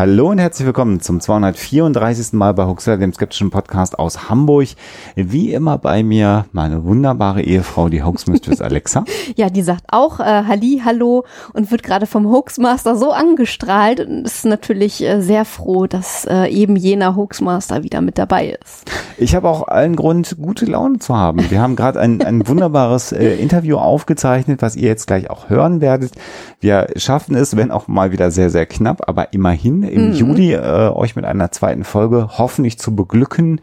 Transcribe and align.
Hallo 0.00 0.30
und 0.30 0.38
herzlich 0.38 0.64
willkommen 0.64 1.00
zum 1.00 1.20
234. 1.20 2.32
Mal 2.32 2.54
bei 2.54 2.64
Huxler, 2.64 2.96
dem 2.96 3.12
skeptischen 3.12 3.50
Podcast 3.50 3.98
aus 3.98 4.30
Hamburg. 4.30 4.68
Wie 5.14 5.52
immer 5.52 5.76
bei 5.76 6.02
mir 6.02 6.46
meine 6.52 6.84
wunderbare 6.84 7.42
Ehefrau, 7.42 7.90
die 7.90 8.02
Hoaxmistress 8.02 8.60
Alexa. 8.62 9.04
ja, 9.36 9.50
die 9.50 9.60
sagt 9.60 9.84
auch 9.88 10.18
äh, 10.18 10.22
Halli, 10.22 10.80
hallo 10.82 11.24
und 11.52 11.70
wird 11.70 11.82
gerade 11.82 12.06
vom 12.06 12.30
Hoaxmaster 12.30 12.96
so 12.96 13.12
angestrahlt 13.12 14.00
und 14.00 14.24
ist 14.24 14.46
natürlich 14.46 15.02
äh, 15.02 15.20
sehr 15.20 15.44
froh, 15.44 15.86
dass 15.86 16.24
äh, 16.24 16.46
eben 16.46 16.76
jener 16.76 17.14
Hoaxmaster 17.14 17.82
wieder 17.82 18.00
mit 18.00 18.16
dabei 18.16 18.56
ist. 18.64 18.90
Ich 19.18 19.34
habe 19.34 19.50
auch 19.50 19.68
allen 19.68 19.96
Grund, 19.96 20.38
gute 20.40 20.64
Laune 20.64 20.98
zu 20.98 21.14
haben. 21.14 21.50
Wir 21.50 21.60
haben 21.60 21.76
gerade 21.76 22.00
ein, 22.00 22.22
ein 22.22 22.48
wunderbares 22.48 23.12
äh, 23.12 23.34
Interview 23.34 23.76
aufgezeichnet, 23.76 24.62
was 24.62 24.76
ihr 24.76 24.88
jetzt 24.88 25.08
gleich 25.08 25.28
auch 25.28 25.50
hören 25.50 25.82
werdet. 25.82 26.12
Wir 26.58 26.86
schaffen 26.96 27.34
es, 27.34 27.54
wenn 27.54 27.70
auch 27.70 27.86
mal 27.86 28.12
wieder 28.12 28.30
sehr, 28.30 28.48
sehr 28.48 28.64
knapp, 28.64 29.06
aber 29.06 29.34
immerhin 29.34 29.89
im 29.90 30.08
mhm. 30.08 30.14
Juli 30.14 30.52
äh, 30.52 30.90
euch 30.94 31.16
mit 31.16 31.24
einer 31.24 31.50
zweiten 31.50 31.84
Folge 31.84 32.28
hoffentlich 32.38 32.78
zu 32.78 32.94
beglücken. 32.94 33.60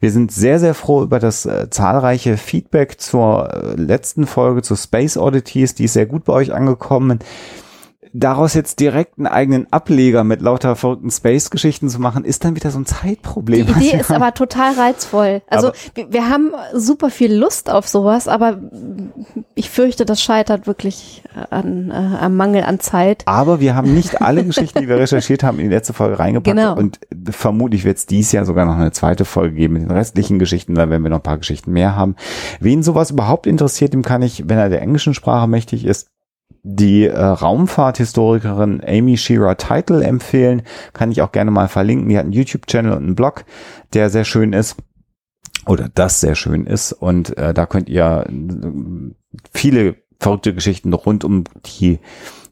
Wir 0.00 0.10
sind 0.10 0.32
sehr, 0.32 0.58
sehr 0.58 0.74
froh 0.74 1.02
über 1.02 1.18
das 1.18 1.46
äh, 1.46 1.68
zahlreiche 1.70 2.36
Feedback 2.36 3.00
zur 3.00 3.52
äh, 3.52 3.74
letzten 3.74 4.26
Folge 4.26 4.62
zu 4.62 4.76
Space 4.76 5.16
Oddities. 5.16 5.74
Die 5.74 5.84
ist 5.84 5.94
sehr 5.94 6.06
gut 6.06 6.24
bei 6.24 6.32
euch 6.32 6.52
angekommen 6.52 7.20
daraus 8.14 8.54
jetzt 8.54 8.78
direkt 8.78 9.18
einen 9.18 9.26
eigenen 9.26 9.72
Ableger 9.72 10.22
mit 10.22 10.40
lauter 10.40 10.76
verrückten 10.76 11.10
Space-Geschichten 11.10 11.88
zu 11.88 12.00
machen, 12.00 12.24
ist 12.24 12.44
dann 12.44 12.54
wieder 12.54 12.70
so 12.70 12.78
ein 12.78 12.86
Zeitproblem. 12.86 13.66
Die 13.66 13.72
Idee 13.72 13.96
ist 14.00 14.10
aber 14.10 14.32
total 14.32 14.74
reizvoll. 14.74 15.42
Also 15.48 15.72
wir, 15.94 16.12
wir, 16.12 16.30
haben 16.30 16.52
super 16.72 17.10
viel 17.10 17.34
Lust 17.34 17.70
auf 17.70 17.88
sowas, 17.88 18.28
aber 18.28 18.60
ich 19.56 19.68
fürchte, 19.68 20.04
das 20.04 20.22
scheitert 20.22 20.68
wirklich 20.68 21.24
an, 21.50 21.90
äh, 21.90 21.94
am 21.94 22.36
Mangel 22.36 22.62
an 22.62 22.78
Zeit. 22.78 23.24
Aber 23.26 23.58
wir 23.58 23.74
haben 23.74 23.92
nicht 23.92 24.22
alle 24.22 24.44
Geschichten, 24.46 24.80
die 24.80 24.88
wir 24.88 24.96
recherchiert 24.96 25.42
haben, 25.42 25.58
in 25.58 25.68
die 25.68 25.74
letzte 25.74 25.92
Folge 25.92 26.20
reingepackt. 26.20 26.56
Genau. 26.56 26.76
Und 26.76 27.00
vermutlich 27.30 27.84
wird 27.84 27.98
es 27.98 28.06
dies 28.06 28.30
Jahr 28.30 28.44
sogar 28.44 28.64
noch 28.64 28.76
eine 28.76 28.92
zweite 28.92 29.24
Folge 29.24 29.56
geben 29.56 29.74
mit 29.74 29.82
den 29.82 29.90
restlichen 29.90 30.38
Geschichten, 30.38 30.76
dann 30.76 30.88
werden 30.88 31.02
wir 31.02 31.10
noch 31.10 31.18
ein 31.18 31.22
paar 31.22 31.38
Geschichten 31.38 31.72
mehr 31.72 31.96
haben. 31.96 32.14
Wen 32.60 32.84
sowas 32.84 33.10
überhaupt 33.10 33.48
interessiert, 33.48 33.92
dem 33.92 34.02
kann 34.02 34.22
ich, 34.22 34.48
wenn 34.48 34.58
er 34.58 34.68
der 34.68 34.82
englischen 34.82 35.14
Sprache 35.14 35.48
mächtig 35.48 35.84
ist, 35.84 36.13
die 36.64 37.06
äh, 37.06 37.20
Raumfahrthistorikerin 37.22 38.82
Amy 38.84 39.16
Shearer 39.18 39.56
Title 39.56 40.02
empfehlen. 40.02 40.62
Kann 40.94 41.12
ich 41.12 41.20
auch 41.20 41.30
gerne 41.30 41.50
mal 41.50 41.68
verlinken. 41.68 42.08
Die 42.08 42.16
hat 42.16 42.24
einen 42.24 42.32
YouTube-Channel 42.32 42.92
und 42.92 43.04
einen 43.04 43.14
Blog, 43.14 43.44
der 43.92 44.08
sehr 44.08 44.24
schön 44.24 44.52
ist. 44.54 44.76
Oder 45.66 45.90
das 45.94 46.20
sehr 46.20 46.34
schön 46.34 46.66
ist. 46.66 46.92
Und 46.92 47.36
äh, 47.36 47.52
da 47.52 47.66
könnt 47.66 47.88
ihr 47.90 48.24
äh, 48.26 49.14
viele 49.52 49.96
verrückte 50.18 50.54
Geschichten 50.54 50.94
rund 50.94 51.22
um 51.22 51.44
die 51.66 52.00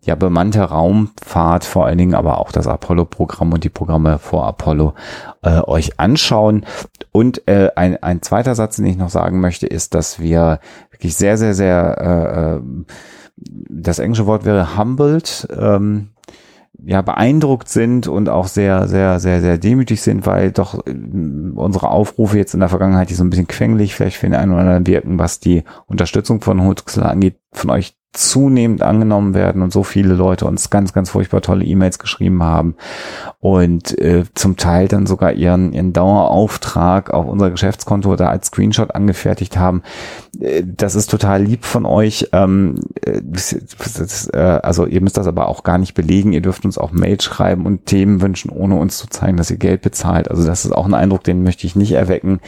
ja 0.04 0.14
bemannte 0.14 0.60
Raumfahrt 0.60 1.64
vor 1.64 1.86
allen 1.86 1.96
Dingen, 1.96 2.14
aber 2.14 2.38
auch 2.38 2.52
das 2.52 2.66
Apollo-Programm 2.66 3.52
und 3.52 3.64
die 3.64 3.70
Programme 3.70 4.18
vor 4.18 4.44
Apollo 4.46 4.94
äh, 5.42 5.60
euch 5.60 5.98
anschauen. 5.98 6.66
Und 7.12 7.46
äh, 7.48 7.70
ein, 7.76 8.02
ein 8.02 8.20
zweiter 8.20 8.54
Satz, 8.54 8.76
den 8.76 8.86
ich 8.86 8.96
noch 8.96 9.10
sagen 9.10 9.40
möchte, 9.40 9.66
ist, 9.66 9.94
dass 9.94 10.18
wir 10.18 10.60
wirklich 10.90 11.14
sehr, 11.14 11.38
sehr, 11.38 11.54
sehr 11.54 11.96
äh, 11.98 12.56
äh 12.56 12.84
das 13.36 13.98
englische 13.98 14.26
Wort 14.26 14.44
wäre 14.44 14.76
humbled, 14.76 15.48
ähm, 15.58 16.08
ja, 16.84 17.02
beeindruckt 17.02 17.68
sind 17.68 18.08
und 18.08 18.28
auch 18.28 18.46
sehr, 18.46 18.88
sehr, 18.88 19.20
sehr, 19.20 19.40
sehr 19.40 19.58
demütig 19.58 20.00
sind, 20.02 20.26
weil 20.26 20.52
doch 20.52 20.86
äh, 20.86 20.92
unsere 21.54 21.90
Aufrufe 21.90 22.38
jetzt 22.38 22.54
in 22.54 22.60
der 22.60 22.68
Vergangenheit, 22.68 23.10
die 23.10 23.14
so 23.14 23.24
ein 23.24 23.30
bisschen 23.30 23.46
quengelig 23.46 23.94
vielleicht 23.94 24.16
für 24.16 24.26
den 24.26 24.34
einen 24.34 24.52
oder 24.52 24.60
anderen 24.62 24.86
wirken, 24.86 25.18
was 25.18 25.38
die 25.38 25.64
Unterstützung 25.86 26.40
von 26.40 26.64
Huxler 26.64 27.10
angeht, 27.10 27.36
von 27.52 27.70
euch 27.70 27.94
zunehmend 28.12 28.82
angenommen 28.82 29.32
werden 29.32 29.62
und 29.62 29.72
so 29.72 29.84
viele 29.84 30.12
Leute 30.12 30.44
uns 30.44 30.68
ganz, 30.68 30.92
ganz 30.92 31.08
furchtbar 31.10 31.40
tolle 31.40 31.64
E-Mails 31.64 31.98
geschrieben 31.98 32.42
haben 32.42 32.76
und 33.40 33.98
äh, 33.98 34.24
zum 34.34 34.56
Teil 34.56 34.86
dann 34.86 35.06
sogar 35.06 35.32
ihren, 35.32 35.72
ihren 35.72 35.94
Dauerauftrag 35.94 37.10
auf 37.10 37.26
unser 37.26 37.50
Geschäftskonto 37.50 38.12
oder 38.12 38.28
als 38.28 38.48
Screenshot 38.48 38.94
angefertigt 38.94 39.56
haben. 39.56 39.82
Äh, 40.38 40.62
das 40.64 40.94
ist 40.94 41.10
total 41.10 41.42
lieb 41.42 41.64
von 41.64 41.86
euch. 41.86 42.28
Ähm, 42.32 42.76
äh, 43.04 43.20
das, 43.24 43.56
das, 43.78 44.28
äh, 44.28 44.60
also 44.62 44.86
ihr 44.86 45.00
müsst 45.00 45.16
das 45.16 45.26
aber 45.26 45.48
auch 45.48 45.62
gar 45.64 45.78
nicht 45.78 45.94
belegen. 45.94 46.34
Ihr 46.34 46.42
dürft 46.42 46.66
uns 46.66 46.76
auch 46.76 46.92
Mails 46.92 47.24
schreiben 47.24 47.66
und 47.66 47.86
Themen 47.86 48.20
wünschen, 48.20 48.50
ohne 48.50 48.76
uns 48.76 48.98
zu 48.98 49.08
zeigen, 49.08 49.38
dass 49.38 49.50
ihr 49.50 49.56
Geld 49.56 49.80
bezahlt. 49.80 50.30
Also 50.30 50.46
das 50.46 50.66
ist 50.66 50.72
auch 50.72 50.86
ein 50.86 50.94
Eindruck, 50.94 51.24
den 51.24 51.42
möchte 51.42 51.66
ich 51.66 51.76
nicht 51.76 51.92
erwecken. 51.92 52.40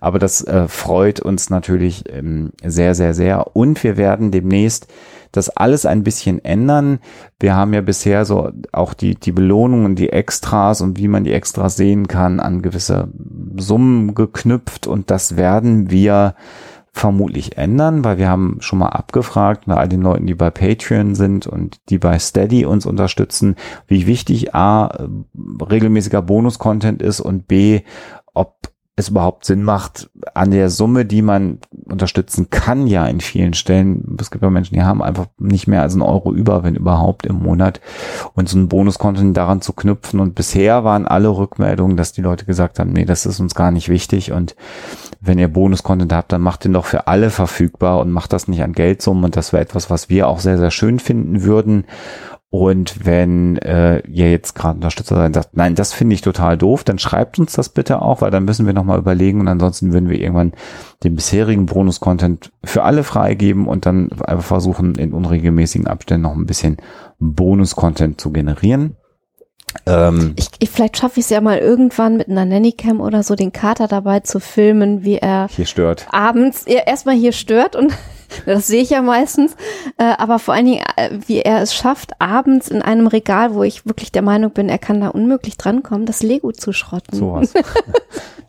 Aber 0.00 0.18
das 0.18 0.44
äh, 0.44 0.66
freut 0.66 1.20
uns 1.20 1.48
natürlich 1.48 2.04
ähm, 2.12 2.50
sehr, 2.62 2.96
sehr, 2.96 3.14
sehr. 3.14 3.56
Und 3.56 3.82
wir 3.84 3.96
werden 3.96 4.32
demnächst 4.52 4.86
das 5.32 5.48
alles 5.48 5.86
ein 5.86 6.02
bisschen 6.02 6.44
ändern. 6.44 6.98
Wir 7.40 7.54
haben 7.56 7.72
ja 7.72 7.80
bisher 7.80 8.26
so 8.26 8.50
auch 8.70 8.92
die, 8.92 9.14
die 9.14 9.32
Belohnungen, 9.32 9.96
die 9.96 10.10
Extras 10.10 10.82
und 10.82 10.98
wie 10.98 11.08
man 11.08 11.24
die 11.24 11.32
Extras 11.32 11.76
sehen 11.76 12.06
kann, 12.06 12.38
an 12.38 12.60
gewisse 12.60 13.08
Summen 13.56 14.14
geknüpft 14.14 14.86
und 14.86 15.10
das 15.10 15.36
werden 15.36 15.90
wir 15.90 16.34
vermutlich 16.94 17.56
ändern, 17.56 18.04
weil 18.04 18.18
wir 18.18 18.28
haben 18.28 18.58
schon 18.60 18.80
mal 18.80 18.90
abgefragt 18.90 19.64
bei 19.64 19.76
all 19.76 19.88
den 19.88 20.02
Leuten, 20.02 20.26
die 20.26 20.34
bei 20.34 20.50
Patreon 20.50 21.14
sind 21.14 21.46
und 21.46 21.80
die 21.88 21.96
bei 21.96 22.18
Steady 22.18 22.66
uns 22.66 22.84
unterstützen, 22.84 23.56
wie 23.86 24.06
wichtig 24.06 24.54
A, 24.54 25.08
regelmäßiger 25.34 26.20
Bonus-Content 26.20 27.00
ist 27.00 27.20
und 27.20 27.48
B, 27.48 27.80
ob 28.34 28.71
es 28.94 29.08
überhaupt 29.08 29.46
Sinn 29.46 29.62
macht, 29.62 30.10
an 30.34 30.50
der 30.50 30.68
Summe, 30.68 31.06
die 31.06 31.22
man 31.22 31.58
unterstützen 31.86 32.50
kann, 32.50 32.86
ja 32.86 33.06
in 33.06 33.20
vielen 33.20 33.54
Stellen. 33.54 34.16
Es 34.20 34.30
gibt 34.30 34.44
ja 34.44 34.50
Menschen, 34.50 34.74
die 34.74 34.82
haben 34.82 35.02
einfach 35.02 35.26
nicht 35.38 35.66
mehr 35.66 35.80
als 35.80 35.94
einen 35.94 36.02
Euro 36.02 36.34
über, 36.34 36.62
wenn 36.62 36.74
überhaupt 36.74 37.24
im 37.24 37.36
Monat. 37.36 37.80
Und 38.34 38.50
so 38.50 38.58
ein 38.58 38.68
Bonuskonto 38.68 39.22
daran 39.32 39.62
zu 39.62 39.72
knüpfen. 39.72 40.20
Und 40.20 40.34
bisher 40.34 40.84
waren 40.84 41.06
alle 41.06 41.30
Rückmeldungen, 41.30 41.96
dass 41.96 42.12
die 42.12 42.20
Leute 42.20 42.44
gesagt 42.44 42.78
haben, 42.78 42.92
nee, 42.92 43.06
das 43.06 43.24
ist 43.24 43.40
uns 43.40 43.54
gar 43.54 43.70
nicht 43.70 43.88
wichtig. 43.88 44.30
Und 44.30 44.56
wenn 45.22 45.38
ihr 45.38 45.48
Bonuscontent 45.48 46.12
habt, 46.12 46.30
dann 46.30 46.42
macht 46.42 46.64
den 46.64 46.74
doch 46.74 46.84
für 46.84 47.06
alle 47.06 47.30
verfügbar 47.30 47.98
und 47.98 48.10
macht 48.10 48.34
das 48.34 48.46
nicht 48.46 48.62
an 48.62 48.74
Geldsummen. 48.74 49.24
Und 49.24 49.36
das 49.36 49.54
wäre 49.54 49.62
etwas, 49.62 49.88
was 49.88 50.10
wir 50.10 50.28
auch 50.28 50.40
sehr, 50.40 50.58
sehr 50.58 50.70
schön 50.70 50.98
finden 50.98 51.44
würden. 51.44 51.84
Und 52.54 53.06
wenn 53.06 53.56
äh, 53.56 54.00
ihr 54.00 54.30
jetzt 54.30 54.54
gerade 54.54 54.74
Unterstützer 54.74 55.16
seid 55.16 55.28
und 55.28 55.32
sagt, 55.32 55.56
nein, 55.56 55.74
das 55.74 55.94
finde 55.94 56.14
ich 56.14 56.20
total 56.20 56.58
doof, 56.58 56.84
dann 56.84 56.98
schreibt 56.98 57.38
uns 57.38 57.54
das 57.54 57.70
bitte 57.70 58.02
auch, 58.02 58.20
weil 58.20 58.30
dann 58.30 58.44
müssen 58.44 58.66
wir 58.66 58.74
nochmal 58.74 58.98
überlegen 58.98 59.40
und 59.40 59.48
ansonsten 59.48 59.94
würden 59.94 60.10
wir 60.10 60.20
irgendwann 60.20 60.52
den 61.02 61.16
bisherigen 61.16 61.64
Bonus-Content 61.64 62.52
für 62.62 62.82
alle 62.82 63.04
freigeben 63.04 63.66
und 63.66 63.86
dann 63.86 64.10
einfach 64.26 64.44
versuchen, 64.44 64.96
in 64.96 65.14
unregelmäßigen 65.14 65.86
Abständen 65.86 66.24
noch 66.24 66.36
ein 66.36 66.44
bisschen 66.44 66.76
Bonus-Content 67.20 68.20
zu 68.20 68.32
generieren. 68.32 68.96
Ähm, 69.86 70.34
ich, 70.36 70.48
ich, 70.58 70.68
vielleicht 70.68 70.98
schaffe 70.98 71.20
ich 71.20 71.24
es 71.24 71.30
ja 71.30 71.40
mal 71.40 71.56
irgendwann 71.56 72.18
mit 72.18 72.28
einer 72.28 72.44
Nannycam 72.44 73.00
oder 73.00 73.22
so, 73.22 73.34
den 73.34 73.52
Kater 73.52 73.88
dabei 73.88 74.20
zu 74.20 74.40
filmen, 74.40 75.04
wie 75.04 75.16
er 75.16 75.48
hier 75.50 75.64
stört. 75.64 76.06
Abends 76.10 76.64
erstmal 76.64 77.14
hier 77.14 77.32
stört 77.32 77.76
und 77.76 77.94
das 78.46 78.66
sehe 78.66 78.82
ich 78.82 78.90
ja 78.90 79.02
meistens, 79.02 79.56
äh, 79.98 80.04
aber 80.18 80.38
vor 80.38 80.54
allen 80.54 80.66
Dingen, 80.66 80.82
äh, 80.96 81.10
wie 81.26 81.40
er 81.40 81.62
es 81.62 81.74
schafft, 81.74 82.20
abends 82.20 82.68
in 82.68 82.82
einem 82.82 83.06
Regal, 83.06 83.54
wo 83.54 83.62
ich 83.62 83.86
wirklich 83.86 84.12
der 84.12 84.22
Meinung 84.22 84.50
bin, 84.50 84.68
er 84.68 84.78
kann 84.78 85.00
da 85.00 85.08
unmöglich 85.08 85.56
drankommen, 85.56 86.06
das 86.06 86.22
Lego 86.22 86.52
zu 86.52 86.72
schrotten. 86.72 87.18
So 87.18 87.32
was. 87.32 87.54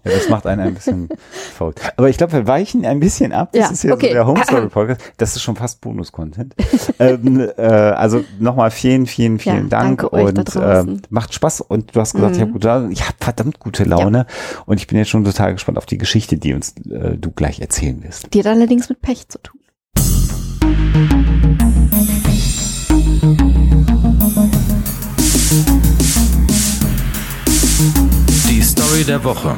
Ja, 0.05 0.11
das 0.11 0.27
macht 0.27 0.45
einen 0.47 0.61
ein 0.61 0.73
bisschen 0.73 1.07
faul. 1.55 1.73
Aber 1.95 2.09
ich 2.09 2.17
glaube, 2.17 2.33
wir 2.33 2.45
weichen 2.45 2.85
ein 2.85 2.99
bisschen 2.99 3.31
ab. 3.31 3.51
Das 3.53 3.61
ja, 3.61 3.71
ist 3.71 3.81
hier 3.83 3.93
okay. 3.93 4.07
so 4.07 4.13
der 4.13 4.27
Home 4.27 4.43
Story 4.43 4.67
Podcast. 4.69 5.01
Das 5.17 5.35
ist 5.35 5.41
schon 5.41 5.55
fast 5.55 5.79
Bonus-Content. 5.79 6.55
ähm, 6.99 7.49
äh, 7.57 7.61
also 7.63 8.23
nochmal 8.37 8.69
vielen, 8.71 9.05
vielen, 9.05 9.39
vielen 9.39 9.69
ja, 9.69 9.69
Dank 9.69 10.03
und 10.03 10.55
äh, 10.57 10.83
macht 11.09 11.33
Spaß. 11.33 11.61
Und 11.61 11.95
du 11.95 12.01
hast 12.01 12.15
gesagt, 12.15 12.31
mhm. 12.31 12.35
ich 12.35 12.41
habe 12.41 12.51
gute, 12.51 12.89
ich 12.91 13.03
verdammt 13.19 13.59
gute 13.59 13.85
Laune. 13.85 14.17
Ja. 14.29 14.63
Und 14.65 14.77
ich 14.77 14.87
bin 14.87 14.97
jetzt 14.97 15.09
schon 15.09 15.23
total 15.23 15.53
gespannt 15.53 15.77
auf 15.77 15.85
die 15.85 15.97
Geschichte, 15.97 16.37
die 16.37 16.53
uns 16.53 16.75
äh, 16.85 17.17
du 17.17 17.31
gleich 17.31 17.61
erzählen 17.61 18.03
wirst. 18.03 18.33
Die 18.33 18.39
hat 18.39 18.47
allerdings 18.47 18.89
mit 18.89 19.01
Pech 19.01 19.29
zu 19.29 19.41
tun. 19.41 19.61
Die 28.47 28.61
Story 28.61 29.03
der 29.03 29.23
Woche. 29.23 29.57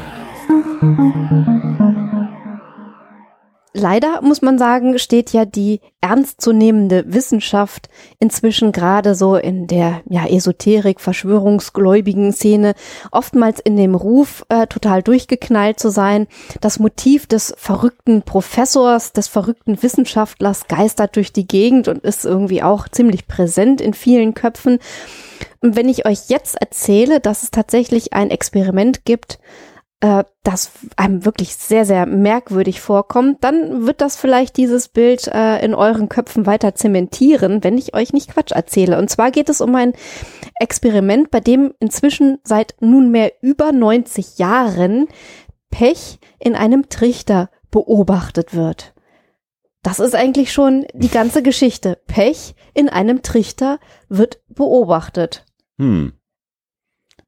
Leider 3.76 4.22
muss 4.22 4.42
man 4.42 4.58
sagen, 4.58 4.98
steht 4.98 5.34
ja 5.34 5.46
die 5.46 5.82
ernstzunehmende 6.02 7.04
Wissenschaft 7.08 7.90
inzwischen 8.20 8.72
gerade 8.72 9.16
so 9.16 9.36
in 9.36 9.68
der 9.68 10.02
ja, 10.10 10.26
Esoterik, 10.26 11.02
Verschwörungsgläubigen 11.02 12.32
Szene 12.32 12.74
oftmals 13.12 13.60
in 13.60 13.76
dem 13.76 13.94
Ruf, 13.96 14.46
äh, 14.50 14.68
total 14.68 15.04
durchgeknallt 15.04 15.80
zu 15.80 15.90
sein. 15.90 16.28
Das 16.62 16.80
Motiv 16.80 17.28
des 17.28 17.54
verrückten 17.58 18.22
Professors, 18.22 19.14
des 19.14 19.28
verrückten 19.28 19.82
Wissenschaftlers 19.84 20.68
geistert 20.68 21.16
durch 21.16 21.34
die 21.34 21.48
Gegend 21.48 21.88
und 21.88 22.04
ist 22.04 22.26
irgendwie 22.26 22.64
auch 22.64 22.88
ziemlich 22.88 23.28
präsent 23.28 23.82
in 23.82 23.94
vielen 23.94 24.34
Köpfen. 24.34 24.80
Und 25.62 25.76
wenn 25.76 25.90
ich 25.90 26.06
euch 26.06 26.30
jetzt 26.30 26.56
erzähle, 26.62 27.20
dass 27.20 27.44
es 27.44 27.52
tatsächlich 27.52 28.14
ein 28.14 28.32
Experiment 28.32 29.04
gibt, 29.04 29.40
äh, 30.02 30.24
das 30.44 30.72
einem 30.98 31.26
wirklich 31.26 31.56
sehr, 31.56 31.86
sehr 31.86 32.06
merkwürdig 32.06 32.82
vorkommt, 32.82 33.44
dann 33.44 33.86
wird 33.86 34.02
das 34.02 34.16
vielleicht 34.16 34.58
dieses 34.58 34.90
Bild 34.90 35.28
äh, 35.28 35.64
in 35.64 35.74
euren 35.74 36.10
Köpfen 36.10 36.46
weiter 36.46 36.76
zementieren, 36.76 37.64
wenn 37.64 37.78
ich 37.78 37.94
euch 37.94 38.14
nicht 38.14 38.32
Quatsch 38.32 38.52
erzähle. 38.52 38.98
Und 38.98 39.10
zwar 39.10 39.32
geht 39.32 39.50
es 39.50 39.62
um 39.62 39.74
ein 39.76 39.94
Experiment, 40.60 41.32
bei 41.32 41.40
dem 41.40 41.74
inzwischen 41.80 42.40
seit 42.44 42.76
nunmehr 42.80 43.32
über 43.42 43.72
90 43.72 44.38
Jahren 44.38 45.08
Pech 45.70 46.20
in 46.40 46.56
einem 46.56 46.90
Trichter 46.90 47.50
beobachtet 47.72 48.54
wird. 48.54 48.94
Das 49.82 50.00
ist 50.00 50.16
eigentlich 50.16 50.52
schon 50.52 50.86
die 50.94 51.10
ganze 51.10 51.44
Geschichte. 51.44 52.00
Pech 52.08 52.56
in 52.74 52.90
einem 52.90 53.22
Trichter 53.22 53.80
wird 54.10 54.40
beobachtet. 54.50 55.46
Hm 55.78 56.14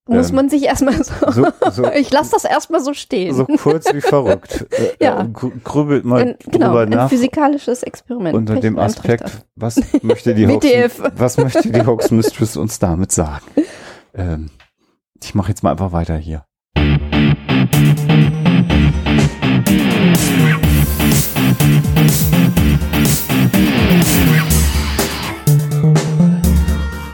muss 0.07 0.29
ähm, 0.29 0.35
man 0.35 0.49
sich 0.49 0.63
erstmal 0.63 1.03
so, 1.03 1.13
so, 1.31 1.47
so 1.71 1.91
ich 1.93 2.11
lasse 2.11 2.31
das 2.31 2.45
erstmal 2.45 2.81
so 2.81 2.93
stehen. 2.93 3.35
So 3.35 3.45
kurz 3.45 3.93
wie 3.93 4.01
verrückt. 4.01 4.65
Äh, 4.77 5.03
ja. 5.03 5.21
Äh, 5.21 5.27
grübelt 5.63 6.05
mal 6.05 6.21
ein, 6.21 6.35
genau, 6.45 6.67
drüber 6.67 6.85
nach. 6.85 7.03
Ein 7.03 7.09
physikalisches 7.09 7.83
Experiment. 7.83 8.35
Unter 8.35 8.53
Pech 8.53 8.61
dem 8.61 8.77
Aspekt, 8.77 9.45
was 9.55 9.79
möchte 10.01 10.35
die 10.35 10.47
Hoax, 10.47 10.65
was 11.15 11.37
möchte 11.37 11.71
die 11.71 11.85
Hoax 11.85 12.11
Mistress 12.11 12.57
uns 12.57 12.77
damit 12.77 13.11
sagen? 13.11 13.45
Ähm, 14.13 14.49
ich 15.23 15.33
mache 15.33 15.49
jetzt 15.49 15.63
mal 15.63 15.71
einfach 15.71 15.93
weiter 15.93 16.15
hier. 16.17 16.45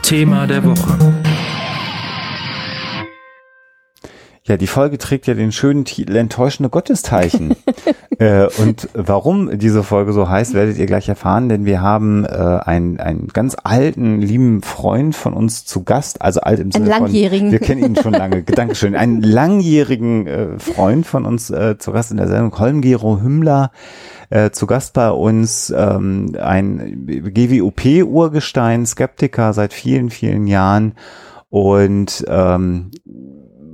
Thema 0.02 0.46
der 0.46 0.64
Woche. 0.64 1.33
Ja, 4.46 4.58
die 4.58 4.66
Folge 4.66 4.98
trägt 4.98 5.26
ja 5.26 5.32
den 5.32 5.52
schönen 5.52 5.86
Titel 5.86 6.16
Enttäuschende 6.16 6.68
Gottesteilchen. 6.68 7.56
äh, 8.18 8.46
und 8.58 8.90
warum 8.92 9.58
diese 9.58 9.82
Folge 9.82 10.12
so 10.12 10.28
heißt, 10.28 10.52
werdet 10.52 10.76
ihr 10.76 10.84
gleich 10.84 11.08
erfahren, 11.08 11.48
denn 11.48 11.64
wir 11.64 11.80
haben 11.80 12.26
äh, 12.26 12.28
einen, 12.28 13.00
einen 13.00 13.28
ganz 13.28 13.56
alten, 13.64 14.20
lieben 14.20 14.60
Freund 14.60 15.16
von 15.16 15.32
uns 15.32 15.64
zu 15.64 15.82
Gast, 15.82 16.20
also 16.20 16.42
alt 16.42 16.60
im 16.60 16.70
Sinne 16.70 16.94
von, 16.94 17.10
wir 17.10 17.58
kennen 17.58 17.82
ihn 17.82 17.96
schon 17.96 18.12
lange, 18.12 18.42
Dankeschön, 18.44 18.94
einen 18.94 19.22
langjährigen 19.22 20.26
äh, 20.26 20.58
Freund 20.58 21.06
von 21.06 21.24
uns 21.24 21.48
äh, 21.48 21.78
zu 21.78 21.92
Gast 21.92 22.10
in 22.10 22.18
der 22.18 22.28
Sendung, 22.28 22.58
Holmgero 22.58 23.22
Hümmler, 23.22 23.70
äh, 24.28 24.50
zu 24.50 24.66
Gast 24.66 24.92
bei 24.92 25.10
uns, 25.10 25.72
ähm, 25.74 26.36
ein 26.38 27.06
GWOP-Urgestein, 27.06 28.84
Skeptiker 28.84 29.54
seit 29.54 29.72
vielen, 29.72 30.10
vielen 30.10 30.46
Jahren. 30.46 30.96
Und 31.48 32.24
ähm, 32.28 32.90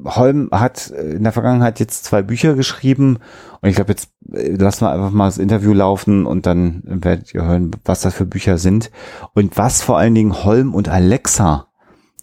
Holm 0.05 0.49
hat 0.53 0.91
äh, 0.91 1.13
in 1.13 1.23
der 1.23 1.33
Vergangenheit 1.33 1.81
jetzt 1.81 2.05
zwei 2.05 2.23
Bücher 2.23 2.55
geschrieben 2.55 3.19
und 3.61 3.69
ich 3.69 3.77
glaube, 3.77 3.93
jetzt 3.93 4.11
äh, 4.33 4.51
lassen 4.51 4.85
wir 4.85 4.93
einfach 4.93 5.11
mal 5.11 5.27
das 5.27 5.39
Interview 5.39 5.73
laufen 5.73 6.27
und 6.27 6.47
dann 6.47 6.83
werdet 6.85 7.35
ihr 7.35 7.45
hören, 7.45 7.71
was 7.85 8.01
das 8.01 8.15
für 8.15 8.27
Bücher 8.27 8.59
sind 8.59 8.91
und 9.35 9.57
was 9.57 9.83
vor 9.83 9.99
allen 9.99 10.15
Dingen 10.15 10.45
Holm 10.45 10.75
und 10.75 10.89
Alexa 10.89 11.67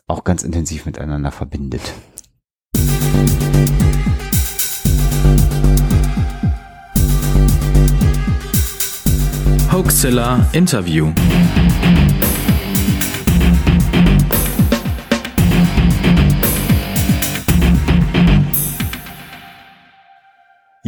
auch 0.07 0.23
ganz 0.23 0.43
intensiv 0.43 0.85
miteinander 0.85 1.31
verbindet. 1.31 1.93
Hoaxilla 9.71 10.47
Interview. 10.53 11.11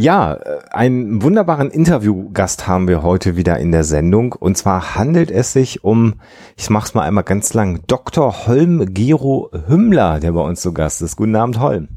Ja, 0.00 0.32
äh, 0.32 0.60
einen 0.70 1.22
wunderbaren 1.22 1.70
Interviewgast 1.70 2.66
haben 2.66 2.88
wir 2.88 3.02
heute 3.02 3.36
wieder 3.36 3.58
in 3.58 3.70
der 3.70 3.84
Sendung. 3.84 4.32
Und 4.32 4.56
zwar 4.56 4.94
handelt 4.94 5.30
es 5.30 5.52
sich 5.52 5.84
um, 5.84 6.14
ich 6.56 6.70
mach's 6.70 6.94
mal 6.94 7.02
einmal 7.02 7.22
ganz 7.22 7.52
lang, 7.52 7.80
Dr. 7.86 8.46
Holm 8.46 8.94
Gero 8.94 9.50
Hümmler, 9.66 10.18
der 10.18 10.32
bei 10.32 10.40
uns 10.40 10.62
zu 10.62 10.72
Gast 10.72 11.02
ist. 11.02 11.16
Guten 11.16 11.36
Abend, 11.36 11.60
Holm. 11.60 11.88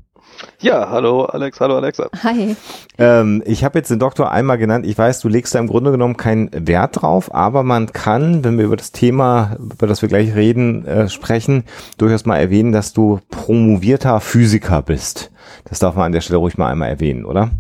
Ja, 0.60 0.90
hallo 0.90 1.24
Alex, 1.24 1.62
hallo 1.62 1.78
Alexa. 1.78 2.10
Hi. 2.24 2.58
Ähm, 2.98 3.42
ich 3.46 3.64
habe 3.64 3.80
jetzt 3.80 3.90
den 3.90 4.00
Doktor 4.00 4.32
einmal 4.32 4.58
genannt. 4.58 4.86
Ich 4.86 4.98
weiß, 4.98 5.22
du 5.22 5.30
legst 5.30 5.56
da 5.56 5.60
im 5.60 5.68
Grunde 5.68 5.92
genommen 5.92 6.18
keinen 6.18 6.50
Wert 6.52 7.02
drauf, 7.02 7.34
aber 7.34 7.64
man 7.64 7.94
kann, 7.94 8.44
wenn 8.44 8.58
wir 8.58 8.66
über 8.66 8.76
das 8.76 8.92
Thema, 8.92 9.56
über 9.58 9.88
das 9.88 10.02
wir 10.02 10.10
gleich 10.10 10.36
reden, 10.36 10.86
äh, 10.86 11.08
sprechen, 11.08 11.64
durchaus 11.98 12.26
mal 12.26 12.36
erwähnen, 12.36 12.74
dass 12.74 12.92
du 12.92 13.22
promovierter 13.30 14.20
Physiker 14.20 14.82
bist. 14.82 15.32
Das 15.64 15.80
darf 15.80 15.96
man 15.96 16.08
an 16.08 16.12
der 16.12 16.20
Stelle 16.20 16.40
ruhig 16.40 16.58
mal 16.58 16.70
einmal 16.70 16.90
erwähnen, 16.90 17.24
oder? 17.24 17.52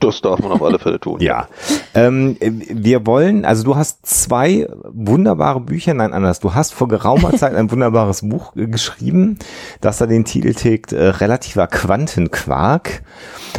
Das 0.00 0.20
darf 0.20 0.40
man 0.40 0.52
auf 0.52 0.62
alle 0.62 0.78
Fälle 0.78 1.00
tun. 1.00 1.20
ja. 1.20 1.48
Ähm, 1.94 2.36
wir 2.40 3.06
wollen, 3.06 3.44
also 3.44 3.64
du 3.64 3.76
hast 3.76 4.06
zwei 4.06 4.68
wunderbare 4.84 5.60
Bücher, 5.60 5.94
nein, 5.94 6.12
anders. 6.12 6.40
Du 6.40 6.54
hast 6.54 6.72
vor 6.72 6.88
geraumer 6.88 7.32
Zeit 7.36 7.54
ein 7.54 7.70
wunderbares 7.70 8.22
Buch 8.28 8.52
geschrieben, 8.54 9.38
das 9.80 9.98
da 9.98 10.06
den 10.06 10.24
Titel 10.24 10.54
trägt, 10.54 10.92
äh, 10.92 11.08
relativer 11.08 11.66
Quantenquark. 11.66 13.02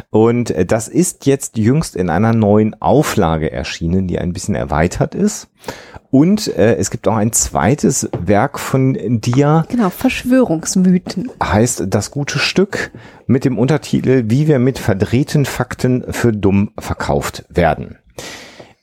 Und 0.09 0.51
äh, 0.51 0.65
das 0.65 0.87
ist 0.87 1.25
jetzt 1.25 1.57
jüngst 1.57 1.95
in 1.95 2.09
einer 2.09 2.33
neuen 2.33 2.81
Auflage 2.81 3.51
erschienen, 3.51 4.07
die 4.07 4.19
ein 4.19 4.33
bisschen 4.33 4.55
erweitert 4.55 5.15
ist. 5.15 5.49
Und 6.13 6.55
äh, 6.59 6.75
es 6.75 6.91
gibt 6.91 7.07
auch 7.07 7.15
ein 7.15 7.31
zweites 7.31 8.07
Werk 8.23 8.59
von 8.59 8.95
dir. 9.19 9.65
Genau, 9.67 9.89
Verschwörungsmythen. 9.89 11.31
Heißt 11.43 11.85
das 11.87 12.11
gute 12.11 12.37
Stück 12.37 12.91
mit 13.25 13.45
dem 13.45 13.57
Untertitel 13.57 14.25
Wie 14.27 14.47
wir 14.47 14.59
mit 14.59 14.77
verdrehten 14.77 15.45
Fakten 15.45 16.13
für 16.13 16.31
dumm 16.31 16.69
verkauft 16.77 17.45
werden. 17.49 17.97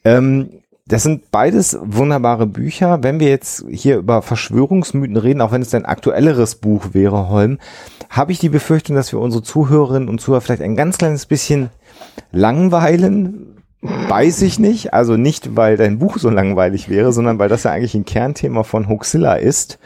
Ähm, 0.03 0.49
das 0.87 1.05
sind 1.05 1.31
beides 1.31 1.79
wunderbare 1.81 2.49
Bücher. 2.49 3.05
Wenn 3.05 3.21
wir 3.21 3.29
jetzt 3.29 3.65
hier 3.71 3.99
über 3.99 4.23
Verschwörungsmythen 4.23 5.17
reden, 5.17 5.41
auch 5.41 5.53
wenn 5.53 5.63
es 5.63 5.73
ein 5.73 5.85
aktuelleres 5.85 6.57
Buch 6.57 6.95
wäre, 6.95 7.29
Holm, 7.29 7.61
habe 8.09 8.33
ich 8.33 8.41
die 8.41 8.49
Befürchtung, 8.49 8.97
dass 8.97 9.13
wir 9.13 9.21
unsere 9.21 9.45
Zuhörerinnen 9.45 10.09
und 10.09 10.21
Zuhörer 10.21 10.41
vielleicht 10.41 10.63
ein 10.63 10.75
ganz 10.75 10.99
kleines 10.99 11.27
bisschen 11.27 11.71
langweilen, 12.33 13.50
Weiß 13.83 14.43
ich 14.43 14.59
nicht. 14.59 14.93
Also 14.93 15.17
nicht, 15.17 15.57
weil 15.57 15.77
dein 15.77 15.99
Buch 15.99 16.19
so 16.19 16.29
langweilig 16.29 16.89
wäre, 16.91 17.13
sondern 17.13 17.39
weil 17.39 17.49
das 17.49 17.63
ja 17.63 17.71
eigentlich 17.71 17.95
ein 17.95 18.05
Kernthema 18.05 18.63
von 18.63 18.89
Hoaxilla 18.89 19.35
ist. 19.35 19.79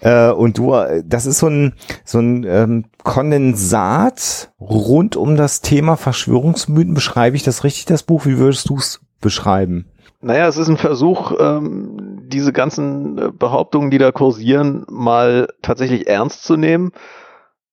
Äh, 0.00 0.30
und 0.30 0.56
du, 0.56 0.74
das 1.04 1.26
ist 1.26 1.38
so 1.38 1.48
ein, 1.48 1.74
so 2.04 2.18
ein 2.18 2.44
ähm, 2.48 2.84
Kondensat 3.02 4.52
rund 4.58 5.16
um 5.16 5.36
das 5.36 5.60
Thema 5.60 5.96
Verschwörungsmythen. 5.96 6.94
Beschreibe 6.94 7.36
ich 7.36 7.42
das 7.42 7.62
richtig, 7.62 7.84
das 7.84 8.04
Buch? 8.04 8.24
Wie 8.24 8.38
würdest 8.38 8.70
du 8.70 8.76
es 8.76 9.00
beschreiben? 9.20 9.86
Naja, 10.22 10.48
es 10.48 10.56
ist 10.56 10.68
ein 10.68 10.78
Versuch, 10.78 11.34
ähm, 11.38 12.22
diese 12.24 12.52
ganzen 12.54 13.18
äh, 13.18 13.30
Behauptungen, 13.38 13.90
die 13.90 13.98
da 13.98 14.12
kursieren, 14.12 14.86
mal 14.88 15.48
tatsächlich 15.60 16.08
ernst 16.08 16.44
zu 16.44 16.56
nehmen 16.56 16.92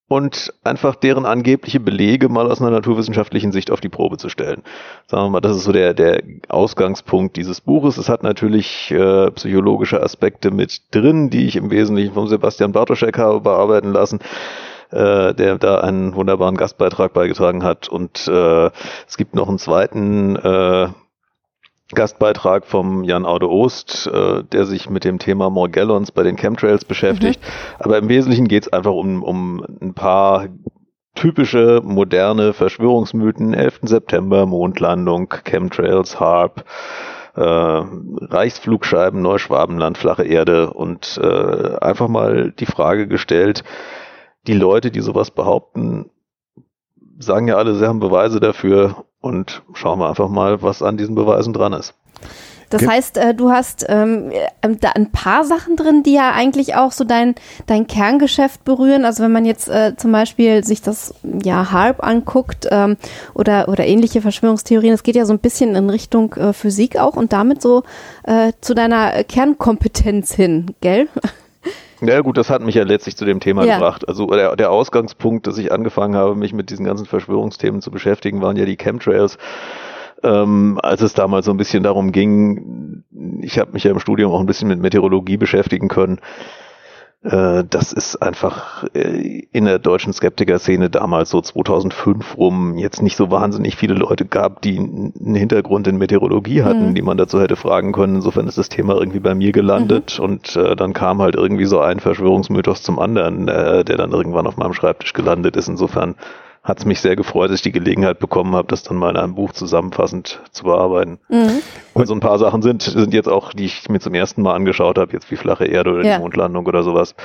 und 0.07 0.53
einfach 0.63 0.95
deren 0.95 1.25
angebliche 1.25 1.79
Belege 1.79 2.29
mal 2.29 2.49
aus 2.51 2.61
einer 2.61 2.71
naturwissenschaftlichen 2.71 3.51
Sicht 3.51 3.71
auf 3.71 3.81
die 3.81 3.89
Probe 3.89 4.17
zu 4.17 4.29
stellen. 4.29 4.61
Sagen 5.07 5.25
wir 5.25 5.29
mal, 5.29 5.41
das 5.41 5.57
ist 5.57 5.63
so 5.63 5.71
der, 5.71 5.93
der 5.93 6.21
Ausgangspunkt 6.49 7.35
dieses 7.37 7.61
Buches. 7.61 7.97
Es 7.97 8.09
hat 8.09 8.21
natürlich 8.23 8.91
äh, 8.91 9.31
psychologische 9.31 10.01
Aspekte 10.03 10.51
mit 10.51 10.81
drin, 10.91 11.29
die 11.29 11.47
ich 11.47 11.55
im 11.55 11.71
Wesentlichen 11.71 12.13
vom 12.13 12.27
Sebastian 12.27 12.73
Bartoschek 12.73 13.17
habe 13.17 13.41
bearbeiten 13.41 13.91
lassen 13.91 14.19
äh, 14.91 15.33
der 15.33 15.57
da 15.57 15.79
einen 15.79 16.13
wunderbaren 16.13 16.55
Gastbeitrag 16.55 17.13
beigetragen 17.13 17.63
hat. 17.63 17.89
Und 17.89 18.27
äh, 18.27 18.69
es 19.07 19.17
gibt 19.17 19.33
noch 19.33 19.49
einen 19.49 19.57
zweiten 19.57 20.35
äh, 20.35 20.89
Gastbeitrag 21.93 22.65
vom 22.65 23.03
Jan 23.03 23.25
Aude 23.25 23.49
Ost, 23.49 24.07
äh, 24.07 24.43
der 24.43 24.65
sich 24.65 24.89
mit 24.89 25.03
dem 25.03 25.19
Thema 25.19 25.49
Morgellons 25.49 26.11
bei 26.11 26.23
den 26.23 26.35
Chemtrails 26.35 26.85
beschäftigt. 26.85 27.41
Mhm. 27.41 27.83
Aber 27.83 27.97
im 27.97 28.09
Wesentlichen 28.09 28.47
geht 28.47 28.63
es 28.63 28.73
einfach 28.73 28.93
um, 28.93 29.23
um 29.23 29.65
ein 29.81 29.93
paar 29.93 30.47
typische 31.15 31.81
moderne 31.83 32.53
Verschwörungsmythen. 32.53 33.53
11. 33.53 33.79
September, 33.83 34.45
Mondlandung, 34.45 35.33
Chemtrails, 35.43 36.19
HARP, 36.19 36.65
äh, 37.35 37.41
Reichsflugscheiben, 37.41 39.21
Neuschwabenland, 39.21 39.97
flache 39.97 40.23
Erde 40.23 40.71
und 40.71 41.19
äh, 41.21 41.77
einfach 41.77 42.07
mal 42.07 42.51
die 42.51 42.65
Frage 42.65 43.07
gestellt, 43.07 43.63
die 44.47 44.53
Leute, 44.53 44.91
die 44.91 45.01
sowas 45.01 45.31
behaupten, 45.31 46.09
sagen 47.17 47.47
ja 47.47 47.55
alle, 47.55 47.75
sie 47.75 47.87
haben 47.87 47.99
Beweise 47.99 48.39
dafür 48.39 49.05
und 49.23 49.63
schauen 49.73 49.99
wir 49.99 50.09
einfach 50.09 50.27
mal, 50.27 50.61
was 50.61 50.83
an 50.83 50.97
diesen 50.97 51.15
Beweisen 51.15 51.53
dran 51.53 51.71
ist. 51.71 51.95
Das 52.69 52.87
heißt, 52.87 53.17
äh, 53.17 53.35
du 53.35 53.51
hast 53.51 53.85
ähm, 53.87 54.31
ähm, 54.63 54.79
da 54.79 54.89
ein 54.89 55.11
paar 55.11 55.43
Sachen 55.43 55.75
drin, 55.75 56.01
die 56.01 56.13
ja 56.13 56.31
eigentlich 56.31 56.73
auch 56.75 56.91
so 56.91 57.03
dein, 57.03 57.35
dein 57.67 57.85
Kerngeschäft 57.85 58.63
berühren. 58.63 59.05
Also 59.05 59.23
wenn 59.23 59.31
man 59.31 59.45
jetzt 59.45 59.69
äh, 59.69 59.95
zum 59.95 60.11
Beispiel 60.11 60.63
sich 60.63 60.81
das 60.81 61.13
ja 61.43 61.71
Harp 61.71 62.03
anguckt 62.03 62.67
ähm, 62.71 62.97
oder, 63.35 63.69
oder 63.69 63.85
ähnliche 63.85 64.21
Verschwörungstheorien, 64.21 64.93
es 64.93 65.03
geht 65.03 65.15
ja 65.15 65.25
so 65.25 65.33
ein 65.33 65.39
bisschen 65.39 65.75
in 65.75 65.89
Richtung 65.91 66.33
äh, 66.33 66.51
Physik 66.51 66.97
auch 66.97 67.15
und 67.15 67.31
damit 67.31 67.61
so 67.61 67.83
äh, 68.23 68.53
zu 68.59 68.73
deiner 68.73 69.23
Kernkompetenz 69.23 70.33
hin, 70.33 70.73
gell? 70.81 71.07
Ja 72.05 72.21
gut, 72.21 72.37
das 72.37 72.49
hat 72.49 72.61
mich 72.61 72.75
ja 72.75 72.83
letztlich 72.83 73.15
zu 73.15 73.25
dem 73.25 73.39
Thema 73.39 73.65
ja. 73.65 73.75
gebracht. 73.75 74.07
Also 74.07 74.27
der, 74.27 74.55
der 74.55 74.71
Ausgangspunkt, 74.71 75.47
dass 75.47 75.57
ich 75.57 75.71
angefangen 75.71 76.15
habe, 76.15 76.35
mich 76.35 76.53
mit 76.53 76.69
diesen 76.69 76.85
ganzen 76.85 77.05
Verschwörungsthemen 77.05 77.81
zu 77.81 77.91
beschäftigen, 77.91 78.41
waren 78.41 78.57
ja 78.57 78.65
die 78.65 78.77
Chemtrails 78.77 79.37
ähm, 80.23 80.79
als 80.81 81.01
es 81.01 81.13
damals 81.13 81.45
so 81.45 81.51
ein 81.51 81.57
bisschen 81.57 81.83
darum 81.83 82.11
ging, 82.11 83.03
ich 83.41 83.59
habe 83.59 83.73
mich 83.73 83.83
ja 83.83 83.91
im 83.91 83.99
Studium 83.99 84.31
auch 84.31 84.39
ein 84.39 84.45
bisschen 84.45 84.69
mit 84.69 84.79
Meteorologie 84.79 85.37
beschäftigen 85.37 85.89
können. 85.89 86.19
Äh, 87.23 87.63
das 87.69 87.93
ist 87.93 88.17
einfach 88.17 88.83
äh, 88.93 89.45
in 89.51 89.65
der 89.65 89.79
deutschen 89.79 90.11
Skeptiker-Szene 90.11 90.89
damals 90.89 91.29
so 91.29 91.39
2005 91.41 92.37
rum 92.37 92.77
jetzt 92.77 93.01
nicht 93.01 93.15
so 93.15 93.31
wahnsinnig 93.31 93.77
viele 93.77 93.93
Leute 93.93 94.25
gab, 94.25 94.61
die 94.61 94.77
einen 94.77 95.35
Hintergrund 95.35 95.87
in 95.87 95.97
Meteorologie 95.97 96.63
hatten, 96.63 96.89
mhm. 96.89 96.95
die 96.95 97.01
man 97.01 97.17
dazu 97.17 97.39
hätte 97.39 97.55
fragen 97.55 97.93
können. 97.93 98.15
Insofern 98.15 98.47
ist 98.47 98.57
das 98.57 98.69
Thema 98.69 98.95
irgendwie 98.95 99.21
bei 99.21 99.35
mir 99.35 99.53
gelandet 99.53 100.17
mhm. 100.17 100.25
und 100.25 100.55
äh, 100.57 100.75
dann 100.75 100.93
kam 100.93 101.21
halt 101.21 101.35
irgendwie 101.35 101.65
so 101.65 101.79
ein 101.79 102.01
Verschwörungsmythos 102.01 102.83
zum 102.83 102.99
anderen, 102.99 103.47
äh, 103.47 103.85
der 103.85 103.95
dann 103.95 104.11
irgendwann 104.11 104.45
auf 104.45 104.57
meinem 104.57 104.73
Schreibtisch 104.73 105.13
gelandet 105.13 105.55
ist. 105.55 105.69
Insofern 105.69 106.15
hat 106.63 106.79
es 106.79 106.85
mich 106.85 107.01
sehr 107.01 107.15
gefreut, 107.15 107.49
dass 107.49 107.57
ich 107.57 107.61
die 107.61 107.73
Gelegenheit 107.73 108.19
bekommen 108.19 108.55
habe, 108.55 108.69
das 108.69 108.83
dann 108.83 108.95
mal 108.95 109.09
in 109.09 109.17
einem 109.17 109.35
Buch 109.35 109.51
zusammenfassend 109.51 110.41
zu 110.51 110.63
bearbeiten. 110.63 111.19
Mhm. 111.27 111.61
Und 111.93 112.07
so 112.07 112.13
ein 112.13 112.21
paar 112.21 112.39
Sachen 112.39 112.61
sind, 112.61 112.83
sind 112.83 113.13
jetzt 113.13 113.27
auch, 113.27 113.53
die 113.53 113.65
ich 113.65 113.89
mir 113.89 113.99
zum 113.99 114.13
ersten 114.13 114.41
Mal 114.41 114.53
angeschaut 114.55 114.97
habe, 114.97 115.11
jetzt 115.11 115.29
wie 115.29 115.35
flache 115.35 115.65
Erde 115.65 115.91
oder 115.91 116.05
ja. 116.05 116.15
die 116.15 116.21
Mondlandung 116.21 116.65
oder 116.65 116.83
sowas. 116.83 117.15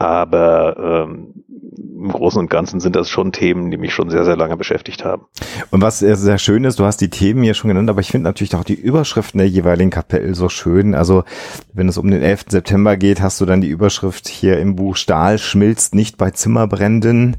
Aber 0.00 1.04
ähm, 1.06 1.34
im 2.00 2.08
Großen 2.08 2.40
und 2.40 2.48
Ganzen 2.48 2.80
sind 2.80 2.96
das 2.96 3.10
schon 3.10 3.32
Themen, 3.32 3.70
die 3.70 3.76
mich 3.76 3.92
schon 3.92 4.08
sehr, 4.08 4.24
sehr 4.24 4.36
lange 4.36 4.56
beschäftigt 4.56 5.04
haben. 5.04 5.26
Und 5.70 5.82
was 5.82 5.98
sehr, 5.98 6.16
sehr 6.16 6.38
schön 6.38 6.64
ist, 6.64 6.78
du 6.78 6.86
hast 6.86 7.02
die 7.02 7.10
Themen 7.10 7.42
hier 7.42 7.52
schon 7.52 7.68
genannt, 7.68 7.90
aber 7.90 8.00
ich 8.00 8.10
finde 8.10 8.24
natürlich 8.24 8.54
auch 8.54 8.64
die 8.64 8.80
Überschriften 8.80 9.36
der 9.36 9.48
jeweiligen 9.48 9.90
Kapitel 9.90 10.34
so 10.34 10.48
schön. 10.48 10.94
Also 10.94 11.24
wenn 11.74 11.86
es 11.86 11.98
um 11.98 12.10
den 12.10 12.22
11. 12.22 12.46
September 12.48 12.96
geht, 12.96 13.20
hast 13.20 13.42
du 13.42 13.44
dann 13.44 13.60
die 13.60 13.68
Überschrift 13.68 14.26
hier 14.26 14.58
im 14.58 14.74
Buch 14.74 14.96
Stahl 14.96 15.36
schmilzt 15.36 15.94
nicht 15.94 16.16
bei 16.16 16.30
Zimmerbränden. 16.30 17.36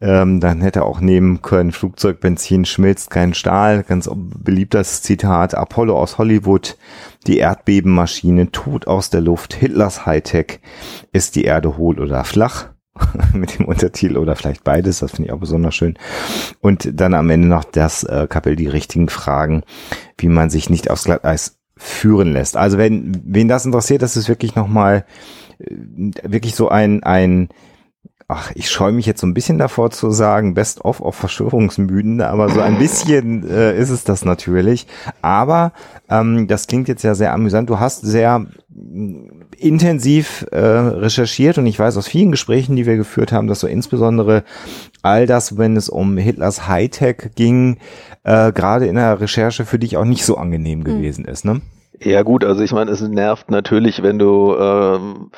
Ähm, 0.00 0.38
dann 0.38 0.60
hätte 0.60 0.84
auch 0.84 1.00
nehmen 1.00 1.42
können, 1.42 1.72
Flugzeugbenzin 1.72 2.66
schmilzt 2.66 3.10
kein 3.10 3.34
Stahl. 3.34 3.82
Ganz 3.82 4.08
beliebtes 4.14 5.02
Zitat, 5.02 5.56
Apollo 5.56 5.98
aus 5.98 6.18
Hollywood 6.18 6.76
die 7.26 7.38
Erdbebenmaschine, 7.38 8.52
Tod 8.52 8.86
aus 8.86 9.10
der 9.10 9.20
Luft, 9.20 9.54
Hitlers 9.54 10.06
Hightech, 10.06 10.60
ist 11.12 11.36
die 11.36 11.44
Erde 11.44 11.76
hohl 11.76 12.00
oder 12.00 12.24
flach? 12.24 12.68
mit 13.34 13.58
dem 13.58 13.66
Untertitel 13.66 14.16
oder 14.16 14.36
vielleicht 14.36 14.64
beides, 14.64 15.00
das 15.00 15.12
finde 15.12 15.28
ich 15.28 15.32
auch 15.32 15.40
besonders 15.40 15.74
schön. 15.74 15.98
Und 16.60 16.88
dann 16.98 17.14
am 17.14 17.30
Ende 17.30 17.48
noch 17.48 17.64
das 17.64 18.04
äh, 18.04 18.26
Kapitel, 18.28 18.56
die 18.56 18.68
richtigen 18.68 19.08
Fragen, 19.08 19.62
wie 20.18 20.28
man 20.28 20.50
sich 20.50 20.70
nicht 20.70 20.90
aufs 20.90 21.04
Glatteis 21.04 21.58
führen 21.76 22.32
lässt. 22.32 22.56
Also 22.56 22.78
wenn, 22.78 23.20
wen 23.24 23.48
das 23.48 23.66
interessiert, 23.66 24.02
das 24.02 24.16
ist 24.16 24.28
wirklich 24.28 24.54
nochmal, 24.54 25.04
äh, 25.58 25.74
wirklich 26.22 26.54
so 26.54 26.68
ein, 26.68 27.02
ein, 27.02 27.48
ach, 28.28 28.50
ich 28.54 28.70
scheue 28.70 28.92
mich 28.92 29.06
jetzt 29.06 29.20
so 29.20 29.26
ein 29.26 29.34
bisschen 29.34 29.58
davor 29.58 29.90
zu 29.90 30.10
sagen, 30.10 30.54
best 30.54 30.84
of 30.84 31.00
auf 31.00 31.14
Verschwörungsmythen, 31.14 32.20
aber 32.20 32.48
so 32.48 32.60
ein 32.60 32.78
bisschen 32.78 33.48
äh, 33.48 33.78
ist 33.78 33.90
es 33.90 34.02
das 34.02 34.24
natürlich. 34.24 34.86
Aber 35.22 35.72
ähm, 36.10 36.48
das 36.48 36.66
klingt 36.66 36.88
jetzt 36.88 37.04
ja 37.04 37.14
sehr 37.14 37.32
amüsant. 37.32 37.70
Du 37.70 37.78
hast 37.78 38.00
sehr 38.00 38.40
mm, 38.68 39.44
intensiv 39.56 40.44
äh, 40.50 40.58
recherchiert 40.58 41.58
und 41.58 41.66
ich 41.66 41.78
weiß 41.78 41.96
aus 41.96 42.08
vielen 42.08 42.32
Gesprächen, 42.32 42.74
die 42.74 42.86
wir 42.86 42.96
geführt 42.96 43.30
haben, 43.30 43.46
dass 43.46 43.60
so 43.60 43.68
insbesondere 43.68 44.42
all 45.02 45.26
das, 45.26 45.56
wenn 45.56 45.76
es 45.76 45.88
um 45.88 46.16
Hitlers 46.16 46.66
Hightech 46.66 47.30
ging, 47.36 47.78
äh, 48.24 48.50
gerade 48.50 48.86
in 48.86 48.96
der 48.96 49.20
Recherche 49.20 49.64
für 49.64 49.78
dich 49.78 49.96
auch 49.96 50.04
nicht 50.04 50.24
so 50.24 50.36
angenehm 50.36 50.80
hm. 50.80 50.84
gewesen 50.84 51.24
ist, 51.26 51.44
ne? 51.44 51.60
Ja 52.02 52.22
gut, 52.22 52.44
also 52.44 52.62
ich 52.62 52.72
meine, 52.72 52.90
es 52.90 53.00
nervt 53.00 53.50
natürlich, 53.50 54.02
wenn 54.02 54.18
du 54.18 54.54
ähm, 54.54 55.30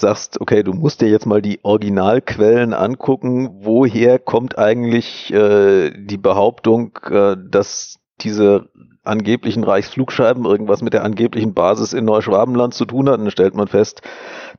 sagst, 0.00 0.40
okay, 0.40 0.62
du 0.62 0.72
musst 0.72 1.00
dir 1.00 1.08
jetzt 1.08 1.26
mal 1.26 1.42
die 1.42 1.60
Originalquellen 1.62 2.74
angucken, 2.74 3.50
woher 3.60 4.18
kommt 4.18 4.58
eigentlich 4.58 5.32
äh, 5.32 5.90
die 5.90 6.18
Behauptung, 6.18 6.98
äh, 7.10 7.36
dass 7.38 7.98
diese 8.20 8.68
angeblichen 9.04 9.64
Reichsflugscheiben 9.64 10.44
irgendwas 10.44 10.82
mit 10.82 10.92
der 10.92 11.04
angeblichen 11.04 11.54
Basis 11.54 11.92
in 11.92 12.04
Neuschwabenland 12.04 12.74
zu 12.74 12.84
tun 12.84 13.08
hat. 13.08 13.18
dann 13.18 13.30
stellt 13.30 13.54
man 13.54 13.68
fest, 13.68 14.02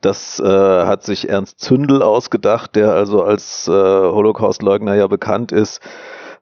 das 0.02 0.40
äh, 0.40 0.46
hat 0.46 1.04
sich 1.04 1.30
Ernst 1.30 1.60
Zündel 1.60 2.02
ausgedacht, 2.02 2.76
der 2.76 2.94
also 2.94 3.24
als 3.24 3.68
äh, 3.68 3.72
Holocaustleugner 3.72 4.96
ja 4.96 5.08
bekannt 5.08 5.52
ist. 5.52 5.82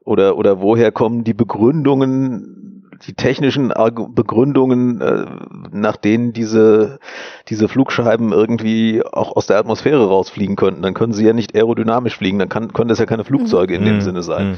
Oder, 0.05 0.37
oder 0.37 0.61
woher 0.61 0.93
kommen 0.93 1.25
die 1.25 1.33
Begründungen 1.33 2.66
die 3.05 3.13
technischen 3.13 3.73
Begründungen, 4.09 5.01
äh, 5.01 5.25
nach 5.71 5.97
denen 5.97 6.33
diese, 6.33 6.99
diese 7.47 7.67
Flugscheiben 7.67 8.31
irgendwie 8.31 9.03
auch 9.05 9.35
aus 9.35 9.47
der 9.47 9.57
Atmosphäre 9.57 10.07
rausfliegen 10.07 10.55
könnten, 10.55 10.81
dann 10.81 10.93
können 10.93 11.13
sie 11.13 11.25
ja 11.25 11.33
nicht 11.33 11.55
aerodynamisch 11.55 12.17
fliegen, 12.17 12.39
dann 12.39 12.49
kann, 12.49 12.73
können 12.73 12.89
das 12.89 12.99
ja 12.99 13.05
keine 13.05 13.23
Flugzeuge 13.23 13.75
in 13.75 13.85
dem 13.85 13.95
mhm. 13.95 14.01
Sinne 14.01 14.23
sein. 14.23 14.51
Mhm. 14.51 14.57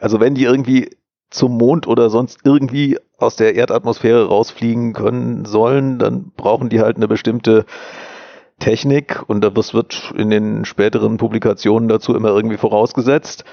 Also 0.00 0.20
wenn 0.20 0.34
die 0.34 0.44
irgendwie 0.44 0.90
zum 1.30 1.58
Mond 1.58 1.86
oder 1.86 2.08
sonst 2.10 2.40
irgendwie 2.44 2.98
aus 3.18 3.36
der 3.36 3.54
Erdatmosphäre 3.54 4.28
rausfliegen 4.28 4.92
können 4.92 5.44
sollen, 5.44 5.98
dann 5.98 6.32
brauchen 6.36 6.68
die 6.68 6.80
halt 6.80 6.96
eine 6.96 7.08
bestimmte 7.08 7.66
Technik 8.58 9.22
und 9.26 9.42
das 9.42 9.74
wird 9.74 10.12
in 10.16 10.30
den 10.30 10.64
späteren 10.64 11.16
Publikationen 11.16 11.88
dazu 11.88 12.14
immer 12.14 12.30
irgendwie 12.30 12.56
vorausgesetzt 12.56 13.44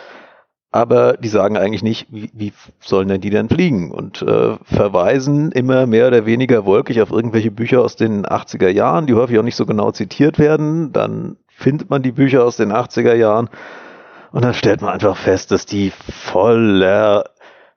aber 0.75 1.15
die 1.15 1.29
sagen 1.29 1.55
eigentlich 1.55 1.83
nicht, 1.83 2.07
wie, 2.09 2.29
wie 2.33 2.51
sollen 2.81 3.07
denn 3.07 3.21
die 3.21 3.29
denn 3.29 3.47
fliegen 3.47 3.91
und 3.91 4.21
äh, 4.21 4.57
verweisen 4.65 5.53
immer 5.53 5.87
mehr 5.87 6.07
oder 6.07 6.25
weniger 6.25 6.65
wolkig 6.65 7.01
auf 7.01 7.11
irgendwelche 7.11 7.49
Bücher 7.49 7.81
aus 7.81 7.95
den 7.95 8.25
80er 8.25 8.67
Jahren, 8.67 9.07
die 9.07 9.13
häufig 9.13 9.39
auch 9.39 9.43
nicht 9.43 9.55
so 9.55 9.65
genau 9.65 9.91
zitiert 9.91 10.37
werden. 10.37 10.91
Dann 10.91 11.37
findet 11.47 11.89
man 11.89 12.01
die 12.01 12.11
Bücher 12.11 12.43
aus 12.43 12.57
den 12.57 12.73
80er 12.73 13.13
Jahren 13.13 13.47
und 14.33 14.43
dann 14.43 14.53
stellt 14.53 14.81
man 14.81 14.91
einfach 14.91 15.15
fest, 15.15 15.51
dass 15.51 15.65
die 15.65 15.93
voller 16.09 17.23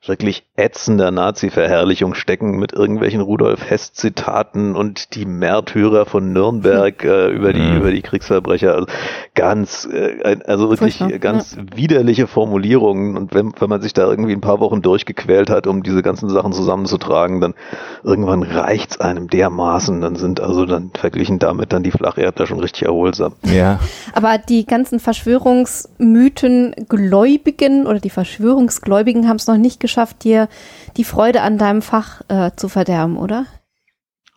wirklich 0.05 0.48
ätzender 0.59 1.11
Nazi-Verherrlichung 1.11 2.15
stecken 2.15 2.59
mit 2.59 2.73
irgendwelchen 2.73 3.21
Rudolf 3.21 3.69
Hess-Zitaten 3.69 4.75
und 4.75 5.15
die 5.15 5.25
Märtyrer 5.25 6.05
von 6.05 6.33
Nürnberg 6.33 7.05
äh, 7.05 7.29
über 7.29 7.53
die 7.53 7.61
mhm. 7.61 7.77
über 7.79 7.91
die 7.91 8.03
Kriegsverbrecher. 8.03 8.75
Also 8.75 8.87
ganz, 9.35 9.88
äh, 9.91 10.37
also 10.47 10.71
wirklich 10.71 10.99
Furchtbar, 10.99 11.19
ganz 11.19 11.57
ja. 11.57 11.77
widerliche 11.77 12.27
Formulierungen. 12.27 13.17
Und 13.17 13.35
wenn, 13.35 13.53
wenn 13.59 13.69
man 13.69 13.81
sich 13.81 13.93
da 13.93 14.09
irgendwie 14.09 14.33
ein 14.33 14.41
paar 14.41 14.61
Wochen 14.61 14.83
durchgequält 14.83 15.50
hat, 15.50 15.67
um 15.67 15.83
diese 15.83 16.03
ganzen 16.03 16.29
Sachen 16.29 16.53
zusammenzutragen, 16.53 17.41
dann 17.41 17.55
irgendwann 18.03 18.43
reicht's 18.43 19.00
einem 19.00 19.29
dermaßen. 19.29 20.00
Dann 20.00 20.17
sind 20.17 20.41
also 20.41 20.67
dann 20.67 20.91
verglichen 20.95 21.38
damit 21.38 21.73
dann 21.73 21.83
die 21.83 21.93
Flacherdler 21.93 22.47
schon 22.47 22.59
richtig 22.61 22.83
erholsam. 22.83 23.35
Ja. 23.45 23.79
Aber 24.12 24.38
die 24.38 24.67
ganzen 24.67 24.99
Verschwörungsmythen 24.99 26.75
Gläubigen 26.88 27.87
oder 27.87 28.00
die 28.00 28.11
Verschwörungsgläubigen 28.11 29.29
haben 29.29 29.37
es 29.37 29.47
noch 29.47 29.57
nicht 29.57 29.79
geschafft 29.81 29.99
geschafft, 29.99 30.25
dir 30.49 30.55
die 30.97 31.05
Freude 31.05 31.43
an 31.43 31.59
deinem 31.59 31.83
Fach 31.83 32.23
äh, 32.28 32.50
zu 32.57 32.69
verderben, 32.69 33.17
oder? 33.17 33.47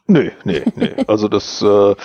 Nee, 0.07 0.31
nee, 0.43 0.63
nee. 0.75 0.91
Also 1.07 1.27
das, 1.27 1.61
äh, 1.61 1.95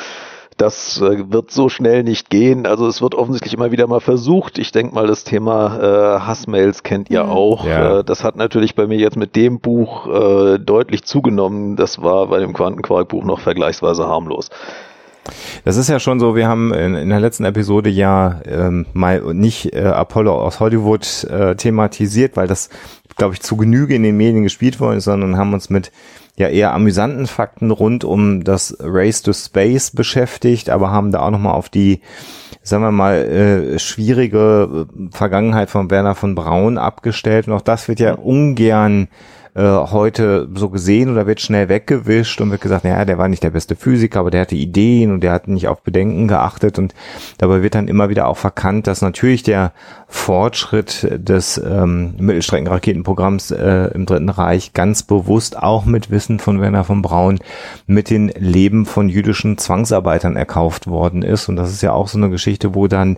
das 0.57 1.01
äh, 1.01 1.31
wird 1.31 1.51
so 1.51 1.69
schnell 1.69 2.03
nicht 2.03 2.31
gehen. 2.31 2.67
Also 2.67 2.87
es 2.87 3.03
wird 3.03 3.15
offensichtlich 3.15 3.55
immer 3.55 3.73
wieder 3.73 3.87
mal 3.87 4.01
versucht. 4.01 4.59
Ich 4.59 4.73
denke 4.73 4.95
mal, 4.95 5.07
das 5.07 5.25
Thema 5.25 5.79
äh, 5.79 6.21
Hassmails 6.21 6.83
kennt 6.83 7.11
ihr 7.11 7.25
mhm. 7.25 7.31
auch. 7.31 7.67
Ja. 7.67 7.99
Äh, 7.99 8.05
das 8.05 8.25
hat 8.25 8.37
natürlich 8.37 8.75
bei 8.75 8.87
mir 8.87 8.99
jetzt 8.99 9.17
mit 9.17 9.37
dem 9.37 9.61
Buch 9.61 10.07
äh, 10.07 10.59
deutlich 10.59 11.05
zugenommen. 11.05 11.77
Das 11.77 12.03
war 12.03 12.29
bei 12.29 12.39
dem 12.39 12.53
Quantenquark-Buch 12.53 13.25
noch 13.25 13.41
vergleichsweise 13.41 14.07
harmlos. 14.07 14.51
Das 15.65 15.77
ist 15.77 15.89
ja 15.89 16.01
schon 16.01 16.21
so, 16.21 16.37
wir 16.37 16.49
haben 16.49 16.73
in, 16.73 16.95
in 16.95 17.09
der 17.09 17.21
letzten 17.21 17.45
Episode 17.45 17.91
ja 17.91 18.41
ähm, 18.47 18.87
mal 18.93 19.21
nicht 19.35 19.75
äh, 19.75 19.83
Apollo 19.83 20.41
aus 20.41 20.61
Hollywood 20.61 21.25
äh, 21.25 21.57
thematisiert, 21.57 22.37
weil 22.37 22.47
das, 22.47 22.69
glaube 23.17 23.35
ich, 23.35 23.41
zu 23.41 23.57
Genüge 23.57 23.95
in 23.95 24.03
den 24.03 24.17
Medien 24.17 24.43
gespielt 24.43 24.81
worden 24.81 24.99
ist, 24.99 25.05
sondern 25.05 25.37
haben 25.37 25.55
uns 25.55 25.71
mit 25.71 25.91
ja 26.37 26.49
eher 26.49 26.75
amüsanten 26.75 27.27
Fakten 27.27 27.71
rund 27.71 28.05
um 28.05 28.45
das 28.45 28.77
Race 28.81 29.23
to 29.23 29.33
Space 29.33 29.91
beschäftigt, 29.91 30.69
aber 30.71 30.91
haben 30.91 31.11
da 31.11 31.21
auch 31.21 31.31
nochmal 31.31 31.55
auf 31.55 31.69
die, 31.69 32.01
sagen 32.63 32.83
wir 32.83 32.93
mal, 32.93 33.17
äh, 33.17 33.79
schwierige 33.79 34.87
Vergangenheit 35.11 35.71
von 35.71 35.91
Werner 35.91 36.15
von 36.15 36.35
Braun 36.35 36.79
abgestellt. 36.79 37.49
Und 37.49 37.55
auch 37.55 37.63
das 37.63 37.89
wird 37.89 38.01
ja 38.01 38.15
ungern 38.15 39.09
äh, 39.57 39.63
heute 39.63 40.49
so 40.55 40.69
gesehen 40.69 41.11
oder 41.11 41.27
wird 41.27 41.41
schnell 41.41 41.71
weggewischt 41.71 42.43
und 42.43 42.51
wird 42.51 42.61
gesagt, 42.61 42.85
naja, 42.85 43.07
der 43.07 43.17
war 43.17 43.29
nicht 43.29 43.43
der 43.43 43.51
beste 43.51 43.75
Physiker, 43.75 44.21
aber 44.21 44.31
der 44.31 44.43
hatte 44.43 44.55
Ideen 44.55 45.13
und 45.13 45.23
der 45.23 45.33
hat 45.33 45.49
nicht 45.49 45.67
auf 45.67 45.81
Bedenken 45.81 46.29
geachtet. 46.29 46.79
Und 46.79 46.95
dabei 47.39 47.63
wird 47.63 47.75
dann 47.75 47.89
immer 47.89 48.11
wieder 48.11 48.29
auch 48.29 48.37
verkannt, 48.37 48.87
dass 48.87 49.01
natürlich 49.01 49.43
der 49.45 49.73
Fortschritt 50.09 51.09
des 51.11 51.57
ähm, 51.57 52.17
Mittelstreckenraketenprogramms 52.19 53.51
äh, 53.51 53.91
im 53.95 54.05
Dritten 54.05 54.29
Reich 54.29 54.75
ganz 54.75 55.03
bewusst 55.03 55.57
auch 55.57 55.87
mit 55.87 56.11
Wissen 56.11 56.39
von 56.39 56.61
Werner 56.61 56.85
von 56.85 57.01
Braun 57.01 57.39
mit 57.87 58.11
den 58.11 58.29
Leben 58.29 58.85
von 58.85 59.09
jüdischen 59.09 59.57
Zwangsarbeitern 59.57 60.37
erkauft 60.37 60.87
worden 60.87 61.23
ist. 61.23 61.49
Und 61.49 61.57
das 61.57 61.73
ist 61.73 61.81
ja 61.81 61.93
auch 61.93 62.09
so 62.09 62.19
eine 62.19 62.29
Geschichte, 62.29 62.75
wo 62.75 62.89
dann 62.89 63.17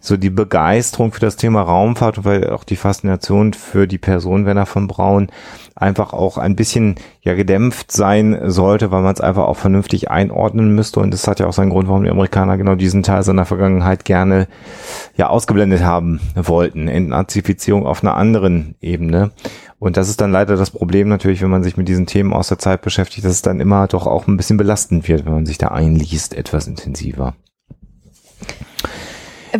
so 0.00 0.16
die 0.16 0.30
Begeisterung 0.30 1.12
für 1.12 1.20
das 1.20 1.36
Thema 1.36 1.62
Raumfahrt, 1.62 2.24
weil 2.24 2.50
auch 2.50 2.64
die 2.64 2.76
Faszination 2.76 3.52
für 3.52 3.86
die 3.86 3.98
Person 3.98 4.46
Werner 4.46 4.66
von 4.66 4.86
Braun 4.86 5.28
einfach 5.76 6.14
auch 6.14 6.38
ein 6.38 6.56
bisschen 6.56 6.96
ja 7.20 7.34
gedämpft 7.34 7.92
sein 7.92 8.50
sollte, 8.50 8.90
weil 8.90 9.02
man 9.02 9.12
es 9.12 9.20
einfach 9.20 9.44
auch 9.44 9.58
vernünftig 9.58 10.10
einordnen 10.10 10.74
müsste. 10.74 11.00
Und 11.00 11.12
das 11.12 11.28
hat 11.28 11.38
ja 11.38 11.46
auch 11.46 11.52
seinen 11.52 11.70
Grund, 11.70 11.88
warum 11.88 12.02
die 12.02 12.10
Amerikaner 12.10 12.56
genau 12.56 12.74
diesen 12.74 13.02
Teil 13.02 13.22
seiner 13.22 13.44
Vergangenheit 13.44 14.06
gerne 14.06 14.48
ja 15.16 15.28
ausgeblendet 15.28 15.84
haben 15.84 16.20
wollten. 16.34 16.88
Entnazifizierung 16.88 17.86
auf 17.86 18.02
einer 18.02 18.16
anderen 18.16 18.74
Ebene. 18.80 19.32
Und 19.78 19.98
das 19.98 20.08
ist 20.08 20.22
dann 20.22 20.32
leider 20.32 20.56
das 20.56 20.70
Problem 20.70 21.08
natürlich, 21.08 21.42
wenn 21.42 21.50
man 21.50 21.62
sich 21.62 21.76
mit 21.76 21.88
diesen 21.88 22.06
Themen 22.06 22.32
aus 22.32 22.48
der 22.48 22.58
Zeit 22.58 22.80
beschäftigt, 22.80 23.26
dass 23.26 23.32
es 23.32 23.42
dann 23.42 23.60
immer 23.60 23.86
doch 23.86 24.06
auch 24.06 24.26
ein 24.26 24.38
bisschen 24.38 24.56
belastend 24.56 25.06
wird, 25.06 25.26
wenn 25.26 25.34
man 25.34 25.46
sich 25.46 25.58
da 25.58 25.68
einliest, 25.68 26.34
etwas 26.34 26.66
intensiver. 26.66 27.34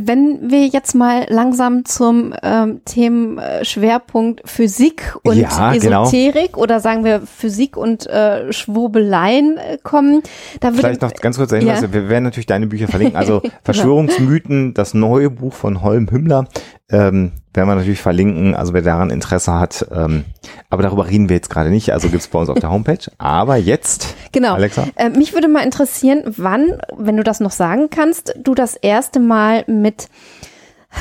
Wenn 0.05 0.51
wir 0.51 0.67
jetzt 0.67 0.95
mal 0.95 1.27
langsam 1.29 1.85
zum 1.85 2.35
ähm, 2.43 2.81
Themenschwerpunkt 2.85 4.43
Physik 4.45 5.17
und 5.23 5.37
ja, 5.37 5.73
genau. 5.73 6.05
Esoterik 6.05 6.53
genau. 6.53 6.63
oder 6.63 6.81
sagen 6.81 7.05
wir 7.05 7.21
Physik 7.23 7.77
und 7.77 8.07
äh, 8.07 8.53
Schwurbeleien 8.53 9.59
äh, 9.59 9.79
kommen, 9.83 10.23
da 10.61 10.69
würde 10.69 10.81
Vielleicht 10.81 11.03
noch 11.03 11.13
ganz 11.15 11.37
kurz 11.37 11.53
erinnern, 11.53 11.83
ja. 11.83 11.93
wir 11.93 12.09
werden 12.09 12.25
natürlich 12.25 12.47
deine 12.47 12.67
Bücher 12.67 12.89
verlinken. 12.89 13.17
Also 13.17 13.43
Verschwörungsmythen, 13.65 14.75
das 14.75 14.95
neue 14.95 15.31
Buch 15.31 15.55
von 15.55 15.83
Holm 15.83 16.11
Hümmler, 16.11 16.47
ähm, 16.91 17.33
werden 17.57 17.69
wir 17.69 17.75
natürlich 17.75 18.01
verlinken, 18.01 18.55
also 18.55 18.73
wer 18.73 18.83
daran 18.83 19.11
Interesse 19.11 19.55
hat. 19.55 19.87
Ähm, 19.91 20.25
aber 20.71 20.83
darüber 20.83 21.09
reden 21.09 21.29
wir 21.29 21.37
jetzt 21.37 21.51
gerade 21.51 21.71
nicht, 21.71 21.93
also 21.93 22.09
gibt's 22.09 22.29
bei 22.29 22.39
uns 22.39 22.49
auf 22.49 22.59
der 22.59 22.71
Homepage. 22.71 23.11
Aber 23.19 23.57
jetzt, 23.57 24.15
genau. 24.33 24.55
Alexa. 24.55 24.87
Äh, 24.97 25.11
mich 25.11 25.33
würde 25.33 25.49
mal 25.49 25.65
interessieren, 25.65 26.23
wann, 26.27 26.79
wenn 26.97 27.17
du 27.17 27.23
das 27.23 27.41
noch 27.41 27.51
sagen 27.51 27.89
kannst, 27.91 28.35
du 28.43 28.55
das 28.55 28.77
erste 28.77 29.21
Mal 29.21 29.65
mit 29.67 30.09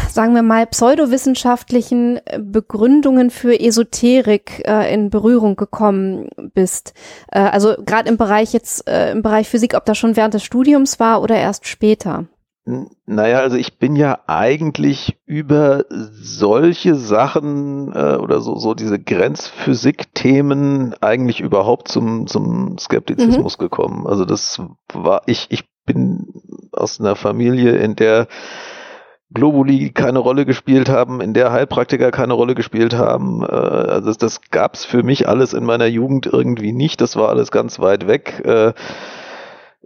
sagen 0.09 0.33
wir 0.33 0.41
mal, 0.41 0.65
pseudowissenschaftlichen 0.65 2.19
Begründungen 2.39 3.29
für 3.29 3.59
Esoterik 3.59 4.63
äh, 4.67 4.93
in 4.93 5.09
Berührung 5.09 5.55
gekommen 5.55 6.29
bist. 6.53 6.93
Äh, 7.31 7.39
also 7.39 7.75
gerade 7.85 8.09
im 8.09 8.17
Bereich 8.17 8.53
jetzt, 8.53 8.87
äh, 8.89 9.11
im 9.11 9.21
Bereich 9.21 9.47
Physik, 9.47 9.73
ob 9.75 9.85
das 9.85 9.97
schon 9.97 10.15
während 10.15 10.33
des 10.33 10.43
Studiums 10.43 10.99
war 10.99 11.21
oder 11.21 11.35
erst 11.37 11.67
später. 11.67 12.25
Naja, 13.05 13.41
also 13.41 13.57
ich 13.57 13.77
bin 13.77 13.95
ja 13.95 14.21
eigentlich 14.25 15.19
über 15.27 15.85
solche 15.89 16.95
Sachen 16.95 17.93
äh, 17.93 18.15
oder 18.15 18.41
so, 18.41 18.57
so 18.57 18.73
diese 18.73 18.97
Grenzphysik-Themen 18.97 20.95
eigentlich 20.99 21.41
überhaupt 21.41 21.89
zum, 21.89 22.25
zum 22.25 22.79
Skeptizismus 22.79 23.59
mhm. 23.59 23.61
gekommen. 23.61 24.07
Also 24.07 24.25
das 24.25 24.59
war, 24.91 25.21
ich, 25.27 25.45
ich 25.49 25.65
bin 25.85 26.25
aus 26.71 26.99
einer 26.99 27.15
Familie, 27.15 27.77
in 27.77 27.95
der 27.95 28.27
Globuli 29.31 29.91
keine 29.91 30.19
Rolle 30.19 30.45
gespielt 30.45 30.89
haben, 30.89 31.21
in 31.21 31.33
der 31.33 31.51
Heilpraktiker 31.51 32.09
keine 32.09 32.33
Rolle 32.33 32.55
gespielt 32.55 32.95
haben. 32.95 33.43
Äh, 33.43 33.45
also 33.45 34.07
das, 34.07 34.17
das 34.17 34.41
gab 34.49 34.75
für 34.75 35.03
mich 35.03 35.27
alles 35.27 35.53
in 35.53 35.65
meiner 35.65 35.87
Jugend 35.87 36.25
irgendwie 36.25 36.71
nicht. 36.71 36.99
Das 36.99 37.15
war 37.15 37.29
alles 37.29 37.51
ganz 37.51 37.79
weit 37.79 38.07
weg. 38.07 38.41
Äh, 38.43 38.73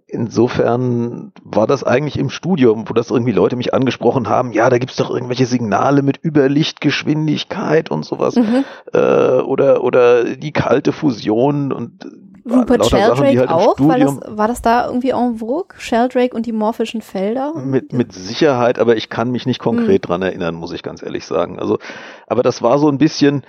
insofern 0.09 1.31
war 1.43 1.67
das 1.67 1.83
eigentlich 1.83 2.17
im 2.17 2.29
Studium, 2.29 2.85
wo 2.87 2.93
das 2.93 3.11
irgendwie 3.11 3.31
Leute 3.31 3.55
mich 3.55 3.73
angesprochen 3.73 4.27
haben, 4.27 4.51
ja, 4.51 4.69
da 4.69 4.77
gibt's 4.77 4.95
doch 4.95 5.09
irgendwelche 5.09 5.45
Signale 5.45 6.01
mit 6.01 6.23
Überlichtgeschwindigkeit 6.23 7.91
und 7.91 8.03
sowas. 8.05 8.35
Mhm. 8.35 8.65
Äh, 8.93 9.41
oder, 9.41 9.83
oder 9.83 10.35
die 10.35 10.51
kalte 10.51 10.91
Fusion 10.91 11.71
und 11.71 12.05
Rupert 12.49 12.85
Sheldrake 12.87 13.39
halt 13.39 13.49
auch? 13.49 13.79
War 13.79 13.99
das, 13.99 14.19
war 14.25 14.47
das 14.47 14.61
da 14.61 14.87
irgendwie 14.87 15.11
en 15.11 15.37
vogue? 15.37 15.77
Sheldrake 15.77 16.35
und 16.35 16.47
die 16.47 16.51
morphischen 16.51 17.01
Felder? 17.01 17.53
Mit, 17.55 17.93
mit 17.93 18.11
Sicherheit, 18.11 18.79
aber 18.79 18.95
ich 18.95 19.09
kann 19.09 19.29
mich 19.29 19.45
nicht 19.45 19.59
konkret 19.59 20.03
mhm. 20.03 20.07
dran 20.07 20.21
erinnern, 20.23 20.55
muss 20.55 20.71
ich 20.71 20.81
ganz 20.81 21.03
ehrlich 21.03 21.25
sagen. 21.25 21.59
Also, 21.59 21.77
aber 22.25 22.41
das 22.41 22.63
war 22.63 22.79
so 22.79 22.89
ein 22.89 22.97
bisschen, 22.97 23.43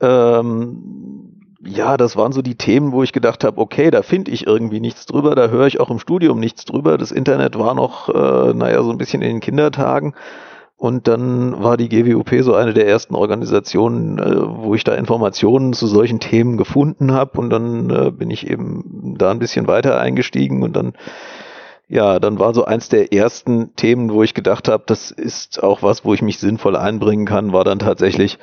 ähm, 0.00 1.35
ja, 1.64 1.96
das 1.96 2.16
waren 2.16 2.32
so 2.32 2.42
die 2.42 2.56
Themen, 2.56 2.92
wo 2.92 3.02
ich 3.02 3.12
gedacht 3.12 3.44
habe, 3.44 3.60
okay, 3.60 3.90
da 3.90 4.02
finde 4.02 4.30
ich 4.30 4.46
irgendwie 4.46 4.80
nichts 4.80 5.06
drüber, 5.06 5.34
da 5.34 5.48
höre 5.48 5.66
ich 5.66 5.80
auch 5.80 5.90
im 5.90 5.98
Studium 5.98 6.38
nichts 6.38 6.64
drüber. 6.64 6.98
Das 6.98 7.12
Internet 7.12 7.58
war 7.58 7.74
noch, 7.74 8.08
äh, 8.08 8.52
naja, 8.54 8.82
so 8.82 8.90
ein 8.90 8.98
bisschen 8.98 9.22
in 9.22 9.28
den 9.28 9.40
Kindertagen. 9.40 10.14
Und 10.78 11.08
dann 11.08 11.62
war 11.62 11.78
die 11.78 11.88
GWUP 11.88 12.42
so 12.42 12.54
eine 12.54 12.74
der 12.74 12.86
ersten 12.86 13.14
Organisationen, 13.14 14.18
äh, 14.18 14.36
wo 14.36 14.74
ich 14.74 14.84
da 14.84 14.94
Informationen 14.94 15.72
zu 15.72 15.86
solchen 15.86 16.20
Themen 16.20 16.58
gefunden 16.58 17.12
habe. 17.12 17.38
Und 17.38 17.48
dann 17.48 17.88
äh, 17.88 18.10
bin 18.10 18.30
ich 18.30 18.48
eben 18.50 19.14
da 19.16 19.30
ein 19.30 19.38
bisschen 19.38 19.66
weiter 19.66 19.98
eingestiegen 19.98 20.62
und 20.62 20.76
dann 20.76 20.92
ja, 21.88 22.18
dann 22.18 22.40
war 22.40 22.52
so 22.52 22.64
eins 22.64 22.88
der 22.88 23.12
ersten 23.12 23.76
Themen, 23.76 24.12
wo 24.12 24.24
ich 24.24 24.34
gedacht 24.34 24.66
habe, 24.66 24.82
das 24.86 25.12
ist 25.12 25.62
auch 25.62 25.84
was, 25.84 26.04
wo 26.04 26.14
ich 26.14 26.20
mich 26.20 26.38
sinnvoll 26.38 26.74
einbringen 26.74 27.26
kann, 27.26 27.52
war 27.52 27.62
dann 27.62 27.78
tatsächlich 27.78 28.38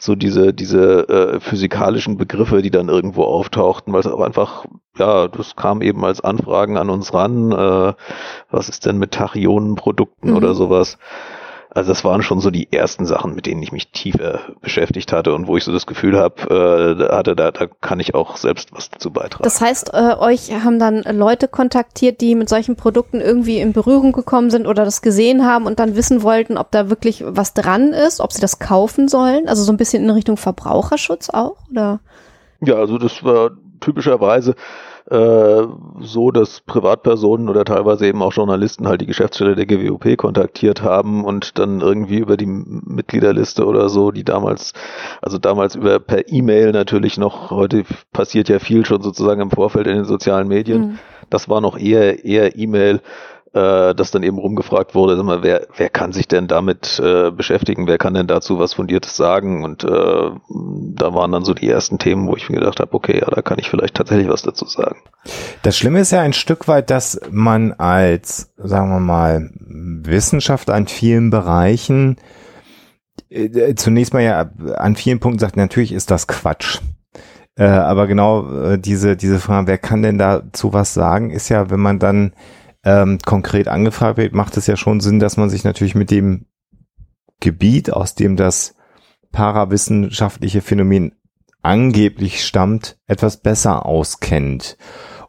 so 0.00 0.14
diese, 0.14 0.54
diese 0.54 1.08
äh, 1.08 1.40
physikalischen 1.40 2.16
Begriffe, 2.16 2.62
die 2.62 2.70
dann 2.70 2.88
irgendwo 2.88 3.24
auftauchten, 3.24 3.92
weil 3.92 4.00
es 4.00 4.06
auch 4.06 4.22
einfach, 4.22 4.64
ja, 4.96 5.28
das 5.28 5.56
kam 5.56 5.82
eben 5.82 6.04
als 6.04 6.22
Anfragen 6.22 6.78
an 6.78 6.88
uns 6.88 7.12
ran, 7.12 7.52
äh, 7.52 7.92
was 8.50 8.68
ist 8.70 8.86
denn 8.86 8.96
mit 8.98 9.12
Tachyonenprodukten 9.12 10.30
mhm. 10.30 10.36
oder 10.36 10.54
sowas. 10.54 10.96
Also 11.72 11.90
das 11.90 12.04
waren 12.04 12.22
schon 12.22 12.40
so 12.40 12.50
die 12.50 12.72
ersten 12.72 13.06
Sachen, 13.06 13.34
mit 13.34 13.46
denen 13.46 13.62
ich 13.62 13.70
mich 13.70 13.92
tiefer 13.92 14.40
beschäftigt 14.60 15.12
hatte 15.12 15.32
und 15.34 15.46
wo 15.46 15.56
ich 15.56 15.62
so 15.62 15.72
das 15.72 15.86
Gefühl 15.86 16.18
habe, 16.18 16.42
äh, 17.00 17.14
hatte, 17.14 17.36
da, 17.36 17.52
da 17.52 17.66
kann 17.80 18.00
ich 18.00 18.14
auch 18.14 18.36
selbst 18.36 18.72
was 18.72 18.90
dazu 18.90 19.12
beitragen. 19.12 19.44
Das 19.44 19.60
heißt, 19.60 19.94
äh, 19.94 20.14
euch 20.18 20.52
haben 20.52 20.80
dann 20.80 21.02
Leute 21.16 21.46
kontaktiert, 21.46 22.20
die 22.20 22.34
mit 22.34 22.48
solchen 22.48 22.74
Produkten 22.74 23.20
irgendwie 23.20 23.60
in 23.60 23.72
Berührung 23.72 24.10
gekommen 24.10 24.50
sind 24.50 24.66
oder 24.66 24.84
das 24.84 25.00
gesehen 25.00 25.46
haben 25.46 25.66
und 25.66 25.78
dann 25.78 25.94
wissen 25.94 26.24
wollten, 26.24 26.58
ob 26.58 26.72
da 26.72 26.90
wirklich 26.90 27.22
was 27.24 27.54
dran 27.54 27.92
ist, 27.92 28.20
ob 28.20 28.32
sie 28.32 28.40
das 28.40 28.58
kaufen 28.58 29.06
sollen. 29.06 29.48
Also 29.48 29.62
so 29.62 29.72
ein 29.72 29.76
bisschen 29.76 30.02
in 30.02 30.10
Richtung 30.10 30.36
Verbraucherschutz 30.36 31.30
auch, 31.30 31.56
oder? 31.70 32.00
Ja, 32.60 32.74
also 32.74 32.98
das 32.98 33.22
war 33.22 33.52
typischerweise 33.80 34.54
äh, 35.06 35.62
so, 36.00 36.30
dass 36.30 36.60
Privatpersonen 36.60 37.48
oder 37.48 37.64
teilweise 37.64 38.06
eben 38.06 38.22
auch 38.22 38.32
Journalisten 38.32 38.86
halt 38.86 39.00
die 39.00 39.06
Geschäftsstelle 39.06 39.56
der 39.56 39.66
GWOP 39.66 40.16
kontaktiert 40.16 40.82
haben 40.82 41.24
und 41.24 41.58
dann 41.58 41.80
irgendwie 41.80 42.18
über 42.18 42.36
die 42.36 42.46
Mitgliederliste 42.46 43.66
oder 43.66 43.88
so, 43.88 44.10
die 44.10 44.24
damals, 44.24 44.72
also 45.22 45.38
damals 45.38 45.74
über 45.74 45.98
per 46.00 46.30
E-Mail 46.30 46.72
natürlich 46.72 47.18
noch, 47.18 47.50
heute 47.50 47.84
passiert 48.12 48.48
ja 48.48 48.58
viel 48.58 48.84
schon 48.84 49.02
sozusagen 49.02 49.40
im 49.40 49.50
Vorfeld 49.50 49.86
in 49.86 49.96
den 49.96 50.04
sozialen 50.04 50.48
Medien. 50.48 50.80
Mhm. 50.80 50.98
Das 51.30 51.48
war 51.48 51.60
noch 51.60 51.78
eher, 51.78 52.24
eher 52.24 52.56
E-Mail 52.56 53.00
äh, 53.52 53.94
dass 53.94 54.10
dann 54.10 54.22
eben 54.22 54.38
rumgefragt 54.38 54.94
wurde, 54.94 55.16
sag 55.16 55.24
mal, 55.24 55.42
wer, 55.42 55.66
wer 55.76 55.88
kann 55.88 56.12
sich 56.12 56.28
denn 56.28 56.46
damit 56.46 57.00
äh, 57.04 57.30
beschäftigen, 57.30 57.86
wer 57.86 57.98
kann 57.98 58.14
denn 58.14 58.26
dazu 58.26 58.58
was 58.58 58.74
Fundiertes 58.74 59.16
sagen? 59.16 59.64
Und 59.64 59.82
äh, 59.82 59.88
da 59.88 61.14
waren 61.14 61.32
dann 61.32 61.44
so 61.44 61.54
die 61.54 61.68
ersten 61.68 61.98
Themen, 61.98 62.28
wo 62.28 62.36
ich 62.36 62.48
mir 62.48 62.58
gedacht 62.58 62.80
habe, 62.80 62.94
okay, 62.94 63.18
ja, 63.20 63.26
da 63.28 63.42
kann 63.42 63.58
ich 63.58 63.68
vielleicht 63.68 63.96
tatsächlich 63.96 64.28
was 64.28 64.42
dazu 64.42 64.66
sagen. 64.66 64.98
Das 65.62 65.76
Schlimme 65.76 66.00
ist 66.00 66.12
ja 66.12 66.20
ein 66.20 66.32
Stück 66.32 66.68
weit, 66.68 66.90
dass 66.90 67.20
man 67.30 67.72
als, 67.72 68.52
sagen 68.56 68.90
wir 68.90 69.00
mal, 69.00 69.50
Wissenschaftler 69.56 70.76
in 70.76 70.86
vielen 70.86 71.30
Bereichen 71.30 72.16
äh, 73.30 73.74
zunächst 73.74 74.12
mal 74.12 74.22
ja 74.22 74.50
an 74.76 74.96
vielen 74.96 75.20
Punkten 75.20 75.38
sagt, 75.38 75.56
natürlich 75.56 75.92
ist 75.92 76.10
das 76.10 76.26
Quatsch. 76.26 76.80
Äh, 77.56 77.64
aber 77.64 78.06
genau 78.06 78.48
äh, 78.62 78.78
diese, 78.78 79.16
diese 79.16 79.40
Frage, 79.40 79.66
wer 79.66 79.78
kann 79.78 80.02
denn 80.02 80.18
dazu 80.18 80.72
was 80.72 80.94
sagen, 80.94 81.30
ist 81.30 81.48
ja, 81.48 81.70
wenn 81.70 81.80
man 81.80 81.98
dann 81.98 82.32
ähm, 82.84 83.18
konkret 83.24 83.68
angefragt 83.68 84.16
wird, 84.16 84.34
macht 84.34 84.56
es 84.56 84.66
ja 84.66 84.76
schon 84.76 85.00
Sinn, 85.00 85.20
dass 85.20 85.36
man 85.36 85.50
sich 85.50 85.64
natürlich 85.64 85.94
mit 85.94 86.10
dem 86.10 86.46
Gebiet, 87.40 87.92
aus 87.92 88.14
dem 88.14 88.36
das 88.36 88.74
parawissenschaftliche 89.32 90.60
Phänomen 90.60 91.12
angeblich 91.62 92.44
stammt, 92.44 92.96
etwas 93.06 93.38
besser 93.38 93.86
auskennt. 93.86 94.76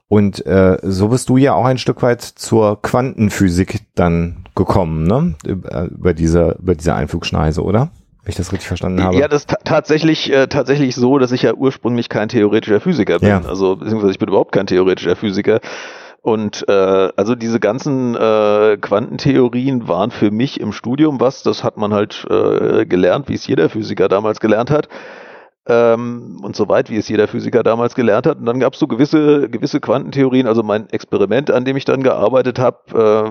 Und 0.07 0.45
äh, 0.45 0.77
so 0.81 1.07
bist 1.07 1.29
du 1.29 1.37
ja 1.37 1.53
auch 1.53 1.65
ein 1.65 1.77
Stück 1.77 2.01
weit 2.01 2.21
zur 2.21 2.81
Quantenphysik 2.81 3.79
dann 3.95 4.43
gekommen, 4.55 5.05
ne? 5.05 5.35
Über, 5.45 6.13
diese, 6.13 6.57
über 6.61 6.75
diese 6.75 6.93
Einflugschneise, 6.95 7.63
oder? 7.63 7.91
Wenn 8.23 8.31
ich 8.31 8.35
das 8.35 8.51
richtig 8.51 8.67
verstanden 8.67 9.01
habe. 9.01 9.17
Ja, 9.17 9.29
das 9.29 9.43
ist 9.43 9.55
tatsächlich, 9.63 10.31
äh, 10.31 10.47
tatsächlich 10.47 10.95
so, 10.95 11.17
dass 11.17 11.31
ich 11.31 11.43
ja 11.43 11.53
ursprünglich 11.53 12.09
kein 12.09 12.27
theoretischer 12.27 12.81
Physiker 12.81 13.19
bin. 13.19 13.29
Ja. 13.29 13.41
Also, 13.41 13.77
beziehungsweise 13.77 14.11
ich 14.11 14.19
bin 14.19 14.27
überhaupt 14.27 14.51
kein 14.51 14.67
theoretischer 14.67 15.15
Physiker. 15.15 15.61
Und 16.21 16.65
äh, 16.69 17.09
also 17.15 17.35
diese 17.35 17.59
ganzen 17.59 18.15
äh, 18.15 18.77
Quantentheorien 18.79 19.87
waren 19.87 20.11
für 20.11 20.29
mich 20.31 20.59
im 20.59 20.71
Studium 20.71 21.19
was, 21.19 21.41
das 21.43 21.63
hat 21.63 21.77
man 21.77 21.93
halt 21.93 22.25
äh, 22.29 22.85
gelernt, 22.85 23.27
wie 23.27 23.33
es 23.33 23.47
jeder 23.47 23.69
Physiker 23.69 24.07
damals 24.07 24.39
gelernt 24.39 24.69
hat. 24.69 24.87
ähm, 25.67 26.39
und 26.43 26.55
so 26.55 26.67
weit, 26.69 26.89
wie 26.89 26.97
es 26.97 27.07
jeder 27.07 27.27
Physiker 27.27 27.63
damals 27.63 27.93
gelernt 27.95 28.25
hat. 28.25 28.39
Und 28.39 28.45
dann 28.45 28.59
gab 28.59 28.73
es 28.73 28.79
so 28.79 28.87
gewisse, 28.87 29.49
gewisse 29.49 29.79
Quantentheorien. 29.79 30.47
Also 30.47 30.63
mein 30.63 30.89
Experiment, 30.89 31.51
an 31.51 31.65
dem 31.65 31.77
ich 31.77 31.85
dann 31.85 32.03
gearbeitet 32.03 32.59
habe, 32.59 32.77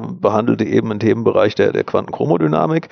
äh, 0.02 0.12
behandelte 0.20 0.64
eben 0.64 0.90
einen 0.90 1.00
Themenbereich 1.00 1.54
der, 1.56 1.72
der 1.72 1.84
Quantenchromodynamik. 1.84 2.88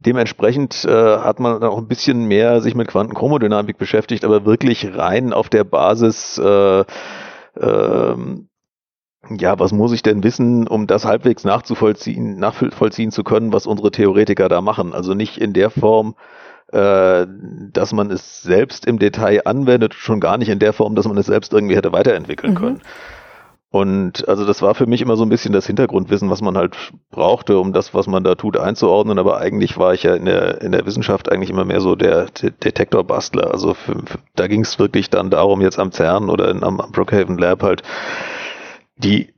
Dementsprechend 0.00 0.84
äh, 0.84 0.90
hat 1.18 1.40
man 1.40 1.62
auch 1.62 1.78
ein 1.78 1.88
bisschen 1.88 2.26
mehr 2.26 2.60
sich 2.60 2.74
mit 2.74 2.88
Quantenchromodynamik 2.88 3.78
beschäftigt, 3.78 4.24
aber 4.26 4.44
wirklich 4.44 4.94
rein 4.96 5.32
auf 5.32 5.48
der 5.48 5.64
Basis 5.64 6.36
äh, 6.38 6.84
ähm, 7.58 8.48
ja, 9.30 9.58
was 9.58 9.72
muss 9.72 9.92
ich 9.92 10.02
denn 10.02 10.22
wissen, 10.22 10.66
um 10.66 10.86
das 10.86 11.04
halbwegs 11.04 11.44
nachzuvollziehen, 11.44 12.38
nachvollziehen 12.38 13.10
zu 13.10 13.24
können, 13.24 13.52
was 13.52 13.66
unsere 13.66 13.90
Theoretiker 13.90 14.48
da 14.48 14.60
machen? 14.60 14.92
Also 14.92 15.14
nicht 15.14 15.38
in 15.38 15.52
der 15.52 15.70
Form, 15.70 16.14
äh, 16.72 17.26
dass 17.72 17.92
man 17.92 18.10
es 18.10 18.42
selbst 18.42 18.86
im 18.86 18.98
Detail 18.98 19.42
anwendet, 19.44 19.94
schon 19.94 20.20
gar 20.20 20.38
nicht 20.38 20.48
in 20.48 20.58
der 20.58 20.72
Form, 20.72 20.94
dass 20.94 21.06
man 21.06 21.16
es 21.16 21.26
selbst 21.26 21.52
irgendwie 21.52 21.76
hätte 21.76 21.92
weiterentwickeln 21.92 22.54
mhm. 22.54 22.58
können. 22.58 22.80
Und 23.70 24.26
also 24.28 24.46
das 24.46 24.62
war 24.62 24.74
für 24.74 24.86
mich 24.86 25.02
immer 25.02 25.16
so 25.16 25.24
ein 25.24 25.28
bisschen 25.28 25.52
das 25.52 25.66
Hintergrundwissen, 25.66 26.30
was 26.30 26.40
man 26.40 26.56
halt 26.56 26.76
brauchte, 27.10 27.58
um 27.58 27.72
das, 27.72 27.92
was 27.92 28.06
man 28.06 28.24
da 28.24 28.34
tut, 28.34 28.56
einzuordnen. 28.56 29.18
Aber 29.18 29.38
eigentlich 29.38 29.76
war 29.76 29.92
ich 29.92 30.04
ja 30.04 30.14
in 30.14 30.24
der, 30.24 30.62
in 30.62 30.72
der 30.72 30.86
Wissenschaft 30.86 31.30
eigentlich 31.30 31.50
immer 31.50 31.64
mehr 31.64 31.80
so 31.80 31.94
der 31.94 32.26
Detektorbastler. 32.26 33.50
Also 33.50 33.74
für, 33.74 33.94
für, 34.06 34.18
da 34.34 34.46
ging 34.46 34.62
es 34.62 34.78
wirklich 34.78 35.10
dann 35.10 35.30
darum, 35.30 35.60
jetzt 35.60 35.78
am 35.78 35.92
CERN 35.92 36.30
oder 36.30 36.48
in, 36.50 36.62
am, 36.62 36.80
am 36.80 36.92
Brookhaven 36.92 37.36
Lab 37.36 37.62
halt 37.62 37.82
die, 38.96 39.32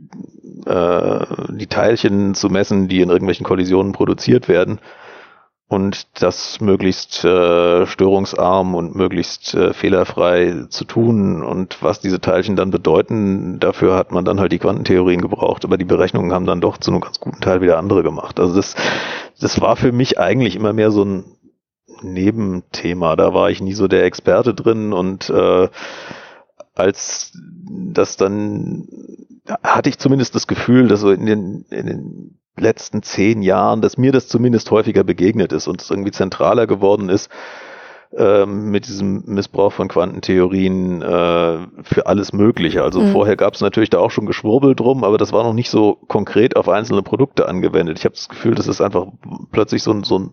äh, 0.67 1.27
die 1.51 1.67
Teilchen 1.67 2.35
zu 2.35 2.49
messen, 2.49 2.89
die 2.89 3.01
in 3.01 3.11
irgendwelchen 3.11 3.45
Kollisionen 3.45 3.93
produziert 3.93 4.49
werden 4.49 4.81
und 5.69 6.23
das 6.23 6.61
möglichst 6.61 7.25
äh, 7.25 7.87
störungsarm 7.87 8.75
und 8.75 8.95
möglichst 8.95 9.53
äh, 9.55 9.75
fehlerfrei 9.75 10.65
zu 10.71 10.85
tun. 10.85 11.43
Und 11.43 11.83
was 11.83 12.01
diese 12.01 12.21
Teilchen 12.21 12.57
dann 12.57 12.71
bedeuten, 12.71 13.61
dafür 13.61 13.95
hat 13.95 14.11
man 14.11 14.25
dann 14.25 14.41
halt 14.41 14.51
die 14.51 14.59
Quantentheorien 14.59 15.21
gebraucht, 15.21 15.67
aber 15.67 15.77
die 15.77 15.85
Berechnungen 15.85 16.33
haben 16.33 16.47
dann 16.47 16.63
doch 16.63 16.79
zu 16.79 16.91
einem 16.91 17.03
ganz 17.03 17.21
guten 17.21 17.43
Teil 17.43 17.61
wieder 17.61 17.79
andere 17.79 18.03
gemacht. 18.03 18.41
Also 18.41 18.57
das, 18.57 18.77
das 19.41 19.61
war 19.61 19.77
für 19.77 19.93
mich 19.93 20.19
eigentlich 20.19 20.57
immer 20.57 20.73
mehr 20.73 20.91
so 20.91 21.05
ein 21.05 21.25
Nebenthema. 22.01 23.17
Da 23.17 23.35
war 23.35 23.51
ich 23.51 23.61
nie 23.61 23.75
so 23.75 23.89
der 23.89 24.05
Experte 24.05 24.55
drin 24.55 24.95
und 24.95 25.29
äh, 25.29 25.69
als 26.75 27.33
das 27.69 28.17
dann 28.17 28.89
hatte 29.63 29.89
ich 29.89 29.99
zumindest 29.99 30.35
das 30.35 30.47
Gefühl, 30.47 30.89
dass 30.89 31.01
so 31.01 31.11
in 31.11 31.27
den, 31.27 31.65
in 31.71 31.87
den 31.87 32.39
letzten 32.57 33.03
zehn 33.03 33.43
Jahren, 33.43 33.81
dass 33.81 33.99
mir 33.99 34.13
das 34.13 34.29
zumindest 34.29 34.71
häufiger 34.71 35.05
begegnet 35.05 35.53
ist 35.53 35.69
und 35.69 35.81
es 35.81 35.91
irgendwie 35.91 36.11
zentraler 36.11 36.67
geworden 36.67 37.09
ist 37.09 37.31
ähm, 38.17 38.71
mit 38.71 38.87
diesem 38.87 39.23
Missbrauch 39.27 39.73
von 39.73 39.89
Quantentheorien 39.89 41.03
äh, 41.03 41.59
für 41.83 42.07
alles 42.07 42.33
Mögliche. 42.33 42.83
Also 42.83 43.01
mhm. 43.01 43.13
vorher 43.13 43.37
gab 43.37 43.55
es 43.55 43.61
natürlich 43.61 43.91
da 43.91 43.99
auch 43.99 44.11
schon 44.11 44.27
Geschwurbel 44.27 44.75
drum, 44.75 45.05
aber 45.05 45.19
das 45.19 45.33
war 45.33 45.45
noch 45.45 45.53
nicht 45.53 45.71
so 45.71 45.99
konkret 46.09 46.57
auf 46.57 46.69
einzelne 46.69 47.03
Produkte 47.03 47.49
angewendet. 47.49 47.99
Ich 47.99 48.05
habe 48.05 48.15
das 48.15 48.29
Gefühl, 48.29 48.55
das 48.55 48.67
ist 48.67 48.81
einfach 48.81 49.07
plötzlich 49.53 49.83
so 49.83 49.93
ein, 49.93 50.05
so 50.05 50.19
ein 50.19 50.31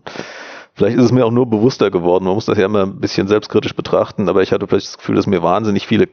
Vielleicht 0.72 0.98
ist 0.98 1.04
es 1.06 1.12
mir 1.12 1.24
auch 1.24 1.30
nur 1.30 1.48
bewusster 1.48 1.90
geworden. 1.90 2.24
Man 2.24 2.34
muss 2.34 2.44
das 2.44 2.58
ja 2.58 2.66
immer 2.66 2.82
ein 2.82 3.00
bisschen 3.00 3.28
selbstkritisch 3.28 3.74
betrachten, 3.74 4.28
aber 4.28 4.42
ich 4.42 4.52
hatte 4.52 4.66
plötzlich 4.66 4.90
das 4.90 4.98
Gefühl, 4.98 5.16
dass 5.16 5.26
mir 5.26 5.42
wahnsinnig 5.42 5.86
viele 5.86 6.06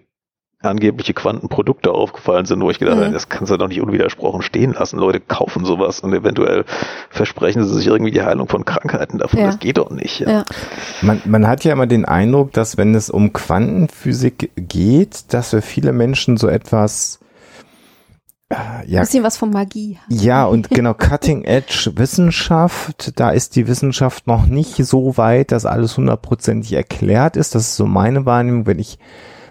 angebliche 0.63 1.13
Quantenprodukte 1.13 1.91
aufgefallen 1.91 2.45
sind, 2.45 2.62
wo 2.62 2.69
ich 2.69 2.80
gedacht 2.80 2.97
habe, 2.97 3.10
mhm. 3.10 3.13
das 3.13 3.30
kannst 3.30 3.52
du 3.52 3.58
doch 3.58 3.67
nicht 3.67 3.82
unwidersprochen 3.82 4.41
stehen 4.41 4.73
lassen. 4.73 4.97
Leute 4.97 5.19
kaufen 5.19 5.65
sowas 5.65 5.99
und 5.99 6.13
eventuell 6.13 6.65
versprechen 7.10 7.63
sie 7.63 7.73
sich 7.73 7.88
irgendwie 7.88 8.12
die 8.12 8.21
Heilung 8.21 8.47
von 8.47 8.65
Krankheiten 8.65 9.17
davon. 9.17 9.39
Ja. 9.39 9.47
Das 9.47 9.60
geht 9.60 9.78
doch 9.78 9.89
nicht. 9.89 10.19
Ja. 10.19 10.30
ja. 10.30 10.45
Man, 11.02 11.21
man 11.26 11.47
hat 11.47 11.63
ja 11.63 11.73
immer 11.73 11.88
den 11.88 12.06
Eindruck, 12.06 12.54
dass 12.54 12.78
wenn 12.78 12.95
es 12.95 13.10
um 13.10 13.34
Quantenphysik 13.34 14.52
geht, 14.56 15.34
dass 15.34 15.49
für 15.49 15.62
viele 15.62 15.93
Menschen 15.93 16.38
so 16.38 16.47
etwas 16.47 17.19
äh, 18.49 18.56
ja, 18.86 18.99
ein 18.99 19.06
bisschen 19.06 19.23
was 19.23 19.38
von 19.38 19.49
Magie. 19.49 19.99
Ja, 20.10 20.45
und 20.45 20.69
genau, 20.69 20.93
Cutting 20.93 21.43
Edge 21.43 21.91
Wissenschaft, 21.95 23.19
da 23.19 23.32
ist 23.32 23.56
die 23.56 23.67
Wissenschaft 23.67 24.28
noch 24.28 24.45
nicht 24.45 24.76
so 24.86 25.17
weit, 25.17 25.52
dass 25.52 25.65
alles 25.65 25.97
hundertprozentig 25.97 26.73
erklärt 26.73 27.36
ist. 27.36 27.56
Das 27.56 27.63
ist 27.63 27.76
so 27.76 27.86
meine 27.86 28.26
Wahrnehmung, 28.26 28.67
wenn 28.67 28.80
ich 28.80 28.99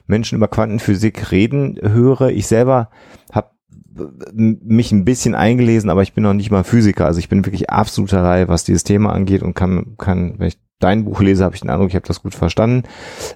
Menschen 0.07 0.37
über 0.37 0.49
Quantenphysik 0.49 1.31
reden 1.31 1.79
höre. 1.81 2.31
Ich 2.31 2.47
selber 2.47 2.91
habe 3.33 3.51
mich 4.33 4.93
ein 4.93 5.05
bisschen 5.05 5.35
eingelesen, 5.35 5.91
aber 5.91 6.03
ich 6.03 6.15
bin 6.15 6.25
noch 6.25 6.33
nicht 6.33 6.51
mal 6.51 6.65
Physiker. 6.65 7.07
Also 7.07 7.19
ich 7.19 7.29
bin 7.29 7.45
wirklich 7.45 7.71
absoluter 7.71 8.23
Reihe, 8.23 8.49
was 8.49 8.65
dieses 8.65 8.85
Thema 8.85 9.13
angeht 9.13 9.43
und 9.43 9.55
kann, 9.55 9.97
kann, 9.99 10.35
wenn 10.39 10.49
ich 10.49 10.59
dein 10.83 11.05
Buch 11.05 11.21
lese, 11.21 11.45
habe 11.45 11.55
ich 11.55 11.61
den 11.61 11.71
Eindruck, 11.71 11.89
ich 11.89 11.95
habe 11.95 12.07
das 12.07 12.23
gut 12.23 12.35
verstanden. 12.35 12.83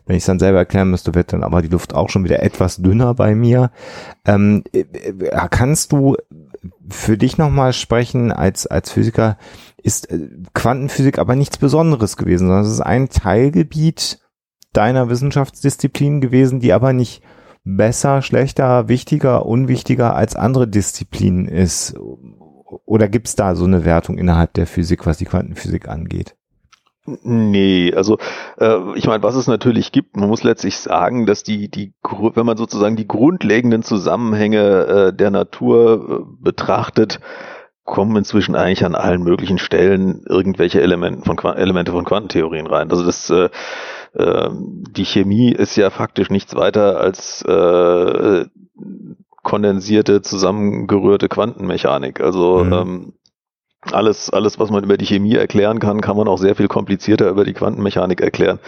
Wenn 0.06 0.16
ich 0.16 0.22
es 0.22 0.26
dann 0.26 0.38
selber 0.38 0.58
erklären 0.58 0.90
müsste, 0.90 1.14
wird 1.14 1.32
dann 1.32 1.44
aber 1.44 1.62
die 1.62 1.68
Luft 1.68 1.94
auch 1.94 2.08
schon 2.08 2.24
wieder 2.24 2.42
etwas 2.42 2.76
dünner 2.76 3.14
bei 3.14 3.34
mir. 3.34 3.70
Ähm, 4.24 4.64
äh, 4.72 4.84
kannst 5.50 5.92
du 5.92 6.16
für 6.88 7.16
dich 7.16 7.38
nochmal 7.38 7.72
sprechen 7.72 8.32
als, 8.32 8.66
als 8.66 8.90
Physiker? 8.90 9.38
Ist 9.82 10.10
äh, 10.10 10.28
Quantenphysik 10.54 11.18
aber 11.18 11.36
nichts 11.36 11.58
Besonderes 11.58 12.16
gewesen, 12.16 12.48
sondern 12.48 12.64
es 12.64 12.72
ist 12.72 12.80
ein 12.80 13.08
Teilgebiet 13.08 14.18
deiner 14.76 15.08
Wissenschaftsdisziplin 15.08 16.20
gewesen, 16.20 16.60
die 16.60 16.72
aber 16.72 16.92
nicht 16.92 17.22
besser, 17.64 18.22
schlechter, 18.22 18.88
wichtiger, 18.88 19.46
unwichtiger 19.46 20.14
als 20.14 20.36
andere 20.36 20.68
Disziplinen 20.68 21.48
ist? 21.48 21.94
Oder 22.84 23.08
gibt 23.08 23.28
es 23.28 23.36
da 23.36 23.54
so 23.54 23.64
eine 23.64 23.84
Wertung 23.84 24.18
innerhalb 24.18 24.54
der 24.54 24.66
Physik, 24.66 25.06
was 25.06 25.18
die 25.18 25.24
Quantenphysik 25.24 25.88
angeht? 25.88 26.36
Nee, 27.06 27.92
also 27.94 28.18
äh, 28.58 28.78
ich 28.96 29.06
meine, 29.06 29.22
was 29.22 29.36
es 29.36 29.46
natürlich 29.46 29.92
gibt, 29.92 30.16
man 30.16 30.28
muss 30.28 30.42
letztlich 30.42 30.76
sagen, 30.76 31.24
dass 31.24 31.44
die, 31.44 31.70
die, 31.70 31.92
wenn 32.02 32.46
man 32.46 32.56
sozusagen 32.56 32.96
die 32.96 33.06
grundlegenden 33.06 33.84
Zusammenhänge 33.84 34.86
äh, 34.86 35.12
der 35.12 35.30
Natur 35.30 36.26
äh, 36.26 36.42
betrachtet, 36.42 37.20
kommen 37.84 38.16
inzwischen 38.16 38.56
eigentlich 38.56 38.84
an 38.84 38.96
allen 38.96 39.22
möglichen 39.22 39.58
Stellen 39.58 40.24
irgendwelche 40.28 40.82
Elemente 40.82 41.22
von, 41.22 41.38
Elemente 41.56 41.92
von 41.92 42.04
Quantentheorien 42.04 42.66
rein. 42.66 42.90
Also 42.90 43.06
das 43.06 43.30
äh, 43.30 43.48
ähm, 44.14 44.84
die 44.90 45.04
Chemie 45.04 45.52
ist 45.52 45.76
ja 45.76 45.90
faktisch 45.90 46.30
nichts 46.30 46.54
weiter 46.54 47.00
als 47.00 47.42
äh, 47.42 48.44
kondensierte, 49.42 50.22
zusammengerührte 50.22 51.28
Quantenmechanik. 51.28 52.20
Also 52.20 52.64
mhm. 52.64 52.72
ähm, 52.72 53.12
alles, 53.92 54.30
alles, 54.30 54.58
was 54.58 54.70
man 54.70 54.84
über 54.84 54.96
die 54.96 55.06
Chemie 55.06 55.34
erklären 55.34 55.78
kann, 55.78 56.00
kann 56.00 56.16
man 56.16 56.28
auch 56.28 56.38
sehr 56.38 56.56
viel 56.56 56.68
komplizierter 56.68 57.28
über 57.28 57.44
die 57.44 57.52
Quantenmechanik 57.52 58.20
erklären. 58.20 58.58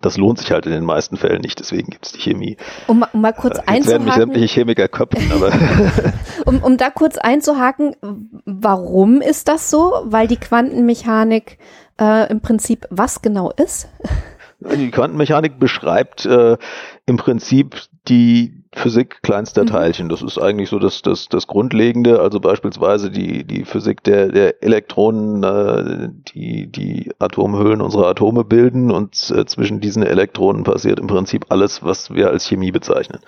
Das 0.00 0.16
lohnt 0.16 0.38
sich 0.38 0.52
halt 0.52 0.66
in 0.66 0.72
den 0.72 0.84
meisten 0.84 1.16
Fällen 1.16 1.40
nicht, 1.40 1.58
deswegen 1.58 1.90
gibt 1.90 2.06
es 2.06 2.12
die 2.12 2.20
Chemie. 2.20 2.56
Um, 2.86 3.04
um 3.12 3.20
mal 3.20 3.32
kurz 3.32 3.58
äh, 3.58 3.62
einzuhaken. 3.66 3.86
werden 3.86 4.04
mich 4.04 4.14
sämtliche 4.14 4.46
Chemiker 4.46 4.88
köpfen, 4.88 5.32
aber. 5.32 5.52
um, 6.46 6.62
um 6.62 6.76
da 6.76 6.90
kurz 6.90 7.18
einzuhaken, 7.18 7.96
warum 8.44 9.20
ist 9.20 9.48
das 9.48 9.70
so? 9.70 10.02
Weil 10.04 10.28
die 10.28 10.36
Quantenmechanik 10.36 11.58
äh, 12.00 12.30
im 12.30 12.40
Prinzip 12.40 12.86
was 12.90 13.22
genau 13.22 13.50
ist? 13.50 13.88
Die 14.60 14.90
Quantenmechanik 14.90 15.58
beschreibt 15.58 16.26
äh, 16.26 16.58
im 17.06 17.16
Prinzip 17.16 17.80
die 18.08 18.62
Physik 18.72 19.22
kleinster 19.22 19.62
mhm. 19.62 19.68
Teilchen. 19.68 20.08
Das 20.08 20.22
ist 20.22 20.38
eigentlich 20.38 20.68
so 20.68 20.78
das, 20.78 21.02
das, 21.02 21.28
das 21.28 21.46
Grundlegende. 21.46 22.20
Also 22.20 22.40
beispielsweise 22.40 23.10
die, 23.10 23.44
die 23.44 23.64
Physik 23.64 24.04
der, 24.04 24.28
der 24.28 24.62
Elektronen, 24.62 25.42
äh, 25.42 26.08
die 26.34 26.70
die 26.70 27.10
Atomhüllen 27.18 27.80
unserer 27.80 28.08
Atome 28.08 28.44
bilden 28.44 28.90
und 28.90 29.32
äh, 29.34 29.44
zwischen 29.46 29.80
diesen 29.80 30.02
Elektronen 30.02 30.64
passiert 30.64 31.00
im 31.00 31.06
Prinzip 31.06 31.46
alles, 31.48 31.82
was 31.82 32.14
wir 32.14 32.30
als 32.30 32.46
Chemie 32.46 32.70
bezeichnen. 32.70 33.20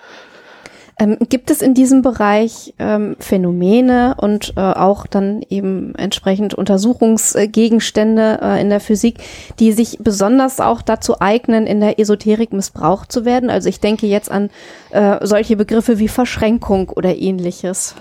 Ähm, 0.99 1.17
gibt 1.29 1.49
es 1.49 1.61
in 1.61 1.73
diesem 1.73 2.01
Bereich 2.01 2.73
ähm, 2.77 3.15
Phänomene 3.19 4.15
und 4.19 4.53
äh, 4.55 4.61
auch 4.61 5.07
dann 5.07 5.43
eben 5.49 5.95
entsprechend 5.95 6.53
Untersuchungsgegenstände 6.53 8.39
äh, 8.41 8.61
in 8.61 8.69
der 8.69 8.79
Physik, 8.79 9.17
die 9.59 9.71
sich 9.71 9.99
besonders 9.99 10.59
auch 10.59 10.81
dazu 10.81 11.19
eignen, 11.19 11.65
in 11.65 11.79
der 11.79 11.99
Esoterik 11.99 12.53
missbraucht 12.53 13.11
zu 13.11 13.25
werden? 13.25 13.49
Also 13.49 13.69
ich 13.69 13.79
denke 13.79 14.05
jetzt 14.07 14.29
an 14.29 14.49
äh, 14.91 15.25
solche 15.25 15.55
Begriffe 15.55 15.99
wie 15.99 16.07
Verschränkung 16.07 16.89
oder 16.89 17.15
ähnliches. 17.15 17.95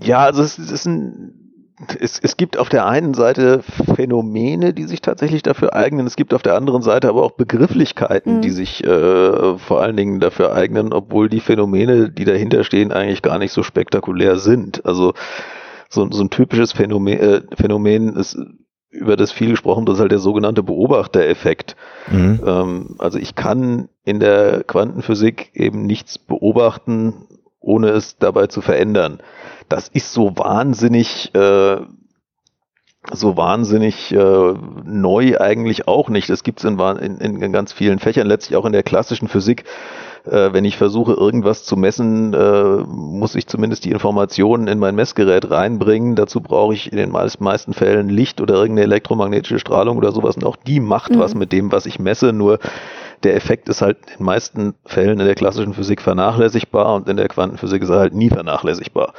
Ja, 0.00 0.24
also 0.24 0.42
es, 0.42 0.58
es 0.58 0.70
ist 0.70 0.86
ein 0.86 1.41
es, 2.00 2.18
es 2.22 2.36
gibt 2.36 2.58
auf 2.58 2.68
der 2.68 2.86
einen 2.86 3.14
Seite 3.14 3.62
Phänomene, 3.62 4.72
die 4.74 4.84
sich 4.84 5.00
tatsächlich 5.00 5.42
dafür 5.42 5.74
eignen. 5.74 6.06
Es 6.06 6.16
gibt 6.16 6.34
auf 6.34 6.42
der 6.42 6.54
anderen 6.54 6.82
Seite 6.82 7.08
aber 7.08 7.22
auch 7.22 7.32
Begrifflichkeiten, 7.32 8.36
mhm. 8.36 8.40
die 8.42 8.50
sich 8.50 8.84
äh, 8.84 9.58
vor 9.58 9.80
allen 9.80 9.96
Dingen 9.96 10.20
dafür 10.20 10.54
eignen, 10.54 10.92
obwohl 10.92 11.28
die 11.28 11.40
Phänomene, 11.40 12.10
die 12.10 12.24
dahinter 12.24 12.64
stehen, 12.64 12.92
eigentlich 12.92 13.22
gar 13.22 13.38
nicht 13.38 13.52
so 13.52 13.62
spektakulär 13.62 14.36
sind. 14.36 14.84
Also 14.84 15.14
so, 15.88 16.10
so 16.10 16.22
ein 16.22 16.30
typisches 16.30 16.72
Phänomen, 16.72 17.18
äh, 17.18 17.42
Phänomen 17.56 18.16
ist 18.16 18.38
über 18.90 19.16
das 19.16 19.32
viel 19.32 19.50
gesprochen, 19.50 19.86
das 19.86 19.94
ist 19.94 20.00
halt 20.00 20.12
der 20.12 20.18
sogenannte 20.18 20.62
Beobachtereffekt. 20.62 21.76
Mhm. 22.10 22.40
Ähm, 22.44 22.96
also 22.98 23.18
ich 23.18 23.34
kann 23.34 23.88
in 24.04 24.20
der 24.20 24.64
Quantenphysik 24.64 25.50
eben 25.54 25.86
nichts 25.86 26.18
beobachten, 26.18 27.26
ohne 27.60 27.88
es 27.90 28.18
dabei 28.18 28.48
zu 28.48 28.60
verändern 28.60 29.20
das 29.72 29.88
ist 29.88 30.12
so 30.12 30.36
wahnsinnig, 30.36 31.34
äh, 31.34 31.78
so 33.10 33.36
wahnsinnig 33.38 34.12
äh, 34.12 34.54
neu 34.84 35.38
eigentlich 35.40 35.88
auch 35.88 36.10
nicht. 36.10 36.28
Es 36.28 36.44
gibt 36.44 36.62
es 36.62 36.64
in, 36.66 36.78
in, 36.78 37.42
in 37.42 37.52
ganz 37.52 37.72
vielen 37.72 37.98
Fächern, 37.98 38.26
letztlich 38.26 38.56
auch 38.58 38.66
in 38.66 38.72
der 38.72 38.82
klassischen 38.82 39.28
Physik. 39.28 39.64
Äh, 40.24 40.52
wenn 40.52 40.66
ich 40.66 40.76
versuche, 40.76 41.14
irgendwas 41.14 41.64
zu 41.64 41.78
messen, 41.78 42.34
äh, 42.34 42.84
muss 42.86 43.34
ich 43.34 43.46
zumindest 43.46 43.86
die 43.86 43.92
Informationen 43.92 44.68
in 44.68 44.78
mein 44.78 44.94
Messgerät 44.94 45.50
reinbringen. 45.50 46.16
Dazu 46.16 46.42
brauche 46.42 46.74
ich 46.74 46.92
in 46.92 46.98
den 46.98 47.10
meisten 47.10 47.72
Fällen 47.72 48.10
Licht 48.10 48.42
oder 48.42 48.54
irgendeine 48.54 48.82
elektromagnetische 48.82 49.58
Strahlung 49.58 49.96
oder 49.96 50.12
sowas. 50.12 50.36
Und 50.36 50.44
auch 50.44 50.56
die 50.56 50.80
macht 50.80 51.12
mhm. 51.12 51.18
was 51.18 51.34
mit 51.34 51.50
dem, 51.50 51.72
was 51.72 51.86
ich 51.86 51.98
messe. 51.98 52.34
Nur 52.34 52.58
der 53.22 53.36
Effekt 53.36 53.68
ist 53.68 53.82
halt 53.82 53.98
in 54.02 54.18
den 54.18 54.26
meisten 54.26 54.74
Fällen 54.84 55.18
in 55.18 55.26
der 55.26 55.34
klassischen 55.34 55.74
Physik 55.74 56.02
vernachlässigbar 56.02 56.94
und 56.94 57.08
in 57.08 57.16
der 57.16 57.28
Quantenphysik 57.28 57.82
ist 57.82 57.90
er 57.90 57.98
halt 57.98 58.14
nie 58.14 58.28
vernachlässigbar. 58.28 59.14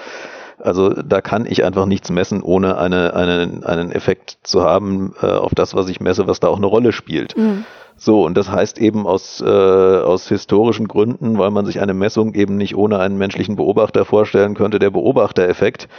Also 0.64 0.90
da 0.90 1.20
kann 1.20 1.46
ich 1.46 1.66
einfach 1.66 1.86
nichts 1.86 2.10
messen, 2.10 2.42
ohne 2.42 2.78
eine, 2.78 3.14
eine, 3.16 3.66
einen 3.66 3.92
Effekt 3.92 4.38
zu 4.44 4.64
haben 4.64 5.14
äh, 5.22 5.26
auf 5.26 5.54
das, 5.54 5.76
was 5.76 5.90
ich 5.90 6.00
messe, 6.00 6.26
was 6.26 6.40
da 6.40 6.48
auch 6.48 6.56
eine 6.56 6.68
Rolle 6.68 6.94
spielt. 6.94 7.36
Mhm. 7.38 7.66
So, 7.98 8.26
und 8.26 8.38
das 8.38 8.50
heißt 8.50 8.80
eben 8.80 9.06
aus, 9.06 9.42
äh, 9.42 9.46
aus 9.46 10.30
historischen 10.30 10.88
Gründen, 10.88 11.38
weil 11.38 11.52
man 11.52 11.66
sich 11.66 11.82
eine 11.82 11.94
Messung 11.94 12.34
eben 12.34 12.56
nicht 12.56 12.78
ohne 12.78 13.00
einen 13.00 13.18
menschlichen 13.18 13.58
Beobachter 13.58 14.06
vorstellen 14.06 14.56
könnte, 14.56 14.80
der 14.80 14.90
Beobachtereffekt. 14.90 15.90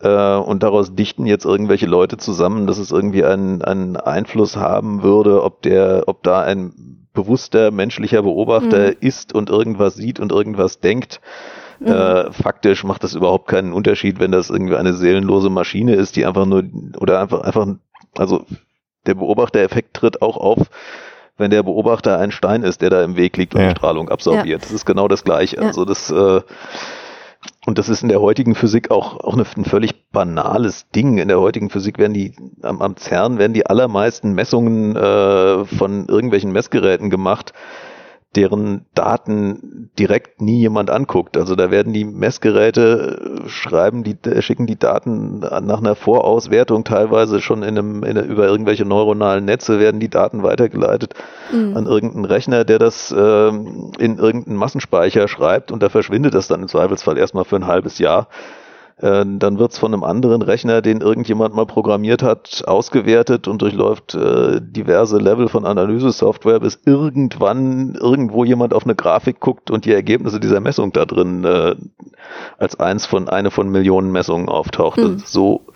Äh, 0.00 0.36
und 0.36 0.62
daraus 0.62 0.94
dichten 0.94 1.26
jetzt 1.26 1.44
irgendwelche 1.44 1.86
Leute 1.86 2.16
zusammen, 2.16 2.68
dass 2.68 2.78
es 2.78 2.92
irgendwie 2.92 3.24
einen, 3.24 3.60
einen 3.62 3.96
Einfluss 3.96 4.56
haben 4.56 5.02
würde, 5.02 5.42
ob 5.42 5.62
der, 5.62 6.04
ob 6.06 6.22
da 6.22 6.42
ein 6.42 7.08
bewusster 7.12 7.72
menschlicher 7.72 8.22
Beobachter 8.22 8.90
mhm. 8.90 8.96
ist 9.00 9.34
und 9.34 9.50
irgendwas 9.50 9.96
sieht 9.96 10.20
und 10.20 10.30
irgendwas 10.30 10.78
denkt. 10.78 11.20
Mhm. 11.84 11.92
Äh, 11.92 12.32
faktisch 12.32 12.84
macht 12.84 13.04
das 13.04 13.14
überhaupt 13.14 13.48
keinen 13.48 13.72
Unterschied, 13.72 14.18
wenn 14.20 14.32
das 14.32 14.50
irgendwie 14.50 14.76
eine 14.76 14.94
seelenlose 14.94 15.50
Maschine 15.50 15.94
ist, 15.94 16.16
die 16.16 16.26
einfach 16.26 16.46
nur 16.46 16.64
oder 16.98 17.20
einfach 17.20 17.42
einfach 17.42 17.66
also 18.16 18.44
der 19.06 19.14
Beobachtereffekt 19.14 19.94
tritt 19.94 20.22
auch 20.22 20.36
auf, 20.36 20.58
wenn 21.36 21.50
der 21.50 21.62
Beobachter 21.62 22.18
ein 22.18 22.30
Stein 22.30 22.62
ist, 22.62 22.80
der 22.80 22.90
da 22.90 23.02
im 23.02 23.16
Weg 23.16 23.36
liegt 23.36 23.54
und 23.54 23.60
ja. 23.60 23.70
Strahlung 23.70 24.08
absorbiert. 24.08 24.46
Ja. 24.46 24.58
Das 24.58 24.72
ist 24.72 24.86
genau 24.86 25.08
das 25.08 25.24
Gleiche. 25.24 25.56
Ja. 25.56 25.62
Also 25.62 25.84
das 25.84 26.10
äh, 26.10 26.40
und 27.66 27.78
das 27.78 27.88
ist 27.88 28.02
in 28.02 28.08
der 28.08 28.20
heutigen 28.20 28.54
Physik 28.54 28.90
auch, 28.90 29.20
auch 29.20 29.36
ein 29.36 29.64
völlig 29.64 30.10
banales 30.10 30.88
Ding. 30.90 31.18
In 31.18 31.28
der 31.28 31.40
heutigen 31.40 31.70
Physik 31.70 31.98
werden 31.98 32.14
die, 32.14 32.34
am, 32.62 32.80
am 32.82 32.96
CERN 32.96 33.38
werden 33.38 33.54
die 33.54 33.66
allermeisten 33.66 34.32
Messungen 34.32 34.96
äh, 34.96 35.64
von 35.64 36.06
irgendwelchen 36.06 36.52
Messgeräten 36.52 37.10
gemacht, 37.10 37.52
deren 38.36 38.84
Daten 38.94 39.90
direkt 39.98 40.40
nie 40.40 40.58
jemand 40.58 40.90
anguckt. 40.90 41.36
Also 41.36 41.54
da 41.54 41.70
werden 41.70 41.92
die 41.92 42.04
Messgeräte 42.04 43.42
äh, 43.44 43.48
schreiben, 43.48 44.04
die 44.04 44.16
äh, 44.28 44.42
schicken 44.42 44.66
die 44.66 44.78
Daten 44.78 45.38
nach 45.38 45.78
einer 45.78 45.94
Vorauswertung 45.94 46.84
teilweise 46.84 47.40
schon 47.40 47.62
in 47.62 47.78
einem, 47.78 48.02
in, 48.02 48.16
über 48.16 48.46
irgendwelche 48.46 48.84
neuronalen 48.84 49.44
Netze 49.44 49.78
werden 49.78 50.00
die 50.00 50.10
Daten 50.10 50.42
weitergeleitet 50.42 51.14
mhm. 51.52 51.76
an 51.76 51.86
irgendeinen 51.86 52.24
Rechner, 52.24 52.64
der 52.64 52.78
das 52.78 53.12
äh, 53.12 53.48
in 53.48 54.18
irgendeinen 54.18 54.56
Massenspeicher 54.56 55.28
schreibt 55.28 55.72
und 55.72 55.82
da 55.82 55.88
verschwindet 55.88 56.34
das 56.34 56.48
dann 56.48 56.62
im 56.62 56.68
Zweifelsfall 56.68 57.18
erstmal 57.18 57.44
für 57.44 57.56
ein 57.56 57.66
halbes 57.66 57.98
Jahr. 57.98 58.28
Äh, 59.04 59.26
dann 59.38 59.58
wird's 59.58 59.76
von 59.76 59.92
einem 59.92 60.02
anderen 60.02 60.40
Rechner, 60.40 60.80
den 60.80 61.02
irgendjemand 61.02 61.54
mal 61.54 61.66
programmiert 61.66 62.22
hat, 62.22 62.64
ausgewertet 62.66 63.48
und 63.48 63.60
durchläuft 63.60 64.14
äh, 64.14 64.62
diverse 64.62 65.18
Level 65.18 65.48
von 65.48 65.66
Analyse-Software, 65.66 66.58
bis 66.60 66.80
irgendwann 66.86 67.96
irgendwo 68.00 68.44
jemand 68.44 68.72
auf 68.72 68.84
eine 68.84 68.94
Grafik 68.94 69.40
guckt 69.40 69.70
und 69.70 69.84
die 69.84 69.92
Ergebnisse 69.92 70.40
dieser 70.40 70.60
Messung 70.60 70.92
da 70.92 71.04
drin 71.04 71.44
äh, 71.44 71.74
als 72.56 72.80
eins 72.80 73.04
von 73.04 73.28
eine 73.28 73.50
von 73.50 73.68
Millionen 73.68 74.10
Messungen 74.10 74.48
auftaucht. 74.48 74.96
Mhm. 74.96 75.18
So 75.26 75.66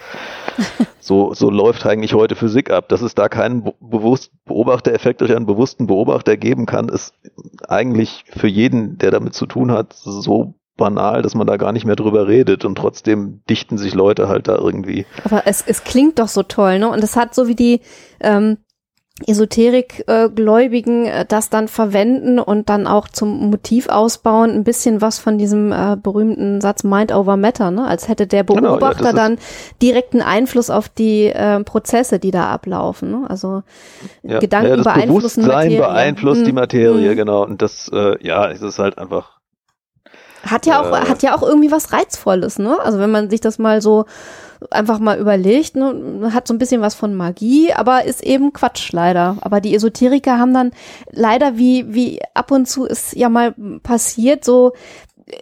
so 0.99 1.35
so 1.35 1.51
läuft 1.51 1.85
eigentlich 1.85 2.15
heute 2.15 2.35
Physik 2.35 2.71
ab. 2.71 2.89
Dass 2.89 3.03
es 3.03 3.15
da 3.15 3.29
keinen 3.29 3.71
bewusst 3.79 4.33
Beobachtereffekt 4.47 5.21
durch 5.21 5.37
einen 5.37 5.45
bewussten 5.45 5.87
Beobachter 5.87 6.39
geben 6.39 6.65
kann, 6.65 6.89
ist 6.89 7.13
eigentlich 7.69 8.25
für 8.29 8.49
jeden, 8.49 8.97
der 8.97 9.11
damit 9.11 9.35
zu 9.35 9.45
tun 9.45 9.71
hat, 9.71 9.93
so 9.93 10.55
banal, 10.79 11.21
dass 11.21 11.35
man 11.35 11.47
da 11.47 11.59
gar 11.59 11.73
nicht 11.73 11.85
mehr 11.85 11.97
drüber 11.97 12.27
redet 12.27 12.65
und 12.65 12.77
trotzdem 12.77 13.43
dichten 13.51 13.77
sich 13.77 13.95
Leute 13.95 14.29
halt 14.29 14.49
da 14.49 14.57
irgendwie. 14.57 15.05
Aber 15.25 15.43
es, 15.45 15.63
es 15.67 15.85
klingt 15.85 16.19
doch 16.19 16.29
so 16.29 16.43
toll, 16.43 16.79
ne? 16.79 16.89
Und 16.89 17.05
es 17.05 17.17
hat 17.17 17.35
so 17.35 17.49
wie 17.49 17.55
die 17.55 17.83
ähm, 18.21 18.57
Esoterik-Gläubigen 19.27 21.07
äh, 21.07 21.25
das 21.27 21.51
dann 21.51 21.67
verwenden 21.67 22.39
und 22.39 22.69
dann 22.69 22.87
auch 22.87 23.09
zum 23.09 23.51
Motiv 23.51 23.89
ausbauen, 23.89 24.51
ein 24.51 24.65
bisschen 24.65 25.01
was 25.01 25.19
von 25.19 25.39
diesem 25.39 25.73
äh, 25.73 25.97
berühmten 26.01 26.61
Satz 26.61 26.85
Mind 26.85 27.13
over 27.13 27.37
Matter, 27.37 27.71
ne? 27.71 27.87
als 27.87 28.09
hätte 28.09 28.27
der 28.29 28.45
Beobachter 28.45 28.99
genau, 28.99 29.09
ja, 29.09 29.13
dann 29.13 29.39
direkten 29.83 30.23
Einfluss 30.23 30.71
auf 30.71 30.89
die 30.89 31.27
äh, 31.27 31.63
Prozesse, 31.65 32.21
die 32.21 32.31
da 32.31 32.45
ablaufen. 32.45 33.11
Ne? 33.11 33.27
Also 33.29 33.63
ja, 34.23 34.39
Gedanken 34.39 34.71
ja, 34.71 34.77
das 34.77 34.85
beeinflussen 34.85 35.43
Bewusstsein 35.43 35.69
Materie. 35.69 35.79
beeinflusst 35.79 36.41
hm. 36.41 36.47
die 36.47 36.53
Materie, 36.53 37.11
hm. 37.11 37.17
genau. 37.17 37.45
Und 37.45 37.61
das, 37.61 37.91
äh, 37.93 38.25
ja, 38.25 38.49
es 38.49 38.63
ist 38.63 38.79
halt 38.79 38.99
einfach 38.99 39.38
hat 40.51 40.67
ja 40.67 40.81
auch, 40.81 40.93
äh, 40.93 41.09
hat 41.09 41.23
ja 41.23 41.37
auch 41.37 41.43
irgendwie 41.43 41.71
was 41.71 41.93
Reizvolles, 41.93 42.59
ne? 42.59 42.79
Also 42.81 42.99
wenn 42.99 43.11
man 43.11 43.31
sich 43.31 43.41
das 43.41 43.59
mal 43.59 43.81
so 43.81 44.05
einfach 44.71 44.99
mal 44.99 45.19
überlegt, 45.19 45.77
ne, 45.77 46.31
hat 46.33 46.49
so 46.49 46.55
ein 46.55 46.59
bisschen 46.59 46.81
was 46.81 46.95
von 46.95 47.15
Magie, 47.15 47.73
aber 47.73 48.05
ist 48.05 48.23
eben 48.23 48.53
Quatsch 48.53 48.93
leider. 48.93 49.37
Aber 49.41 49.61
die 49.61 49.75
Esoteriker 49.75 50.39
haben 50.39 50.55
dann 50.55 50.73
leider, 51.13 51.57
wie, 51.57 51.95
wie 51.95 52.21
ab 52.35 52.51
und 52.51 52.67
zu 52.67 52.85
ist 52.85 53.15
ja 53.15 53.29
mal 53.29 53.55
passiert, 53.83 54.45
so 54.45 54.73
äh, 55.27 55.37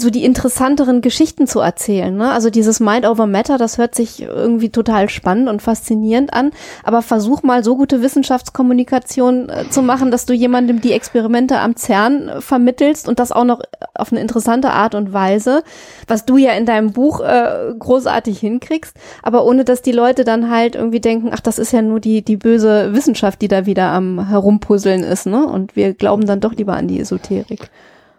so 0.00 0.10
die 0.10 0.24
interessanteren 0.24 1.00
Geschichten 1.00 1.46
zu 1.46 1.60
erzählen. 1.60 2.16
Ne? 2.16 2.30
Also 2.30 2.50
dieses 2.50 2.80
Mind 2.80 3.06
over 3.06 3.26
Matter, 3.26 3.58
das 3.58 3.78
hört 3.78 3.94
sich 3.94 4.22
irgendwie 4.22 4.70
total 4.70 5.08
spannend 5.08 5.48
und 5.48 5.62
faszinierend 5.62 6.32
an, 6.32 6.50
aber 6.84 7.02
versuch 7.02 7.42
mal 7.42 7.64
so 7.64 7.76
gute 7.76 8.02
Wissenschaftskommunikation 8.02 9.48
äh, 9.48 9.70
zu 9.70 9.82
machen, 9.82 10.10
dass 10.10 10.26
du 10.26 10.32
jemandem 10.32 10.80
die 10.80 10.92
Experimente 10.92 11.58
am 11.58 11.76
CERN 11.76 12.28
äh, 12.28 12.40
vermittelst 12.40 13.08
und 13.08 13.18
das 13.18 13.32
auch 13.32 13.44
noch 13.44 13.60
auf 13.94 14.12
eine 14.12 14.20
interessante 14.20 14.70
Art 14.70 14.94
und 14.94 15.12
Weise, 15.12 15.62
was 16.06 16.24
du 16.24 16.36
ja 16.36 16.52
in 16.52 16.66
deinem 16.66 16.92
Buch 16.92 17.20
äh, 17.20 17.74
großartig 17.78 18.38
hinkriegst, 18.38 18.96
aber 19.22 19.44
ohne 19.44 19.64
dass 19.64 19.82
die 19.82 19.92
Leute 19.92 20.24
dann 20.24 20.50
halt 20.50 20.74
irgendwie 20.74 21.00
denken, 21.00 21.30
ach, 21.32 21.40
das 21.40 21.58
ist 21.58 21.72
ja 21.72 21.82
nur 21.82 22.00
die, 22.00 22.22
die 22.22 22.36
böse 22.36 22.92
Wissenschaft, 22.92 23.42
die 23.42 23.48
da 23.48 23.66
wieder 23.66 23.88
am 23.88 24.28
Herumpuzzeln 24.28 25.02
ist, 25.02 25.26
ne? 25.26 25.46
Und 25.46 25.76
wir 25.76 25.94
glauben 25.94 26.26
dann 26.26 26.40
doch 26.40 26.52
lieber 26.52 26.74
an 26.74 26.88
die 26.88 27.00
Esoterik. 27.00 27.70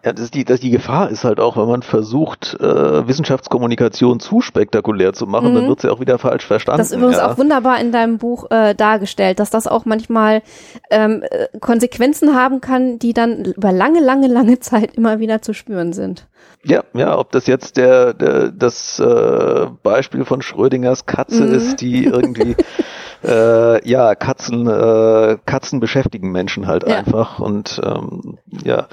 Ja, 0.04 0.12
das 0.12 0.26
ist 0.26 0.34
die, 0.34 0.44
das 0.44 0.60
die 0.60 0.70
Gefahr 0.70 1.10
ist 1.10 1.24
halt 1.24 1.40
auch, 1.40 1.56
wenn 1.56 1.66
man 1.66 1.82
versucht, 1.82 2.56
äh, 2.60 3.08
Wissenschaftskommunikation 3.08 4.20
zu 4.20 4.40
spektakulär 4.40 5.12
zu 5.12 5.26
machen, 5.26 5.50
mhm. 5.50 5.54
dann 5.56 5.68
wird 5.68 5.80
sie 5.80 5.88
ja 5.88 5.92
auch 5.92 6.00
wieder 6.00 6.18
falsch 6.18 6.46
verstanden. 6.46 6.78
Das 6.78 6.90
ist 6.90 6.96
übrigens 6.96 7.16
ja. 7.16 7.30
auch 7.30 7.38
wunderbar 7.38 7.80
in 7.80 7.90
deinem 7.90 8.18
Buch 8.18 8.50
äh, 8.50 8.74
dargestellt, 8.74 9.40
dass 9.40 9.50
das 9.50 9.66
auch 9.66 9.84
manchmal 9.86 10.42
ähm, 10.90 11.24
äh, 11.28 11.48
Konsequenzen 11.58 12.34
haben 12.34 12.60
kann, 12.60 12.98
die 12.98 13.12
dann 13.12 13.44
über 13.44 13.72
lange, 13.72 14.00
lange, 14.00 14.28
lange 14.28 14.60
Zeit 14.60 14.94
immer 14.94 15.18
wieder 15.18 15.42
zu 15.42 15.52
spüren 15.52 15.92
sind. 15.92 16.26
Ja, 16.64 16.84
ja, 16.92 17.16
ob 17.18 17.32
das 17.32 17.46
jetzt 17.46 17.76
der, 17.76 18.14
der 18.14 18.50
das 18.50 18.98
äh, 18.98 19.66
Beispiel 19.82 20.24
von 20.24 20.42
Schrödingers 20.42 21.06
Katze 21.06 21.44
mhm. 21.44 21.54
ist, 21.54 21.80
die 21.80 22.04
irgendwie 22.04 22.56
äh, 23.24 23.88
ja 23.88 24.14
Katzen 24.14 24.66
äh, 24.66 25.38
Katzen 25.46 25.80
beschäftigen 25.80 26.30
Menschen 26.30 26.66
halt 26.66 26.88
ja. 26.88 26.96
einfach 26.98 27.38
und 27.38 27.80
ähm, 27.84 28.38
ja 28.64 28.86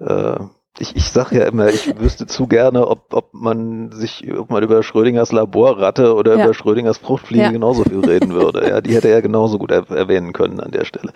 äh, 0.00 0.36
ich, 0.78 0.96
ich 0.96 1.08
sage 1.08 1.38
ja 1.38 1.46
immer, 1.46 1.68
ich 1.68 1.98
wüsste 2.00 2.26
zu 2.26 2.48
gerne, 2.48 2.88
ob, 2.88 3.14
ob 3.14 3.32
man 3.32 3.92
sich, 3.92 4.28
ob 4.36 4.50
man 4.50 4.62
über 4.62 4.82
Schrödingers 4.82 5.30
Laborratte 5.30 6.14
oder 6.14 6.36
ja. 6.36 6.44
über 6.44 6.54
Schrödingers 6.54 6.98
Fruchtfliege 6.98 7.44
ja. 7.44 7.50
genauso 7.52 7.84
viel 7.84 8.04
reden 8.04 8.32
würde. 8.32 8.68
Ja, 8.74 8.80
die 8.80 8.94
hätte 8.94 9.08
er 9.08 9.22
genauso 9.22 9.58
gut 9.58 9.70
erwähnen 9.70 10.32
können 10.32 10.58
an 10.58 10.70
der 10.70 10.84
Stelle. 10.84 11.12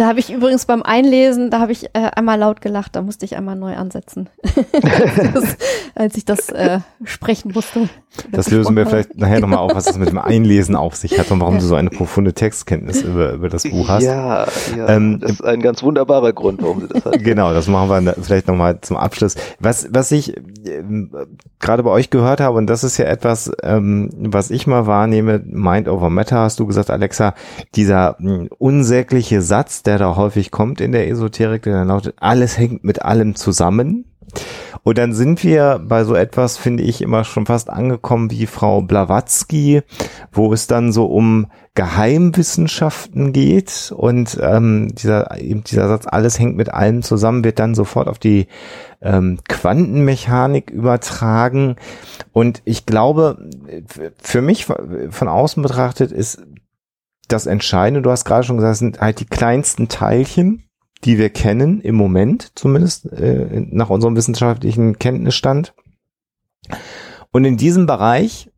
Da 0.00 0.06
habe 0.06 0.18
ich 0.18 0.32
übrigens 0.32 0.64
beim 0.64 0.82
Einlesen, 0.82 1.50
da 1.50 1.60
habe 1.60 1.72
ich 1.72 1.90
äh, 1.92 2.10
einmal 2.16 2.38
laut 2.38 2.62
gelacht, 2.62 2.96
da 2.96 3.02
musste 3.02 3.26
ich 3.26 3.36
einmal 3.36 3.54
neu 3.54 3.76
ansetzen, 3.76 4.30
das, 5.34 5.58
als 5.94 6.16
ich 6.16 6.24
das 6.24 6.48
äh, 6.48 6.78
sprechen 7.04 7.52
musste. 7.52 7.90
Das 8.32 8.50
lösen 8.50 8.74
wir 8.76 8.86
vielleicht 8.86 9.16
nachher 9.18 9.40
nochmal 9.40 9.58
auf, 9.58 9.74
was 9.74 9.84
das 9.84 9.98
mit 9.98 10.08
dem 10.08 10.18
Einlesen 10.18 10.74
auf 10.74 10.96
sich 10.96 11.18
hat 11.18 11.30
und 11.30 11.40
warum 11.40 11.54
ja. 11.54 11.60
du 11.60 11.66
so 11.66 11.74
eine 11.74 11.90
profunde 11.90 12.32
Textkenntnis 12.32 13.02
über, 13.02 13.34
über 13.34 13.48
das 13.50 13.62
Buch 13.64 13.88
hast. 13.88 14.02
Ja, 14.02 14.46
ja 14.76 14.88
ähm, 14.88 15.20
das 15.20 15.32
ist 15.32 15.44
ein 15.44 15.60
ganz 15.60 15.82
wunderbarer 15.82 16.32
Grund, 16.32 16.62
warum 16.62 16.80
du 16.80 16.86
das 16.86 17.04
hast. 17.04 17.22
Genau, 17.30 17.52
das 17.52 17.68
machen 17.68 18.06
wir 18.06 18.14
vielleicht 18.22 18.48
nochmal 18.48 18.80
zum 18.80 18.96
Abschluss. 18.96 19.36
Was, 19.58 19.88
was 19.92 20.10
ich 20.10 20.36
äh, 20.36 20.82
gerade 21.60 21.82
bei 21.82 21.90
euch 21.90 22.08
gehört 22.08 22.40
habe, 22.40 22.56
und 22.56 22.66
das 22.68 22.84
ist 22.84 22.96
ja 22.96 23.04
etwas, 23.04 23.52
ähm, 23.62 24.08
was 24.16 24.50
ich 24.50 24.66
mal 24.66 24.86
wahrnehme, 24.86 25.42
Mind 25.44 25.88
over 25.88 26.08
Matter, 26.08 26.38
hast 26.38 26.58
du 26.58 26.66
gesagt, 26.66 26.90
Alexa, 26.90 27.34
dieser 27.76 28.16
mh, 28.18 28.46
unsägliche 28.58 29.42
Satz, 29.42 29.82
der 29.82 29.89
da 29.98 30.16
häufig 30.16 30.50
kommt 30.50 30.80
in 30.80 30.92
der 30.92 31.08
Esoterik, 31.08 31.62
der 31.62 31.74
dann 31.74 31.88
lautet, 31.88 32.14
alles 32.20 32.58
hängt 32.58 32.84
mit 32.84 33.02
allem 33.02 33.34
zusammen. 33.34 34.04
Und 34.82 34.96
dann 34.98 35.12
sind 35.12 35.44
wir 35.44 35.80
bei 35.82 36.04
so 36.04 36.14
etwas, 36.14 36.56
finde 36.56 36.82
ich, 36.82 37.02
immer 37.02 37.24
schon 37.24 37.46
fast 37.46 37.68
angekommen 37.68 38.30
wie 38.30 38.46
Frau 38.46 38.80
Blavatsky, 38.80 39.82
wo 40.32 40.52
es 40.52 40.66
dann 40.66 40.92
so 40.92 41.06
um 41.06 41.46
Geheimwissenschaften 41.74 43.32
geht 43.32 43.92
und 43.96 44.38
ähm, 44.42 44.92
dieser, 44.94 45.38
eben 45.40 45.64
dieser 45.64 45.88
Satz, 45.88 46.06
alles 46.06 46.38
hängt 46.38 46.56
mit 46.56 46.72
allem 46.72 47.02
zusammen, 47.02 47.44
wird 47.44 47.58
dann 47.58 47.74
sofort 47.74 48.08
auf 48.08 48.18
die 48.18 48.48
ähm, 49.02 49.38
Quantenmechanik 49.48 50.70
übertragen. 50.70 51.76
Und 52.32 52.62
ich 52.64 52.86
glaube, 52.86 53.48
für 54.20 54.42
mich 54.42 54.66
von 54.66 55.28
außen 55.28 55.62
betrachtet 55.62 56.10
ist 56.10 56.42
das 57.32 57.46
Entscheidende, 57.46 58.02
du 58.02 58.10
hast 58.10 58.24
gerade 58.24 58.44
schon 58.44 58.56
gesagt, 58.56 58.76
sind 58.76 59.00
halt 59.00 59.20
die 59.20 59.26
kleinsten 59.26 59.88
Teilchen, 59.88 60.64
die 61.04 61.18
wir 61.18 61.30
kennen, 61.30 61.80
im 61.80 61.94
Moment 61.94 62.52
zumindest, 62.54 63.10
äh, 63.12 63.66
nach 63.70 63.90
unserem 63.90 64.16
wissenschaftlichen 64.16 64.98
Kenntnisstand. 64.98 65.74
Und 67.32 67.44
in 67.44 67.56
diesem 67.56 67.86
Bereich, 67.86 68.50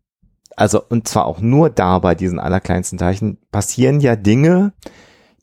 also 0.56 0.82
und 0.88 1.06
zwar 1.06 1.26
auch 1.26 1.40
nur 1.40 1.70
da 1.70 1.98
bei 1.98 2.14
diesen 2.14 2.38
allerkleinsten 2.38 2.98
Teilchen, 2.98 3.38
passieren 3.50 4.00
ja 4.00 4.16
Dinge, 4.16 4.72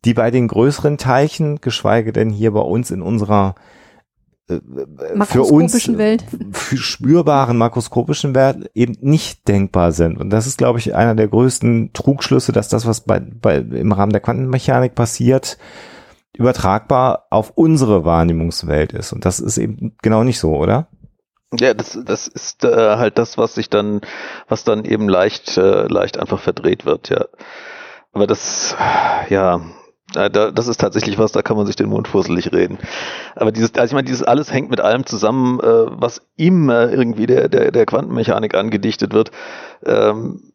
die 0.05 0.13
bei 0.13 0.31
den 0.31 0.47
größeren 0.47 0.97
Teilchen, 0.97 1.61
geschweige 1.61 2.13
denn 2.13 2.29
hier 2.29 2.51
bei 2.51 2.61
uns 2.61 2.91
in 2.91 3.01
unserer 3.01 3.55
für 5.25 5.43
uns 5.43 5.97
Welt. 5.97 6.23
Für 6.51 6.77
spürbaren 6.77 7.57
makroskopischen 7.57 8.33
Wert 8.33 8.69
eben 8.73 8.95
nicht 9.01 9.47
denkbar 9.47 9.91
sind. 9.91 10.19
Und 10.19 10.31
das 10.31 10.47
ist, 10.47 10.57
glaube 10.57 10.79
ich, 10.79 10.95
einer 10.95 11.15
der 11.15 11.27
größten 11.27 11.93
Trugschlüsse, 11.93 12.51
dass 12.51 12.69
das, 12.69 12.85
was 12.85 13.01
bei, 13.01 13.19
bei, 13.19 13.57
im 13.57 13.91
Rahmen 13.91 14.12
der 14.12 14.21
Quantenmechanik 14.21 14.95
passiert, 14.95 15.57
übertragbar 16.35 17.27
auf 17.29 17.51
unsere 17.55 18.05
Wahrnehmungswelt 18.05 18.93
ist. 18.93 19.13
Und 19.13 19.25
das 19.25 19.39
ist 19.39 19.57
eben 19.57 19.95
genau 20.01 20.23
nicht 20.23 20.39
so, 20.39 20.55
oder? 20.55 20.88
Ja, 21.57 21.73
das, 21.73 21.99
das 22.05 22.27
ist 22.27 22.63
äh, 22.63 22.97
halt 22.97 23.17
das, 23.17 23.38
was 23.38 23.55
sich 23.55 23.69
dann, 23.69 24.01
was 24.47 24.63
dann 24.63 24.85
eben 24.85 25.09
leicht, 25.09 25.57
äh, 25.57 25.88
leicht 25.88 26.19
einfach 26.19 26.39
verdreht 26.39 26.85
wird, 26.85 27.09
ja. 27.09 27.25
Aber 28.12 28.27
das, 28.27 28.75
ja, 29.29 29.62
das 30.13 30.67
ist 30.67 30.80
tatsächlich 30.80 31.17
was, 31.17 31.32
da 31.32 31.41
kann 31.41 31.58
man 31.58 31.65
sich 31.65 31.76
den 31.76 31.89
Mund 31.89 32.08
fusselig 32.08 32.52
reden. 32.52 32.78
Aber 33.36 33.52
dieses, 33.52 33.74
also 33.76 33.86
ich 33.86 33.93
meine, 33.93 34.06
dieses 34.06 34.24
alles 34.24 34.52
hängt 34.52 34.69
mit 34.69 34.82
allem 34.82 35.06
zusammen, 35.06 35.60
äh, 35.60 35.63
was 35.63 36.22
immer 36.36 36.89
irgendwie 36.91 37.28
der, 37.28 37.50
der, 37.50 37.72
der 37.72 37.86
Quantenmechanik 37.86 38.56
angedichtet 38.56 39.13
wird. 39.13 39.32
Ähm, 39.86 40.54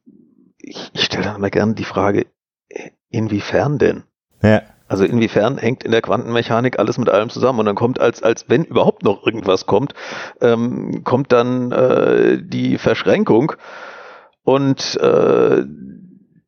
ich, 0.58 0.90
ich 0.92 1.04
stelle 1.04 1.24
dann 1.24 1.36
immer 1.36 1.50
gerne 1.50 1.74
die 1.74 1.84
Frage, 1.84 2.26
inwiefern 3.10 3.78
denn? 3.78 4.04
Ja. 4.42 4.62
Also 4.86 5.04
inwiefern 5.04 5.56
hängt 5.56 5.82
in 5.82 5.92
der 5.92 6.02
Quantenmechanik 6.02 6.78
alles 6.78 6.98
mit 6.98 7.08
allem 7.08 7.30
zusammen 7.30 7.60
und 7.60 7.66
dann 7.66 7.74
kommt 7.74 8.00
als 8.00 8.22
als 8.22 8.50
wenn 8.50 8.64
überhaupt 8.64 9.02
noch 9.02 9.26
irgendwas 9.26 9.64
kommt, 9.64 9.94
ähm, 10.42 11.02
kommt 11.04 11.32
dann 11.32 11.72
äh, 11.72 12.38
die 12.42 12.76
Verschränkung 12.76 13.52
und 14.42 14.96
äh, 15.00 15.64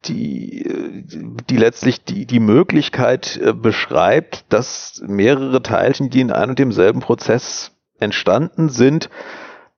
die, 0.09 1.05
die 1.49 1.57
letztlich 1.57 2.05
die, 2.05 2.27
die 2.27 2.41
Möglichkeit 2.41 3.41
äh, 3.43 3.53
beschreibt, 3.53 4.45
dass 4.49 5.03
mehrere 5.07 5.63
Teilchen, 5.63 6.11
die 6.11 6.21
in 6.21 6.31
einem 6.31 6.57
und 6.57 6.59
demselben 6.59 7.01
Prozess 7.01 7.73
entstanden 7.99 8.69
sind, 8.69 9.11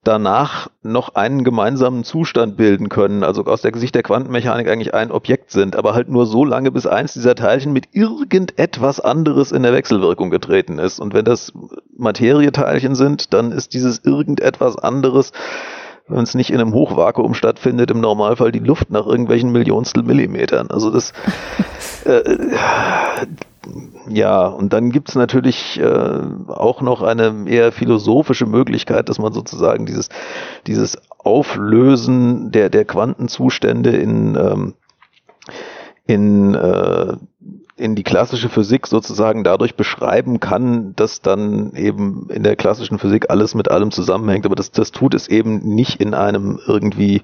danach 0.04 0.68
noch 0.82 1.16
einen 1.16 1.44
gemeinsamen 1.44 2.04
Zustand 2.04 2.56
bilden 2.56 2.88
können, 2.88 3.24
also 3.24 3.44
aus 3.44 3.62
der 3.62 3.72
Gesicht 3.72 3.94
der 3.94 4.02
Quantenmechanik 4.02 4.68
eigentlich 4.68 4.94
ein 4.94 5.10
Objekt 5.10 5.50
sind, 5.50 5.76
aber 5.76 5.92
halt 5.92 6.08
nur 6.08 6.24
so 6.24 6.44
lange, 6.44 6.70
bis 6.70 6.86
eins 6.86 7.12
dieser 7.12 7.34
Teilchen 7.34 7.72
mit 7.72 7.88
irgendetwas 7.92 9.00
anderes 9.00 9.52
in 9.52 9.62
der 9.62 9.72
Wechselwirkung 9.72 10.30
getreten 10.30 10.78
ist. 10.78 11.00
Und 11.00 11.14
wenn 11.14 11.24
das 11.24 11.52
Materieteilchen 11.96 12.94
sind, 12.94 13.34
dann 13.34 13.52
ist 13.52 13.74
dieses 13.74 14.04
irgendetwas 14.04 14.76
anderes 14.76 15.32
wenn 16.08 16.22
es 16.22 16.34
nicht 16.34 16.50
in 16.50 16.60
einem 16.60 16.74
Hochvakuum 16.74 17.34
stattfindet, 17.34 17.90
im 17.90 18.00
Normalfall 18.00 18.52
die 18.52 18.58
Luft 18.58 18.90
nach 18.90 19.06
irgendwelchen 19.06 19.52
Millionstel 19.52 20.02
Millimetern. 20.02 20.70
Also 20.70 20.90
das 20.90 21.12
äh, 22.04 22.38
ja, 24.08 24.46
und 24.46 24.72
dann 24.72 24.90
gibt's 24.90 25.14
natürlich 25.14 25.78
äh, 25.78 26.20
auch 26.48 26.80
noch 26.80 27.02
eine 27.02 27.44
eher 27.46 27.72
philosophische 27.72 28.46
Möglichkeit, 28.46 29.08
dass 29.08 29.18
man 29.18 29.32
sozusagen 29.32 29.86
dieses, 29.86 30.08
dieses 30.66 30.96
Auflösen 31.18 32.50
der, 32.50 32.70
der 32.70 32.84
Quantenzustände 32.84 33.90
in, 33.90 34.36
ähm, 34.36 34.74
in 36.06 36.54
äh, 36.54 37.16
in 37.78 37.94
die 37.94 38.02
klassische 38.02 38.48
Physik 38.48 38.86
sozusagen 38.86 39.44
dadurch 39.44 39.76
beschreiben 39.76 40.40
kann, 40.40 40.94
dass 40.96 41.22
dann 41.22 41.74
eben 41.74 42.28
in 42.30 42.42
der 42.42 42.56
klassischen 42.56 42.98
Physik 42.98 43.30
alles 43.30 43.54
mit 43.54 43.70
allem 43.70 43.90
zusammenhängt. 43.90 44.46
Aber 44.46 44.56
das, 44.56 44.70
das 44.70 44.90
tut 44.90 45.14
es 45.14 45.28
eben 45.28 45.58
nicht 45.60 46.00
in 46.00 46.14
einem 46.14 46.58
irgendwie 46.66 47.22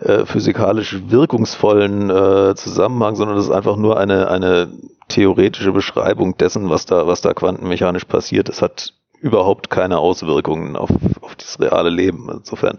äh, 0.00 0.26
physikalisch 0.26 0.98
wirkungsvollen 1.08 2.10
äh, 2.10 2.54
Zusammenhang, 2.56 3.16
sondern 3.16 3.36
das 3.36 3.46
ist 3.46 3.52
einfach 3.52 3.76
nur 3.76 3.98
eine, 3.98 4.28
eine 4.28 4.68
theoretische 5.08 5.72
Beschreibung 5.72 6.36
dessen, 6.36 6.68
was 6.68 6.86
da, 6.86 7.06
was 7.06 7.20
da 7.20 7.32
quantenmechanisch 7.32 8.04
passiert. 8.04 8.48
Es 8.48 8.62
hat 8.62 8.94
überhaupt 9.20 9.70
keine 9.70 9.98
Auswirkungen 9.98 10.76
auf, 10.76 10.90
auf 11.20 11.36
das 11.36 11.58
reale 11.60 11.90
Leben. 11.90 12.28
Insofern, 12.32 12.78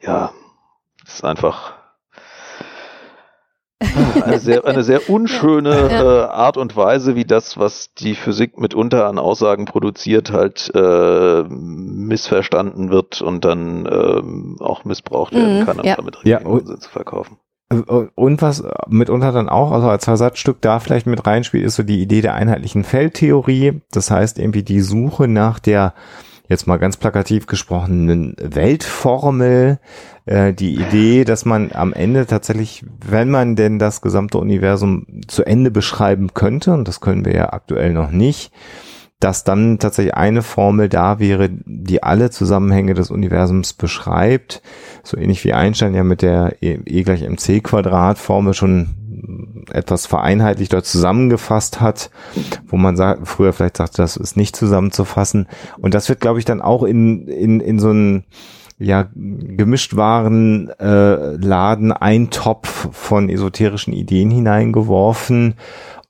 ja, 0.00 0.32
es 1.06 1.14
ist 1.14 1.24
einfach 1.24 1.77
eine 3.80 4.38
sehr, 4.38 4.64
eine 4.64 4.82
sehr 4.82 5.08
unschöne 5.08 5.70
ja. 5.70 6.24
äh, 6.24 6.26
Art 6.28 6.56
und 6.56 6.76
Weise, 6.76 7.14
wie 7.14 7.24
das, 7.24 7.58
was 7.58 7.94
die 7.94 8.14
Physik 8.14 8.58
mitunter 8.58 9.06
an 9.06 9.18
Aussagen 9.18 9.66
produziert, 9.66 10.32
halt 10.32 10.70
äh, 10.74 11.44
missverstanden 11.48 12.90
wird 12.90 13.22
und 13.22 13.44
dann 13.44 13.86
äh, 13.86 14.62
auch 14.62 14.84
missbraucht 14.84 15.32
werden 15.32 15.60
mhm, 15.60 15.64
kann, 15.64 15.78
um 15.80 15.86
ja. 15.86 15.96
damit 15.96 16.18
ja, 16.24 16.40
Unsinn 16.40 16.80
zu 16.80 16.90
verkaufen. 16.90 17.38
Und 18.14 18.40
was 18.40 18.64
mitunter 18.88 19.30
dann 19.30 19.50
auch, 19.50 19.72
also 19.72 19.90
als 19.90 20.06
Versatzstück 20.06 20.62
da 20.62 20.80
vielleicht 20.80 21.06
mit 21.06 21.26
reinspielt, 21.26 21.66
ist 21.66 21.76
so 21.76 21.82
die 21.82 22.00
Idee 22.00 22.22
der 22.22 22.34
einheitlichen 22.34 22.82
Feldtheorie. 22.82 23.82
Das 23.90 24.10
heißt 24.10 24.38
irgendwie 24.38 24.62
die 24.62 24.80
Suche 24.80 25.28
nach 25.28 25.58
der 25.58 25.92
jetzt 26.48 26.66
mal 26.66 26.78
ganz 26.78 26.96
plakativ 26.96 27.46
gesprochenen 27.46 28.34
Weltformel, 28.40 29.78
äh, 30.24 30.52
die 30.52 30.74
Idee, 30.74 31.24
dass 31.24 31.44
man 31.44 31.72
am 31.72 31.92
Ende 31.92 32.26
tatsächlich, 32.26 32.84
wenn 33.06 33.30
man 33.30 33.54
denn 33.54 33.78
das 33.78 34.00
gesamte 34.00 34.38
Universum 34.38 35.06
zu 35.26 35.44
Ende 35.44 35.70
beschreiben 35.70 36.34
könnte, 36.34 36.72
und 36.72 36.88
das 36.88 37.00
können 37.00 37.24
wir 37.24 37.34
ja 37.34 37.52
aktuell 37.52 37.92
noch 37.92 38.10
nicht, 38.10 38.52
dass 39.20 39.42
dann 39.42 39.78
tatsächlich 39.78 40.14
eine 40.14 40.42
Formel 40.42 40.88
da 40.88 41.18
wäre, 41.18 41.50
die 41.50 42.02
alle 42.02 42.30
Zusammenhänge 42.30 42.94
des 42.94 43.10
Universums 43.10 43.72
beschreibt, 43.72 44.62
so 45.02 45.16
ähnlich 45.16 45.44
wie 45.44 45.52
Einstein 45.52 45.94
ja 45.94 46.04
mit 46.04 46.22
der 46.22 46.56
E, 46.60 46.78
e 46.84 47.02
gleich 47.02 47.22
mc 47.22 47.60
Quadrat 47.62 48.18
Formel 48.18 48.54
schon 48.54 48.94
etwas 49.72 50.06
vereinheitlicht 50.06 50.72
dort 50.72 50.86
zusammengefasst 50.86 51.80
hat, 51.80 52.10
wo 52.66 52.76
man 52.76 52.96
sagt, 52.96 53.26
früher 53.28 53.52
vielleicht 53.52 53.76
sagte, 53.76 54.02
das 54.02 54.16
ist 54.16 54.36
nicht 54.36 54.56
zusammenzufassen. 54.56 55.48
Und 55.78 55.94
das 55.94 56.08
wird, 56.08 56.20
glaube 56.20 56.38
ich, 56.38 56.44
dann 56.44 56.60
auch 56.60 56.82
in, 56.82 57.28
in, 57.28 57.60
in 57.60 57.78
so 57.78 57.90
einen 57.90 58.24
ja, 58.78 59.08
gemischt 59.12 59.96
waren 59.96 60.70
äh, 60.78 61.34
Laden 61.36 61.92
ein 61.92 62.30
Topf 62.30 62.88
von 62.92 63.28
esoterischen 63.28 63.92
Ideen 63.92 64.30
hineingeworfen. 64.30 65.54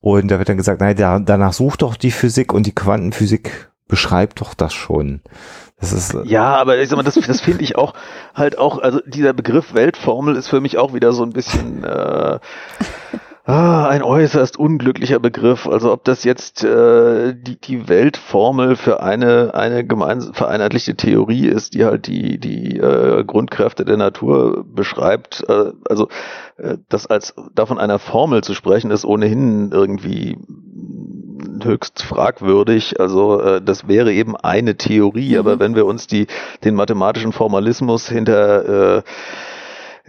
Und 0.00 0.30
da 0.30 0.38
wird 0.38 0.48
dann 0.48 0.58
gesagt, 0.58 0.80
nein, 0.80 0.96
da, 0.96 1.18
danach 1.18 1.54
sucht 1.54 1.82
doch 1.82 1.96
die 1.96 2.10
Physik 2.10 2.52
und 2.52 2.66
die 2.66 2.74
Quantenphysik 2.74 3.70
beschreibt 3.88 4.40
doch 4.42 4.54
das 4.54 4.74
schon. 4.74 5.22
Das 5.80 5.92
ist, 5.92 6.14
äh, 6.14 6.22
ja, 6.24 6.56
aber 6.56 6.78
ich 6.78 6.88
sag 6.88 6.96
mal, 6.96 7.04
das, 7.04 7.14
das 7.14 7.40
finde 7.40 7.62
ich 7.62 7.76
auch 7.76 7.94
halt 8.34 8.58
auch, 8.58 8.78
also 8.78 9.00
dieser 9.06 9.32
Begriff 9.32 9.74
Weltformel 9.74 10.36
ist 10.36 10.48
für 10.48 10.60
mich 10.60 10.76
auch 10.76 10.92
wieder 10.92 11.12
so 11.12 11.22
ein 11.22 11.30
bisschen 11.30 11.84
äh, 11.84 12.38
Ah, 13.50 13.88
ein 13.88 14.02
äußerst 14.02 14.58
unglücklicher 14.58 15.20
Begriff. 15.20 15.66
Also 15.66 15.90
ob 15.90 16.04
das 16.04 16.22
jetzt 16.22 16.64
äh, 16.64 17.34
die, 17.34 17.58
die 17.58 17.88
Weltformel 17.88 18.76
für 18.76 19.02
eine, 19.02 19.54
eine 19.54 19.86
gemeinsam 19.86 20.34
vereinheitlichte 20.34 20.96
Theorie 20.96 21.46
ist, 21.46 21.72
die 21.72 21.86
halt 21.86 22.08
die, 22.08 22.38
die 22.38 22.76
äh, 22.76 23.24
Grundkräfte 23.24 23.86
der 23.86 23.96
Natur 23.96 24.66
beschreibt. 24.70 25.48
Äh, 25.48 25.72
also 25.88 26.08
äh, 26.58 26.76
das 26.90 27.06
als 27.06 27.34
davon 27.54 27.78
einer 27.78 27.98
Formel 27.98 28.44
zu 28.44 28.52
sprechen, 28.52 28.90
ist 28.90 29.06
ohnehin 29.06 29.70
irgendwie 29.72 30.36
höchst 31.64 32.02
fragwürdig. 32.02 33.00
Also 33.00 33.40
äh, 33.40 33.62
das 33.62 33.88
wäre 33.88 34.12
eben 34.12 34.36
eine 34.36 34.76
Theorie, 34.76 35.32
mhm. 35.32 35.38
aber 35.38 35.58
wenn 35.58 35.74
wir 35.74 35.86
uns 35.86 36.06
die 36.06 36.26
den 36.64 36.74
mathematischen 36.74 37.32
Formalismus 37.32 38.10
hinter 38.10 38.98
äh, 38.98 39.02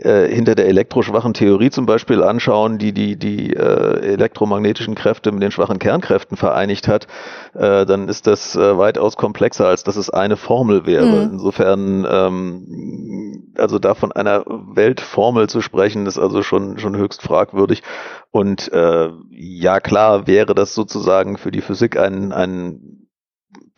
äh, 0.03 0.27
hinter 0.33 0.55
der 0.55 0.67
elektroschwachen 0.67 1.33
Theorie 1.33 1.69
zum 1.69 1.85
Beispiel 1.85 2.23
anschauen, 2.23 2.77
die 2.77 2.93
die, 2.93 3.17
die 3.17 3.53
äh, 3.53 4.13
elektromagnetischen 4.13 4.95
Kräfte 4.95 5.31
mit 5.31 5.43
den 5.43 5.51
schwachen 5.51 5.79
Kernkräften 5.79 6.37
vereinigt 6.37 6.87
hat, 6.87 7.07
äh, 7.53 7.85
dann 7.85 8.07
ist 8.07 8.27
das 8.27 8.55
äh, 8.55 8.77
weitaus 8.77 9.17
komplexer, 9.17 9.67
als 9.67 9.83
dass 9.83 9.95
es 9.95 10.09
eine 10.09 10.37
Formel 10.37 10.85
wäre. 10.85 11.25
Mhm. 11.25 11.33
Insofern, 11.33 12.07
ähm, 12.09 13.53
also 13.57 13.79
da 13.79 13.93
von 13.93 14.11
einer 14.11 14.43
Weltformel 14.45 15.49
zu 15.49 15.61
sprechen, 15.61 16.05
ist 16.05 16.17
also 16.17 16.43
schon, 16.43 16.77
schon 16.79 16.95
höchst 16.95 17.21
fragwürdig. 17.21 17.83
Und 18.31 18.71
äh, 18.71 19.09
ja, 19.31 19.79
klar 19.79 20.27
wäre 20.27 20.55
das 20.55 20.75
sozusagen 20.75 21.37
für 21.37 21.51
die 21.51 21.61
Physik 21.61 21.97
ein, 21.97 22.31
ein 22.31 23.07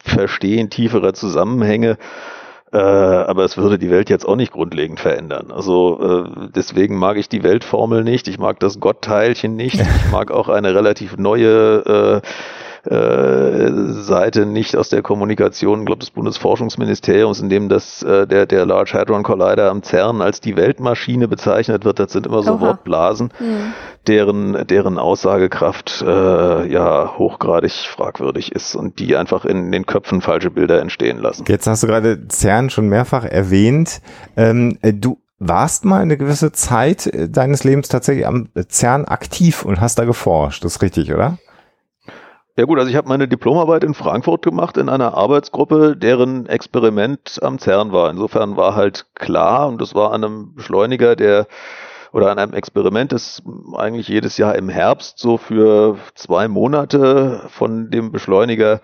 Verstehen 0.04 0.70
tieferer 0.70 1.14
Zusammenhänge. 1.14 1.98
Äh, 2.74 2.78
aber 2.78 3.44
es 3.44 3.58
würde 3.58 3.78
die 3.78 3.90
Welt 3.90 4.10
jetzt 4.10 4.26
auch 4.26 4.38
nicht 4.38 4.54
grundlegend 4.54 5.00
verändern. 5.00 5.52
Also 5.52 6.26
äh, 6.26 6.50
deswegen 6.56 6.98
mag 6.98 7.18
ich 7.18 7.28
die 7.28 7.44
Weltformel 7.44 8.04
nicht, 8.04 8.30
ich 8.30 8.40
mag 8.40 8.60
das 8.62 8.80
Gottteilchen 8.80 9.56
nicht, 9.58 9.76
ich 9.82 10.12
mag 10.12 10.32
auch 10.32 10.48
eine 10.48 10.74
relativ 10.74 11.18
neue 11.18 12.22
äh, 12.24 12.28
äh, 12.86 13.70
Seite 13.92 14.46
nicht 14.46 14.76
aus 14.76 14.90
der 14.90 15.02
Kommunikation, 15.02 15.86
glaube 15.86 16.00
des 16.00 16.12
Bundesforschungsministeriums, 16.12 17.40
in 17.40 17.50
dem 17.50 17.70
das 17.70 18.02
äh, 18.04 18.26
der 18.26 18.46
der 18.46 18.66
Large 18.66 18.94
Hadron 18.94 19.24
Collider 19.24 19.70
am 19.70 19.84
CERN 19.84 20.22
als 20.22 20.42
die 20.42 20.56
Weltmaschine 20.56 21.28
bezeichnet 21.28 21.86
wird. 21.86 22.00
Das 22.00 22.12
sind 22.12 22.26
immer 22.26 22.42
so 22.42 22.54
Oha. 22.54 22.62
Wortblasen, 22.62 23.32
mhm. 23.40 23.74
deren 24.08 24.68
deren 24.68 24.98
Aussagekraft 24.98 26.04
äh, 26.06 26.72
ja 26.72 27.18
hochgradig 27.18 27.72
fragwürdig 27.72 28.52
ist 28.52 28.76
und 28.76 29.00
die 29.00 29.16
einfach 29.16 29.46
in 29.46 29.72
den 29.72 29.86
Köpfen 29.86 30.22
falsche 30.22 30.50
Bilder 30.50 30.82
entstehen 30.82 31.20
lassen. 31.20 31.46
Jetzt 31.48 31.68
hast 31.68 31.84
du 31.84 31.88
gerade 31.88 32.28
CERN 32.30 32.70
schon 32.70 32.88
mehrfach 32.88 33.26
erwähnt. 33.26 34.02
Ähm, 34.36 34.78
äh, 34.82 34.94
du 34.94 35.20
warst 35.38 35.86
mal 35.86 36.02
eine 36.02 36.18
gewisse 36.18 36.52
Zeit 36.52 37.08
äh, 37.08 37.28
deines 37.28 37.64
Lebens 37.64 37.90
tatsächlich 37.90 38.28
am 38.28 38.50
CERN 38.70 39.06
aktiv 39.06 39.66
und 39.66 39.82
hast 39.82 40.00
da 40.00 40.06
geforscht. 40.06 40.64
Das 40.64 40.76
ist 40.76 40.82
richtig, 40.82 41.14
oder? 41.14 41.38
Ja 42.58 42.66
gut, 42.66 42.80
also 42.80 42.90
ich 42.90 42.98
habe 42.98 43.08
meine 43.08 43.28
Diplomarbeit 43.30 43.84
in 43.84 43.94
Frankfurt 43.94 44.44
gemacht 44.44 44.78
in 44.78 44.90
einer 44.90 45.14
Arbeitsgruppe, 45.14 45.96
deren 45.96 46.48
Experiment 46.48 47.40
am 47.42 47.60
CERN 47.60 47.94
war. 47.94 48.10
Insofern 48.10 48.58
war 48.58 48.76
halt 48.76 49.06
klar, 49.16 49.68
und 49.70 49.80
das 49.80 49.96
war 49.96 50.12
an 50.12 50.24
einem 50.24 50.56
Beschleuniger, 50.56 51.16
der 51.16 51.48
oder 52.12 52.30
an 52.30 52.40
einem 52.40 52.54
Experiment, 52.54 53.14
das 53.14 53.42
eigentlich 53.78 54.10
jedes 54.10 54.38
Jahr 54.38 54.56
im 54.56 54.68
Herbst 54.68 55.18
so 55.18 55.38
für 55.38 55.98
zwei 56.14 56.50
Monate 56.50 57.44
von 57.48 57.90
dem 57.90 58.12
Beschleuniger, 58.12 58.82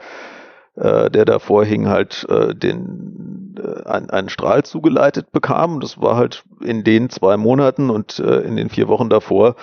äh, 0.76 1.10
der 1.10 1.26
davor 1.26 1.66
hing, 1.66 1.90
halt 1.90 2.26
äh, 2.30 2.56
den 2.56 3.56
äh, 3.58 3.86
einen, 3.86 4.10
einen 4.10 4.30
Strahl 4.30 4.64
zugeleitet 4.64 5.34
bekam. 5.34 5.82
Das 5.82 6.00
war 6.00 6.16
halt 6.16 6.44
in 6.62 6.86
den 6.86 7.10
zwei 7.10 7.36
Monaten 7.36 7.90
und 7.90 8.20
äh, 8.20 8.40
in 8.40 8.56
den 8.56 8.70
vier 8.70 8.88
Wochen 8.88 9.10
davor 9.10 9.56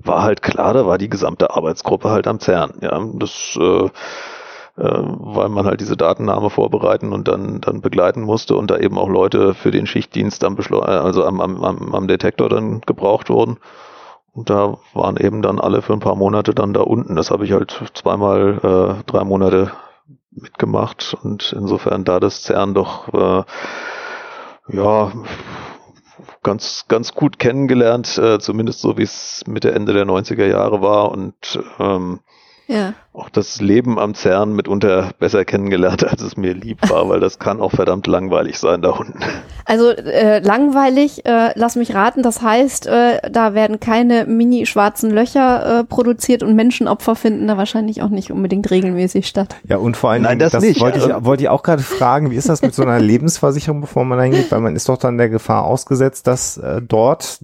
war 0.00 0.22
halt 0.22 0.42
klar, 0.42 0.74
da 0.74 0.86
war 0.86 0.98
die 0.98 1.08
gesamte 1.08 1.54
Arbeitsgruppe 1.54 2.10
halt 2.10 2.26
am 2.26 2.40
CERN. 2.40 2.74
Ja, 2.80 3.00
das, 3.14 3.58
äh, 3.60 3.84
äh, 3.84 3.90
weil 4.76 5.48
man 5.48 5.66
halt 5.66 5.80
diese 5.80 5.96
Datennahme 5.96 6.50
vorbereiten 6.50 7.12
und 7.12 7.26
dann, 7.26 7.60
dann 7.60 7.80
begleiten 7.80 8.22
musste 8.22 8.56
und 8.56 8.70
da 8.70 8.78
eben 8.78 8.96
auch 8.98 9.08
Leute 9.08 9.54
für 9.54 9.70
den 9.70 9.86
Schichtdienst 9.86 10.44
am, 10.44 10.54
Beschleu 10.54 10.80
also 10.80 11.24
am, 11.24 11.40
am, 11.40 11.94
am 11.94 12.08
Detektor 12.08 12.48
dann 12.48 12.80
gebraucht 12.82 13.28
wurden. 13.28 13.58
Und 14.32 14.50
da 14.50 14.78
waren 14.94 15.16
eben 15.16 15.42
dann 15.42 15.58
alle 15.58 15.82
für 15.82 15.94
ein 15.94 16.00
paar 16.00 16.14
Monate 16.14 16.54
dann 16.54 16.72
da 16.72 16.82
unten. 16.82 17.16
Das 17.16 17.32
habe 17.32 17.44
ich 17.44 17.52
halt 17.52 17.82
zweimal, 17.94 18.60
äh, 18.62 19.02
drei 19.10 19.24
Monate 19.24 19.72
mitgemacht 20.30 21.16
und 21.22 21.52
insofern 21.58 22.04
da 22.04 22.20
das 22.20 22.42
CERN 22.44 22.74
doch 22.74 23.12
äh, 23.12 23.42
ja 24.68 25.10
ganz, 26.42 26.86
ganz 26.88 27.14
gut 27.14 27.38
kennengelernt, 27.38 28.18
äh, 28.18 28.38
zumindest 28.38 28.80
so 28.80 28.98
wie 28.98 29.02
es 29.02 29.42
Mitte, 29.46 29.72
Ende 29.72 29.92
der 29.92 30.06
90er 30.06 30.46
Jahre 30.46 30.82
war. 30.82 31.10
Und 31.10 31.58
ähm, 31.78 32.20
ja. 32.68 32.92
auch 33.14 33.30
das 33.30 33.60
Leben 33.60 33.98
am 33.98 34.14
CERN 34.14 34.52
mitunter 34.52 35.10
besser 35.18 35.44
kennengelernt, 35.44 36.04
als 36.06 36.22
es 36.22 36.36
mir 36.36 36.54
lieb 36.54 36.88
war, 36.88 37.08
weil 37.08 37.18
das 37.18 37.38
kann 37.38 37.60
auch 37.60 37.72
verdammt 37.72 38.06
langweilig 38.06 38.58
sein 38.58 38.82
da 38.82 38.90
unten. 38.90 39.18
Also 39.64 39.90
äh, 39.90 40.40
langweilig, 40.40 41.26
äh, 41.26 41.52
lass 41.54 41.76
mich 41.76 41.94
raten, 41.94 42.22
das 42.22 42.42
heißt, 42.42 42.86
äh, 42.86 43.30
da 43.30 43.54
werden 43.54 43.80
keine 43.80 44.26
mini-schwarzen 44.26 45.10
Löcher 45.10 45.80
äh, 45.80 45.84
produziert 45.84 46.42
und 46.42 46.54
Menschenopfer 46.54 47.16
finden 47.16 47.46
da 47.48 47.56
wahrscheinlich 47.56 48.02
auch 48.02 48.10
nicht 48.10 48.30
unbedingt 48.30 48.70
regelmäßig 48.70 49.26
statt. 49.26 49.56
Ja, 49.64 49.78
und 49.78 49.96
vor 49.96 50.10
allem, 50.10 50.22
Nein, 50.22 50.38
das, 50.38 50.52
das 50.52 50.62
nicht. 50.62 50.80
Wollte, 50.80 50.98
ich, 50.98 51.24
wollte 51.24 51.42
ich 51.42 51.48
auch 51.48 51.62
gerade 51.62 51.82
fragen, 51.82 52.30
wie 52.30 52.36
ist 52.36 52.48
das 52.48 52.62
mit 52.62 52.74
so 52.74 52.82
einer 52.82 53.00
Lebensversicherung, 53.00 53.80
bevor 53.80 54.04
man 54.04 54.20
hingeht, 54.20 54.50
weil 54.52 54.60
man 54.60 54.76
ist 54.76 54.88
doch 54.88 54.98
dann 54.98 55.18
der 55.18 55.30
Gefahr 55.30 55.64
ausgesetzt, 55.64 56.26
dass 56.26 56.58
äh, 56.58 56.82
dort 56.82 57.40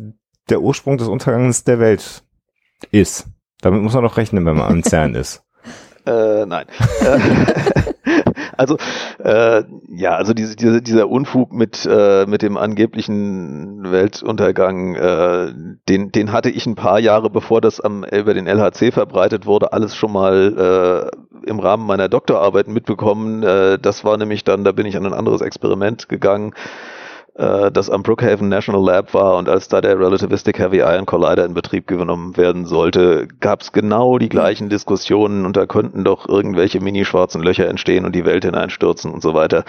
der 0.50 0.60
Ursprung 0.60 0.98
des 0.98 1.08
Untergangs 1.08 1.64
der 1.64 1.78
Welt 1.78 2.22
ist. 2.90 3.26
Damit 3.64 3.82
muss 3.82 3.94
man 3.94 4.02
doch 4.02 4.18
rechnen, 4.18 4.44
wenn 4.44 4.56
man 4.56 4.70
am 4.70 4.82
CERN 4.82 5.14
ist. 5.14 5.42
Äh, 6.06 6.44
nein. 6.44 6.66
Äh, 7.00 7.18
also 8.58 8.76
äh, 9.24 9.62
ja, 9.88 10.10
also 10.16 10.34
diese, 10.34 10.54
diese, 10.54 10.82
dieser 10.82 11.08
Unfug 11.08 11.54
mit 11.54 11.88
äh, 11.90 12.26
mit 12.26 12.42
dem 12.42 12.58
angeblichen 12.58 13.90
Weltuntergang, 13.90 14.96
äh, 14.96 15.54
den 15.88 16.12
den 16.12 16.30
hatte 16.30 16.50
ich 16.50 16.66
ein 16.66 16.74
paar 16.74 17.00
Jahre 17.00 17.30
bevor 17.30 17.62
das 17.62 17.80
am 17.80 18.04
über 18.04 18.34
den 18.34 18.46
LHC 18.46 18.92
verbreitet 18.92 19.46
wurde, 19.46 19.72
alles 19.72 19.96
schon 19.96 20.12
mal 20.12 21.10
äh, 21.42 21.48
im 21.48 21.58
Rahmen 21.58 21.86
meiner 21.86 22.10
Doktorarbeit 22.10 22.68
mitbekommen. 22.68 23.42
Äh, 23.42 23.78
das 23.78 24.04
war 24.04 24.18
nämlich 24.18 24.44
dann, 24.44 24.62
da 24.62 24.72
bin 24.72 24.84
ich 24.84 24.98
an 24.98 25.06
ein 25.06 25.14
anderes 25.14 25.40
Experiment 25.40 26.10
gegangen 26.10 26.52
äh, 27.34 27.72
das 27.72 27.90
am 27.90 28.04
Brookhaven 28.04 28.48
National 28.48 28.84
Lab 28.84 29.12
war 29.12 29.36
und 29.36 29.48
als 29.48 29.66
da 29.66 29.80
der 29.80 29.98
Relativistic 29.98 30.58
Heavy 30.58 30.78
Ion 30.78 31.04
Collider 31.04 31.44
in 31.44 31.54
Betrieb 31.54 31.88
genommen 31.88 32.36
werden 32.36 32.64
sollte, 32.64 33.26
gab 33.40 33.62
es 33.62 33.72
genau 33.72 34.18
die 34.18 34.28
gleichen 34.28 34.68
Diskussionen 34.68 35.44
und 35.44 35.56
da 35.56 35.66
könnten 35.66 36.04
doch 36.04 36.28
irgendwelche 36.28 36.80
mini-schwarzen 36.80 37.42
Löcher 37.42 37.66
entstehen 37.66 38.04
und 38.04 38.14
die 38.14 38.24
Welt 38.24 38.44
hineinstürzen 38.44 39.10
und 39.10 39.20
so 39.20 39.34
weiter. 39.34 39.64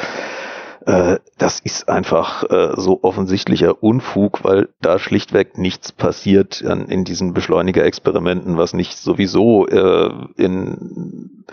Äh, 0.86 1.18
das 1.40 1.60
ist 1.60 1.90
einfach 1.90 2.44
äh, 2.44 2.74
so 2.80 3.00
offensichtlicher 3.02 3.82
Unfug, 3.82 4.44
weil 4.44 4.70
da 4.80 5.00
schlichtweg 5.00 5.58
nichts 5.58 5.92
passiert 5.92 6.62
in 6.62 7.04
diesen 7.04 7.34
Beschleunigerexperimenten, 7.34 8.58
was 8.58 8.74
nicht 8.74 8.96
sowieso 8.96 9.66
in 9.66 11.46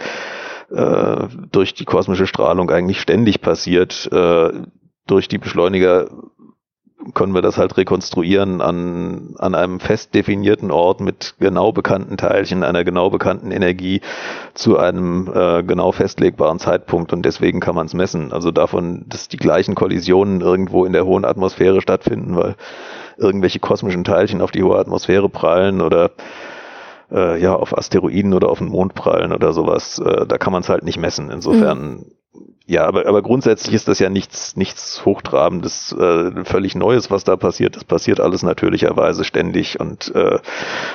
durch 1.50 1.74
die 1.74 1.84
kosmische 1.84 2.26
Strahlung 2.26 2.70
eigentlich 2.70 2.98
ständig 2.98 3.42
passiert. 3.42 4.08
Durch 5.06 5.28
die 5.28 5.38
Beschleuniger 5.38 6.08
können 7.14 7.34
wir 7.34 7.42
das 7.42 7.58
halt 7.58 7.76
rekonstruieren 7.76 8.60
an, 8.60 9.34
an 9.38 9.54
einem 9.54 9.80
fest 9.80 10.14
definierten 10.14 10.70
Ort 10.70 11.00
mit 11.00 11.34
genau 11.40 11.72
bekannten 11.72 12.16
Teilchen, 12.16 12.62
einer 12.62 12.84
genau 12.84 13.10
bekannten 13.10 13.50
Energie 13.50 14.00
zu 14.54 14.78
einem 14.78 15.30
äh, 15.34 15.62
genau 15.62 15.92
festlegbaren 15.92 16.58
Zeitpunkt 16.58 17.12
und 17.12 17.24
deswegen 17.24 17.60
kann 17.60 17.74
man 17.74 17.86
es 17.86 17.94
messen. 17.94 18.32
Also 18.32 18.50
davon, 18.50 19.04
dass 19.08 19.28
die 19.28 19.36
gleichen 19.36 19.74
Kollisionen 19.74 20.40
irgendwo 20.40 20.84
in 20.84 20.92
der 20.92 21.04
hohen 21.04 21.24
Atmosphäre 21.24 21.80
stattfinden, 21.80 22.36
weil 22.36 22.56
irgendwelche 23.16 23.58
kosmischen 23.58 24.04
Teilchen 24.04 24.40
auf 24.40 24.52
die 24.52 24.62
hohe 24.62 24.78
Atmosphäre 24.78 25.28
prallen 25.28 25.80
oder 25.80 26.12
äh, 27.10 27.40
ja 27.40 27.54
auf 27.54 27.76
Asteroiden 27.76 28.32
oder 28.32 28.48
auf 28.48 28.58
den 28.58 28.68
Mond 28.68 28.94
prallen 28.94 29.32
oder 29.32 29.52
sowas, 29.52 29.98
äh, 29.98 30.26
da 30.26 30.38
kann 30.38 30.52
man 30.52 30.62
es 30.62 30.68
halt 30.68 30.84
nicht 30.84 30.98
messen. 30.98 31.30
Insofern 31.30 31.90
mhm 31.90 32.06
ja, 32.64 32.86
aber, 32.86 33.06
aber 33.06 33.20
grundsätzlich 33.20 33.74
ist 33.74 33.88
das 33.88 33.98
ja 33.98 34.08
nichts, 34.08 34.56
nichts 34.56 35.04
Hochtrabendes, 35.04 35.92
äh, 35.92 36.44
völlig 36.44 36.74
Neues, 36.74 37.10
was 37.10 37.24
da 37.24 37.36
passiert. 37.36 37.76
Das 37.76 37.84
passiert 37.84 38.20
alles 38.20 38.42
natürlicherweise 38.42 39.24
ständig 39.24 39.78
und 39.78 40.14
äh, 40.14 40.38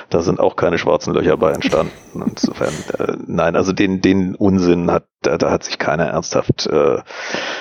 da 0.09 0.21
sind 0.21 0.39
auch 0.39 0.55
keine 0.55 0.79
schwarzen 0.79 1.13
Löcher 1.13 1.37
bei 1.37 1.51
entstanden. 1.51 1.91
Insofern, 2.15 2.73
äh, 2.97 3.17
nein, 3.27 3.55
also 3.55 3.73
den, 3.73 4.01
den 4.01 4.33
Unsinn 4.33 4.89
hat, 4.89 5.03
da, 5.21 5.37
da 5.37 5.51
hat 5.51 5.63
sich 5.63 5.77
keiner 5.77 6.05
ernsthaft, 6.05 6.67
äh, 6.67 6.99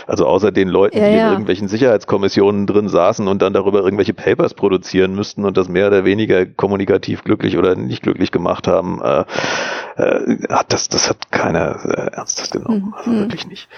also 0.07 0.27
außer 0.27 0.53
den 0.53 0.69
Leuten, 0.69 0.97
ja, 0.97 1.09
die 1.09 1.17
ja. 1.17 1.27
in 1.27 1.33
irgendwelchen 1.33 1.69
Sicherheitskommissionen 1.69 2.67
drin 2.67 2.89
saßen 2.89 3.29
und 3.29 3.43
dann 3.43 3.53
darüber 3.53 3.81
irgendwelche 3.81 4.15
Papers 4.15 4.55
produzieren 4.55 5.15
müssten 5.15 5.45
und 5.45 5.57
das 5.59 5.69
mehr 5.69 5.89
oder 5.89 6.07
weniger 6.07 6.47
kommunikativ 6.47 7.25
glücklich 7.25 7.59
oder 7.59 7.75
nicht 7.75 8.03
glücklich 8.03 8.31
gemacht 8.31 8.67
haben, 8.67 9.03
äh, 9.03 9.25
äh, 9.97 10.37
hat 10.49 10.73
das, 10.73 10.89
das 10.89 11.09
hat 11.09 11.31
keiner 11.31 11.85
äh, 11.85 12.17
ernsthaft 12.17 12.53
genommen. 12.53 12.95
Also 12.97 13.11
mhm. 13.11 13.21
wirklich 13.21 13.47
nicht. 13.47 13.69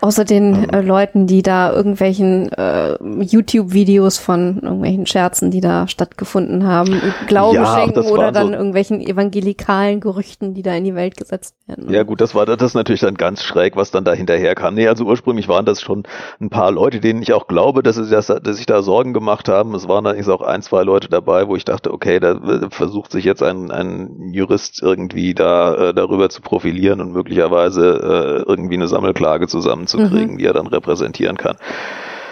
Außer 0.00 0.24
den 0.24 0.70
äh, 0.70 0.80
Leuten, 0.80 1.26
die 1.26 1.42
da 1.42 1.72
irgendwelchen 1.72 2.52
äh, 2.52 2.96
YouTube-Videos 3.02 4.18
von 4.18 4.60
irgendwelchen 4.62 5.06
Scherzen, 5.06 5.50
die 5.50 5.60
da 5.60 5.88
stattgefunden 5.88 6.66
haben, 6.66 7.00
Glauben 7.26 7.56
ja, 7.56 7.76
schenken 7.76 8.00
oder 8.00 8.30
dann 8.30 8.48
so 8.48 8.52
irgendwelchen 8.52 9.00
evangelikalen 9.00 10.00
Gerüchten, 10.00 10.54
die 10.54 10.62
da 10.62 10.74
in 10.74 10.84
die 10.84 10.94
Welt 10.94 11.16
gesetzt 11.16 11.56
werden. 11.66 11.92
Ja 11.92 12.04
gut, 12.04 12.20
das 12.20 12.34
war 12.34 12.46
das 12.46 12.62
ist 12.62 12.74
natürlich 12.74 13.00
dann 13.00 13.14
ganz 13.14 13.42
schräg, 13.42 13.76
was 13.76 13.90
dann 13.90 14.04
da 14.04 14.12
hinterher 14.12 14.54
kam. 14.54 14.74
Nee, 14.74 14.86
also 14.88 15.04
ursprünglich 15.04 15.48
waren 15.48 15.64
das 15.64 15.80
schon 15.80 16.04
ein 16.40 16.50
paar 16.50 16.70
Leute, 16.70 17.00
denen 17.00 17.22
ich 17.22 17.32
auch 17.32 17.48
glaube, 17.48 17.82
dass 17.82 17.96
sie, 17.96 18.08
das, 18.08 18.26
dass 18.26 18.56
sich 18.56 18.66
da 18.66 18.82
Sorgen 18.82 19.12
gemacht 19.12 19.48
haben. 19.48 19.74
Es 19.74 19.88
waren 19.88 20.06
allerdings 20.06 20.28
auch 20.28 20.42
ein, 20.42 20.62
zwei 20.62 20.82
Leute 20.84 21.08
dabei, 21.08 21.48
wo 21.48 21.56
ich 21.56 21.64
dachte, 21.64 21.92
okay, 21.92 22.20
da 22.20 22.40
versucht 22.70 23.10
sich 23.10 23.24
jetzt 23.24 23.42
ein, 23.42 23.70
ein 23.70 24.32
Jurist 24.32 24.80
irgendwie 24.82 25.34
da 25.34 25.88
äh, 25.88 25.94
darüber 25.94 26.28
zu 26.28 26.40
profilieren 26.40 27.00
und 27.00 27.12
möglicherweise 27.12 28.44
äh, 28.46 28.48
irgendwie 28.48 28.74
eine 28.74 28.86
Sammelklage 28.86 29.48
zusammen 29.48 29.87
zusammenzukriegen, 29.88 30.34
mhm. 30.34 30.38
die 30.38 30.46
er 30.46 30.52
dann 30.52 30.66
repräsentieren 30.66 31.36
kann. 31.36 31.56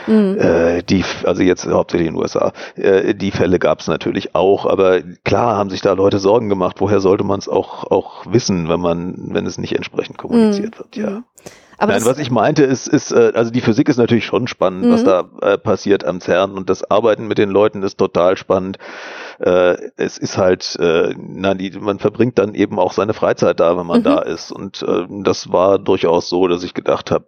Mhm. 0.06 0.38
Äh, 0.38 0.82
die, 0.82 1.04
also 1.24 1.42
jetzt 1.42 1.66
hauptsächlich 1.66 2.08
in 2.08 2.14
den 2.14 2.22
USA. 2.22 2.52
Äh, 2.76 3.14
die 3.14 3.32
Fälle 3.32 3.58
gab 3.58 3.80
es 3.80 3.88
natürlich 3.88 4.34
auch, 4.34 4.66
aber 4.66 5.00
klar 5.24 5.56
haben 5.56 5.70
sich 5.70 5.80
da 5.80 5.92
Leute 5.94 6.18
Sorgen 6.18 6.48
gemacht. 6.48 6.76
Woher 6.78 7.00
sollte 7.00 7.24
man 7.24 7.40
es 7.40 7.48
auch 7.48 7.90
auch 7.90 8.24
wissen, 8.26 8.68
wenn 8.68 8.80
man, 8.80 9.14
wenn 9.32 9.46
es 9.46 9.58
nicht 9.58 9.74
entsprechend 9.74 10.18
kommuniziert 10.18 10.74
mhm. 10.74 10.78
wird? 10.78 10.96
Ja. 10.96 11.22
Aber 11.78 11.92
Nein, 11.92 12.04
was 12.04 12.18
ich 12.18 12.30
meinte, 12.30 12.64
ist, 12.64 12.88
ist, 12.88 13.12
äh, 13.12 13.32
also 13.34 13.50
die 13.50 13.60
Physik 13.60 13.88
ist 13.88 13.98
natürlich 13.98 14.24
schon 14.24 14.46
spannend, 14.46 14.86
mhm. 14.86 14.92
was 14.92 15.04
da 15.04 15.28
äh, 15.42 15.58
passiert 15.58 16.04
am 16.04 16.20
CERN 16.20 16.52
und 16.52 16.70
das 16.70 16.90
Arbeiten 16.90 17.26
mit 17.26 17.38
den 17.38 17.50
Leuten 17.50 17.82
ist 17.82 17.96
total 17.96 18.36
spannend. 18.36 18.78
Äh, 19.38 19.76
es 19.96 20.16
ist 20.16 20.38
halt, 20.38 20.76
äh, 20.80 21.14
na, 21.18 21.54
die, 21.54 21.70
man 21.78 21.98
verbringt 21.98 22.38
dann 22.38 22.54
eben 22.54 22.78
auch 22.78 22.92
seine 22.92 23.12
Freizeit 23.12 23.60
da, 23.60 23.76
wenn 23.76 23.86
man 23.86 24.00
mhm. 24.00 24.04
da 24.04 24.18
ist. 24.20 24.50
Und 24.50 24.82
äh, 24.82 25.06
das 25.22 25.52
war 25.52 25.78
durchaus 25.78 26.28
so, 26.28 26.48
dass 26.48 26.62
ich 26.62 26.72
gedacht 26.72 27.10
habe, 27.10 27.26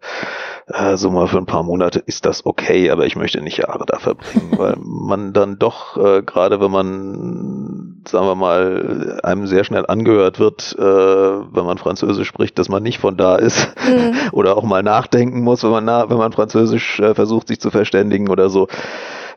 äh, 0.69 0.97
so 0.97 1.11
mal 1.11 1.29
für 1.29 1.39
ein 1.39 1.47
paar 1.47 1.63
Monate 1.63 1.99
ist 1.99 2.25
das 2.25 2.47
okay, 2.47 2.91
aber 2.91 3.07
ich 3.07 3.17
möchte 3.17 3.41
nicht 3.43 3.59
Jahre 3.59 3.85
da 3.87 3.99
verbringen, 3.99 4.53
weil 4.57 4.77
man 4.79 5.33
dann 5.33 5.59
doch, 5.59 5.97
äh, 5.97 6.23
gerade 6.23 6.61
wenn 6.61 6.71
man, 6.71 7.98
sagen 8.11 8.27
wir 8.27 8.35
mal, 8.35 9.21
einem 9.23 9.47
sehr 9.47 9.65
schnell 9.65 9.87
angehört 9.87 10.39
wird, 10.39 10.77
äh, 10.79 10.83
wenn 10.83 11.65
man 11.65 11.79
Französisch 11.79 12.29
spricht, 12.29 12.59
dass 12.59 12.69
man 12.69 12.83
nicht 12.83 12.99
von 12.99 13.17
da 13.17 13.37
ist 13.37 13.75
mhm. 13.89 14.15
oder 14.33 14.57
auch 14.57 14.65
mal 14.65 14.83
nachdenken 14.83 15.43
muss, 15.43 15.63
wenn 15.63 15.71
man, 15.71 15.85
na, 15.85 16.11
wenn 16.11 16.19
man 16.19 16.33
Französisch 16.33 17.01
äh, 17.01 17.15
versucht, 17.15 17.49
sich 17.49 17.61
zu 17.61 17.71
verständigen 17.71 18.29
oder 18.29 18.49
so 18.49 18.69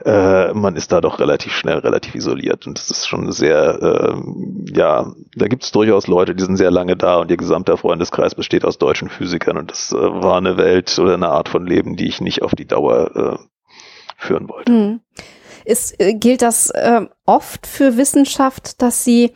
äh, 0.05 0.53
man 0.53 0.76
ist 0.76 0.91
da 0.91 1.01
doch 1.01 1.19
relativ 1.19 1.53
schnell 1.53 1.78
relativ 1.78 2.15
isoliert 2.15 2.65
und 2.65 2.78
das 2.78 2.89
ist 2.89 3.07
schon 3.07 3.32
sehr, 3.32 3.82
äh, 3.82 4.76
ja, 4.76 5.13
da 5.36 5.47
gibt 5.47 5.63
es 5.63 5.72
durchaus 5.72 6.07
Leute, 6.07 6.36
die 6.36 6.43
sind 6.43 6.57
sehr 6.57 6.72
lange 6.72 6.95
da 6.95 7.17
und 7.17 7.30
ihr 7.30 7.38
gesamter 7.38 7.78
Freundeskreis 7.78 8.36
besteht 8.36 8.65
aus 8.65 8.78
deutschen 8.78 9.09
Physikern 9.09 9.57
und 9.57 9.72
das 9.72 9.91
äh, 9.91 9.97
war 9.97 10.38
eine 10.38 10.57
Welt 10.57 10.97
oder 10.99 11.13
eine 11.13 11.30
Art 11.30 11.49
von 11.49 11.65
Leben, 11.65 11.97
die 11.97 12.07
ich 12.07 12.22
nicht 12.22 12.41
auf 12.41 12.55
die 12.55 12.65
Dauer 12.65 13.11
äh, 13.15 13.38
führen 14.17 14.49
wollte. 14.49 14.72
Hm. 14.72 14.99
Ist, 15.66 15.99
äh, 15.99 16.14
gilt 16.14 16.41
das 16.41 16.70
äh, 16.72 17.01
oft 17.26 17.68
für 17.68 17.97
Wissenschaft, 17.97 18.82
dass 18.82 19.03
sie 19.03 19.32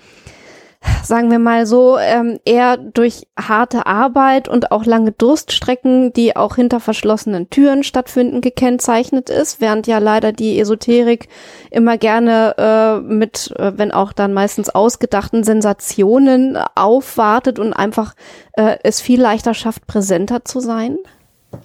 sagen 1.03 1.31
wir 1.31 1.39
mal 1.39 1.65
so, 1.65 1.97
ähm, 1.97 2.39
eher 2.45 2.77
durch 2.77 3.27
harte 3.39 3.85
Arbeit 3.85 4.47
und 4.47 4.71
auch 4.71 4.85
lange 4.85 5.11
Durststrecken, 5.11 6.13
die 6.13 6.35
auch 6.35 6.55
hinter 6.55 6.79
verschlossenen 6.79 7.49
Türen 7.49 7.83
stattfinden, 7.83 8.41
gekennzeichnet 8.41 9.29
ist, 9.29 9.61
während 9.61 9.87
ja 9.87 9.99
leider 9.99 10.31
die 10.31 10.59
Esoterik 10.59 11.27
immer 11.71 11.97
gerne 11.97 12.55
äh, 12.57 12.99
mit, 13.01 13.53
äh, 13.57 13.73
wenn 13.77 13.91
auch 13.91 14.13
dann 14.13 14.33
meistens 14.33 14.69
ausgedachten 14.69 15.43
Sensationen 15.43 16.57
aufwartet 16.75 17.59
und 17.59 17.73
einfach 17.73 18.13
äh, 18.53 18.77
es 18.83 19.01
viel 19.01 19.21
leichter 19.21 19.53
schafft, 19.53 19.87
präsenter 19.87 20.45
zu 20.45 20.59
sein? 20.59 20.97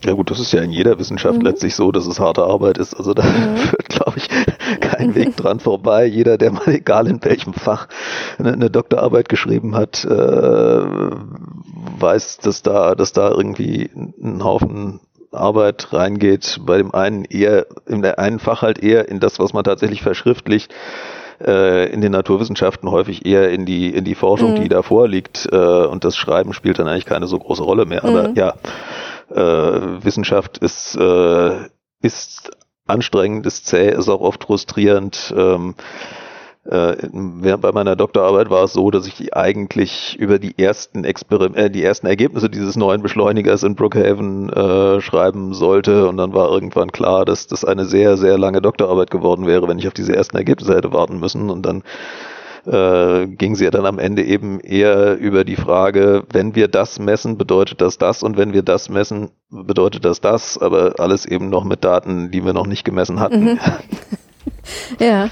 Ja 0.05 0.13
gut, 0.13 0.31
das 0.31 0.41
ist 0.41 0.53
ja 0.53 0.63
in 0.63 0.71
jeder 0.71 0.99
Wissenschaft 0.99 1.39
mhm. 1.39 1.45
letztlich 1.45 1.75
so, 1.75 1.93
dass 1.93 2.07
es 2.07 2.21
harte 2.21 2.45
Arbeit 2.45 2.79
ist. 2.79 2.95
Also 2.95 3.15
da 3.15 3.23
mhm. 3.23 3.57
führt, 3.57 3.89
glaube 3.89 4.19
ich, 4.19 4.29
kein 4.81 5.15
Weg 5.15 5.37
dran 5.37 5.61
vorbei. 5.61 6.07
Jeder, 6.07 6.39
der 6.39 6.53
mal 6.53 6.69
egal 6.69 7.07
in 7.07 7.23
welchem 7.25 7.53
Fach 7.53 7.89
eine, 8.39 8.53
eine 8.53 8.71
Doktorarbeit 8.71 9.29
geschrieben 9.29 9.77
hat, 9.77 10.05
äh, 10.05 10.81
weiß, 11.99 12.39
dass 12.39 12.63
da, 12.63 12.95
dass 12.95 13.13
da 13.13 13.31
irgendwie 13.31 13.91
ein 13.95 14.45
Haufen 14.45 15.01
Arbeit 15.33 15.93
reingeht. 15.93 16.61
Bei 16.65 16.79
dem 16.79 16.95
einen 16.95 17.25
eher, 17.25 17.67
in 17.87 18.03
der 18.03 18.19
einen 18.19 18.39
Fach 18.39 18.63
halt 18.63 18.83
eher 18.83 19.09
in 19.09 19.21
das, 19.21 19.39
was 19.39 19.53
man 19.53 19.65
tatsächlich 19.65 20.03
verschriftlicht 20.03 20.73
äh, 21.45 21.91
in 21.93 22.01
den 22.01 22.13
Naturwissenschaften 22.13 22.91
häufig 22.91 23.25
eher 23.27 23.51
in 23.51 23.65
die 23.65 23.95
in 23.95 24.05
die 24.05 24.15
Forschung, 24.15 24.55
mhm. 24.55 24.63
die 24.63 24.69
da 24.69 24.83
vorliegt 24.83 25.49
äh, 25.51 25.57
und 25.57 26.05
das 26.05 26.17
Schreiben 26.17 26.53
spielt 26.53 26.79
dann 26.79 26.89
eigentlich 26.89 27.07
keine 27.07 27.27
so 27.27 27.39
große 27.39 27.63
Rolle 27.63 27.87
mehr. 27.87 28.05
Aber 28.05 28.29
mhm. 28.29 28.35
ja, 28.35 28.55
äh, 29.31 30.05
Wissenschaft 30.05 30.59
ist, 30.59 30.97
äh, 30.97 31.69
ist 32.03 32.51
anstrengend, 32.87 33.47
ist 33.47 33.67
zäh, 33.67 33.91
ist 33.91 34.09
auch 34.09 34.21
oft 34.21 34.45
frustrierend. 34.45 35.33
Ähm, 35.37 35.75
äh, 36.65 37.57
bei 37.57 37.73
meiner 37.73 37.97
Doktorarbeit 37.97 38.51
war 38.51 38.65
es 38.65 38.75
so, 38.75 38.91
dass 38.91 39.07
ich 39.07 39.35
eigentlich 39.35 40.17
über 40.19 40.39
die 40.39 40.59
ersten 40.59 41.05
Experim 41.05 41.55
äh, 41.55 41.71
die 41.71 41.83
ersten 41.83 42.07
Ergebnisse 42.07 42.51
dieses 42.51 42.77
neuen 42.77 43.01
Beschleunigers 43.01 43.63
in 43.63 43.77
Brookhaven 43.77 44.51
äh, 44.51 45.01
schreiben 45.01 45.55
sollte 45.55 46.07
und 46.07 46.19
dann 46.19 46.35
war 46.35 46.51
irgendwann 46.51 46.93
klar, 46.93 47.25
dass 47.25 47.47
das 47.47 47.65
eine 47.65 47.87
sehr 47.87 48.19
sehr 48.19 48.37
lange 48.37 48.61
Doktorarbeit 48.61 49.11
geworden 49.11 49.47
wäre, 49.47 49.69
wenn 49.69 49.79
ich 49.79 49.89
auf 49.89 49.95
diese 49.95 50.15
ersten 50.15 50.37
Ergebnisse 50.37 50.77
hätte 50.77 50.93
warten 50.93 51.19
müssen 51.19 51.49
und 51.49 51.65
dann 51.65 51.83
äh, 52.67 53.27
ging 53.27 53.55
sie 53.55 53.65
ja 53.65 53.71
dann 53.71 53.87
am 53.87 53.99
Ende 53.99 54.23
eben 54.25 54.61
eher 54.61 55.17
über 55.19 55.45
die 55.45 55.57
Frage, 55.57 56.25
wenn 56.33 56.55
wir 56.55 56.69
das 56.69 56.99
messen, 56.99 57.39
bedeutet 57.39 57.81
das 57.81 57.99
das 57.99 58.23
und 58.23 58.37
wenn 58.37 58.53
wir 58.53 58.63
das 58.63 58.89
messen, 58.89 59.31
bedeutet 59.51 60.05
das 60.05 60.21
das, 60.21 60.59
aber 60.59 60.95
alles 60.99 61.27
eben 61.27 61.49
noch 61.49 61.65
mit 61.65 61.85
Daten, 61.85 62.31
die 62.31 62.45
wir 62.45 62.53
noch 62.53 62.67
nicht 62.67 62.85
gemessen 62.85 63.21
hatten. 63.21 63.45
Mhm. 63.45 63.59
ja. 64.99 65.29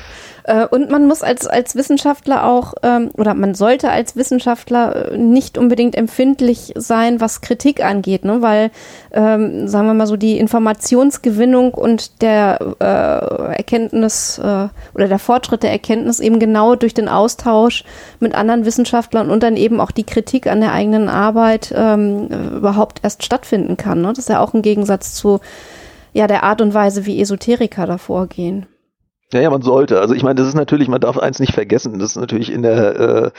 Äh, 0.49 0.67
und 0.67 0.91
man 0.91 1.07
muss 1.07 1.23
als, 1.23 1.47
als 1.47 1.77
Wissenschaftler 1.77 2.47
auch, 2.47 2.73
ähm, 2.83 3.11
oder 3.19 3.35
man 3.35 3.55
sollte 3.55 3.91
als 3.91 4.17
Wissenschaftler 4.17 5.13
äh, 5.13 5.19
nicht 5.19 5.59
unbedingt 5.59 5.95
empfindlich 5.95 6.73
sein, 6.75 7.21
was 7.21 7.43
Kritik 7.43 7.85
angeht, 7.85 8.25
ne? 8.25 8.41
weil, 8.41 8.71
ähm, 9.13 9.69
sagen 9.69 9.87
wir 9.87 9.95
mal 9.95 10.07
so, 10.07 10.17
die 10.17 10.39
Informationsgewinnung 10.39 11.75
und 11.75 12.23
der 12.23 12.59
äh, 12.81 13.57
Erkenntnis 13.57 14.39
äh, 14.39 14.69
oder 14.95 15.09
der 15.09 15.19
Fortschritt 15.19 15.63
der 15.63 15.71
Erkenntnis 15.71 16.19
eben 16.19 16.39
genau 16.39 16.77
durch 16.77 16.95
den 16.95 17.11
Austausch 17.11 17.85
mit 18.19 18.35
anderen 18.35 18.65
Wissenschaftlern 18.65 19.31
und 19.31 19.43
dann 19.43 19.57
eben 19.57 19.81
auch 19.81 19.91
die 19.91 20.05
Kritik 20.05 20.47
an 20.47 20.61
der 20.61 20.73
eigenen 20.73 21.11
Arbeit 21.11 21.75
ähm, 21.77 22.29
überhaupt 22.57 23.01
erst 23.03 23.23
stattfinden 23.23 23.77
kann. 23.77 24.01
Ne? 24.01 24.09
Das 24.09 24.21
ist 24.21 24.31
ja 24.31 24.41
auch 24.41 24.55
ein 24.55 24.63
Gegensatz 24.63 25.13
zu 25.15 25.41
ja, 26.15 26.27
der 26.27 26.43
Art 26.43 26.63
und 26.63 26.73
Weise, 26.73 27.05
wie 27.05 27.21
Esoteriker 27.21 27.87
da 27.87 27.99
vorgehen. 27.99 28.67
Ja, 29.33 29.41
ja, 29.41 29.51
man 29.51 29.63
sollte. 29.63 30.01
Also 30.01 30.15
ich 30.15 30.23
meine, 30.23 30.37
das 30.37 30.49
ist 30.49 30.55
natürlich, 30.55 30.89
man 30.89 31.01
darf 31.01 31.19
eins 31.19 31.39
nicht 31.39 31.53
vergessen, 31.53 31.99
das 31.99 32.11
ist 32.11 32.17
natürlich 32.17 32.51
in 32.51 32.63
der 32.63 33.01
äh, 33.01 33.31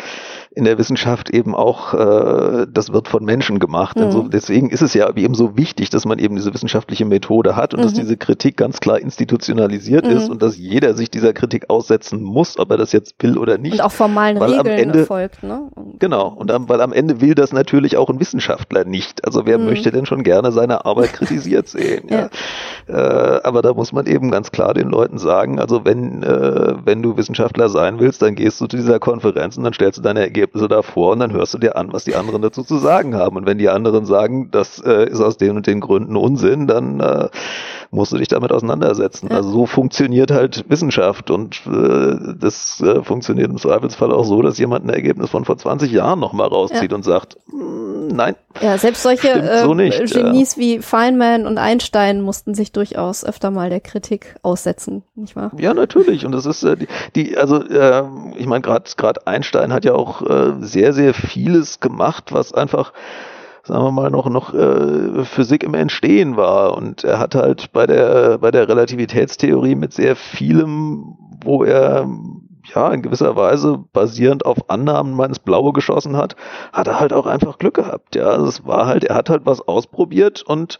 in 0.51 0.65
der 0.65 0.77
Wissenschaft 0.79 1.29
eben 1.29 1.53
auch, 1.55 1.93
äh, 1.93 2.65
das 2.71 2.91
wird 2.91 3.07
von 3.07 3.23
Menschen 3.23 3.59
gemacht. 3.59 3.97
Mhm. 3.97 4.11
So, 4.11 4.23
deswegen 4.23 4.71
ist 4.71 4.81
es 4.81 4.95
ja 4.95 5.15
eben 5.15 5.35
so 5.35 5.55
wichtig, 5.55 5.91
dass 5.91 6.05
man 6.05 6.17
eben 6.17 6.35
diese 6.35 6.53
wissenschaftliche 6.53 7.05
Methode 7.05 7.55
hat 7.55 7.73
und 7.73 7.79
mhm. 7.79 7.83
dass 7.83 7.93
diese 7.93 8.17
Kritik 8.17 8.57
ganz 8.57 8.79
klar 8.79 8.99
institutionalisiert 8.99 10.05
mhm. 10.05 10.11
ist 10.11 10.29
und 10.29 10.41
dass 10.41 10.57
jeder 10.57 10.95
sich 10.95 11.11
dieser 11.11 11.33
Kritik 11.33 11.69
aussetzen 11.69 12.23
muss, 12.23 12.57
ob 12.57 12.71
er 12.71 12.77
das 12.77 12.91
jetzt 12.93 13.15
will 13.19 13.37
oder 13.37 13.59
nicht. 13.59 13.73
Und 13.73 13.81
auch 13.81 13.91
formalen 13.91 14.39
weil 14.39 14.53
Regeln 14.53 14.67
am 14.67 14.83
Ende, 14.83 15.05
folgt, 15.05 15.43
ne? 15.43 15.69
Genau. 15.99 16.29
Und 16.29 16.51
am, 16.51 16.67
weil 16.67 16.81
am 16.81 16.93
Ende 16.93 17.21
will 17.21 17.35
das 17.35 17.53
natürlich 17.53 17.95
auch 17.97 18.09
ein 18.09 18.19
Wissenschaftler 18.19 18.85
nicht. 18.85 19.25
Also 19.25 19.45
wer 19.45 19.59
mhm. 19.59 19.65
möchte 19.65 19.91
denn 19.91 20.07
schon 20.07 20.23
gerne 20.23 20.51
seine 20.51 20.85
Arbeit 20.85 21.13
kritisiert 21.13 21.67
sehen? 21.67 22.07
ja. 22.09 22.29
ja. 22.87 23.37
Äh, 23.37 23.41
aber 23.43 23.61
da 23.61 23.73
muss 23.75 23.91
man 23.91 24.07
eben 24.07 24.31
ganz 24.31 24.51
klar 24.51 24.73
den 24.73 24.89
Leuten 24.89 25.19
sagen, 25.19 25.59
also 25.59 25.78
wenn, 25.85 26.23
äh, 26.23 26.75
wenn 26.83 27.01
du 27.01 27.17
Wissenschaftler 27.17 27.69
sein 27.69 27.99
willst, 27.99 28.21
dann 28.21 28.35
gehst 28.35 28.59
du 28.61 28.67
zu 28.67 28.77
dieser 28.77 28.99
Konferenz 28.99 29.57
und 29.57 29.63
dann 29.63 29.73
stellst 29.73 29.97
du 29.97 30.01
deine 30.01 30.21
Ergebnisse 30.21 30.67
davor 30.67 31.13
und 31.13 31.19
dann 31.19 31.33
hörst 31.33 31.53
du 31.53 31.57
dir 31.57 31.75
an, 31.75 31.91
was 31.93 32.03
die 32.03 32.15
anderen 32.15 32.41
dazu 32.41 32.63
zu 32.63 32.77
sagen 32.77 33.15
haben. 33.15 33.37
Und 33.37 33.45
wenn 33.45 33.57
die 33.57 33.69
anderen 33.69 34.05
sagen, 34.05 34.49
das 34.51 34.79
äh, 34.79 35.09
ist 35.09 35.21
aus 35.21 35.37
den 35.37 35.57
und 35.57 35.67
den 35.67 35.79
Gründen 35.79 36.15
Unsinn, 36.15 36.67
dann 36.67 36.99
äh, 36.99 37.29
musst 37.91 38.11
du 38.11 38.17
dich 38.17 38.27
damit 38.27 38.51
auseinandersetzen. 38.51 39.29
Ja. 39.29 39.37
Also 39.37 39.49
so 39.51 39.65
funktioniert 39.65 40.31
halt 40.31 40.65
Wissenschaft 40.69 41.31
und 41.31 41.61
äh, 41.65 42.35
das 42.39 42.81
äh, 42.81 43.03
funktioniert 43.03 43.49
im 43.49 43.57
Zweifelsfall 43.57 44.11
auch 44.11 44.25
so, 44.25 44.41
dass 44.41 44.57
jemand 44.57 44.85
ein 44.85 44.89
Ergebnis 44.89 45.29
von 45.29 45.45
vor 45.45 45.57
20 45.57 45.91
Jahren 45.91 46.19
nochmal 46.19 46.47
rauszieht 46.47 46.91
ja. 46.91 46.95
und 46.95 47.03
sagt, 47.03 47.37
hm, 47.49 47.88
nein. 48.15 48.35
Ja, 48.61 48.77
selbst 48.77 49.03
solche 49.03 49.29
äh, 49.29 49.63
so 49.63 49.73
Genies 49.73 50.55
ja. 50.55 50.61
wie 50.61 50.79
Feynman 50.79 51.45
und 51.45 51.57
Einstein 51.57 52.21
mussten 52.21 52.53
sich 52.53 52.71
durchaus 52.71 53.23
öfter 53.23 53.51
mal 53.51 53.69
der 53.69 53.79
Kritik 53.79 54.35
aussetzen, 54.41 55.03
nicht 55.15 55.35
wahr? 55.35 55.51
Ja, 55.57 55.73
natürlich. 55.73 56.25
Und 56.25 56.31
das 56.31 56.45
ist 56.45 56.63
äh, 56.63 56.77
die, 56.77 56.87
die 57.15 57.37
also 57.37 57.63
äh, 57.63 58.03
ich 58.37 58.47
meine, 58.47 58.61
gerade 58.61 58.89
gerade 58.97 59.25
Einstein 59.27 59.71
hat 59.73 59.85
ja 59.85 59.93
auch 59.93 60.21
äh, 60.21 60.53
sehr, 60.59 60.93
sehr 60.93 61.13
vieles 61.13 61.79
gemacht, 61.79 62.31
was 62.31 62.53
einfach 62.53 62.93
sagen 63.63 63.83
wir 63.83 63.91
mal, 63.91 64.09
noch, 64.09 64.29
noch 64.29 64.53
äh, 64.53 65.23
Physik 65.25 65.63
im 65.63 65.75
Entstehen 65.75 66.35
war. 66.35 66.75
Und 66.75 67.03
er 67.03 67.19
hat 67.19 67.35
halt 67.35 67.71
bei 67.71 67.85
der, 67.85 68.39
bei 68.39 68.51
der 68.51 68.67
Relativitätstheorie 68.67 69.75
mit 69.75 69.93
sehr 69.93 70.15
vielem, 70.15 71.17
wo 71.43 71.63
er 71.63 72.07
ja 72.75 72.91
in 72.91 73.01
gewisser 73.01 73.35
Weise 73.35 73.83
basierend 73.93 74.45
auf 74.45 74.69
Annahmen 74.69 75.15
mal 75.15 75.25
ins 75.25 75.39
Blaue 75.39 75.73
geschossen 75.73 76.17
hat, 76.17 76.35
hat 76.73 76.87
er 76.87 76.99
halt 76.99 77.13
auch 77.13 77.25
einfach 77.25 77.57
Glück 77.57 77.75
gehabt. 77.75 78.15
Ja, 78.15 78.35
es 78.35 78.65
war 78.65 78.87
halt, 78.87 79.03
er 79.03 79.15
hat 79.15 79.29
halt 79.29 79.45
was 79.45 79.67
ausprobiert 79.67 80.41
und 80.41 80.79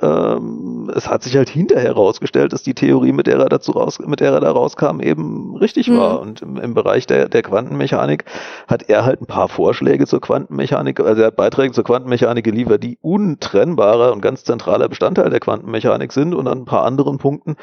ähm, 0.00 0.90
es 0.94 1.08
hat 1.08 1.22
sich 1.22 1.36
halt 1.36 1.50
hinterher 1.50 1.90
herausgestellt, 1.90 2.52
dass 2.52 2.62
die 2.62 2.74
Theorie, 2.74 3.12
mit 3.12 3.26
der 3.26 3.38
er 3.38 3.48
dazu 3.48 3.72
raus, 3.72 3.98
mit 3.98 4.20
der 4.20 4.32
er 4.32 4.40
da 4.40 4.50
rauskam, 4.50 5.00
eben 5.00 5.56
richtig 5.56 5.88
mhm. 5.88 5.98
war. 5.98 6.20
Und 6.20 6.40
im, 6.40 6.56
im, 6.56 6.72
Bereich 6.74 7.06
der, 7.06 7.28
der 7.28 7.42
Quantenmechanik 7.42 8.24
hat 8.68 8.88
er 8.88 9.04
halt 9.04 9.20
ein 9.20 9.26
paar 9.26 9.48
Vorschläge 9.48 10.06
zur 10.06 10.20
Quantenmechanik, 10.20 11.00
also 11.00 11.20
er 11.20 11.26
hat 11.26 11.36
Beiträge 11.36 11.72
zur 11.72 11.84
Quantenmechanik 11.84 12.44
geliefert, 12.44 12.82
die 12.82 12.98
untrennbarer 13.02 14.12
und 14.12 14.22
ganz 14.22 14.44
zentraler 14.44 14.88
Bestandteil 14.88 15.28
der 15.28 15.40
Quantenmechanik 15.40 16.12
sind 16.12 16.34
und 16.34 16.48
an 16.48 16.60
ein 16.60 16.64
paar 16.64 16.84
anderen 16.84 17.18
Punkten 17.18 17.56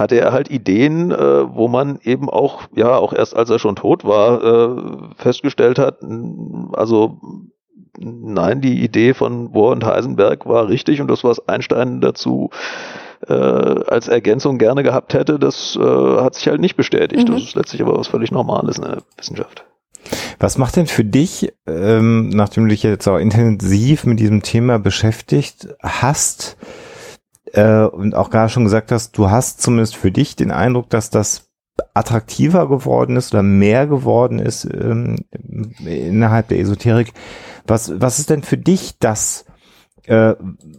hatte 0.00 0.20
er 0.20 0.32
halt 0.32 0.50
Ideen, 0.50 1.12
äh, 1.12 1.54
wo 1.54 1.68
man 1.68 2.00
eben 2.02 2.28
auch, 2.28 2.62
ja, 2.74 2.96
auch 2.96 3.12
erst 3.12 3.36
als 3.36 3.50
er 3.50 3.58
schon 3.58 3.76
tot 3.76 4.04
war, 4.04 4.42
äh, 4.42 4.82
festgestellt 5.16 5.78
hat, 5.78 5.98
also 6.72 7.18
nein, 7.98 8.60
die 8.60 8.82
Idee 8.82 9.14
von 9.14 9.52
Bohr 9.52 9.72
und 9.72 9.84
Heisenberg 9.84 10.46
war 10.46 10.68
richtig 10.68 11.00
und 11.00 11.08
das, 11.08 11.22
was 11.22 11.46
Einstein 11.48 12.00
dazu 12.00 12.50
äh, 13.28 13.34
als 13.34 14.08
Ergänzung 14.08 14.58
gerne 14.58 14.82
gehabt 14.82 15.12
hätte, 15.14 15.38
das 15.38 15.76
äh, 15.76 15.82
hat 15.82 16.34
sich 16.34 16.48
halt 16.48 16.60
nicht 16.60 16.76
bestätigt. 16.76 17.28
Mhm. 17.28 17.34
Das 17.34 17.42
ist 17.42 17.54
letztlich 17.54 17.82
aber 17.82 17.98
was 17.98 18.08
völlig 18.08 18.32
Normales 18.32 18.78
in 18.78 18.84
der 18.84 19.02
Wissenschaft. 19.18 19.64
Was 20.38 20.56
macht 20.56 20.76
denn 20.76 20.86
für 20.86 21.04
dich, 21.04 21.52
ähm, 21.66 22.30
nachdem 22.30 22.64
du 22.64 22.70
dich 22.70 22.82
jetzt 22.82 23.06
auch 23.06 23.18
intensiv 23.18 24.04
mit 24.04 24.18
diesem 24.18 24.42
Thema 24.42 24.78
beschäftigt 24.78 25.68
hast 25.82 26.56
äh, 27.52 27.84
und 27.84 28.14
auch 28.14 28.30
gerade 28.30 28.48
schon 28.48 28.64
gesagt 28.64 28.92
hast, 28.92 29.16
du 29.16 29.30
hast 29.30 29.62
zumindest 29.62 29.96
für 29.96 30.10
dich 30.10 30.36
den 30.36 30.50
Eindruck, 30.50 30.90
dass 30.90 31.10
das 31.10 31.50
attraktiver 31.94 32.68
geworden 32.68 33.16
ist 33.16 33.32
oder 33.32 33.42
mehr 33.42 33.86
geworden 33.86 34.38
ist 34.38 34.64
ähm, 34.64 35.16
innerhalb 35.84 36.48
der 36.48 36.58
Esoterik. 36.58 37.12
Was, 37.66 38.00
was 38.00 38.18
ist 38.18 38.30
denn 38.30 38.42
für 38.42 38.58
dich 38.58 38.98
das, 38.98 39.44
äh, 40.04 40.34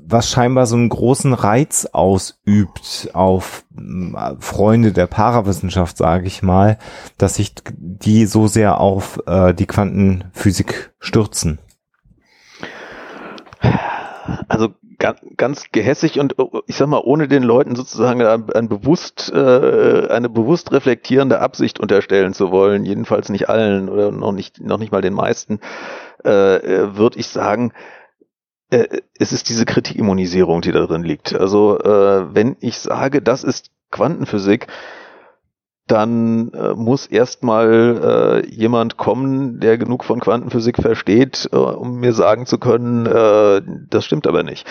was 0.06 0.30
scheinbar 0.30 0.66
so 0.66 0.76
einen 0.76 0.90
großen 0.90 1.34
Reiz 1.34 1.88
ausübt 1.92 3.10
auf 3.14 3.66
äh, 3.78 4.36
Freunde 4.40 4.92
der 4.92 5.08
Parawissenschaft, 5.08 5.98
sage 5.98 6.28
ich 6.28 6.44
mal, 6.44 6.78
dass 7.18 7.36
sich 7.36 7.54
die 7.74 8.26
so 8.26 8.48
sehr 8.48 8.80
auf 8.80 9.22
äh, 9.26 9.54
die 9.54 9.68
Quantenphysik 9.68 10.94
stürzen? 11.00 11.60
Also 14.48 14.70
ganz, 15.02 15.20
ganz 15.36 15.66
gehässig 15.72 16.20
und 16.20 16.36
ich 16.68 16.76
sag 16.76 16.88
mal, 16.88 17.02
ohne 17.04 17.28
den 17.28 17.42
Leuten 17.42 17.76
sozusagen 17.76 18.22
ein, 18.22 18.70
bewusst, 18.70 19.32
äh, 19.34 20.08
eine 20.08 20.30
bewusst 20.30 20.72
reflektierende 20.72 21.40
Absicht 21.40 21.80
unterstellen 21.80 22.34
zu 22.34 22.52
wollen, 22.52 22.86
jedenfalls 22.86 23.30
nicht 23.30 23.50
allen 23.50 23.90
oder 23.90 24.12
noch 24.12 24.32
nicht, 24.32 24.62
noch 24.62 24.78
nicht 24.78 24.92
mal 24.92 25.02
den 25.02 25.16
meisten, 25.16 25.60
äh, 26.24 26.56
äh 26.56 26.96
würde 26.96 27.20
ich 27.20 27.28
sagen, 27.28 27.74
äh, 28.70 29.02
es 29.18 29.34
ist 29.34 29.50
diese 29.50 29.66
Kritikimmunisierung, 29.66 30.62
die 30.62 30.72
da 30.72 30.86
drin 30.86 31.04
liegt. 31.04 31.34
Also 31.34 31.80
äh, 31.80 32.36
wenn 32.36 32.56
ich 32.60 32.78
sage, 32.78 33.24
das 33.24 33.44
ist 33.44 33.72
Quantenphysik, 33.90 34.68
dann 35.92 36.52
äh, 36.54 36.74
muss 36.74 37.06
erstmal 37.06 38.44
äh, 38.44 38.50
jemand 38.50 38.98
kommen, 38.98 39.60
der 39.60 39.78
genug 39.78 40.04
von 40.04 40.20
Quantenphysik 40.20 40.78
versteht, 40.78 41.50
äh, 41.52 41.56
um 41.56 42.00
mir 42.00 42.14
sagen 42.14 42.46
zu 42.46 42.58
können, 42.58 43.06
äh, 43.06 43.62
das 43.90 44.06
stimmt 44.06 44.26
aber 44.28 44.44
nicht. 44.44 44.66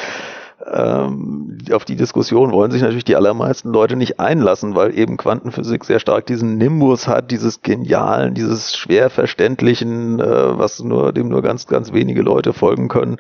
Ähm, 0.67 1.59
auf 1.73 1.85
die 1.85 1.97
Diskussion 1.97 2.53
wollen 2.53 2.71
sich 2.71 2.83
natürlich 2.83 3.05
die 3.05 3.17
allermeisten 3.17 3.73
Leute 3.73 3.97
nicht 3.97 4.21
einlassen, 4.21 4.75
weil 4.75 4.97
eben 4.97 5.17
Quantenphysik 5.17 5.85
sehr 5.85 6.01
stark 6.01 6.27
diesen 6.27 6.59
Nimbus 6.59 7.09
hat, 7.09 7.31
dieses 7.31 7.63
Genialen, 7.63 8.35
dieses 8.35 8.77
schwer 8.77 9.09
verständlichen, 9.11 10.21
äh, 10.21 10.59
was 10.59 10.83
nur 10.83 11.13
dem 11.13 11.29
nur 11.29 11.43
ganz, 11.43 11.67
ganz 11.67 11.93
wenige 11.93 12.23
Leute 12.23 12.53
folgen 12.53 12.89
können. 12.89 13.17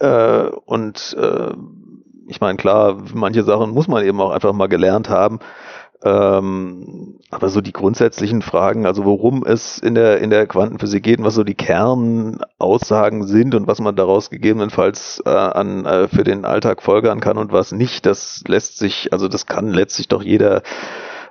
Äh, 0.00 0.48
und 0.66 1.16
äh, 1.18 1.54
ich 2.28 2.40
meine, 2.40 2.56
klar, 2.56 2.98
manche 3.14 3.42
Sachen 3.42 3.70
muss 3.70 3.88
man 3.88 4.04
eben 4.04 4.20
auch 4.20 4.30
einfach 4.30 4.52
mal 4.52 4.68
gelernt 4.68 5.08
haben. 5.08 5.40
Ähm, 6.02 7.18
aber 7.30 7.50
so 7.50 7.60
die 7.60 7.72
grundsätzlichen 7.72 8.40
Fragen, 8.40 8.86
also 8.86 9.04
worum 9.04 9.44
es 9.44 9.78
in 9.78 9.94
der, 9.94 10.20
in 10.20 10.30
der 10.30 10.46
Quantenphysik 10.46 11.02
geht 11.02 11.18
und 11.18 11.26
was 11.26 11.34
so 11.34 11.44
die 11.44 11.54
Kernaussagen 11.54 13.26
sind 13.26 13.54
und 13.54 13.66
was 13.66 13.80
man 13.80 13.96
daraus 13.96 14.30
gegebenenfalls 14.30 15.22
äh, 15.26 15.30
an, 15.30 15.84
äh, 15.84 16.08
für 16.08 16.24
den 16.24 16.46
Alltag 16.46 16.82
folgern 16.82 17.20
kann 17.20 17.36
und 17.36 17.52
was 17.52 17.72
nicht, 17.72 18.06
das 18.06 18.42
lässt 18.46 18.78
sich, 18.78 19.12
also 19.12 19.28
das 19.28 19.44
kann 19.44 19.68
letztlich 19.68 20.08
doch 20.08 20.22
jeder 20.22 20.62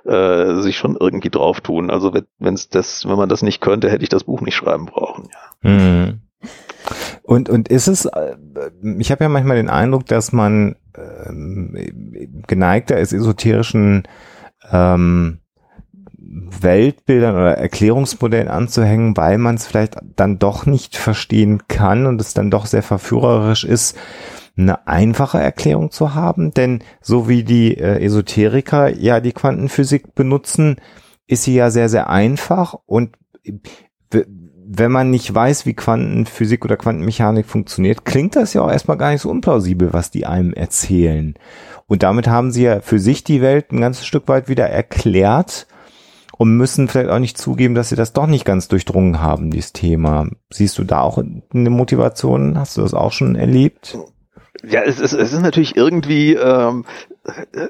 äh, 0.04 0.54
sich 0.60 0.78
schon 0.78 0.96
irgendwie 0.98 1.30
drauf 1.30 1.60
tun. 1.60 1.90
Also 1.90 2.14
wenn 2.38 2.54
es 2.54 2.68
das, 2.68 3.08
wenn 3.08 3.16
man 3.16 3.28
das 3.28 3.42
nicht 3.42 3.60
könnte, 3.60 3.90
hätte 3.90 4.04
ich 4.04 4.08
das 4.08 4.24
Buch 4.24 4.40
nicht 4.40 4.54
schreiben 4.54 4.86
brauchen. 4.86 5.28
Ja. 5.64 5.70
Mhm. 5.70 6.20
Und, 7.22 7.48
und 7.48 7.68
ist 7.68 7.88
es, 7.88 8.06
äh, 8.06 8.36
ich 8.98 9.10
habe 9.10 9.24
ja 9.24 9.28
manchmal 9.28 9.56
den 9.56 9.68
Eindruck, 9.68 10.06
dass 10.06 10.32
man 10.32 10.76
ähm, 10.96 12.42
geneigter 12.46 12.98
ist, 12.98 13.12
esoterischen 13.12 14.04
ähm, 14.72 15.38
Weltbildern 16.16 17.34
oder 17.34 17.58
Erklärungsmodellen 17.58 18.48
anzuhängen, 18.48 19.16
weil 19.16 19.38
man 19.38 19.56
es 19.56 19.66
vielleicht 19.66 19.96
dann 20.16 20.38
doch 20.38 20.66
nicht 20.66 20.96
verstehen 20.96 21.62
kann 21.68 22.06
und 22.06 22.20
es 22.20 22.34
dann 22.34 22.50
doch 22.50 22.66
sehr 22.66 22.82
verführerisch 22.82 23.64
ist, 23.64 23.96
eine 24.56 24.86
einfache 24.86 25.38
Erklärung 25.38 25.90
zu 25.90 26.14
haben. 26.14 26.52
Denn 26.52 26.84
so 27.00 27.28
wie 27.28 27.42
die 27.42 27.76
äh, 27.76 28.04
Esoteriker 28.04 28.94
ja 28.96 29.20
die 29.20 29.32
Quantenphysik 29.32 30.14
benutzen, 30.14 30.76
ist 31.26 31.44
sie 31.44 31.54
ja 31.54 31.70
sehr, 31.70 31.88
sehr 31.88 32.10
einfach 32.10 32.74
und 32.86 33.16
wenn 34.72 34.92
man 34.92 35.10
nicht 35.10 35.34
weiß, 35.34 35.66
wie 35.66 35.74
Quantenphysik 35.74 36.64
oder 36.64 36.76
Quantenmechanik 36.76 37.46
funktioniert, 37.46 38.04
klingt 38.04 38.36
das 38.36 38.54
ja 38.54 38.62
auch 38.62 38.70
erstmal 38.70 38.96
gar 38.96 39.10
nicht 39.10 39.22
so 39.22 39.30
unplausibel, 39.30 39.92
was 39.92 40.12
die 40.12 40.26
einem 40.26 40.52
erzählen. 40.52 41.34
Und 41.90 42.04
damit 42.04 42.28
haben 42.28 42.52
sie 42.52 42.62
ja 42.62 42.80
für 42.82 43.00
sich 43.00 43.24
die 43.24 43.42
Welt 43.42 43.72
ein 43.72 43.80
ganzes 43.80 44.06
Stück 44.06 44.28
weit 44.28 44.48
wieder 44.48 44.70
erklärt 44.70 45.66
und 46.38 46.56
müssen 46.56 46.86
vielleicht 46.86 47.10
auch 47.10 47.18
nicht 47.18 47.36
zugeben, 47.36 47.74
dass 47.74 47.88
sie 47.88 47.96
das 47.96 48.12
doch 48.12 48.28
nicht 48.28 48.44
ganz 48.44 48.68
durchdrungen 48.68 49.20
haben, 49.20 49.50
dieses 49.50 49.72
Thema. 49.72 50.28
Siehst 50.50 50.78
du 50.78 50.84
da 50.84 51.00
auch 51.00 51.18
eine 51.18 51.70
Motivation? 51.70 52.56
Hast 52.56 52.76
du 52.76 52.82
das 52.82 52.94
auch 52.94 53.10
schon 53.10 53.34
erlebt? 53.34 53.98
Ja, 54.62 54.82
es 54.82 55.00
ist, 55.00 55.14
es 55.14 55.32
ist 55.32 55.42
natürlich 55.42 55.76
irgendwie, 55.76 56.34
ähm, 56.34 56.84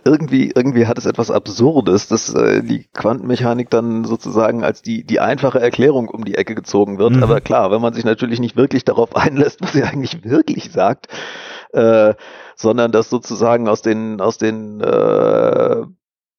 irgendwie, 0.04 0.52
irgendwie 0.54 0.86
hat 0.86 0.98
es 0.98 1.06
etwas 1.06 1.30
Absurdes, 1.30 2.08
dass 2.08 2.34
äh, 2.34 2.62
die 2.62 2.88
Quantenmechanik 2.92 3.70
dann 3.70 4.04
sozusagen 4.04 4.64
als 4.64 4.82
die, 4.82 5.02
die 5.02 5.20
einfache 5.20 5.60
Erklärung 5.60 6.08
um 6.08 6.26
die 6.26 6.34
Ecke 6.34 6.54
gezogen 6.54 6.98
wird. 6.98 7.16
Mhm. 7.16 7.22
Aber 7.22 7.40
klar, 7.40 7.70
wenn 7.70 7.80
man 7.80 7.94
sich 7.94 8.04
natürlich 8.04 8.38
nicht 8.38 8.56
wirklich 8.56 8.84
darauf 8.84 9.16
einlässt, 9.16 9.62
was 9.62 9.72
sie 9.72 9.82
eigentlich 9.82 10.24
wirklich 10.24 10.72
sagt, 10.72 11.08
äh, 11.72 12.14
sondern 12.56 12.92
das 12.92 13.10
sozusagen 13.10 13.68
aus 13.68 13.82
den, 13.82 14.20
aus 14.20 14.38
den 14.38 14.80
äh, 14.80 15.82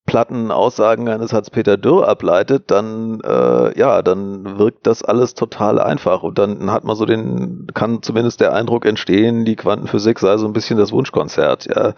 platten 0.05 0.51
Aussagen 0.51 1.07
eines 1.07 1.31
Hans-Peter 1.31 1.77
Dürr 1.77 2.07
ableitet, 2.07 2.69
dann 2.71 3.21
äh, 3.21 3.77
ja, 3.79 4.01
dann 4.01 4.57
wirkt 4.57 4.87
das 4.87 5.03
alles 5.03 5.35
total 5.35 5.79
einfach 5.79 6.23
und 6.23 6.37
dann 6.37 6.71
hat 6.71 6.83
man 6.83 6.95
so 6.95 7.05
den, 7.05 7.67
kann 7.73 8.01
zumindest 8.01 8.41
der 8.41 8.53
Eindruck 8.53 8.85
entstehen, 8.85 9.45
die 9.45 9.55
Quantenphysik 9.55 10.19
sei 10.19 10.37
so 10.37 10.47
ein 10.47 10.53
bisschen 10.53 10.77
das 10.77 10.91
Wunschkonzert, 10.91 11.67
ja. 11.73 11.93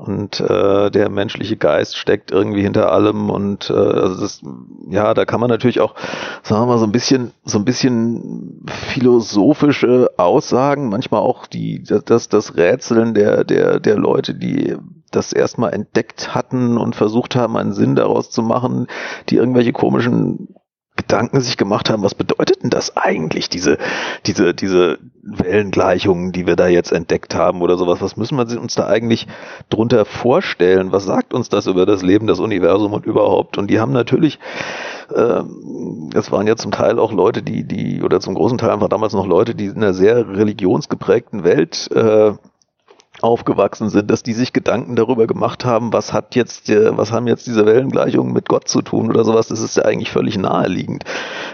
Und 0.00 0.40
äh, 0.40 0.90
der 0.90 1.10
menschliche 1.10 1.58
Geist 1.58 1.98
steckt 1.98 2.30
irgendwie 2.30 2.62
hinter 2.62 2.90
allem 2.90 3.28
und 3.28 3.68
äh, 3.68 3.74
also 3.74 4.22
das, 4.22 4.40
ja, 4.88 5.12
da 5.12 5.26
kann 5.26 5.40
man 5.40 5.50
natürlich 5.50 5.78
auch, 5.80 5.94
sagen 6.42 6.62
wir 6.62 6.66
mal, 6.68 6.78
so 6.78 6.86
ein 6.86 6.92
bisschen, 6.92 7.32
so 7.44 7.58
ein 7.58 7.66
bisschen 7.66 8.64
philosophische 8.66 10.08
Aussagen, 10.16 10.88
manchmal 10.88 11.20
auch 11.20 11.46
die, 11.46 11.82
das, 11.82 12.30
das 12.30 12.56
Rätseln 12.56 13.12
der, 13.12 13.44
der, 13.44 13.78
der 13.78 13.96
Leute, 13.96 14.34
die 14.34 14.74
das 15.10 15.34
erstmal 15.34 15.74
entdeckt 15.74 16.34
hatten 16.34 16.78
und 16.78 16.96
versucht 16.96 17.36
haben, 17.36 17.58
einen 17.58 17.74
Sinn 17.74 17.94
daraus 17.94 18.30
zu 18.30 18.42
machen, 18.42 18.86
die 19.28 19.36
irgendwelche 19.36 19.72
komischen 19.72 20.54
Gedanken 21.10 21.40
sich 21.40 21.56
gemacht 21.56 21.90
haben, 21.90 22.04
was 22.04 22.14
bedeutet 22.14 22.62
denn 22.62 22.70
das 22.70 22.96
eigentlich, 22.96 23.48
diese, 23.48 23.78
diese, 24.26 24.54
diese 24.54 24.98
Wellengleichungen, 25.22 26.30
die 26.30 26.46
wir 26.46 26.54
da 26.54 26.68
jetzt 26.68 26.92
entdeckt 26.92 27.34
haben 27.34 27.62
oder 27.62 27.76
sowas? 27.76 28.00
Was 28.00 28.16
müssen 28.16 28.38
wir 28.38 28.60
uns 28.60 28.76
da 28.76 28.86
eigentlich 28.86 29.26
drunter 29.70 30.04
vorstellen? 30.04 30.92
Was 30.92 31.04
sagt 31.04 31.34
uns 31.34 31.48
das 31.48 31.66
über 31.66 31.84
das 31.84 32.02
Leben, 32.02 32.28
das 32.28 32.38
Universum 32.38 32.92
und 32.92 33.06
überhaupt? 33.06 33.58
Und 33.58 33.68
die 33.72 33.80
haben 33.80 33.90
natürlich, 33.90 34.38
ähm, 35.12 36.10
es 36.14 36.30
waren 36.30 36.46
ja 36.46 36.54
zum 36.54 36.70
Teil 36.70 37.00
auch 37.00 37.10
Leute, 37.10 37.42
die, 37.42 37.64
die, 37.64 38.04
oder 38.04 38.20
zum 38.20 38.36
großen 38.36 38.58
Teil 38.58 38.70
einfach 38.70 38.88
damals 38.88 39.12
noch 39.12 39.26
Leute, 39.26 39.56
die 39.56 39.66
in 39.66 39.78
einer 39.78 39.94
sehr 39.94 40.28
religionsgeprägten 40.28 41.42
Welt 41.42 41.90
äh, 41.90 42.34
aufgewachsen 43.22 43.88
sind, 43.88 44.10
dass 44.10 44.22
die 44.22 44.32
sich 44.32 44.52
Gedanken 44.52 44.96
darüber 44.96 45.26
gemacht 45.26 45.64
haben, 45.64 45.92
was 45.92 46.12
hat 46.12 46.34
jetzt, 46.34 46.68
was 46.68 47.12
haben 47.12 47.26
jetzt 47.26 47.46
diese 47.46 47.66
Wellengleichungen 47.66 48.32
mit 48.32 48.48
Gott 48.48 48.68
zu 48.68 48.82
tun 48.82 49.08
oder 49.10 49.24
sowas, 49.24 49.48
das 49.48 49.60
ist 49.60 49.76
ja 49.76 49.84
eigentlich 49.84 50.10
völlig 50.10 50.38
naheliegend, 50.38 51.04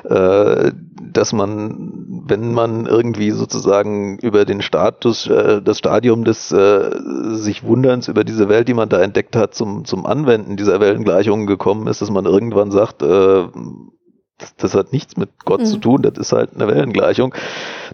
äh, 0.04 0.72
dass 1.00 1.32
man, 1.32 2.22
wenn 2.26 2.52
man 2.52 2.86
irgendwie 2.86 3.30
sozusagen 3.30 4.18
über 4.18 4.44
den 4.44 4.62
Status, 4.62 5.26
äh, 5.26 5.62
das 5.62 5.78
Stadium 5.78 6.24
des 6.24 6.52
äh, 6.52 6.90
sich 7.34 7.64
Wunderns 7.64 8.08
über 8.08 8.24
diese 8.24 8.48
Welt, 8.48 8.68
die 8.68 8.74
man 8.74 8.88
da 8.88 9.00
entdeckt 9.00 9.36
hat, 9.36 9.54
zum, 9.54 9.84
zum 9.84 10.06
Anwenden 10.06 10.56
dieser 10.56 10.80
Wellengleichungen 10.80 11.46
gekommen 11.46 11.86
ist, 11.86 12.02
dass 12.02 12.10
man 12.10 12.26
irgendwann 12.26 12.70
sagt, 12.70 13.02
das, 13.02 14.54
das, 14.56 14.74
hat 14.74 14.92
nichts 14.92 15.16
mit 15.16 15.30
Gott 15.44 15.60
mhm. 15.60 15.66
zu 15.66 15.78
tun, 15.78 16.02
das 16.02 16.18
ist 16.18 16.32
halt 16.32 16.54
eine 16.54 16.68
Wellengleichung. 16.68 17.34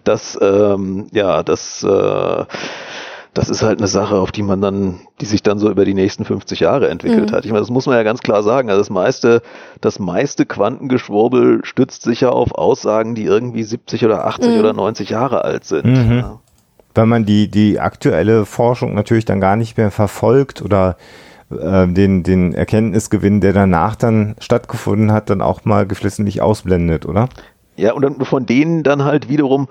Das, 0.03 0.37
ähm, 0.41 1.07
ja, 1.11 1.43
das 1.43 1.83
äh, 1.83 2.45
das 3.33 3.49
ist 3.49 3.63
halt 3.63 3.79
eine 3.79 3.87
Sache, 3.87 4.15
auf 4.15 4.31
die 4.31 4.43
man 4.43 4.61
dann, 4.61 4.99
die 5.19 5.25
sich 5.25 5.41
dann 5.41 5.57
so 5.57 5.71
über 5.71 5.85
die 5.85 5.95
nächsten 5.95 6.23
50 6.23 6.59
Jahre 6.59 6.89
entwickelt 6.89 7.31
mhm. 7.31 7.35
hat. 7.35 7.45
Ich 7.45 7.51
meine, 7.51 7.61
das 7.61 7.71
muss 7.71 7.87
man 7.87 7.95
ja 7.95 8.03
ganz 8.03 8.21
klar 8.21 8.43
sagen. 8.43 8.69
Also 8.69 8.81
das 8.81 8.91
meiste, 8.91 9.41
das 9.81 9.97
meiste 9.97 10.45
Quantengeschwurbel 10.45 11.61
stützt 11.63 12.03
sich 12.03 12.21
ja 12.21 12.29
auf 12.29 12.53
Aussagen, 12.53 13.15
die 13.15 13.23
irgendwie 13.23 13.63
70 13.63 14.05
oder 14.05 14.27
80 14.27 14.51
mhm. 14.51 14.59
oder 14.59 14.73
90 14.73 15.09
Jahre 15.09 15.43
alt 15.43 15.65
sind. 15.65 15.85
Mhm. 15.85 16.17
Ja. 16.17 16.39
Weil 16.93 17.05
man 17.07 17.25
die, 17.25 17.47
die 17.47 17.79
aktuelle 17.79 18.45
Forschung 18.45 18.93
natürlich 18.93 19.25
dann 19.25 19.41
gar 19.41 19.55
nicht 19.55 19.77
mehr 19.77 19.89
verfolgt 19.89 20.61
oder 20.61 20.95
äh, 21.49 21.87
den, 21.87 22.21
den 22.21 22.53
Erkenntnisgewinn, 22.53 23.41
der 23.41 23.53
danach 23.53 23.95
dann 23.95 24.35
stattgefunden 24.39 25.11
hat, 25.11 25.31
dann 25.31 25.41
auch 25.41 25.65
mal 25.65 25.87
geflissentlich 25.87 26.43
ausblendet, 26.43 27.07
oder? 27.07 27.29
Ja, 27.75 27.93
und 27.93 28.03
dann 28.03 28.23
von 28.23 28.45
denen 28.45 28.83
dann 28.83 29.03
halt 29.03 29.27
wiederum 29.27 29.67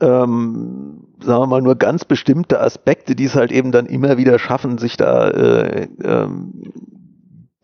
ähm, 0.00 1.04
sagen 1.20 1.42
wir 1.42 1.46
mal, 1.46 1.62
nur 1.62 1.76
ganz 1.76 2.04
bestimmte 2.04 2.60
Aspekte, 2.60 3.14
die 3.14 3.24
es 3.24 3.34
halt 3.34 3.52
eben 3.52 3.72
dann 3.72 3.86
immer 3.86 4.16
wieder 4.16 4.38
schaffen, 4.38 4.78
sich 4.78 4.96
da 4.96 5.28
äh, 5.28 5.88
ähm, 6.02 6.72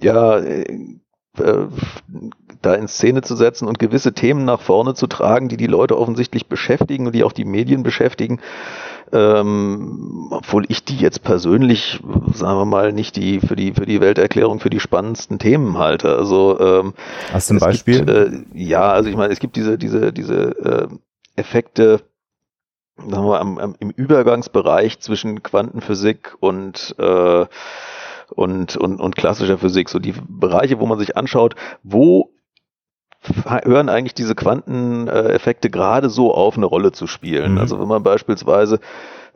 ja 0.00 0.38
äh, 0.38 0.86
da 2.62 2.74
in 2.74 2.88
Szene 2.88 3.22
zu 3.22 3.36
setzen 3.36 3.68
und 3.68 3.78
gewisse 3.78 4.12
Themen 4.12 4.44
nach 4.44 4.60
vorne 4.60 4.94
zu 4.94 5.06
tragen, 5.06 5.48
die 5.48 5.56
die 5.56 5.66
Leute 5.66 5.96
offensichtlich 5.96 6.46
beschäftigen 6.46 7.06
und 7.06 7.14
die 7.14 7.22
auch 7.22 7.32
die 7.32 7.44
Medien 7.44 7.82
beschäftigen. 7.82 8.40
Ähm, 9.12 10.28
obwohl 10.30 10.64
ich 10.68 10.84
die 10.84 10.96
jetzt 10.96 11.22
persönlich, 11.22 12.00
sagen 12.34 12.58
wir 12.58 12.66
mal, 12.66 12.92
nicht 12.92 13.16
die 13.16 13.40
für 13.40 13.56
die 13.56 13.72
für 13.72 13.86
die 13.86 14.02
Welterklärung 14.02 14.60
für 14.60 14.68
die 14.68 14.80
spannendsten 14.80 15.38
Themen 15.38 15.78
halte. 15.78 16.14
Also 16.16 16.58
ähm, 16.60 16.94
Hast 17.32 17.48
du 17.48 17.54
ein 17.54 17.60
Beispiel? 17.60 18.04
Gibt, 18.04 18.10
äh, 18.10 18.30
ja, 18.52 18.90
also 18.90 19.08
ich 19.08 19.16
meine, 19.16 19.32
es 19.32 19.40
gibt 19.40 19.56
diese 19.56 19.78
diese 19.78 20.12
diese 20.12 20.34
äh, 20.58 20.88
Effekte, 21.36 22.00
sagen 22.98 23.26
wir, 23.26 23.40
am, 23.40 23.58
am, 23.58 23.74
im 23.78 23.90
Übergangsbereich 23.90 25.00
zwischen 25.00 25.42
Quantenphysik 25.42 26.36
und 26.40 26.94
äh, 26.98 27.46
und, 28.30 28.76
und, 28.76 29.00
und 29.00 29.16
klassischer 29.16 29.56
Physik, 29.56 29.88
so 29.88 29.98
die 29.98 30.14
Bereiche, 30.28 30.80
wo 30.80 30.86
man 30.86 30.98
sich 30.98 31.16
anschaut, 31.16 31.54
wo 31.82 32.30
hören 33.64 33.88
eigentlich 33.88 34.14
diese 34.14 34.34
Quanteneffekte 34.34 35.70
gerade 35.70 36.08
so 36.08 36.32
auf, 36.32 36.56
eine 36.56 36.66
Rolle 36.66 36.92
zu 36.92 37.06
spielen. 37.06 37.52
Mhm. 37.52 37.58
Also 37.58 37.80
wenn 37.80 37.88
man 37.88 38.02
beispielsweise 38.02 38.78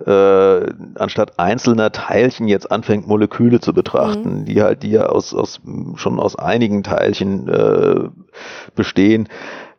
äh, 0.06 0.72
anstatt 0.94 1.38
einzelner 1.38 1.90
Teilchen 1.90 2.48
jetzt 2.48 2.70
anfängt, 2.70 3.06
Moleküle 3.06 3.60
zu 3.60 3.72
betrachten, 3.72 4.40
mhm. 4.40 4.44
die 4.44 4.62
halt, 4.62 4.82
die 4.82 4.90
ja 4.90 5.06
aus, 5.06 5.34
aus 5.34 5.60
schon 5.96 6.20
aus 6.20 6.36
einigen 6.36 6.82
Teilchen 6.82 7.48
äh, 7.48 8.08
bestehen, 8.74 9.28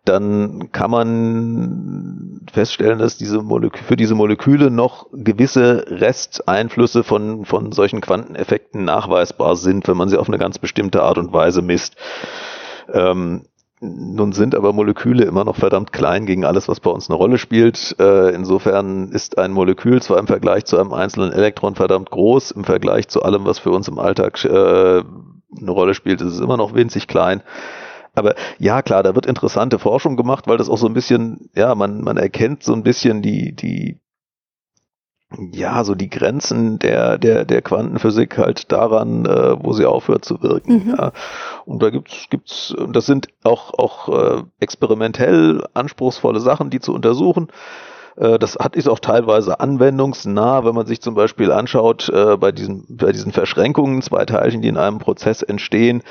dann 0.06 0.70
kann 0.72 0.92
man 0.92 2.42
feststellen, 2.52 3.00
dass 3.00 3.18
diese 3.18 3.42
Molekü 3.42 3.84
für 3.84 3.96
diese 3.96 4.16
Moleküle 4.16 4.70
noch 4.70 5.08
gewisse 5.14 5.86
Resteinflüsse 5.88 7.04
von, 7.04 7.46
von 7.46 7.72
solchen 7.72 8.02
Quanteneffekten 8.02 8.84
nachweisbar 8.84 9.56
sind, 9.56 9.88
wenn 9.88 9.98
man 9.98 10.10
sie 10.10 10.18
auf 10.18 10.28
eine 10.28 10.38
ganz 10.38 10.60
bestimmte 10.60 11.04
Art 11.04 11.18
und 11.18 11.32
Weise 11.32 11.62
misst. 11.62 11.96
Ähm, 12.92 13.44
nun 13.80 14.32
sind 14.32 14.56
aber 14.56 14.72
Moleküle 14.72 15.26
immer 15.26 15.44
noch 15.44 15.58
verdammt 15.58 15.92
klein 15.92 16.26
gegen 16.26 16.46
alles, 16.46 16.70
was 16.70 16.80
bei 16.80 16.90
uns 16.90 17.10
eine 17.10 17.18
Rolle 17.18 17.38
spielt. 17.38 17.96
Äh, 18.00 18.34
insofern 18.34 19.10
ist 19.10 19.38
ein 19.38 19.52
Molekül 19.52 20.02
zwar 20.02 20.20
im 20.20 20.28
Vergleich 20.28 20.66
zu 20.66 20.78
einem 20.78 20.94
einzelnen 20.94 21.34
Elektron 21.34 21.76
verdammt 21.76 22.10
groß, 22.10 22.52
im 22.52 22.64
Vergleich 22.64 23.10
zu 23.10 23.24
allem, 23.24 23.46
was 23.46 23.60
für 23.60 23.72
uns 23.72 23.88
im 23.90 24.00
Alltag 24.00 24.44
äh, 24.46 24.48
eine 24.50 25.72
Rolle 25.72 25.94
spielt, 25.94 26.22
ist 26.22 26.34
es 26.34 26.40
immer 26.40 26.58
noch 26.58 26.74
winzig 26.74 27.08
klein. 27.08 27.42
Aber 28.16 28.36
ja, 28.60 28.82
klar, 28.82 29.04
da 29.04 29.16
wird 29.16 29.26
interessante 29.26 29.80
Forschung 29.80 30.16
gemacht, 30.16 30.48
weil 30.48 30.58
das 30.58 30.70
auch 30.70 30.78
so 30.78 30.88
ein 30.88 30.94
bisschen, 30.94 31.50
ja, 31.56 31.74
man, 31.76 32.02
man 32.02 32.18
erkennt 32.18 32.64
so 32.64 32.74
ein 32.74 32.84
bisschen 32.84 33.22
die, 33.22 33.56
die, 33.56 34.00
ja, 35.52 35.84
so 35.84 35.96
die 35.96 36.10
Grenzen 36.10 36.78
der, 36.78 37.18
der, 37.18 37.44
der 37.46 37.62
Quantenphysik 37.64 38.38
halt 38.38 38.72
daran, 38.72 39.26
äh, 39.26 39.56
wo 39.64 39.74
sie 39.74 39.86
aufhört 39.86 40.26
zu 40.26 40.44
wirken. 40.44 40.86
Mhm. 40.86 40.96
Ja. 40.96 41.12
Und 41.66 41.82
da 41.82 41.90
gibt's, 41.90 42.28
gibt's, 42.30 42.76
das 42.90 43.08
sind 43.08 43.28
auch, 43.44 43.74
auch 43.74 44.10
äh, 44.10 44.44
experimentell 44.60 45.64
anspruchsvolle 45.74 46.40
Sachen, 46.40 46.70
die 46.70 46.80
zu 46.80 46.94
untersuchen. 46.94 47.48
Äh, 48.16 48.38
das 48.38 48.58
hat 48.58 48.76
ist 48.76 48.88
auch 48.88 49.00
teilweise 49.00 49.60
anwendungsnah, 49.60 50.66
wenn 50.66 50.76
man 50.76 50.86
sich 50.86 51.02
zum 51.02 51.16
Beispiel 51.16 51.52
anschaut, 51.52 52.10
äh, 52.10 52.38
bei 52.38 52.52
diesen, 52.52 52.86
bei 52.90 53.12
diesen 53.12 53.32
Verschränkungen, 53.32 54.04
zwei 54.04 54.26
Teilchen, 54.26 54.62
die 54.62 54.68
in 54.68 54.78
einem 54.78 55.00
Prozess 55.00 55.42
entstehen, 55.42 56.04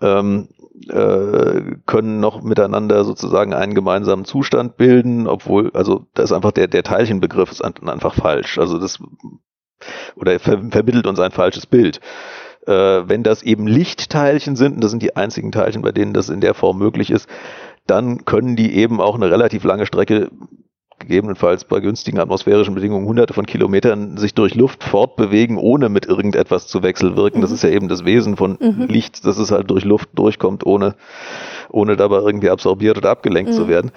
ähm, 0.00 0.48
äh, 0.88 1.76
können 1.86 2.20
noch 2.20 2.42
miteinander 2.42 3.04
sozusagen 3.04 3.54
einen 3.54 3.74
gemeinsamen 3.74 4.24
Zustand 4.24 4.76
bilden, 4.76 5.26
obwohl, 5.26 5.70
also 5.74 6.06
da 6.14 6.22
ist 6.22 6.32
einfach 6.32 6.52
der, 6.52 6.68
der 6.68 6.82
Teilchenbegriff 6.82 7.50
ist 7.50 7.62
einfach 7.62 8.14
falsch. 8.14 8.58
Also 8.58 8.78
das 8.78 8.98
oder 10.16 10.38
ver 10.38 10.60
vermittelt 10.70 11.06
uns 11.06 11.20
ein 11.20 11.30
falsches 11.30 11.66
Bild. 11.66 12.00
Äh, 12.66 12.72
wenn 13.08 13.22
das 13.22 13.42
eben 13.42 13.66
Lichtteilchen 13.66 14.56
sind, 14.56 14.74
und 14.74 14.84
das 14.84 14.90
sind 14.90 15.02
die 15.02 15.16
einzigen 15.16 15.52
Teilchen, 15.52 15.82
bei 15.82 15.92
denen 15.92 16.12
das 16.12 16.28
in 16.28 16.40
der 16.40 16.54
Form 16.54 16.78
möglich 16.78 17.10
ist, 17.10 17.28
dann 17.86 18.24
können 18.24 18.56
die 18.56 18.74
eben 18.74 19.00
auch 19.00 19.14
eine 19.14 19.30
relativ 19.30 19.64
lange 19.64 19.86
Strecke 19.86 20.30
gegebenenfalls 20.98 21.64
bei 21.64 21.80
günstigen 21.80 22.18
atmosphärischen 22.18 22.74
Bedingungen 22.74 23.06
hunderte 23.06 23.34
von 23.34 23.46
Kilometern 23.46 24.16
sich 24.16 24.34
durch 24.34 24.54
Luft 24.54 24.84
fortbewegen, 24.84 25.56
ohne 25.56 25.88
mit 25.88 26.06
irgendetwas 26.06 26.66
zu 26.66 26.82
wechselwirken. 26.82 27.40
Mhm. 27.40 27.42
Das 27.42 27.50
ist 27.50 27.62
ja 27.62 27.70
eben 27.70 27.88
das 27.88 28.04
Wesen 28.04 28.36
von 28.36 28.58
mhm. 28.60 28.86
Licht, 28.88 29.24
dass 29.24 29.38
es 29.38 29.50
halt 29.50 29.70
durch 29.70 29.84
Luft 29.84 30.10
durchkommt, 30.14 30.66
ohne, 30.66 30.94
ohne 31.70 31.96
dabei 31.96 32.18
irgendwie 32.18 32.50
absorbiert 32.50 32.98
oder 32.98 33.10
abgelenkt 33.10 33.52
mhm. 33.52 33.56
zu 33.56 33.68
werden. 33.68 33.92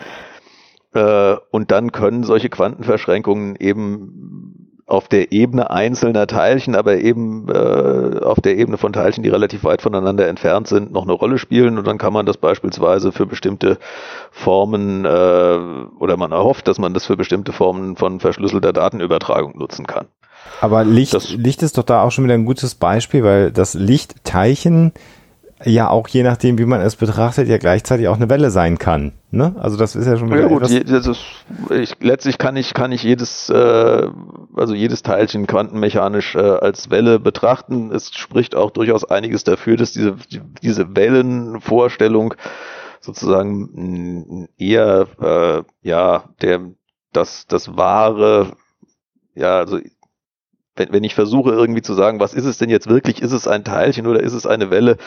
Äh, 0.94 1.36
und 1.52 1.72
dann 1.72 1.92
können 1.92 2.24
solche 2.24 2.50
Quantenverschränkungen 2.50 3.56
eben 3.58 4.61
auf 4.92 5.08
der 5.08 5.32
Ebene 5.32 5.70
einzelner 5.70 6.28
Teilchen, 6.28 6.76
aber 6.76 6.98
eben 6.98 7.48
äh, 7.48 8.20
auf 8.20 8.42
der 8.42 8.58
Ebene 8.58 8.78
von 8.78 8.92
Teilchen, 8.92 9.24
die 9.24 9.30
relativ 9.30 9.64
weit 9.64 9.82
voneinander 9.82 10.28
entfernt 10.28 10.68
sind, 10.68 10.92
noch 10.92 11.04
eine 11.04 11.14
Rolle 11.14 11.38
spielen. 11.38 11.78
Und 11.78 11.88
dann 11.88 11.98
kann 11.98 12.12
man 12.12 12.26
das 12.26 12.36
beispielsweise 12.36 13.14
für 13.14 13.26
bestimmte 13.26 13.78
Formen 14.32 15.06
äh, 15.06 15.08
oder 15.08 16.18
man 16.18 16.34
erhofft, 16.34 16.68
dass 16.68 16.78
man 16.78 16.94
das 16.94 17.06
für 17.06 17.16
bestimmte 17.16 17.54
Formen 17.54 17.96
von 17.96 18.20
verschlüsselter 18.20 18.74
Datenübertragung 18.74 19.58
nutzen 19.58 19.88
kann. 19.88 20.08
Aber 20.60 20.84
Licht, 20.84 21.14
das, 21.14 21.32
Licht 21.32 21.64
ist 21.64 21.78
doch 21.78 21.84
da 21.84 22.04
auch 22.04 22.12
schon 22.12 22.26
wieder 22.26 22.34
ein 22.34 22.46
gutes 22.46 22.76
Beispiel, 22.76 23.24
weil 23.24 23.52
das 23.52 23.74
Lichtteilchen 23.74 24.92
ja 25.66 25.90
auch 25.90 26.08
je 26.08 26.24
nachdem, 26.24 26.58
wie 26.58 26.66
man 26.66 26.82
es 26.82 26.96
betrachtet, 26.96 27.48
ja 27.48 27.58
gleichzeitig 27.58 28.08
auch 28.08 28.16
eine 28.16 28.30
Welle 28.30 28.50
sein 28.50 28.78
kann. 28.78 29.14
Ne? 29.32 29.56
Also 29.60 29.78
das 29.78 29.96
ist 29.96 30.06
ja 30.06 30.18
schon 30.18 30.30
wieder 30.30 30.42
ja, 30.42 30.48
gut, 30.48 30.68
je, 30.68 30.84
das 30.84 31.08
ist, 31.08 31.24
ich, 31.70 31.96
letztlich 32.02 32.38
kann 32.38 32.56
ich 32.56 32.74
kann 32.74 32.92
ich 32.92 33.04
jedes 33.04 33.50
äh, 33.50 34.08
also 34.56 34.74
jedes 34.74 35.04
Teilchen 35.04 35.48
quantenmechanisch 35.48 36.36
äh, 36.36 36.40
als 36.40 36.90
Welle 36.90 37.20
betrachten. 37.20 37.92
Es 37.92 38.14
spricht 38.14 38.56
auch 38.56 38.72
durchaus 38.72 39.06
einiges 39.06 39.44
dafür, 39.44 39.78
dass 39.78 39.92
diese 39.92 40.16
diese 40.62 40.96
Wellenvorstellung 40.96 42.34
sozusagen 43.00 44.48
eher 44.58 45.08
äh, 45.22 45.88
ja 45.88 46.24
der 46.42 46.62
das 47.14 47.48
das 47.48 47.78
wahre 47.78 48.54
ja 49.36 49.60
also 49.60 49.80
wenn, 50.76 50.94
wenn 50.94 51.04
ich 51.04 51.16
versuche 51.16 51.52
irgendwie 51.52 51.82
zu 51.82 51.94
sagen, 51.94 52.20
was 52.20 52.34
ist 52.34 52.46
es 52.46 52.58
denn 52.58 52.70
jetzt 52.70 52.88
wirklich? 52.88 53.22
Ist 53.22 53.34
es 53.34 53.48
ein 53.48 53.64
Teilchen 53.64 54.08
oder 54.08 54.22
ist 54.22 54.34
es 54.34 54.46
eine 54.46 54.70
Welle? 54.72 54.98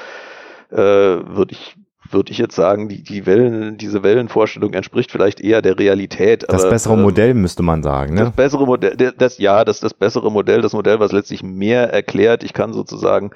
Äh, 0.70 0.76
würde 0.76 1.52
ich 1.52 1.76
würde 2.10 2.30
ich 2.30 2.38
jetzt 2.38 2.54
sagen, 2.54 2.88
die, 2.88 3.02
die 3.02 3.26
Wellen, 3.26 3.76
diese 3.78 4.02
Wellenvorstellung 4.02 4.74
entspricht 4.74 5.10
vielleicht 5.10 5.40
eher 5.40 5.62
der 5.62 5.78
Realität. 5.78 6.44
Das 6.48 6.62
aber, 6.62 6.70
bessere 6.70 6.94
ähm, 6.94 7.02
Modell 7.02 7.34
müsste 7.34 7.62
man 7.62 7.82
sagen, 7.82 8.14
ne? 8.14 8.20
Das 8.20 8.32
bessere 8.32 8.66
Modell, 8.66 8.96
das, 9.16 9.38
ja, 9.38 9.64
das 9.64 9.80
das 9.80 9.94
bessere 9.94 10.30
Modell, 10.30 10.60
das 10.60 10.72
Modell, 10.72 11.00
was 11.00 11.12
letztlich 11.12 11.42
mehr 11.42 11.92
erklärt. 11.92 12.44
Ich 12.44 12.52
kann 12.52 12.72
sozusagen 12.72 13.30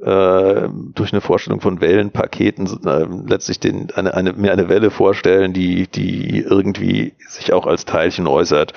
äh, 0.00 0.68
durch 0.94 1.12
eine 1.12 1.20
Vorstellung 1.20 1.60
von 1.60 1.80
Wellenpaketen 1.80 2.66
äh, 2.84 3.06
letztlich 3.28 3.60
den, 3.60 3.90
eine, 3.94 4.14
eine, 4.14 4.32
mir 4.32 4.52
eine 4.52 4.68
Welle 4.68 4.90
vorstellen, 4.90 5.52
die, 5.52 5.86
die 5.86 6.40
irgendwie 6.40 7.14
sich 7.28 7.52
auch 7.52 7.66
als 7.66 7.84
Teilchen 7.84 8.26
äußert. 8.26 8.72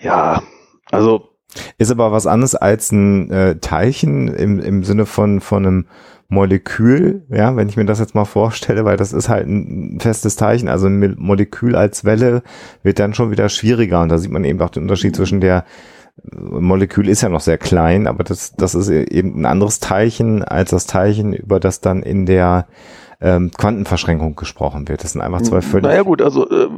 Ja, 0.00 0.42
also. 0.90 1.30
Ist 1.78 1.90
aber 1.90 2.12
was 2.12 2.26
anderes 2.26 2.54
als 2.54 2.92
ein 2.92 3.30
äh, 3.30 3.56
Teilchen 3.56 4.28
im, 4.28 4.60
im 4.60 4.84
Sinne 4.84 5.06
von, 5.06 5.40
von 5.40 5.66
einem 5.66 5.86
Molekül, 6.28 7.22
ja, 7.28 7.54
wenn 7.54 7.68
ich 7.68 7.76
mir 7.76 7.84
das 7.84 8.00
jetzt 8.00 8.14
mal 8.14 8.24
vorstelle, 8.24 8.84
weil 8.84 8.96
das 8.96 9.12
ist 9.12 9.28
halt 9.28 9.46
ein 9.46 9.98
festes 10.00 10.36
Teilchen, 10.36 10.68
also 10.68 10.86
ein 10.86 11.14
Molekül 11.18 11.76
als 11.76 12.04
Welle 12.04 12.42
wird 12.82 12.98
dann 12.98 13.14
schon 13.14 13.30
wieder 13.30 13.48
schwieriger 13.48 14.00
und 14.02 14.08
da 14.08 14.18
sieht 14.18 14.30
man 14.30 14.44
eben 14.44 14.60
auch 14.60 14.70
den 14.70 14.84
Unterschied 14.84 15.14
zwischen 15.14 15.40
der 15.40 15.64
Molekül 16.32 17.08
ist 17.08 17.22
ja 17.22 17.28
noch 17.28 17.40
sehr 17.40 17.58
klein, 17.58 18.06
aber 18.06 18.22
das, 18.24 18.54
das 18.54 18.74
ist 18.74 18.88
eben 18.88 19.40
ein 19.40 19.46
anderes 19.46 19.80
Teilchen 19.80 20.44
als 20.44 20.70
das 20.70 20.86
Teilchen, 20.86 21.32
über 21.32 21.58
das 21.58 21.80
dann 21.80 22.02
in 22.02 22.24
der 22.24 22.66
ähm, 23.20 23.50
Quantenverschränkung 23.56 24.36
gesprochen 24.36 24.88
wird. 24.88 25.02
Das 25.02 25.12
sind 25.12 25.22
einfach 25.22 25.42
zwei 25.42 25.60
völlig. 25.60 25.86
Naja 25.86 26.02
gut, 26.02 26.22
also 26.22 26.48
äh, 26.48 26.68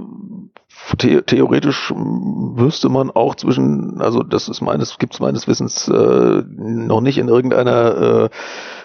the 1.00 1.22
theoretisch 1.22 1.92
wüsste 1.94 2.88
man 2.88 3.10
auch 3.10 3.34
zwischen, 3.34 4.00
also 4.00 4.22
das 4.22 4.48
ist 4.48 4.60
meines, 4.60 4.98
gibt 4.98 5.14
es 5.14 5.20
meines 5.20 5.48
Wissens 5.48 5.88
äh, 5.88 6.42
noch 6.46 7.00
nicht 7.00 7.18
in 7.18 7.28
irgendeiner 7.28 8.24
äh, 8.24 8.28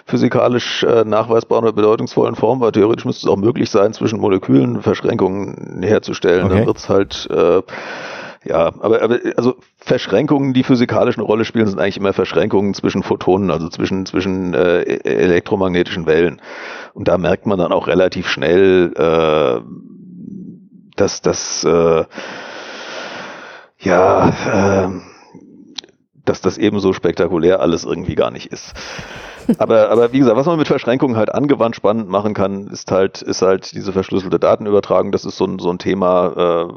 physikalisch 0.06 0.82
äh, 0.82 1.04
nachweisbaren 1.04 1.64
oder 1.64 1.72
bedeutungsvollen 1.72 2.34
Form, 2.34 2.60
weil 2.60 2.72
theoretisch 2.72 3.04
müsste 3.04 3.26
es 3.26 3.32
auch 3.32 3.36
möglich 3.36 3.70
sein, 3.70 3.92
zwischen 3.92 4.20
Molekülen 4.20 4.82
Verschränkungen 4.82 5.82
herzustellen. 5.82 6.46
Okay. 6.46 6.56
Dann 6.56 6.66
wird 6.66 6.76
es 6.78 6.88
halt 6.88 7.28
äh, 7.30 7.62
ja, 8.44 8.72
aber, 8.80 9.02
aber 9.02 9.18
also 9.36 9.54
Verschränkungen, 9.76 10.52
die 10.52 10.64
physikalisch 10.64 11.16
eine 11.16 11.24
Rolle 11.24 11.44
spielen, 11.44 11.68
sind 11.68 11.78
eigentlich 11.78 11.98
immer 11.98 12.12
Verschränkungen 12.12 12.74
zwischen 12.74 13.04
Photonen, 13.04 13.50
also 13.52 13.68
zwischen 13.68 14.04
zwischen 14.04 14.52
äh, 14.54 14.82
elektromagnetischen 14.82 16.06
Wellen. 16.06 16.40
Und 16.92 17.06
da 17.06 17.18
merkt 17.18 17.46
man 17.46 17.58
dann 17.58 17.72
auch 17.72 17.86
relativ 17.86 18.28
schnell, 18.28 18.92
äh, 18.96 19.60
dass 20.96 21.22
das 21.22 21.64
äh, 21.64 22.04
ja 23.78 24.28
äh, 24.28 24.88
dass 26.24 26.40
das 26.40 26.58
eben 26.58 26.80
so 26.80 26.92
spektakulär 26.92 27.60
alles 27.60 27.84
irgendwie 27.84 28.14
gar 28.14 28.30
nicht 28.30 28.46
ist. 28.46 28.74
Aber, 29.58 29.90
aber 29.90 30.12
wie 30.12 30.20
gesagt, 30.20 30.36
was 30.36 30.46
man 30.46 30.58
mit 30.58 30.68
Verschränkungen 30.68 31.16
halt 31.16 31.34
angewandt 31.34 31.74
spannend 31.74 32.08
machen 32.08 32.34
kann, 32.34 32.68
ist 32.68 32.92
halt, 32.92 33.22
ist 33.22 33.42
halt 33.42 33.72
diese 33.72 33.92
verschlüsselte 33.92 34.38
Datenübertragung. 34.38 35.10
Das 35.10 35.24
ist 35.24 35.36
so 35.36 35.44
ein, 35.44 35.58
so 35.58 35.70
ein 35.70 35.78
Thema, 35.78 36.68
äh, 36.68 36.72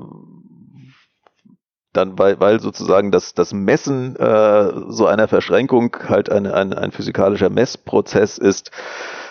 dann, 1.93 2.17
weil, 2.17 2.39
weil 2.39 2.59
sozusagen 2.59 3.11
das, 3.11 3.33
das 3.33 3.53
Messen 3.53 4.15
äh, 4.15 4.71
so 4.89 5.05
einer 5.05 5.27
Verschränkung 5.27 5.95
halt 6.09 6.29
ein, 6.29 6.45
ein, 6.47 6.73
ein 6.73 6.91
physikalischer 6.91 7.49
Messprozess 7.49 8.37
ist, 8.37 8.71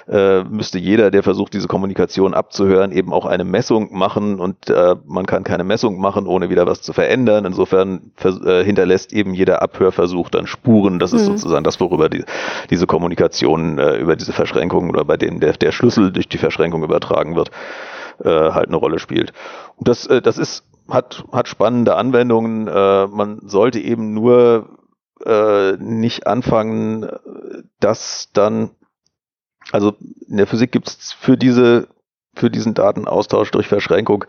äh, 0.09 0.45
müsste 0.45 0.79
jeder, 0.79 1.11
der 1.11 1.23
versucht, 1.23 1.55
diese 1.55 1.69
Kommunikation 1.69 2.35
abzuhören, 2.35 2.93
eben 2.93 3.13
auch 3.13 3.27
eine 3.27 3.45
Messung 3.45 3.97
machen 3.97 4.41
und 4.41 4.69
äh, 4.69 4.97
man 5.07 5.27
kann 5.27 5.45
keine 5.45 5.65
Messung 5.65 5.99
machen, 5.99 6.27
ohne 6.27 6.51
wieder 6.51 6.67
was 6.67 6.83
zu 6.83 6.93
verändern. 6.93 7.45
Insofern 7.45 8.13
äh, 8.23 8.65
hinterlässt 8.65 9.13
eben 9.13 9.35
jeder 9.35 9.63
Abhörversuch 9.63 10.29
dann 10.29 10.47
Spuren. 10.47 10.99
Das 10.99 11.13
ist 11.13 11.23
mhm. 11.23 11.37
sozusagen 11.37 11.65
das, 11.65 11.81
worüber 11.81 12.09
die, 12.09 12.25
diese 12.71 12.87
Kommunikation 12.87 13.79
äh, 13.79 13.97
über 13.97 14.17
diese 14.17 14.33
Verschränkung 14.33 14.91
oder 14.91 15.05
bei 15.05 15.17
denen 15.17 15.41
der, 15.41 15.53
der 15.55 15.73
Schlüssel 15.73 16.13
durch 16.13 16.29
die 16.29 16.39
Verschränkung 16.39 16.83
übertragen 16.85 17.35
wird, 17.37 17.51
äh, 18.23 18.29
halt 18.29 18.69
eine 18.69 18.77
Rolle 18.77 18.99
spielt. 18.99 19.33
Und 19.77 19.89
das, 19.89 20.07
äh, 20.07 20.21
das 20.21 20.39
ist 20.39 20.65
hat, 20.89 21.25
hat 21.33 21.49
spannende 21.49 21.97
Anwendungen. 21.97 22.69
Äh, 22.69 23.07
man 23.07 23.41
sollte 23.49 23.81
eben 23.81 24.13
nur 24.13 24.69
äh, 25.25 25.73
nicht 25.79 26.27
anfangen, 26.27 27.09
das 27.81 28.31
dann, 28.33 28.71
also 29.73 29.97
in 30.29 30.37
der 30.37 30.47
Physik 30.47 30.73
gibt 30.73 30.89
es 30.89 31.13
für 31.13 31.37
diese, 31.37 31.89
für 32.35 32.51
diesen 32.51 32.75
Datenaustausch 32.75 33.51
durch 33.51 33.67
Verschränkung 33.67 34.25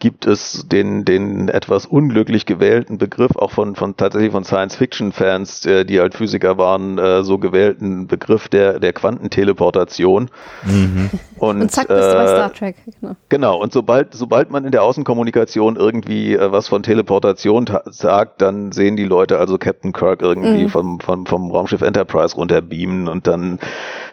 gibt 0.00 0.26
es 0.26 0.66
den, 0.66 1.04
den 1.04 1.48
etwas 1.48 1.86
unglücklich 1.86 2.46
gewählten 2.46 2.98
Begriff 2.98 3.36
auch 3.36 3.50
von, 3.50 3.76
von 3.76 3.96
tatsächlich 3.96 4.32
von 4.32 4.44
Science-Fiction-Fans, 4.44 5.66
äh, 5.66 5.84
die 5.84 6.00
halt 6.00 6.14
Physiker 6.14 6.56
waren, 6.58 6.98
äh, 6.98 7.22
so 7.22 7.38
gewählten 7.38 8.06
Begriff 8.06 8.48
der, 8.48 8.80
der 8.80 8.94
Quantenteleportation. 8.94 10.30
Mhm. 10.64 11.10
Und, 11.38 11.60
und 11.60 11.70
zack, 11.70 11.88
bist 11.88 12.00
äh, 12.00 12.10
du 12.10 12.14
bei 12.14 12.24
äh, 12.24 12.28
Star 12.28 12.52
Trek. 12.52 12.76
Genau. 13.00 13.16
genau, 13.28 13.62
und 13.62 13.72
sobald, 13.72 14.14
sobald 14.14 14.50
man 14.50 14.64
in 14.64 14.72
der 14.72 14.82
Außenkommunikation 14.82 15.76
irgendwie 15.76 16.34
äh, 16.34 16.50
was 16.50 16.68
von 16.68 16.82
Teleportation 16.82 17.66
sagt, 17.86 18.40
dann 18.40 18.72
sehen 18.72 18.96
die 18.96 19.04
Leute 19.04 19.38
also 19.38 19.58
Captain 19.58 19.92
Kirk 19.92 20.22
irgendwie 20.22 20.64
mhm. 20.64 20.68
vom, 20.70 21.00
vom, 21.00 21.26
vom 21.26 21.50
Raumschiff 21.50 21.82
Enterprise 21.82 22.36
runterbeamen 22.36 23.06
und 23.06 23.26
dann 23.26 23.58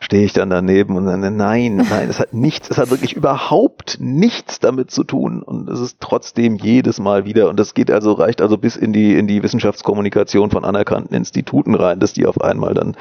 stehe 0.02 0.26
ich 0.26 0.34
dann 0.34 0.50
daneben 0.50 0.98
und 0.98 1.06
dann, 1.06 1.38
nein, 1.38 1.78
nein, 1.90 2.10
es 2.10 2.20
hat 2.20 2.34
nichts, 2.34 2.70
es 2.70 2.78
hat 2.78 2.92
wirklich 2.92 3.14
überhaupt 3.14 3.98
nichts 4.02 4.60
damit 4.60 4.92
zu 4.92 5.06
tun 5.06 5.42
und 5.42 5.77
es 5.78 5.82
ist 5.82 5.98
trotzdem 6.00 6.56
jedes 6.56 7.00
Mal 7.00 7.26
wieder. 7.26 7.50
Und 7.50 7.60
das 7.60 7.74
geht 7.74 7.92
also, 7.92 8.14
reicht 8.14 8.42
also 8.42 8.58
bis 8.58 8.76
in 8.76 8.94
die, 8.94 9.16
in 9.16 9.28
die 9.28 9.44
Wissenschaftskommunikation 9.44 10.52
von 10.52 10.66
anerkannten 10.66 11.16
Instituten 11.16 11.76
rein, 11.76 12.00
dass 12.00 12.14
die 12.14 12.26
auf 12.26 12.42
einmal 12.42 12.74
dann 12.74 12.96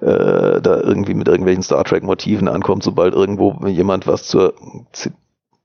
äh, 0.00 0.60
da 0.60 0.80
irgendwie 0.80 1.14
mit 1.14 1.28
irgendwelchen 1.28 1.62
Star 1.62 1.84
Trek 1.84 2.02
Motiven 2.02 2.48
ankommt, 2.48 2.82
sobald 2.82 3.14
irgendwo 3.14 3.54
jemand 3.66 4.06
was 4.06 4.24
zur 4.24 4.54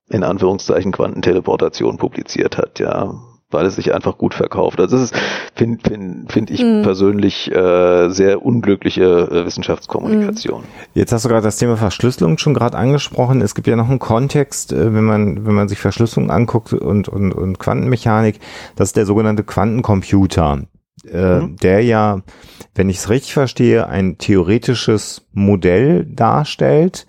in 0.10 0.24
Anführungszeichen 0.24 0.94
Quantenteleportation 0.94 1.98
publiziert 1.98 2.58
hat, 2.58 2.80
ja 2.80 3.14
weil 3.50 3.66
es 3.66 3.76
sich 3.76 3.94
einfach 3.94 4.18
gut 4.18 4.34
verkauft. 4.34 4.80
Also 4.80 4.98
das 4.98 5.12
ist, 5.12 5.22
finde 5.56 5.80
find, 5.88 6.32
find 6.32 6.52
ich 6.52 6.62
mhm. 6.62 6.82
persönlich 6.84 7.52
äh, 7.52 8.10
sehr 8.10 8.46
unglückliche 8.46 9.04
äh, 9.04 9.46
Wissenschaftskommunikation. 9.46 10.64
Jetzt 10.94 11.14
hast 11.14 11.24
du 11.24 11.30
gerade 11.30 11.44
das 11.44 11.58
Thema 11.58 11.78
Verschlüsselung 11.78 12.38
schon 12.38 12.54
gerade 12.54 12.78
angesprochen. 12.78 13.42
Es 13.42 13.56
gibt 13.56 13.68
ja 13.68 13.76
noch 13.76 13.90
einen 13.90 14.00
Kontext, 14.00 14.74
äh, 14.74 14.94
wenn 14.94 15.06
man 15.06 15.46
wenn 15.46 15.54
man 15.54 15.70
sich 15.70 15.80
Verschlüsselung 15.80 16.30
anguckt 16.30 16.74
und 16.74 17.08
und 17.08 17.32
und 17.32 17.60
Quantenmechanik, 17.60 18.40
das 18.76 18.90
ist 18.90 18.98
der 18.98 19.06
sogenannte 19.06 19.44
Quantencomputer. 19.44 20.64
Äh, 21.06 21.42
mhm. 21.42 21.56
der 21.58 21.84
ja, 21.84 22.22
wenn 22.74 22.90
ich 22.90 22.98
es 22.98 23.10
richtig 23.10 23.34
verstehe, 23.34 23.88
ein 23.88 24.18
theoretisches 24.18 25.28
Modell 25.32 26.06
darstellt. 26.06 27.06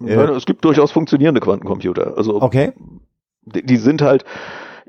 Ja, 0.00 0.24
äh, 0.24 0.32
es 0.32 0.44
gibt 0.44 0.64
durchaus 0.64 0.90
funktionierende 0.90 1.40
Quantencomputer. 1.40 2.14
Also 2.16 2.42
okay. 2.42 2.72
die, 3.44 3.64
die 3.64 3.76
sind 3.76 4.02
halt, 4.02 4.24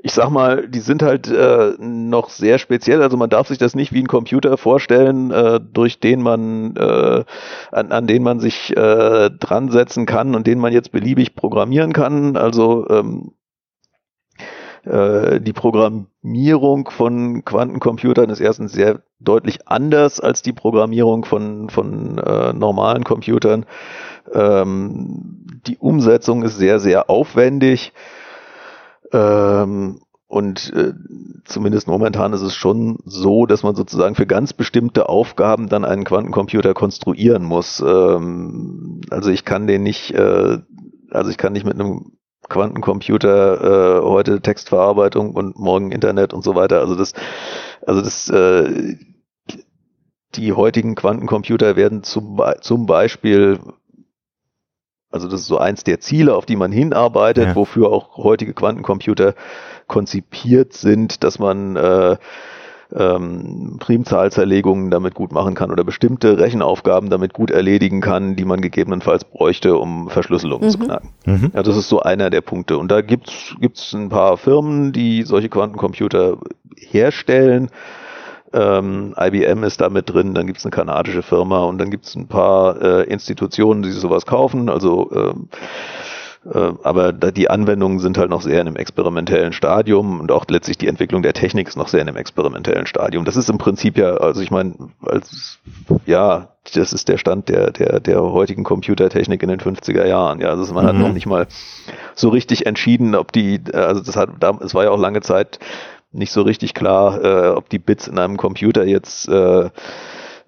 ich 0.02 0.12
sag 0.12 0.30
mal, 0.30 0.66
die 0.68 0.80
sind 0.80 1.02
halt 1.02 1.28
äh, 1.28 1.74
noch 1.78 2.30
sehr 2.30 2.58
speziell. 2.58 3.02
Also 3.02 3.16
man 3.16 3.30
darf 3.30 3.48
sich 3.48 3.58
das 3.58 3.74
nicht 3.74 3.92
wie 3.92 4.00
ein 4.00 4.06
Computer 4.06 4.56
vorstellen, 4.56 5.30
äh, 5.30 5.60
durch 5.60 6.00
den 6.00 6.22
man, 6.22 6.74
äh, 6.76 7.24
an, 7.70 7.92
an 7.92 8.06
den 8.06 8.22
man 8.22 8.40
sich 8.40 8.76
äh, 8.76 9.30
dran 9.30 9.70
setzen 9.70 10.06
kann 10.06 10.34
und 10.34 10.46
den 10.46 10.58
man 10.58 10.72
jetzt 10.72 10.92
beliebig 10.92 11.34
programmieren 11.34 11.92
kann. 11.92 12.36
Also 12.36 12.88
ähm, 12.88 13.32
äh, 14.84 15.40
die 15.40 15.52
Programmierung 15.52 16.88
von 16.90 17.44
Quantencomputern 17.44 18.30
ist 18.30 18.40
erstens 18.40 18.72
sehr 18.72 19.02
deutlich 19.18 19.68
anders 19.68 20.20
als 20.20 20.40
die 20.40 20.54
Programmierung 20.54 21.26
von, 21.26 21.68
von 21.68 22.16
äh, 22.18 22.52
normalen 22.54 23.04
Computern. 23.04 23.66
Ähm, 24.32 25.44
die 25.66 25.76
Umsetzung 25.76 26.42
ist 26.42 26.56
sehr, 26.56 26.80
sehr 26.80 27.10
aufwendig. 27.10 27.92
Ähm, 29.12 30.00
und 30.30 30.72
äh, 30.74 30.92
zumindest 31.44 31.88
momentan 31.88 32.32
ist 32.32 32.42
es 32.42 32.54
schon 32.54 32.98
so, 33.04 33.46
dass 33.46 33.64
man 33.64 33.74
sozusagen 33.74 34.14
für 34.14 34.26
ganz 34.26 34.52
bestimmte 34.52 35.08
Aufgaben 35.08 35.68
dann 35.68 35.84
einen 35.84 36.04
Quantencomputer 36.04 36.72
konstruieren 36.72 37.42
muss. 37.42 37.82
Ähm, 37.84 39.00
also 39.10 39.30
ich 39.30 39.44
kann 39.44 39.66
den 39.66 39.82
nicht, 39.82 40.12
äh, 40.12 40.58
also 41.10 41.30
ich 41.30 41.36
kann 41.36 41.52
nicht 41.52 41.66
mit 41.66 41.74
einem 41.74 42.12
Quantencomputer 42.48 43.98
äh, 43.98 44.02
heute 44.02 44.40
Textverarbeitung 44.40 45.34
und 45.34 45.58
morgen 45.58 45.90
Internet 45.90 46.32
und 46.32 46.44
so 46.44 46.54
weiter. 46.54 46.78
Also 46.78 46.94
das, 46.94 47.12
also 47.84 48.00
das, 48.00 48.28
äh, 48.28 48.96
die 50.36 50.52
heutigen 50.52 50.94
Quantencomputer 50.94 51.74
werden 51.74 52.04
zum, 52.04 52.40
zum 52.60 52.86
Beispiel 52.86 53.58
also 55.10 55.28
das 55.28 55.40
ist 55.40 55.46
so 55.46 55.58
eins 55.58 55.84
der 55.84 56.00
Ziele, 56.00 56.34
auf 56.34 56.46
die 56.46 56.56
man 56.56 56.72
hinarbeitet, 56.72 57.48
ja. 57.48 57.54
wofür 57.56 57.90
auch 57.90 58.16
heutige 58.16 58.54
Quantencomputer 58.54 59.34
konzipiert 59.86 60.72
sind, 60.72 61.24
dass 61.24 61.38
man 61.38 61.76
äh, 61.76 62.16
ähm, 62.94 63.76
Primzahlzerlegungen 63.78 64.90
damit 64.90 65.14
gut 65.14 65.32
machen 65.32 65.54
kann 65.54 65.70
oder 65.70 65.84
bestimmte 65.84 66.38
Rechenaufgaben 66.38 67.10
damit 67.10 67.32
gut 67.32 67.50
erledigen 67.50 68.00
kann, 68.00 68.36
die 68.36 68.44
man 68.44 68.60
gegebenenfalls 68.60 69.24
bräuchte, 69.24 69.76
um 69.76 70.08
Verschlüsselungen 70.08 70.68
mhm. 70.68 70.72
zu 70.72 70.78
knacken. 70.78 71.10
Mhm. 71.24 71.50
Ja, 71.54 71.62
das 71.62 71.76
ist 71.76 71.88
so 71.88 72.00
einer 72.00 72.30
der 72.30 72.40
Punkte. 72.40 72.78
Und 72.78 72.90
da 72.90 73.00
gibt's 73.00 73.54
gibt's 73.60 73.92
ein 73.92 74.08
paar 74.08 74.36
Firmen, 74.36 74.92
die 74.92 75.22
solche 75.22 75.48
Quantencomputer 75.48 76.38
herstellen. 76.76 77.70
Ähm, 78.52 79.14
IBM 79.18 79.62
ist 79.64 79.80
da 79.80 79.88
mit 79.88 80.10
drin, 80.10 80.34
dann 80.34 80.46
gibt's 80.46 80.64
eine 80.64 80.72
kanadische 80.72 81.22
Firma 81.22 81.64
und 81.64 81.78
dann 81.78 81.90
gibt's 81.90 82.16
ein 82.16 82.26
paar 82.26 82.80
äh, 82.82 83.02
Institutionen, 83.04 83.82
die 83.82 83.92
sowas 83.92 84.26
kaufen. 84.26 84.68
Also 84.68 85.10
ähm, 85.12 85.48
äh, 86.44 86.72
aber 86.82 87.12
die 87.12 87.50
Anwendungen 87.50 87.98
sind 87.98 88.16
halt 88.16 88.30
noch 88.30 88.40
sehr 88.40 88.60
in 88.60 88.66
einem 88.66 88.76
experimentellen 88.76 89.52
Stadium 89.52 90.20
und 90.20 90.32
auch 90.32 90.46
letztlich 90.48 90.78
die 90.78 90.86
Entwicklung 90.88 91.22
der 91.22 91.34
Technik 91.34 91.68
ist 91.68 91.76
noch 91.76 91.88
sehr 91.88 92.00
in 92.00 92.08
einem 92.08 92.16
experimentellen 92.16 92.86
Stadium. 92.86 93.26
Das 93.26 93.36
ist 93.36 93.50
im 93.50 93.58
Prinzip 93.58 93.98
ja, 93.98 94.14
also 94.14 94.40
ich 94.40 94.50
meine, 94.50 94.74
als 95.02 95.58
ja, 96.06 96.48
das 96.74 96.92
ist 96.94 97.08
der 97.08 97.18
Stand 97.18 97.50
der, 97.50 97.72
der, 97.72 98.00
der 98.00 98.22
heutigen 98.22 98.64
Computertechnik 98.64 99.42
in 99.42 99.50
den 99.50 99.60
50er 99.60 100.06
Jahren. 100.06 100.40
Ja, 100.40 100.48
also 100.48 100.72
man 100.72 100.84
mhm. 100.84 100.88
hat 100.88 100.96
noch 100.96 101.12
nicht 101.12 101.26
mal 101.26 101.46
so 102.14 102.30
richtig 102.30 102.64
entschieden, 102.64 103.14
ob 103.14 103.32
die, 103.32 103.60
also 103.74 104.00
das 104.02 104.16
hat, 104.16 104.30
es 104.60 104.74
war 104.74 104.84
ja 104.84 104.90
auch 104.90 104.98
lange 104.98 105.20
Zeit 105.20 105.58
nicht 106.12 106.32
so 106.32 106.42
richtig 106.42 106.74
klar, 106.74 107.24
äh, 107.24 107.48
ob 107.50 107.68
die 107.68 107.78
Bits 107.78 108.08
in 108.08 108.18
einem 108.18 108.36
Computer 108.36 108.84
jetzt 108.84 109.28
äh, 109.28 109.70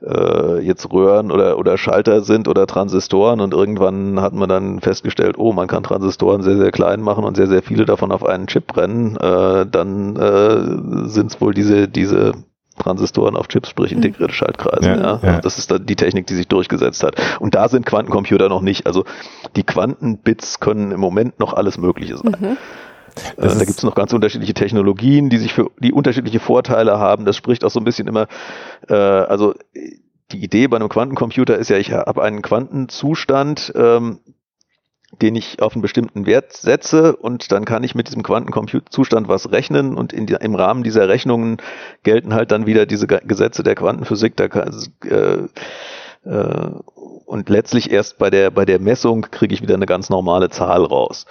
äh, 0.05 0.61
jetzt 0.61 0.91
Röhren 0.93 1.31
oder, 1.31 1.59
oder 1.59 1.79
Schalter 1.79 2.23
sind 2.23 2.49
oder 2.49 2.67
Transistoren 2.67 3.41
und 3.41 3.55
irgendwann 3.55 4.21
hat 4.21 4.33
man 4.33 4.49
dann 4.49 4.81
festgestellt, 4.81 5.37
oh, 5.39 5.53
man 5.53 5.69
kann 5.69 5.83
Transistoren 5.83 6.43
sehr, 6.43 6.57
sehr 6.57 6.73
klein 6.73 7.01
machen 7.01 7.25
und 7.25 7.37
sehr, 7.37 7.47
sehr 7.47 7.63
viele 7.63 7.85
davon 7.85 8.13
auf 8.13 8.25
einen 8.25 8.47
Chip 8.47 8.67
brennen, 8.67 9.17
äh, 9.17 9.67
dann 9.67 10.17
äh, 10.17 11.09
sind 11.09 11.33
es 11.33 11.41
wohl 11.41 11.55
diese, 11.55 11.89
diese 11.89 12.33
Transistoren 12.79 13.37
auf 13.37 13.49
Chips, 13.49 13.69
sprich 13.69 13.93
integrierte 13.93 14.35
Schaltkreise. 14.35 14.89
Ja, 14.89 14.97
ja. 14.97 15.21
ja. 15.23 15.41
Das 15.41 15.59
ist 15.59 15.71
dann 15.71 15.85
die 15.85 15.95
Technik, 15.95 16.27
die 16.27 16.35
sich 16.35 16.49
durchgesetzt 16.49 17.03
hat. 17.05 17.17
Und 17.39 17.55
da 17.55 17.69
sind 17.69 17.85
Quantencomputer 17.85 18.49
noch 18.49 18.63
nicht. 18.63 18.87
Also 18.87 19.05
die 19.57 19.63
Quantenbits 19.63 20.59
können 20.59 20.91
im 20.91 20.99
Moment 20.99 21.39
noch 21.39 21.53
alles 21.53 21.77
Mögliche 21.77 22.17
sein. 22.17 22.37
Mhm. 22.41 22.57
Äh, 23.37 23.49
da 23.49 23.59
gibt 23.59 23.79
es 23.79 23.83
noch 23.83 23.95
ganz 23.95 24.13
unterschiedliche 24.13 24.55
Technologien, 24.55 25.31
die 25.31 25.39
sich 25.39 25.53
für 25.53 25.71
die 25.79 25.93
unterschiedliche 25.93 26.41
Vorteile 26.41 26.99
haben. 26.99 27.25
Das 27.25 27.37
spricht 27.37 27.65
auch 27.65 27.71
so 27.71 27.81
ein 27.81 27.85
bisschen 27.85 28.09
immer, 28.09 28.27
äh, 28.89 28.95
also 28.95 29.55
die 30.33 30.43
Idee 30.43 30.67
bei 30.67 30.77
einem 30.77 30.89
Quantencomputer 30.89 31.59
ist 31.59 31.69
ja, 31.71 31.77
ich 31.77 31.93
habe 31.93 32.23
einen 32.23 32.43
Quantenzustand, 32.43 33.73
ähm, 33.77 34.21
den 35.21 35.37
ich 35.37 35.61
auf 35.61 35.75
einen 35.75 35.83
bestimmten 35.83 36.25
Wert 36.25 36.55
setze 36.55 37.15
und 37.17 37.53
dann 37.53 37.67
kann 37.67 37.85
ich 37.85 37.95
mit 37.95 38.09
diesem 38.09 38.23
Quantencomputerzustand 38.23 39.29
was 39.29 39.53
rechnen 39.53 39.95
und 39.95 40.13
die, 40.13 40.37
im 40.41 40.55
Rahmen 40.55 40.83
dieser 40.83 41.07
Rechnungen 41.09 41.59
gelten 42.03 42.33
halt 42.33 42.51
dann 42.51 42.67
wieder 42.67 42.87
diese 42.87 43.07
Gesetze 43.07 43.63
der 43.63 43.75
Quantenphysik. 43.75 44.37
Da 44.37 44.49
kann, 44.49 44.75
äh, 45.05 45.49
äh, 46.25 46.71
und 47.27 47.49
letztlich 47.51 47.91
erst 47.91 48.19
bei 48.19 48.31
der 48.31 48.51
bei 48.51 48.65
der 48.65 48.79
Messung 48.79 49.23
kriege 49.31 49.55
ich 49.55 49.61
wieder 49.61 49.75
eine 49.75 49.87
ganz 49.87 50.09
normale 50.09 50.49
Zahl 50.49 50.85
raus. 50.85 51.27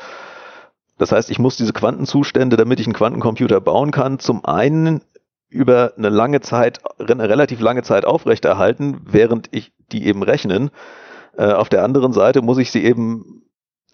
Das 1.01 1.11
heißt, 1.11 1.31
ich 1.31 1.39
muss 1.39 1.57
diese 1.57 1.73
Quantenzustände, 1.73 2.57
damit 2.57 2.79
ich 2.79 2.85
einen 2.85 2.93
Quantencomputer 2.93 3.59
bauen 3.59 3.89
kann, 3.89 4.19
zum 4.19 4.45
einen 4.45 5.01
über 5.49 5.93
eine 5.97 6.09
lange 6.09 6.41
Zeit, 6.41 6.79
eine 6.99 7.27
relativ 7.27 7.59
lange 7.59 7.81
Zeit 7.81 8.05
aufrechterhalten, 8.05 9.01
während 9.09 9.47
ich 9.49 9.71
die 9.91 10.05
eben 10.05 10.21
rechnen. 10.21 10.69
Äh, 11.35 11.53
auf 11.53 11.69
der 11.69 11.83
anderen 11.83 12.13
Seite 12.13 12.43
muss 12.43 12.59
ich 12.59 12.69
sie 12.69 12.83
eben 12.83 13.41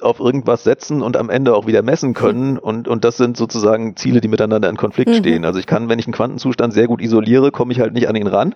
auf 0.02 0.20
irgendwas 0.20 0.66
setzen 0.66 1.02
und 1.02 1.16
am 1.16 1.30
Ende 1.30 1.56
auch 1.56 1.66
wieder 1.66 1.82
messen 1.82 2.14
können. 2.14 2.56
Mhm. 2.56 2.60
Und, 2.60 2.88
und 2.90 3.06
das 3.06 3.16
sind 3.16 3.38
sozusagen 3.38 3.96
Ziele, 3.96 4.20
die 4.20 4.28
miteinander 4.28 4.70
in 4.70 4.76
Konflikt 4.76 5.12
mhm. 5.12 5.16
stehen. 5.16 5.46
Also 5.46 5.60
ich 5.60 5.66
kann, 5.66 5.88
wenn 5.88 6.00
ich 6.00 6.08
einen 6.08 6.14
Quantenzustand 6.14 6.74
sehr 6.74 6.88
gut 6.88 7.02
isoliere, 7.02 7.52
komme 7.52 7.72
ich 7.72 7.80
halt 7.80 7.94
nicht 7.94 8.10
an 8.10 8.18
ihn 8.18 8.28
ran. 8.28 8.54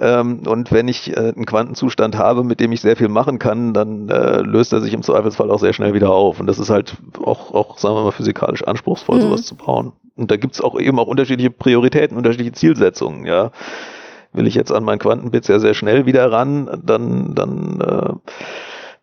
Ähm, 0.00 0.42
und 0.46 0.70
wenn 0.70 0.86
ich 0.86 1.16
äh, 1.16 1.32
einen 1.34 1.44
Quantenzustand 1.44 2.16
habe, 2.16 2.44
mit 2.44 2.60
dem 2.60 2.70
ich 2.70 2.80
sehr 2.80 2.96
viel 2.96 3.08
machen 3.08 3.38
kann, 3.38 3.74
dann 3.74 4.08
äh, 4.08 4.42
löst 4.42 4.72
er 4.72 4.80
sich 4.80 4.94
im 4.94 5.02
Zweifelsfall 5.02 5.50
auch 5.50 5.58
sehr 5.58 5.72
schnell 5.72 5.92
wieder 5.92 6.10
auf. 6.10 6.38
Und 6.38 6.46
das 6.46 6.58
ist 6.58 6.70
halt 6.70 6.96
auch, 7.24 7.52
auch 7.52 7.78
sagen 7.78 7.96
wir 7.96 8.04
mal, 8.04 8.12
physikalisch 8.12 8.62
anspruchsvoll, 8.62 9.16
mhm. 9.16 9.22
sowas 9.22 9.42
zu 9.42 9.56
bauen. 9.56 9.92
Und 10.16 10.30
da 10.30 10.36
gibt's 10.36 10.60
auch 10.60 10.78
eben 10.78 10.98
auch 10.98 11.08
unterschiedliche 11.08 11.50
Prioritäten, 11.50 12.16
unterschiedliche 12.16 12.52
Zielsetzungen, 12.52 13.26
ja. 13.26 13.50
Will 14.32 14.46
ich 14.46 14.54
jetzt 14.54 14.72
an 14.72 14.84
mein 14.84 14.98
Quantenbit 14.98 15.44
sehr, 15.44 15.58
sehr 15.58 15.74
schnell 15.74 16.06
wieder 16.06 16.30
ran, 16.30 16.82
dann, 16.84 17.34
dann 17.34 18.20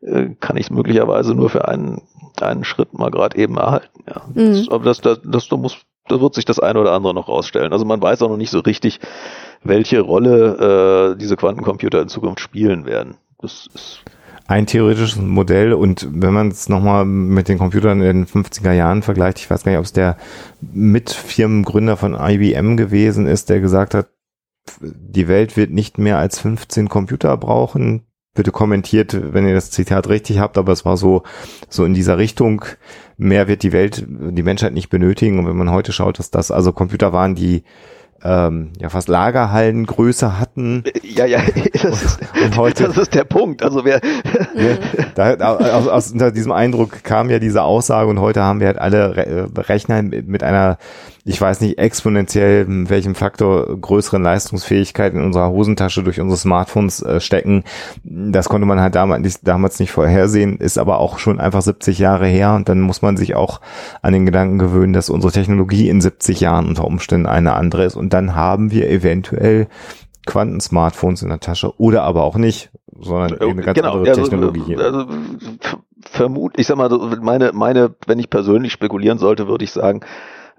äh, 0.01 0.07
äh 0.07 0.35
kann 0.39 0.55
ich 0.55 0.67
es 0.67 0.69
möglicherweise 0.69 1.33
nur 1.33 1.49
für 1.49 1.67
einen, 1.67 2.03
einen 2.39 2.63
Schritt 2.63 2.93
mal 2.93 3.11
gerade 3.11 3.37
eben 3.37 3.57
erhalten. 3.57 4.03
Ja. 4.07 4.21
Mhm. 4.33 4.51
Das, 4.51 4.69
aber 4.69 4.85
das, 4.85 5.01
das, 5.01 5.19
das, 5.23 5.49
da 5.49 5.57
muss, 5.57 5.77
da 6.07 6.21
wird 6.21 6.35
sich 6.35 6.45
das 6.45 6.59
eine 6.59 6.79
oder 6.79 6.93
andere 6.93 7.13
noch 7.13 7.27
rausstellen. 7.27 7.73
Also 7.73 7.85
man 7.85 8.01
weiß 8.01 8.21
auch 8.21 8.29
noch 8.29 8.37
nicht 8.37 8.51
so 8.51 8.59
richtig, 8.59 8.99
welche 9.65 9.99
Rolle 9.99 11.13
äh, 11.13 11.17
diese 11.17 11.35
Quantencomputer 11.35 12.01
in 12.01 12.07
Zukunft 12.07 12.39
spielen 12.39 12.85
werden. 12.85 13.15
Das 13.39 13.67
ist 13.73 14.01
ein 14.47 14.67
theoretisches 14.67 15.17
Modell 15.17 15.73
und 15.73 16.07
wenn 16.11 16.33
man 16.33 16.49
es 16.49 16.69
nochmal 16.69 17.03
mit 17.03 17.47
den 17.47 17.57
Computern 17.57 18.01
in 18.01 18.25
den 18.25 18.27
50er 18.27 18.73
Jahren 18.73 19.01
vergleicht, 19.01 19.39
ich 19.39 19.49
weiß 19.49 19.63
gar 19.63 19.71
nicht, 19.71 19.79
ob 19.79 19.85
es 19.85 19.93
der 19.93 20.17
Mitfirmengründer 20.61 21.97
von 21.97 22.13
IBM 22.13 22.77
gewesen 22.77 23.25
ist, 23.25 23.49
der 23.49 23.59
gesagt 23.59 23.95
hat, 23.95 24.09
die 24.81 25.27
Welt 25.27 25.57
wird 25.57 25.71
nicht 25.71 25.97
mehr 25.97 26.19
als 26.19 26.39
15 26.39 26.89
Computer 26.89 27.35
brauchen. 27.37 28.03
Bitte 28.35 28.51
kommentiert, 28.51 29.17
wenn 29.33 29.47
ihr 29.47 29.53
das 29.53 29.71
Zitat 29.71 30.09
richtig 30.09 30.39
habt, 30.39 30.57
aber 30.57 30.73
es 30.73 30.85
war 30.85 30.97
so, 30.97 31.23
so 31.69 31.85
in 31.85 31.93
dieser 31.93 32.17
Richtung, 32.17 32.65
mehr 33.17 33.47
wird 33.47 33.63
die 33.63 33.71
Welt, 33.71 34.05
die 34.07 34.43
Menschheit 34.43 34.73
nicht 34.73 34.89
benötigen. 34.89 35.39
Und 35.39 35.47
wenn 35.47 35.55
man 35.55 35.71
heute 35.71 35.93
schaut, 35.93 36.19
dass 36.19 36.31
das 36.31 36.51
also 36.51 36.73
Computer 36.73 37.13
waren, 37.13 37.35
die 37.35 37.63
ähm, 38.23 38.71
ja 38.79 38.89
fast 38.89 39.07
Lagerhallengröße 39.07 40.39
hatten. 40.39 40.83
Ja, 41.03 41.25
ja, 41.25 41.39
das 41.73 42.03
ist, 42.03 42.19
und 42.43 42.57
heute, 42.57 42.85
das 42.85 42.97
ist 42.97 43.13
der 43.13 43.23
Punkt. 43.23 43.63
Also 43.63 43.85
wer 43.85 44.01
ja, 44.55 45.35
da, 45.35 45.55
aus, 45.55 45.87
aus 45.87 46.11
unter 46.11 46.31
diesem 46.31 46.51
Eindruck 46.51 47.03
kam 47.03 47.29
ja 47.29 47.39
diese 47.39 47.63
Aussage 47.63 48.09
und 48.09 48.19
heute 48.19 48.43
haben 48.43 48.59
wir 48.59 48.67
halt 48.67 48.79
alle 48.79 49.49
Rechner 49.57 50.01
mit, 50.01 50.27
mit 50.27 50.43
einer 50.43 50.77
ich 51.27 51.41
weiß 51.41 51.61
nicht, 51.61 51.79
exponentiell 51.79 52.65
welchem 52.67 53.15
Faktor 53.15 53.81
größeren 53.81 54.21
Leistungsfähigkeit 54.21 55.15
in 55.15 55.23
unserer 55.23 55.49
Hosentasche 55.49 56.03
durch 56.03 56.21
unsere 56.21 56.37
Smartphones 56.37 57.01
äh, 57.01 57.19
stecken. 57.19 57.63
Das 58.03 58.47
konnte 58.47 58.67
man 58.67 58.79
halt 58.79 58.93
damals 58.93 59.23
nicht, 59.23 59.39
damals 59.41 59.79
nicht 59.79 59.91
vorhersehen, 59.91 60.57
ist 60.57 60.77
aber 60.77 60.99
auch 60.99 61.17
schon 61.17 61.39
einfach 61.39 61.63
70 61.63 61.97
Jahre 61.97 62.27
her 62.27 62.53
und 62.53 62.69
dann 62.69 62.79
muss 62.79 63.01
man 63.01 63.17
sich 63.17 63.33
auch 63.33 63.59
an 64.03 64.13
den 64.13 64.27
Gedanken 64.27 64.59
gewöhnen, 64.59 64.93
dass 64.93 65.09
unsere 65.09 65.33
Technologie 65.33 65.89
in 65.89 65.99
70 65.99 66.41
Jahren 66.41 66.67
unter 66.67 66.85
Umständen 66.85 67.25
eine 67.25 67.53
andere 67.53 67.85
ist 67.85 67.95
und 67.95 68.13
dann 68.15 68.33
haben 68.33 68.71
wir 68.71 68.89
eventuell 68.89 69.67
Quantensmartphones 70.25 71.21
in 71.21 71.29
der 71.29 71.39
Tasche 71.39 71.77
oder 71.79 72.03
aber 72.03 72.23
auch 72.23 72.37
nicht, 72.37 72.71
sondern 72.97 73.39
eine 73.39 73.61
ganz 73.61 73.75
genau, 73.75 73.97
andere 73.97 74.15
Technologie. 74.15 74.77
Also, 74.77 74.99
also 74.99 75.07
vermut, 76.01 76.53
ich 76.57 76.65
sag 76.65 76.77
mal, 76.77 76.89
meine, 77.21 77.51
meine, 77.53 77.93
wenn 78.07 78.19
ich 78.19 78.29
persönlich 78.29 78.71
spekulieren 78.71 79.17
sollte, 79.17 79.47
würde 79.47 79.65
ich 79.65 79.71
sagen, 79.71 80.01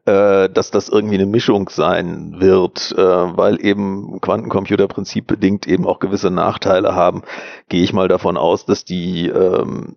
äh, 0.05 0.51
dass 0.51 0.71
das 0.71 0.89
irgendwie 0.89 1.17
eine 1.17 1.27
Mischung 1.27 1.69
sein 1.71 2.37
wird, 2.39 2.95
äh, 2.97 3.03
weil 3.03 3.65
eben 3.65 4.21
Quantencomputer 4.21 4.87
prinzipbedingt 4.87 5.67
eben 5.67 5.87
auch 5.87 5.99
gewisse 5.99 6.31
Nachteile 6.31 6.95
haben, 6.95 7.23
gehe 7.69 7.83
ich 7.83 7.93
mal 7.93 8.07
davon 8.07 8.37
aus, 8.37 8.67
dass 8.67 8.85
die 8.85 9.29
ähm, 9.29 9.97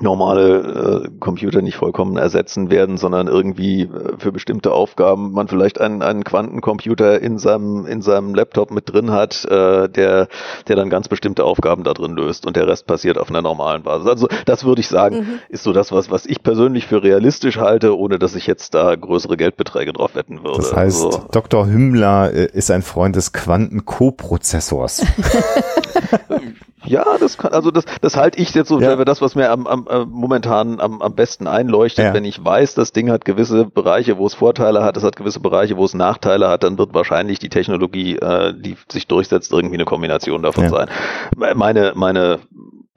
normale 0.00 1.04
äh, 1.04 1.08
Computer 1.20 1.62
nicht 1.62 1.76
vollkommen 1.76 2.16
ersetzen 2.16 2.70
werden, 2.70 2.96
sondern 2.96 3.28
irgendwie 3.28 3.82
äh, 3.82 3.88
für 4.18 4.32
bestimmte 4.32 4.72
Aufgaben 4.72 5.32
man 5.32 5.48
vielleicht 5.48 5.80
einen, 5.80 6.02
einen 6.02 6.24
Quantencomputer 6.24 7.20
in 7.20 7.38
seinem 7.38 7.86
in 7.86 8.02
seinem 8.02 8.34
Laptop 8.34 8.70
mit 8.70 8.92
drin 8.92 9.10
hat, 9.10 9.44
äh, 9.44 9.88
der 9.88 10.28
der 10.66 10.76
dann 10.76 10.90
ganz 10.90 11.08
bestimmte 11.08 11.44
Aufgaben 11.44 11.84
da 11.84 11.94
drin 11.94 12.14
löst 12.14 12.46
und 12.46 12.56
der 12.56 12.66
Rest 12.66 12.86
passiert 12.86 13.18
auf 13.18 13.30
einer 13.30 13.42
normalen 13.42 13.82
Basis. 13.82 14.08
Also 14.08 14.28
das 14.44 14.64
würde 14.64 14.80
ich 14.80 14.88
sagen, 14.88 15.16
mhm. 15.16 15.38
ist 15.48 15.62
so 15.62 15.72
das 15.72 15.92
was 15.92 16.10
was 16.10 16.26
ich 16.26 16.42
persönlich 16.42 16.86
für 16.86 17.02
realistisch 17.02 17.58
halte, 17.58 17.96
ohne 17.96 18.18
dass 18.18 18.34
ich 18.34 18.46
jetzt 18.46 18.74
da 18.74 18.94
größere 18.94 19.36
Geldbeträge 19.36 19.92
drauf 19.92 20.14
wetten 20.14 20.42
würde. 20.44 20.58
Das 20.58 20.74
heißt, 20.74 21.04
also, 21.04 21.24
Dr. 21.30 21.66
Hümmler 21.66 22.32
äh, 22.32 22.46
ist 22.52 22.70
ein 22.70 22.82
Freund 22.82 23.16
des 23.16 23.32
Quantenkoprozessors. 23.32 25.04
Ja, 26.88 27.04
das 27.18 27.38
kann, 27.38 27.52
also 27.52 27.70
das, 27.70 27.84
das 28.00 28.16
halte 28.16 28.38
ich 28.38 28.54
jetzt 28.54 28.68
so 28.68 28.80
ja. 28.80 28.96
für 28.96 29.04
das, 29.04 29.20
was 29.20 29.34
mir 29.34 29.50
am, 29.50 29.66
am, 29.66 29.86
äh, 29.88 30.04
momentan 30.06 30.80
am, 30.80 31.02
am 31.02 31.14
besten 31.14 31.46
einleuchtet. 31.46 32.06
Ja. 32.06 32.14
Wenn 32.14 32.24
ich 32.24 32.42
weiß, 32.42 32.74
das 32.74 32.92
Ding 32.92 33.10
hat 33.10 33.24
gewisse 33.24 33.66
Bereiche, 33.66 34.18
wo 34.18 34.26
es 34.26 34.34
Vorteile 34.34 34.82
hat, 34.82 34.96
es 34.96 35.04
hat 35.04 35.16
gewisse 35.16 35.40
Bereiche, 35.40 35.76
wo 35.76 35.84
es 35.84 35.94
Nachteile 35.94 36.48
hat, 36.48 36.62
dann 36.62 36.78
wird 36.78 36.94
wahrscheinlich 36.94 37.38
die 37.38 37.50
Technologie, 37.50 38.16
äh, 38.16 38.54
die 38.54 38.76
sich 38.90 39.06
durchsetzt, 39.06 39.52
irgendwie 39.52 39.76
eine 39.76 39.84
Kombination 39.84 40.42
davon 40.42 40.64
ja. 40.64 40.70
sein. 40.70 40.88
Meine, 41.36 41.92
meine 41.94 42.40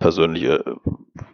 persönliche 0.02 0.64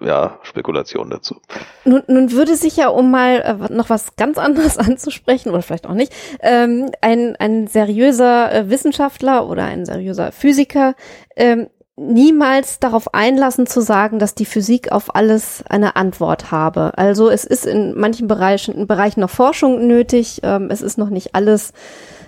ja, 0.01 0.39
Spekulation 0.43 1.10
dazu. 1.10 1.38
Nun, 1.86 2.03
nun 2.08 2.32
würde 2.32 2.55
sich 2.55 2.76
ja, 2.78 2.89
um 2.89 3.10
mal 3.10 3.39
äh, 3.39 3.74
noch 3.74 3.89
was 3.89 4.16
ganz 4.16 4.38
anderes 4.38 4.78
anzusprechen, 4.78 5.49
oder 5.49 5.62
vielleicht 5.62 5.88
auch 5.88 5.93
nicht, 5.93 6.14
ähm, 6.41 6.91
ein, 7.01 7.36
ein 7.38 7.68
seriöser 7.68 8.53
äh, 8.53 8.70
Wissenschaftler 8.70 9.47
oder 9.47 9.64
ein 9.64 9.86
seriöser 9.86 10.32
Physiker 10.32 10.95
ähm, 11.36 11.68
niemals 11.98 12.80
darauf 12.80 13.14
einlassen 13.14 13.66
zu 13.66 13.82
sagen, 13.82 14.20
dass 14.20 14.36
die 14.36 14.45
Physik 14.45 14.91
auf 14.91 15.16
alles 15.16 15.64
eine 15.68 15.95
Antwort 15.95 16.52
habe. 16.52 16.93
Also 16.95 17.30
es 17.30 17.43
ist 17.43 17.66
in 17.66 18.00
manchen 18.00 18.28
Bereichen, 18.28 18.76
in 18.76 18.88
Bereichen 18.88 19.22
noch 19.22 19.32
Forschung 19.32 19.88
nötig. 19.88 20.41
Ähm, 20.43 20.70
es 20.70 20.82
ist 20.82 20.98
noch 20.98 21.10
nicht 21.10 21.34
alles 21.34 21.74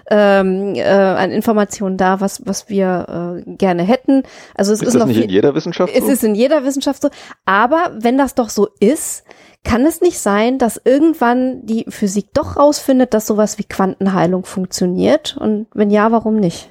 ähm, 0.10 0.74
äh, 0.74 0.84
an 0.84 1.30
Informationen 1.30 1.98
da, 1.98 2.20
was 2.20 2.48
was 2.48 2.68
wir 2.68 3.44
äh, 3.46 3.56
gerne 3.56 3.84
hätten. 3.84 4.24
Also 4.56 4.74
es 4.74 4.82
ist, 4.82 4.88
ist 4.88 4.96
das 4.96 5.00
noch 5.02 5.08
nicht 5.08 5.24
in 5.24 5.30
jeder 5.30 5.54
Wissenschaft 5.54 5.94
so? 5.94 6.04
Es 6.04 6.10
ist 6.10 6.24
in 6.24 6.34
jeder 6.34 6.66
Wissenschaft 6.66 7.02
so. 7.04 7.10
Aber 7.46 7.92
wenn 8.00 8.18
das 8.18 8.34
doch 8.34 8.50
so 8.50 8.70
ist, 8.80 9.24
kann 9.64 9.86
es 9.86 10.02
nicht 10.02 10.18
sein, 10.18 10.58
dass 10.58 10.82
irgendwann 10.84 11.64
die 11.68 11.86
Physik 11.90 12.34
doch 12.34 12.58
rausfindet, 12.58 13.14
dass 13.14 13.28
sowas 13.28 13.60
wie 13.60 13.66
Quantenheilung 13.66 14.46
funktioniert? 14.46 15.38
Und 15.38 15.68
wenn 15.76 15.92
ja, 15.92 16.12
warum 16.12 16.38
nicht? 16.38 16.70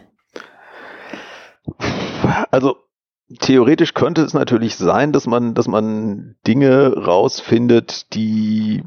Also 2.50 2.76
theoretisch 3.40 3.94
könnte 3.94 4.22
es 4.22 4.34
natürlich 4.34 4.76
sein, 4.76 5.12
dass 5.12 5.26
man, 5.26 5.54
dass 5.54 5.68
man 5.68 6.36
Dinge 6.46 6.94
rausfindet, 6.96 8.14
die 8.14 8.82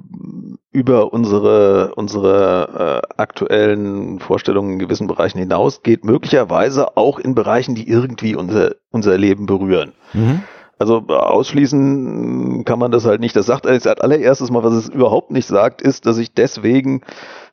über 0.71 1.13
unsere, 1.13 1.93
unsere 1.95 3.01
äh, 3.03 3.21
aktuellen 3.21 4.19
Vorstellungen 4.19 4.73
in 4.73 4.79
gewissen 4.79 5.07
Bereichen 5.07 5.37
hinausgeht, 5.37 6.05
möglicherweise 6.05 6.97
auch 6.97 7.19
in 7.19 7.35
Bereichen, 7.35 7.75
die 7.75 7.87
irgendwie 7.87 8.35
unser, 8.35 8.75
unser 8.89 9.17
Leben 9.17 9.45
berühren. 9.45 9.91
Mhm. 10.13 10.43
Also 10.79 11.05
ausschließen 11.07 12.65
kann 12.65 12.79
man 12.79 12.91
das 12.91 13.05
halt 13.05 13.21
nicht. 13.21 13.35
Das 13.35 13.45
sagt 13.45 13.67
als 13.67 13.85
allererstes 13.85 14.49
mal, 14.49 14.63
was 14.63 14.73
es 14.73 14.89
überhaupt 14.89 15.29
nicht 15.29 15.45
sagt, 15.45 15.79
ist, 15.83 16.07
dass 16.07 16.17
ich 16.17 16.33
deswegen 16.33 17.01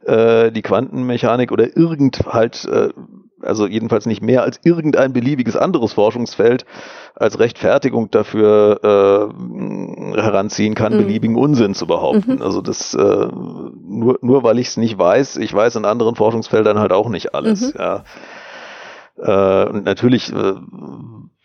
äh, 0.07 0.51
die 0.51 0.63
Quantenmechanik 0.63 1.53
oder 1.53 1.77
irgend 1.77 2.21
halt 2.33 2.65
äh, 2.65 2.89
also 3.43 3.67
jedenfalls 3.67 4.07
nicht 4.07 4.23
mehr 4.23 4.43
als 4.43 4.61
irgendein 4.65 5.13
beliebiges 5.13 5.57
anderes 5.57 5.93
Forschungsfeld 5.93 6.65
als 7.15 7.39
Rechtfertigung 7.39 8.11
dafür 8.11 8.81
äh, 8.83 10.21
heranziehen 10.21 10.75
kann, 10.75 10.95
mhm. 10.95 10.99
beliebigen 10.99 11.37
Unsinn 11.37 11.75
zu 11.75 11.87
behaupten. 11.87 12.37
Mhm. 12.37 12.43
Also 12.43 12.61
das 12.61 12.95
äh, 12.95 12.99
nur 13.01 14.19
nur 14.23 14.43
weil 14.43 14.59
ich 14.59 14.69
es 14.69 14.77
nicht 14.77 14.99
weiß, 14.99 15.37
ich 15.37 15.53
weiß 15.53 15.77
in 15.77 15.85
anderen 15.85 16.15
Forschungsfeldern 16.15 16.79
halt 16.79 16.93
auch 16.93 17.09
nicht 17.09 17.35
alles. 17.35 17.75
Mhm. 17.75 17.81
Ja. 17.81 18.05
Äh, 19.17 19.69
und 19.69 19.85
natürlich 19.85 20.33
äh, 20.33 20.55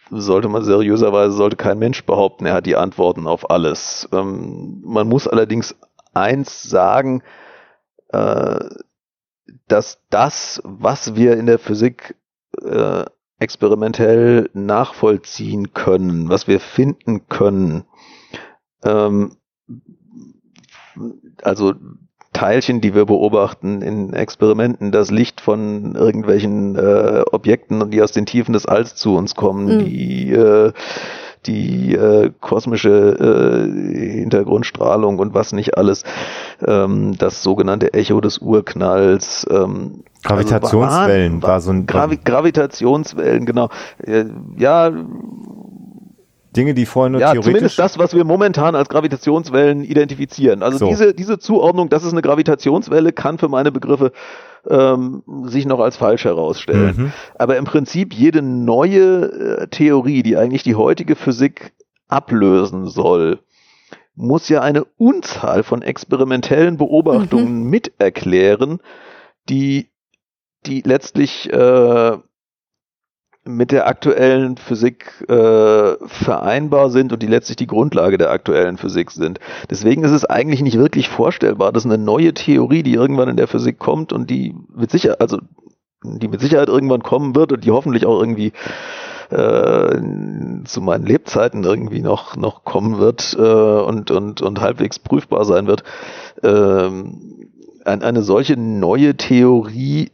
sollte 0.10 0.48
man 0.48 0.64
seriöserweise 0.64 1.36
sollte 1.36 1.56
kein 1.56 1.80
Mensch 1.80 2.04
behaupten, 2.06 2.46
er 2.46 2.54
hat 2.54 2.66
die 2.66 2.76
Antworten 2.76 3.28
auf 3.28 3.50
alles. 3.50 4.08
Ähm, 4.12 4.82
man 4.86 5.08
muss 5.08 5.28
allerdings 5.28 5.76
eins 6.14 6.64
sagen, 6.64 7.24
äh, 8.10 8.60
dass 9.68 10.00
das, 10.10 10.62
was 10.64 11.16
wir 11.16 11.38
in 11.38 11.46
der 11.46 11.60
Physik 11.60 12.16
äh, 12.62 13.06
experimentell 13.40 14.50
nachvollziehen 14.54 15.74
können, 15.74 16.30
was 16.30 16.48
wir 16.48 16.60
finden 16.60 17.28
können, 17.28 17.84
ähm, 18.84 19.36
also 21.42 21.74
Teilchen, 22.34 22.82
die 22.82 22.96
wir 22.96 23.06
beobachten 23.06 23.82
in 23.82 24.14
Experimenten, 24.14 24.92
das 24.92 25.12
Licht 25.12 25.40
von 25.40 25.96
irgendwelchen 25.96 26.76
äh, 26.76 27.24
Objekten, 27.32 27.92
die 27.92 28.02
aus 28.02 28.12
den 28.12 28.26
Tiefen 28.26 28.54
des 28.54 28.66
Alls 28.66 28.96
zu 28.96 29.16
uns 29.16 29.36
kommen, 29.36 29.66
mhm. 29.66 29.86
die 29.86 30.32
äh, 30.32 30.74
die 31.46 31.96
äh, 31.96 32.32
kosmische 32.40 32.90
äh, 32.90 34.20
Hintergrundstrahlung 34.20 35.20
und 35.20 35.34
was 35.34 35.54
nicht 35.54 35.78
alles, 35.78 36.04
ähm, 36.66 37.18
das 37.18 37.44
sogenannte 37.44 37.94
Echo 37.94 38.22
des 38.22 38.40
Urknalls. 38.40 39.46
Ähm, 39.50 40.04
Gravitationswellen 40.24 41.36
also 41.36 41.44
war, 41.44 41.50
war, 41.50 41.62
so 41.62 41.72
ein 41.72 41.86
Gravi 41.86 42.18
Gravitationswellen, 42.18 43.46
genau. 43.46 43.70
Äh, 44.00 44.26
ja, 44.58 44.92
Dinge, 46.54 46.74
die 46.74 46.86
vorher 46.86 47.10
nur 47.10 47.22
ja, 47.22 47.32
theoretisch... 47.32 47.52
zumindest 47.52 47.80
das, 47.80 47.98
was 47.98 48.16
wir 48.16 48.24
momentan 48.24 48.76
als 48.76 48.90
Gravitationswellen 48.90 49.84
identifizieren. 49.84 50.64
Also 50.64 50.78
So. 50.78 50.88
diese, 50.88 51.14
diese 51.14 51.40
Zuordnung, 51.40 51.90
das 51.90 52.04
ist 52.04 52.12
eine 52.12 52.22
Gravitationswelle, 52.22 53.12
kann 53.12 53.38
für 53.38 53.50
meine 53.50 53.72
Begriffe 53.72 54.12
ähm, 54.70 55.24
sich 55.46 55.66
noch 55.66 55.80
als 55.80 55.98
falsch 55.98 56.26
herausstellen. 56.26 56.96
Mhm. 56.96 57.14
Aber 57.36 57.58
im 57.58 57.66
Prinzip 57.66 58.14
jede 58.14 58.42
neue 58.42 59.62
äh, 59.62 59.68
Theorie, 59.68 60.24
die 60.24 60.38
eigentlich 60.38 60.64
die 60.64 60.76
heutige 60.76 61.16
Physik 61.16 61.74
ablösen 62.08 62.88
soll, 62.88 63.40
muss 64.16 64.48
ja 64.48 64.62
eine 64.62 64.86
Unzahl 64.98 65.64
von 65.64 65.82
experimentellen 65.82 66.78
Beobachtungen 66.78 67.64
mit 67.64 67.94
erklären, 67.98 68.80
die, 69.50 69.90
die 70.66 70.82
letztlich 70.82 71.52
äh, 71.52 72.18
mit 73.46 73.72
der 73.72 73.88
aktuellen 73.88 74.56
Physik 74.58 75.26
äh, 75.28 75.96
vereinbar 76.06 76.90
sind 76.90 77.12
und 77.12 77.22
die 77.22 77.28
letztlich 77.28 77.58
die 77.58 77.68
Grundlage 77.68 78.18
der 78.18 78.32
aktuellen 78.32 78.78
Physik 78.78 79.12
sind. 79.12 79.40
Deswegen 79.70 80.04
ist 80.04 80.12
es 80.12 80.24
eigentlich 80.24 80.62
nicht 80.62 80.78
wirklich 80.78 81.10
vorstellbar, 81.10 81.74
dass 81.74 81.86
eine 81.86 81.98
neue 81.98 82.34
Theorie, 82.34 82.84
die 82.84 82.94
irgendwann 82.94 83.30
in 83.30 83.38
der 83.38 83.48
Physik 83.48 83.80
kommt 83.80 84.14
und 84.14 84.30
die 84.30 84.56
mit 84.74 84.92
Sicherheit, 84.92 85.20
also 85.20 85.40
die 86.04 86.28
mit 86.28 86.40
Sicherheit 86.40 86.70
irgendwann 86.70 87.04
kommen 87.04 87.36
wird 87.36 87.52
und 87.52 87.66
die 87.66 87.72
hoffentlich 87.72 88.06
auch 88.06 88.20
irgendwie 88.20 88.54
äh, 89.30 90.02
zu 90.66 90.82
meinen 90.82 91.06
Lebzeiten 91.06 91.64
irgendwie 91.64 92.02
noch 92.02 92.38
noch 92.38 92.64
kommen 92.64 93.00
wird 93.00 93.36
äh, 93.38 93.42
und 93.42 94.12
und 94.12 94.42
und 94.42 94.62
halbwegs 94.62 95.00
prüfbar 95.00 95.44
sein 95.44 95.68
wird. 95.68 95.84
Ähm, 96.44 97.50
ein, 97.86 98.04
eine 98.04 98.22
solche 98.22 98.58
neue 98.58 99.16
Theorie 99.16 100.12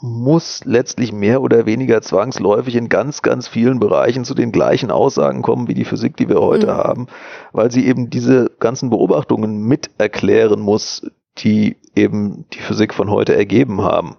muss 0.00 0.62
letztlich 0.64 1.12
mehr 1.12 1.40
oder 1.40 1.66
weniger 1.66 2.02
zwangsläufig 2.02 2.76
in 2.76 2.88
ganz, 2.88 3.22
ganz 3.22 3.48
vielen 3.48 3.80
Bereichen 3.80 4.24
zu 4.24 4.34
den 4.34 4.52
gleichen 4.52 4.90
Aussagen 4.90 5.42
kommen 5.42 5.68
wie 5.68 5.74
die 5.74 5.84
Physik, 5.84 6.16
die 6.16 6.28
wir 6.28 6.40
heute 6.40 6.66
Mhm. 6.66 6.70
haben, 6.76 7.06
weil 7.52 7.70
sie 7.70 7.86
eben 7.86 8.10
diese 8.10 8.50
ganzen 8.60 8.90
Beobachtungen 8.90 9.62
mit 9.66 9.90
erklären 9.98 10.60
muss, 10.60 11.10
die 11.38 11.76
eben 11.94 12.44
die 12.52 12.58
Physik 12.58 12.94
von 12.94 13.10
heute 13.10 13.34
ergeben 13.34 13.82
haben. 13.82 14.16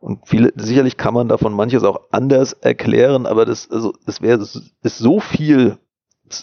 Und 0.00 0.20
viele, 0.26 0.52
sicherlich 0.56 0.96
kann 0.96 1.14
man 1.14 1.28
davon 1.28 1.52
manches 1.52 1.82
auch 1.82 2.00
anders 2.12 2.52
erklären, 2.52 3.26
aber 3.26 3.44
das, 3.44 3.70
also, 3.70 3.92
das 4.06 4.22
wäre, 4.22 4.40
ist 4.40 4.98
so 4.98 5.20
viel, 5.20 5.78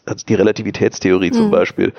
als 0.06 0.26
die 0.26 0.36
Relativitätstheorie 0.36 1.32
zum 1.32 1.48
Mhm. 1.48 1.52
Beispiel. 1.52 1.94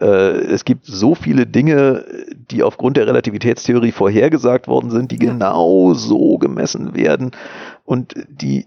Äh, 0.00 0.04
es 0.04 0.64
gibt 0.64 0.86
so 0.86 1.14
viele 1.14 1.46
Dinge, 1.46 2.04
die 2.50 2.62
aufgrund 2.62 2.96
der 2.96 3.06
Relativitätstheorie 3.06 3.92
vorhergesagt 3.92 4.68
worden 4.68 4.90
sind, 4.90 5.10
die 5.10 5.18
genau 5.18 5.94
so 5.94 6.38
gemessen 6.38 6.94
werden 6.94 7.32
und 7.84 8.14
die 8.28 8.66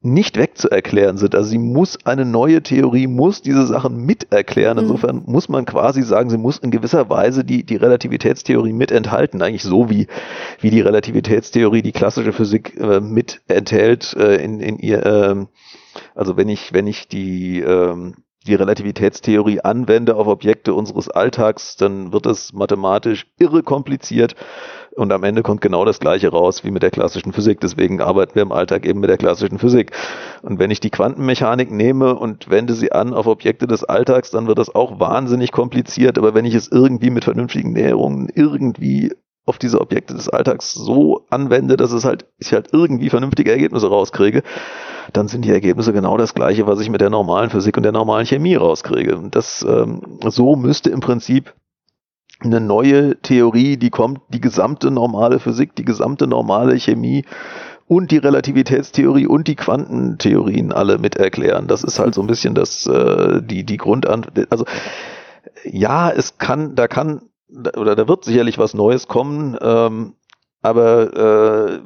nicht 0.00 0.36
wegzuerklären 0.36 1.16
sind. 1.16 1.34
Also 1.34 1.50
sie 1.50 1.58
muss 1.58 1.98
eine 2.06 2.24
neue 2.24 2.62
Theorie, 2.62 3.08
muss 3.08 3.42
diese 3.42 3.66
Sachen 3.66 4.06
mit 4.06 4.32
erklären. 4.32 4.76
Mhm. 4.76 4.82
Insofern 4.84 5.22
muss 5.26 5.48
man 5.48 5.64
quasi 5.64 6.02
sagen, 6.02 6.30
sie 6.30 6.38
muss 6.38 6.58
in 6.58 6.70
gewisser 6.70 7.10
Weise 7.10 7.44
die, 7.44 7.64
die 7.64 7.76
Relativitätstheorie 7.76 8.72
mit 8.72 8.92
enthalten. 8.92 9.42
Eigentlich 9.42 9.64
so 9.64 9.90
wie, 9.90 10.06
wie 10.60 10.70
die 10.70 10.80
Relativitätstheorie 10.80 11.82
die 11.82 11.92
klassische 11.92 12.32
Physik 12.32 12.78
äh, 12.78 13.00
mit 13.00 13.40
enthält 13.48 14.14
äh, 14.14 14.36
in, 14.36 14.60
in 14.60 14.78
ihr, 14.78 15.04
ähm, 15.04 15.48
also 16.14 16.36
wenn 16.36 16.48
ich, 16.48 16.72
wenn 16.72 16.86
ich 16.86 17.08
die, 17.08 17.58
ähm, 17.60 18.14
die 18.48 18.54
Relativitätstheorie 18.54 19.60
anwende 19.60 20.16
auf 20.16 20.26
Objekte 20.26 20.74
unseres 20.74 21.08
Alltags, 21.08 21.76
dann 21.76 22.12
wird 22.12 22.26
es 22.26 22.52
mathematisch 22.52 23.26
irre 23.38 23.62
kompliziert 23.62 24.34
und 24.98 25.12
am 25.12 25.22
Ende 25.22 25.42
kommt 25.42 25.60
genau 25.60 25.84
das 25.84 26.00
gleiche 26.00 26.28
raus 26.28 26.64
wie 26.64 26.72
mit 26.72 26.82
der 26.82 26.90
klassischen 26.90 27.32
Physik. 27.32 27.60
Deswegen 27.60 28.00
arbeiten 28.00 28.34
wir 28.34 28.42
im 28.42 28.50
Alltag 28.50 28.84
eben 28.84 28.98
mit 28.98 29.08
der 29.08 29.16
klassischen 29.16 29.58
Physik. 29.58 29.92
Und 30.42 30.58
wenn 30.58 30.72
ich 30.72 30.80
die 30.80 30.90
Quantenmechanik 30.90 31.70
nehme 31.70 32.16
und 32.16 32.50
wende 32.50 32.74
sie 32.74 32.90
an 32.90 33.14
auf 33.14 33.28
Objekte 33.28 33.68
des 33.68 33.84
Alltags, 33.84 34.32
dann 34.32 34.48
wird 34.48 34.58
das 34.58 34.74
auch 34.74 34.98
wahnsinnig 34.98 35.52
kompliziert. 35.52 36.18
Aber 36.18 36.34
wenn 36.34 36.44
ich 36.44 36.54
es 36.54 36.66
irgendwie 36.66 37.10
mit 37.10 37.22
vernünftigen 37.22 37.74
Näherungen 37.74 38.28
irgendwie 38.34 39.12
auf 39.46 39.58
diese 39.58 39.80
Objekte 39.80 40.14
des 40.14 40.28
Alltags 40.28 40.72
so 40.72 41.26
anwende, 41.30 41.76
dass 41.76 41.92
es 41.92 42.04
halt, 42.04 42.26
ich 42.38 42.52
halt 42.52 42.70
irgendwie 42.72 43.08
vernünftige 43.08 43.52
Ergebnisse 43.52 43.88
rauskriege, 43.88 44.42
dann 45.12 45.28
sind 45.28 45.44
die 45.44 45.50
Ergebnisse 45.50 45.92
genau 45.92 46.16
das 46.16 46.34
gleiche, 46.34 46.66
was 46.66 46.80
ich 46.80 46.90
mit 46.90 47.00
der 47.00 47.10
normalen 47.10 47.50
Physik 47.50 47.76
und 47.76 47.82
der 47.82 47.92
normalen 47.92 48.26
Chemie 48.26 48.54
rauskriege. 48.54 49.16
Und 49.16 49.34
das, 49.34 49.64
ähm, 49.68 50.18
so 50.26 50.56
müsste 50.56 50.90
im 50.90 51.00
Prinzip 51.00 51.54
eine 52.40 52.60
neue 52.60 53.20
Theorie, 53.20 53.76
die 53.76 53.90
kommt, 53.90 54.20
die 54.28 54.40
gesamte 54.40 54.90
normale 54.90 55.40
Physik, 55.40 55.74
die 55.74 55.84
gesamte 55.84 56.26
normale 56.26 56.78
Chemie 56.78 57.24
und 57.86 58.10
die 58.10 58.18
Relativitätstheorie 58.18 59.26
und 59.26 59.48
die 59.48 59.56
Quantentheorien 59.56 60.72
alle 60.72 60.98
mit 60.98 61.16
erklären. 61.16 61.66
Das 61.66 61.82
ist 61.82 61.98
halt 61.98 62.14
so 62.14 62.20
ein 62.20 62.26
bisschen 62.26 62.54
das, 62.54 62.86
äh, 62.86 63.42
die, 63.42 63.64
die 63.64 63.78
Grundan, 63.78 64.26
also, 64.50 64.66
ja, 65.64 66.10
es 66.10 66.38
kann, 66.38 66.74
da 66.74 66.86
kann, 66.86 67.22
oder 67.76 67.96
da 67.96 68.06
wird 68.06 68.24
sicherlich 68.24 68.58
was 68.58 68.74
Neues 68.74 69.08
kommen, 69.08 69.56
ähm, 69.60 70.14
aber 70.60 71.16
äh, 71.16 71.80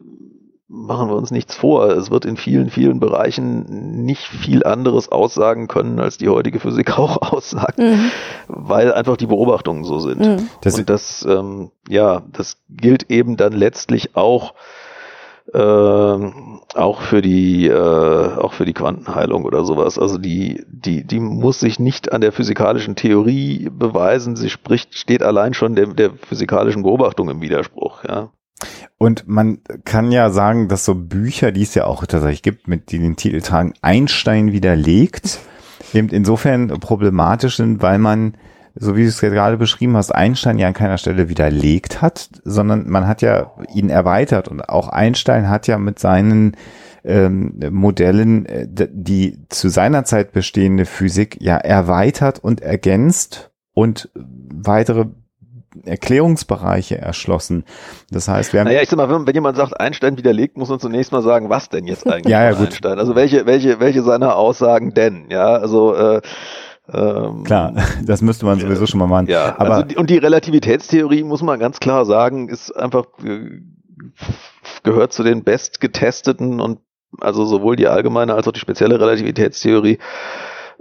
machen 0.74 1.08
wir 1.10 1.16
uns 1.16 1.30
nichts 1.30 1.54
vor. 1.54 1.90
Es 1.90 2.10
wird 2.10 2.24
in 2.24 2.38
vielen, 2.38 2.70
vielen 2.70 2.98
Bereichen 2.98 4.04
nicht 4.04 4.22
viel 4.26 4.64
anderes 4.64 5.10
aussagen 5.12 5.68
können, 5.68 6.00
als 6.00 6.16
die 6.16 6.30
heutige 6.30 6.60
Physik 6.60 6.98
auch 6.98 7.20
aussagt, 7.32 7.78
Mhm. 7.78 8.10
weil 8.48 8.92
einfach 8.92 9.18
die 9.18 9.26
Beobachtungen 9.26 9.84
so 9.84 9.98
sind. 9.98 10.20
Mhm. 10.20 10.48
Das- 10.62 10.78
Und 10.78 10.88
das, 10.88 11.26
ähm, 11.28 11.70
ja, 11.88 12.22
das 12.32 12.56
gilt 12.70 13.10
eben 13.10 13.36
dann 13.36 13.52
letztlich 13.52 14.16
auch 14.16 14.54
ähm, 15.52 16.60
auch 16.74 17.00
für 17.02 17.20
die 17.20 17.66
äh, 17.66 17.72
auch 17.74 18.52
für 18.52 18.64
die 18.64 18.72
Quantenheilung 18.72 19.44
oder 19.44 19.64
sowas. 19.64 19.98
Also 19.98 20.16
die 20.16 20.64
die 20.68 21.04
die 21.04 21.18
muss 21.20 21.58
sich 21.60 21.78
nicht 21.80 22.12
an 22.12 22.20
der 22.20 22.32
physikalischen 22.32 22.94
Theorie 22.94 23.68
beweisen. 23.70 24.36
Sie 24.36 24.50
spricht 24.50 24.94
steht 24.96 25.22
allein 25.22 25.52
schon 25.52 25.74
der 25.74 25.88
der 25.88 26.10
physikalischen 26.12 26.84
Beobachtung 26.84 27.28
im 27.28 27.40
Widerspruch. 27.42 28.04
Ja. 28.04 28.30
Und 28.98 29.26
man 29.26 29.58
kann 29.84 30.12
ja 30.12 30.30
sagen, 30.30 30.68
dass 30.68 30.84
so 30.84 30.94
Bücher, 30.94 31.52
die 31.52 31.62
es 31.62 31.74
ja 31.74 31.86
auch 31.86 32.06
tatsächlich 32.06 32.42
gibt, 32.42 32.68
mit 32.68 32.92
die 32.92 32.98
den 32.98 33.16
Titel 33.16 33.40
tragen, 33.40 33.74
Einstein 33.82 34.52
widerlegt, 34.52 35.40
eben 35.92 36.08
insofern 36.08 36.68
problematisch 36.68 37.56
sind, 37.56 37.82
weil 37.82 37.98
man, 37.98 38.36
so 38.74 38.96
wie 38.96 39.02
du 39.02 39.08
es 39.08 39.20
gerade 39.20 39.56
beschrieben 39.56 39.96
hast, 39.96 40.14
Einstein 40.14 40.58
ja 40.58 40.68
an 40.68 40.74
keiner 40.74 40.98
Stelle 40.98 41.28
widerlegt 41.28 42.00
hat, 42.00 42.30
sondern 42.44 42.88
man 42.88 43.08
hat 43.08 43.22
ja 43.22 43.52
ihn 43.74 43.90
erweitert 43.90 44.48
und 44.48 44.68
auch 44.68 44.88
Einstein 44.88 45.48
hat 45.48 45.66
ja 45.66 45.78
mit 45.78 45.98
seinen 45.98 46.56
ähm, 47.04 47.58
Modellen 47.70 48.46
äh, 48.46 48.68
die 48.68 49.38
zu 49.48 49.68
seiner 49.68 50.04
Zeit 50.04 50.32
bestehende 50.32 50.84
Physik 50.84 51.38
ja 51.40 51.56
erweitert 51.56 52.38
und 52.38 52.60
ergänzt 52.60 53.50
und 53.74 54.10
weitere 54.14 55.06
Erklärungsbereiche 55.84 56.98
erschlossen. 56.98 57.64
Das 58.10 58.28
heißt, 58.28 58.52
wir 58.52 58.60
haben 58.60 58.66
Naja, 58.66 58.82
ich 58.82 58.88
sag 58.88 58.96
mal, 58.96 59.08
wenn, 59.08 59.26
wenn 59.26 59.34
jemand 59.34 59.56
sagt, 59.56 59.78
Einstein 59.80 60.16
widerlegt, 60.18 60.56
muss 60.56 60.68
man 60.68 60.80
zunächst 60.80 61.12
mal 61.12 61.22
sagen, 61.22 61.48
was 61.50 61.68
denn 61.68 61.86
jetzt 61.86 62.06
eigentlich 62.06 62.30
Ja, 62.30 62.44
ja, 62.44 62.52
gut. 62.52 62.66
Einstein? 62.66 62.98
Also 62.98 63.14
welche, 63.14 63.46
welche, 63.46 63.80
welche 63.80 64.02
seiner 64.02 64.36
Aussagen 64.36 64.94
denn? 64.94 65.26
Ja, 65.30 65.56
also 65.56 65.94
äh, 65.94 66.20
ähm, 66.92 67.44
Klar, 67.44 67.74
das 68.04 68.22
müsste 68.22 68.44
man 68.44 68.58
sowieso 68.58 68.86
schon 68.86 68.98
mal 68.98 69.06
machen. 69.06 69.28
Ja, 69.28 69.54
aber 69.58 69.74
also 69.74 69.86
die, 69.86 69.96
und 69.96 70.10
die 70.10 70.18
Relativitätstheorie 70.18 71.22
muss 71.22 71.42
man 71.42 71.58
ganz 71.60 71.80
klar 71.80 72.04
sagen, 72.04 72.48
ist 72.48 72.72
einfach 72.72 73.06
äh, 73.24 73.60
gehört 74.82 75.12
zu 75.12 75.22
den 75.22 75.44
bestgetesteten 75.44 76.60
und 76.60 76.80
also 77.20 77.44
sowohl 77.44 77.76
die 77.76 77.86
allgemeine 77.86 78.34
als 78.34 78.48
auch 78.48 78.52
die 78.52 78.60
spezielle 78.60 78.98
Relativitätstheorie 78.98 79.98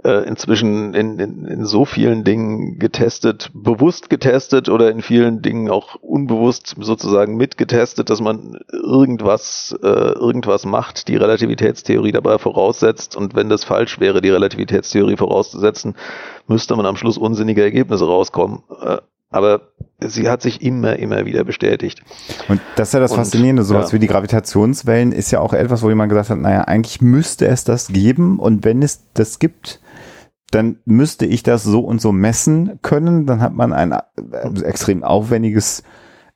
äh, 0.04 0.26
inzwischen 0.26 0.94
in, 0.94 1.18
in, 1.18 1.44
in 1.46 1.64
so 1.64 1.84
vielen 1.84 2.24
Dingen 2.24 2.78
getestet, 2.78 3.50
bewusst 3.54 4.10
getestet 4.10 4.68
oder 4.68 4.90
in 4.90 5.02
vielen 5.02 5.42
Dingen 5.42 5.70
auch 5.70 5.96
unbewusst 5.96 6.74
sozusagen 6.78 7.36
mitgetestet, 7.36 8.10
dass 8.10 8.20
man 8.20 8.58
irgendwas, 8.72 9.76
äh, 9.82 9.86
irgendwas 9.86 10.64
macht, 10.64 11.08
die 11.08 11.16
Relativitätstheorie 11.16 12.12
dabei 12.12 12.38
voraussetzt 12.38 13.16
und 13.16 13.34
wenn 13.34 13.48
das 13.48 13.64
falsch 13.64 14.00
wäre, 14.00 14.20
die 14.20 14.30
Relativitätstheorie 14.30 15.16
vorauszusetzen, 15.16 15.94
müsste 16.46 16.76
man 16.76 16.86
am 16.86 16.96
Schluss 16.96 17.18
unsinnige 17.18 17.62
Ergebnisse 17.62 18.06
rauskommen. 18.06 18.62
Äh, 18.82 18.98
aber 19.32 19.72
sie 20.00 20.28
hat 20.28 20.42
sich 20.42 20.62
immer, 20.62 20.98
immer 20.98 21.24
wieder 21.26 21.44
bestätigt. 21.44 22.02
Und 22.48 22.60
das 22.76 22.88
ist 22.88 22.94
ja 22.94 23.00
das 23.00 23.12
Und, 23.12 23.18
Faszinierende, 23.18 23.64
sowas 23.64 23.90
ja. 23.90 23.94
wie 23.94 24.00
die 24.00 24.06
Gravitationswellen 24.06 25.12
ist 25.12 25.30
ja 25.30 25.40
auch 25.40 25.52
etwas, 25.52 25.82
wo 25.82 25.88
jemand 25.88 26.10
gesagt 26.10 26.30
hat, 26.30 26.38
naja, 26.38 26.62
eigentlich 26.62 27.00
müsste 27.00 27.46
es 27.46 27.64
das 27.64 27.88
geben 27.88 28.38
und 28.38 28.64
wenn 28.64 28.82
es 28.82 29.12
das 29.14 29.38
gibt, 29.38 29.80
dann 30.50 30.76
müsste 30.84 31.26
ich 31.26 31.42
das 31.42 31.64
so 31.64 31.80
und 31.80 32.00
so 32.00 32.12
messen 32.12 32.78
können. 32.82 33.26
Dann 33.26 33.40
hat 33.40 33.54
man 33.54 33.72
ein 33.72 33.92
äh, 33.92 34.00
extrem 34.64 35.02
aufwendiges 35.02 35.82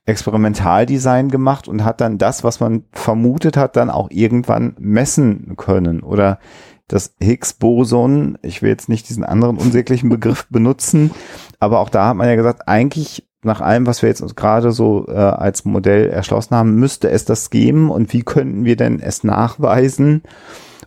Experimentaldesign 0.05 1.29
gemacht 1.29 1.67
und 1.67 1.83
hat 1.83 2.01
dann 2.01 2.17
das, 2.17 2.43
was 2.43 2.59
man 2.59 2.85
vermutet 2.93 3.57
hat, 3.57 3.75
dann 3.75 3.89
auch 3.89 4.09
irgendwann 4.09 4.75
messen 4.79 5.55
können. 5.57 6.01
Oder 6.01 6.39
das 6.87 7.15
Higgs-Boson, 7.21 8.37
ich 8.41 8.61
will 8.61 8.69
jetzt 8.69 8.89
nicht 8.89 9.09
diesen 9.09 9.23
anderen 9.23 9.57
unsäglichen 9.57 10.09
Begriff 10.09 10.47
benutzen, 10.49 11.11
aber 11.59 11.79
auch 11.79 11.89
da 11.89 12.09
hat 12.09 12.17
man 12.17 12.27
ja 12.27 12.35
gesagt, 12.35 12.67
eigentlich 12.67 13.27
nach 13.43 13.61
allem, 13.61 13.85
was 13.85 14.01
wir 14.01 14.09
jetzt 14.09 14.21
uns 14.21 14.35
gerade 14.35 14.71
so 14.71 15.07
äh, 15.07 15.13
als 15.13 15.63
Modell 15.63 16.09
erschlossen 16.09 16.55
haben, 16.55 16.75
müsste 16.75 17.09
es 17.09 17.23
das 17.25 17.49
geben 17.49 17.89
und 17.89 18.11
wie 18.13 18.23
könnten 18.23 18.65
wir 18.65 18.75
denn 18.75 18.99
es 18.99 19.23
nachweisen? 19.23 20.23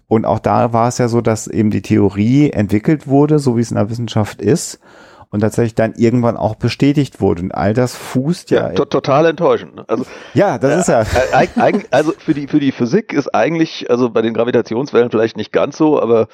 Und 0.09 0.27
auch 0.27 0.41
da 0.41 0.73
war 0.73 0.89
es 0.89 0.99
ja 0.99 1.09
so, 1.09 1.21
dass 1.21 1.47
eben 1.47 1.71
die 1.71 1.83
Theorie 1.83 2.51
entwickelt 2.51 3.07
wurde, 3.07 3.39
so 3.39 3.57
wie 3.57 3.61
es 3.61 3.71
in 3.71 3.77
der 3.77 3.91
Wissenschaft 3.91 4.43
ist 4.43 4.81
und 5.31 5.41
tatsächlich 5.41 5.75
dann 5.75 5.95
irgendwann 5.95 6.37
auch 6.37 6.57
bestätigt 6.57 7.21
wurde. 7.21 7.43
Und 7.43 7.53
all 7.53 7.73
das 7.73 7.95
fußt 7.95 8.51
ja. 8.51 8.69
ja 8.69 8.75
to 8.75 8.85
total 8.85 9.27
enttäuschend. 9.27 9.77
Ne? 9.77 9.85
Also, 9.89 10.05
ja, 10.35 10.59
das 10.59 10.73
äh, 10.73 10.81
ist 10.81 10.89
ja. 10.89 11.41
Äh, 11.41 11.73
also 11.91 12.13
für 12.19 12.35
die, 12.35 12.49
für 12.49 12.61
die 12.61 12.73
Physik 12.73 13.13
ist 13.13 13.35
eigentlich, 13.35 13.91
also 13.91 14.11
bei 14.11 14.23
den 14.23 14.35
Gravitationswellen 14.35 15.11
vielleicht 15.11 15.37
nicht 15.37 15.53
ganz 15.53 15.77
so, 15.77 16.01
aber 16.01 16.29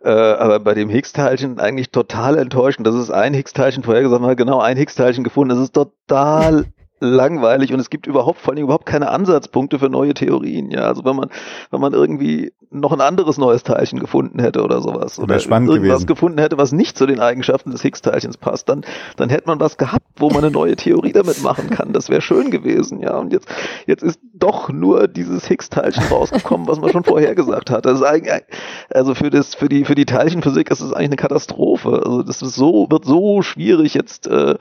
äh, 0.00 0.10
aber 0.10 0.60
bei 0.60 0.74
dem 0.74 0.88
Higgs-Teilchen 0.88 1.58
eigentlich 1.58 1.90
total 1.90 2.38
enttäuschend. 2.38 2.86
Das 2.86 2.94
ist 2.94 3.10
ein 3.10 3.34
Higgs-Teilchen 3.34 3.82
vorhergesagt, 3.82 4.20
man 4.20 4.30
hat 4.30 4.38
genau 4.38 4.60
ein 4.60 4.76
Higgs-Teilchen 4.76 5.24
gefunden. 5.24 5.50
Das 5.50 5.58
ist 5.58 5.74
total 5.74 6.66
langweilig 7.00 7.72
und 7.72 7.80
es 7.80 7.90
gibt 7.90 8.06
überhaupt 8.06 8.40
vor 8.40 8.54
allem 8.54 8.64
überhaupt 8.64 8.86
keine 8.86 9.10
Ansatzpunkte 9.10 9.78
für 9.78 9.88
neue 9.88 10.14
Theorien. 10.14 10.70
Ja, 10.70 10.82
also 10.82 11.04
wenn 11.04 11.16
man 11.16 11.30
wenn 11.70 11.80
man 11.80 11.92
irgendwie 11.92 12.52
noch 12.70 12.92
ein 12.92 13.00
anderes 13.00 13.38
neues 13.38 13.62
Teilchen 13.62 13.98
gefunden 13.98 14.40
hätte 14.40 14.62
oder 14.62 14.82
sowas 14.82 15.18
oder 15.18 15.36
irgendwas 15.36 15.76
gewesen. 15.76 16.06
gefunden 16.06 16.38
hätte, 16.38 16.58
was 16.58 16.72
nicht 16.72 16.98
zu 16.98 17.06
den 17.06 17.20
Eigenschaften 17.20 17.70
des 17.70 17.82
Higgs-Teilchens 17.82 18.36
passt, 18.36 18.68
dann 18.68 18.84
dann 19.16 19.30
hätte 19.30 19.46
man 19.46 19.60
was 19.60 19.78
gehabt, 19.78 20.04
wo 20.16 20.28
man 20.28 20.38
eine 20.38 20.50
neue 20.50 20.76
Theorie 20.76 21.12
damit 21.12 21.42
machen 21.42 21.70
kann. 21.70 21.92
Das 21.92 22.10
wäre 22.10 22.20
schön 22.20 22.50
gewesen. 22.50 23.00
Ja, 23.00 23.16
und 23.16 23.32
jetzt 23.32 23.48
jetzt 23.86 24.02
ist 24.02 24.20
doch 24.34 24.68
nur 24.68 25.08
dieses 25.08 25.46
Higgs-Teilchen 25.46 26.04
rausgekommen, 26.10 26.66
was 26.68 26.80
man 26.80 26.90
schon 26.90 27.04
vorher 27.04 27.34
gesagt 27.34 27.70
hat. 27.70 27.86
Das 27.86 28.00
ist 28.00 28.04
eigentlich, 28.04 28.42
also 28.90 29.14
für 29.14 29.30
das 29.30 29.54
für 29.54 29.68
die 29.68 29.84
für 29.84 29.94
die 29.94 30.06
Teilchenphysik 30.06 30.70
ist 30.70 30.80
es 30.80 30.92
eigentlich 30.92 31.08
eine 31.08 31.16
Katastrophe. 31.16 32.02
Also 32.04 32.22
das 32.22 32.42
ist 32.42 32.54
so 32.54 32.86
wird 32.90 33.04
so 33.04 33.42
schwierig 33.42 33.94
jetzt 33.94 34.26
äh, 34.26 34.56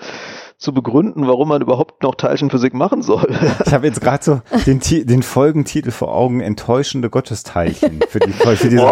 zu 0.57 0.73
begründen, 0.73 1.27
warum 1.27 1.49
man 1.49 1.61
überhaupt 1.61 2.01
noch 2.03 2.15
Teilchenphysik 2.15 2.73
machen 2.73 3.01
soll. 3.01 3.27
Ich 3.65 3.73
habe 3.73 3.87
jetzt 3.87 4.01
gerade 4.01 4.23
so 4.23 4.41
den, 4.65 4.79
den 4.79 5.23
Folgentitel 5.23 5.91
vor 5.91 6.13
Augen, 6.13 6.41
enttäuschende 6.41 7.09
Gottesteilchen 7.09 7.99
für 8.07 8.19
die 8.19 8.31
für 8.31 8.69
diese 8.69 8.83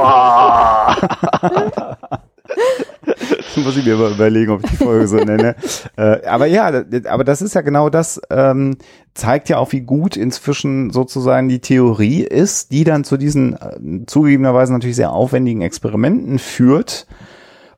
muss 3.58 3.78
ich 3.78 3.86
mir 3.86 3.96
mal 3.96 4.12
überlegen, 4.12 4.52
ob 4.52 4.64
ich 4.64 4.72
die 4.72 4.78
Folge 4.78 5.08
so 5.08 5.18
nenne. 5.18 5.56
Äh, 5.98 6.26
aber 6.26 6.46
ja, 6.46 6.84
aber 7.10 7.24
das 7.24 7.42
ist 7.42 7.56
ja 7.56 7.62
genau 7.62 7.90
das, 7.90 8.22
ähm, 8.30 8.78
zeigt 9.14 9.50
ja 9.50 9.58
auch, 9.58 9.72
wie 9.72 9.82
gut 9.82 10.18
inzwischen 10.18 10.92
sozusagen 10.92 11.48
die 11.48 11.60
Theorie 11.60 12.22
ist, 12.22 12.72
die 12.72 12.84
dann 12.84 13.04
zu 13.04 13.18
diesen 13.18 13.54
äh, 13.54 14.06
zugegebenerweise 14.06 14.74
natürlich 14.74 14.98
sehr 14.98 15.14
aufwendigen 15.14 15.62
Experimenten 15.62 16.40
führt, 16.40 17.08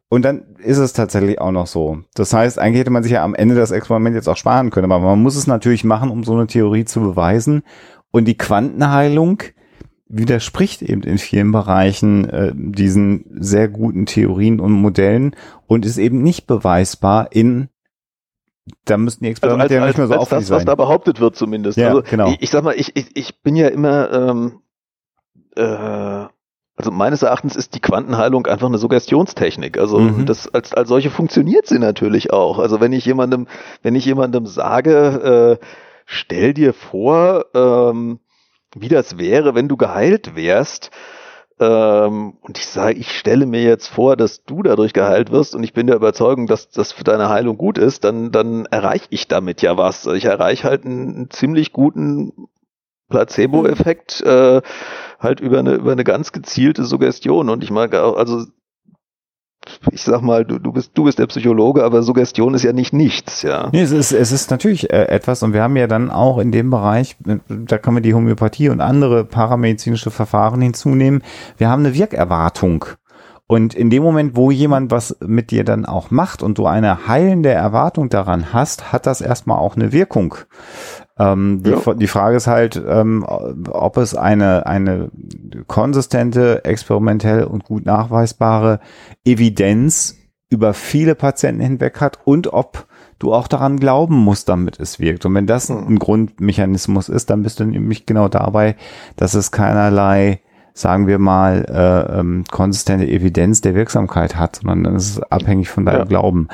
und 0.10 0.24
dann 0.24 0.56
ist 0.58 0.78
es 0.78 0.94
tatsächlich 0.94 1.42
auch 1.42 1.52
noch 1.52 1.68
so. 1.68 2.00
Das 2.14 2.34
heißt, 2.34 2.60
eigentlich 2.60 2.80
hätte 2.80 2.92
man 2.92 3.04
sich 3.04 3.12
ja 3.12 3.24
am 3.24 3.36
Ende 3.36 3.56
das 3.56 3.72
Experiment 3.72 4.16
jetzt 4.16 4.30
auch 4.30 4.38
sparen 4.38 4.70
können, 4.70 4.92
aber 4.92 5.04
man 5.04 5.22
muss 5.22 5.36
es 5.36 5.48
natürlich 5.48 5.84
machen, 5.84 6.10
um 6.10 6.24
so 6.24 6.34
eine 6.34 6.48
Theorie 6.48 6.86
zu 6.86 7.02
beweisen. 7.02 7.64
Und 8.12 8.26
die 8.26 8.38
Quantenheilung 8.38 9.44
widerspricht 10.08 10.82
eben 10.82 11.04
in 11.04 11.18
vielen 11.18 11.52
Bereichen 11.52 12.30
äh, 12.30 12.54
diesen 12.56 13.26
sehr 13.32 13.68
guten 13.68 14.06
Theorien 14.06 14.62
und 14.62 14.72
Modellen 14.72 15.36
und 15.68 15.86
ist 15.86 15.98
eben 15.98 16.24
nicht 16.24 16.48
beweisbar 16.48 17.28
in 17.32 17.70
da 18.84 18.98
müssten 18.98 19.24
die 19.24 19.30
Experimente 19.30 19.64
also 19.64 19.76
als, 19.76 19.82
ja 19.82 19.88
nicht 19.88 19.98
mehr 19.98 20.08
so 20.08 20.14
aufwendig 20.16 20.44
das, 20.44 20.48
sein. 20.48 20.58
Was 20.58 20.66
da 20.66 20.76
behauptet 20.76 21.20
wird 21.22 21.36
zumindest. 21.36 21.78
Ja, 21.78 21.90
also, 21.90 22.02
genau. 22.02 22.32
Ich, 22.32 22.42
ich 22.42 22.50
sag 22.50 22.64
mal, 22.64 22.76
ich, 22.76 22.96
ich, 22.96 23.16
ich 23.16 23.42
bin 23.42 23.56
ja 23.56 23.70
immer 23.70 24.12
ähm, 24.12 24.60
äh, 25.56 26.28
also 26.78 26.92
meines 26.92 27.24
Erachtens 27.24 27.56
ist 27.56 27.74
die 27.74 27.80
Quantenheilung 27.80 28.46
einfach 28.46 28.68
eine 28.68 28.78
Suggestionstechnik. 28.78 29.80
Also 29.80 30.00
mhm. 30.00 30.28
das 30.28 30.48
als, 30.54 30.74
als 30.74 30.88
solche 30.88 31.10
funktioniert 31.10 31.66
sie 31.66 31.80
natürlich 31.80 32.32
auch. 32.32 32.60
Also 32.60 32.80
wenn 32.80 32.94
ich 32.94 33.04
jemandem, 33.04 33.48
wenn 33.82 33.96
ich 33.96 34.06
jemandem 34.06 34.46
sage, 34.46 35.58
äh, 35.60 35.66
stell 36.06 36.54
dir 36.54 36.74
vor, 36.74 37.46
ähm, 37.56 38.20
wie 38.76 38.90
das 38.90 39.18
wäre, 39.18 39.56
wenn 39.56 39.68
du 39.68 39.76
geheilt 39.76 40.36
wärst, 40.36 40.92
ähm, 41.60 42.38
und 42.42 42.60
ich 42.60 42.68
sage, 42.68 43.00
ich 43.00 43.18
stelle 43.18 43.48
mir 43.48 43.64
jetzt 43.64 43.88
vor, 43.88 44.16
dass 44.16 44.44
du 44.44 44.62
dadurch 44.62 44.94
geheilt 44.94 45.32
wirst 45.32 45.56
und 45.56 45.64
ich 45.64 45.74
bin 45.74 45.88
der 45.88 45.96
Überzeugung, 45.96 46.46
dass 46.46 46.70
das 46.70 46.92
für 46.92 47.04
deine 47.04 47.30
Heilung 47.30 47.58
gut 47.58 47.80
ist, 47.80 48.04
dann, 48.04 48.32
dann 48.32 48.68
erreiche 48.68 49.08
ich 49.10 49.28
damit 49.28 49.64
ja 49.64 49.76
was. 49.76 50.06
Ich 50.06 50.26
erreiche 50.26 50.68
halt 50.68 50.86
einen, 50.86 51.16
einen 51.16 51.30
ziemlich 51.32 51.74
guten 51.74 52.48
Placebo-Effekt. 53.10 54.22
Äh, 54.22 54.62
halt 55.20 55.40
über 55.40 55.60
eine, 55.60 55.74
über 55.74 55.92
eine 55.92 56.04
ganz 56.04 56.32
gezielte 56.32 56.84
Suggestion. 56.84 57.50
Und 57.50 57.64
ich 57.64 57.72
mag 57.72 57.96
auch, 57.96 58.18
also 58.18 58.46
ich 59.92 60.02
sag 60.02 60.22
mal, 60.22 60.46
du, 60.46 60.60
du 60.60 60.72
bist 60.72 60.92
du 60.94 61.04
bist 61.04 61.20
der 61.20 61.28
Psychologe, 61.28 61.84
aber 61.84 62.02
Suggestion 62.02 62.54
ist 62.54 62.64
ja 62.64 62.74
nicht 62.74 62.94
nichts, 62.94 63.42
ja. 63.42 63.70
Nee, 63.72 63.82
es 63.82 63.92
ist 63.92 64.12
es 64.12 64.32
ist 64.32 64.52
natürlich 64.52 64.92
äh, 64.92 65.08
etwas 65.08 65.44
und 65.44 65.54
wir 65.54 65.62
haben 65.62 65.76
ja 65.76 65.88
dann 65.88 66.10
auch 66.10 66.38
in 66.38 66.52
dem 66.52 66.70
Bereich, 66.70 67.18
da 67.48 67.78
können 67.78 67.98
wir 67.98 68.02
die 68.02 68.14
Homöopathie 68.14 68.70
und 68.70 68.82
andere 68.82 69.26
paramedizinische 69.26 70.12
Verfahren 70.12 70.62
hinzunehmen. 70.62 71.24
Wir 71.58 71.70
haben 71.70 71.86
eine 71.86 71.94
Wirkerwartung. 71.94 72.86
Und 73.50 73.74
in 73.74 73.90
dem 73.90 74.04
Moment, 74.04 74.36
wo 74.36 74.52
jemand 74.52 74.92
was 74.92 75.16
mit 75.22 75.52
dir 75.52 75.64
dann 75.64 75.86
auch 75.86 76.12
macht 76.12 76.44
und 76.44 76.58
du 76.58 76.66
eine 76.66 77.08
heilende 77.08 77.50
Erwartung 77.50 78.10
daran 78.10 78.52
hast, 78.52 78.92
hat 78.92 79.06
das 79.06 79.22
erstmal 79.22 79.58
auch 79.58 79.78
eine 79.78 79.94
Wirkung. 79.94 80.36
Ähm, 81.20 81.64
die, 81.64 81.72
ja. 81.72 81.94
die 81.94 82.08
Frage 82.08 82.38
ist 82.38 82.48
halt, 82.48 82.82
ähm, 82.88 83.26
ob 83.28 83.98
es 83.98 84.16
eine, 84.16 84.66
eine 84.66 85.10
konsistente, 85.68 86.64
experimentell 86.66 87.44
und 87.44 87.64
gut 87.64 87.86
nachweisbare 87.86 88.80
Evidenz 89.26 90.18
über 90.50 90.74
viele 90.74 91.16
Patienten 91.16 91.62
hinweg 91.62 92.00
hat 92.00 92.20
und 92.26 92.54
ob 92.54 92.88
du 93.20 93.34
auch 93.34 93.48
daran 93.48 93.80
glauben 93.80 94.16
musst, 94.16 94.48
damit 94.48 94.80
es 94.80 95.00
wirkt. 95.00 95.26
Und 95.26 95.34
wenn 95.34 95.48
das 95.48 95.70
ein 95.70 96.00
Grundmechanismus 96.00 97.10
ist, 97.10 97.30
dann 97.30 97.44
bist 97.44 97.60
du 97.60 97.66
nämlich 97.66 98.06
genau 98.06 98.28
dabei, 98.28 98.76
dass 99.16 99.34
es 99.34 99.52
keinerlei 99.52 100.42
sagen 100.78 101.08
wir 101.08 101.18
mal, 101.18 101.66
äh, 101.68 102.20
ähm, 102.20 102.44
konsistente 102.52 103.08
Evidenz 103.08 103.62
der 103.62 103.74
Wirksamkeit 103.74 104.36
hat, 104.36 104.58
sondern 104.58 104.84
dann 104.84 104.96
ist 104.96 105.10
es 105.10 105.22
abhängig 105.24 105.70
von 105.70 105.86
deinem 105.86 105.98
ja. 105.98 106.06
Glauben. 106.06 106.50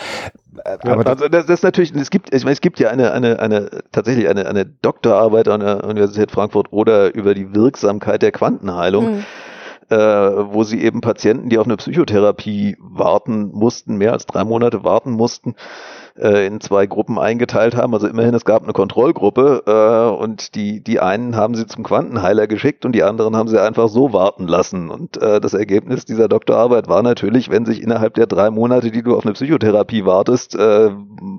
Aber 0.64 1.08
also 1.08 1.28
das, 1.28 1.46
das 1.46 1.60
ist 1.60 1.64
natürlich, 1.64 1.94
es 1.96 2.10
gibt, 2.10 2.34
ich 2.34 2.44
meine, 2.44 2.54
es 2.54 2.62
gibt 2.62 2.80
ja 2.80 2.90
eine, 2.90 3.12
eine, 3.12 3.40
eine, 3.40 3.70
tatsächlich 3.92 4.28
eine, 4.28 4.48
eine 4.48 4.66
Doktorarbeit 4.66 5.48
an 5.48 5.62
der 5.62 5.84
Universität 5.84 6.32
Frankfurt-Oder 6.32 7.14
über 7.14 7.34
die 7.34 7.56
Wirksamkeit 7.56 8.22
der 8.22 8.32
Quantenheilung. 8.32 9.18
Mhm. 9.18 9.26
Äh, 9.90 9.98
wo 9.98 10.64
sie 10.64 10.82
eben 10.82 11.02
Patienten, 11.02 11.50
die 11.50 11.58
auf 11.58 11.66
eine 11.66 11.76
Psychotherapie 11.76 12.78
warten 12.80 13.52
mussten, 13.52 13.98
mehr 13.98 14.14
als 14.14 14.26
drei 14.26 14.46
Monate 14.46 14.86
warten 14.86 15.12
mussten, 15.12 15.56
äh, 16.20 16.46
in 16.46 16.62
zwei 16.62 16.86
Gruppen 16.86 17.18
eingeteilt 17.18 17.76
haben. 17.76 17.94
Also 17.94 18.08
immerhin, 18.08 18.34
es 18.34 18.46
gab 18.46 18.64
eine 18.64 18.74
Kontrollgruppe 18.74 19.64
äh, 19.66 20.22
und 20.22 20.56
die, 20.56 20.84
die 20.84 21.00
einen 21.00 21.36
haben 21.36 21.56
sie 21.56 21.66
zum 21.66 21.84
Quantenheiler 21.84 22.48
geschickt 22.48 22.86
und 22.86 22.94
die 22.94 23.04
anderen 23.04 23.36
haben 23.36 23.48
sie 23.48 23.62
einfach 23.62 23.90
so 23.90 24.14
warten 24.14 24.48
lassen. 24.48 24.90
Und 24.90 25.22
äh, 25.22 25.42
das 25.42 25.54
Ergebnis 25.54 26.06
dieser 26.06 26.28
Doktorarbeit 26.28 26.88
war 26.88 27.02
natürlich, 27.02 27.50
wenn 27.50 27.66
sich 27.66 27.82
innerhalb 27.82 28.14
der 28.14 28.28
drei 28.28 28.52
Monate, 28.52 28.92
die 28.92 29.02
du 29.02 29.16
auf 29.16 29.26
eine 29.26 29.34
Psychotherapie 29.34 30.06
wartest, 30.06 30.56
äh, 30.56 30.92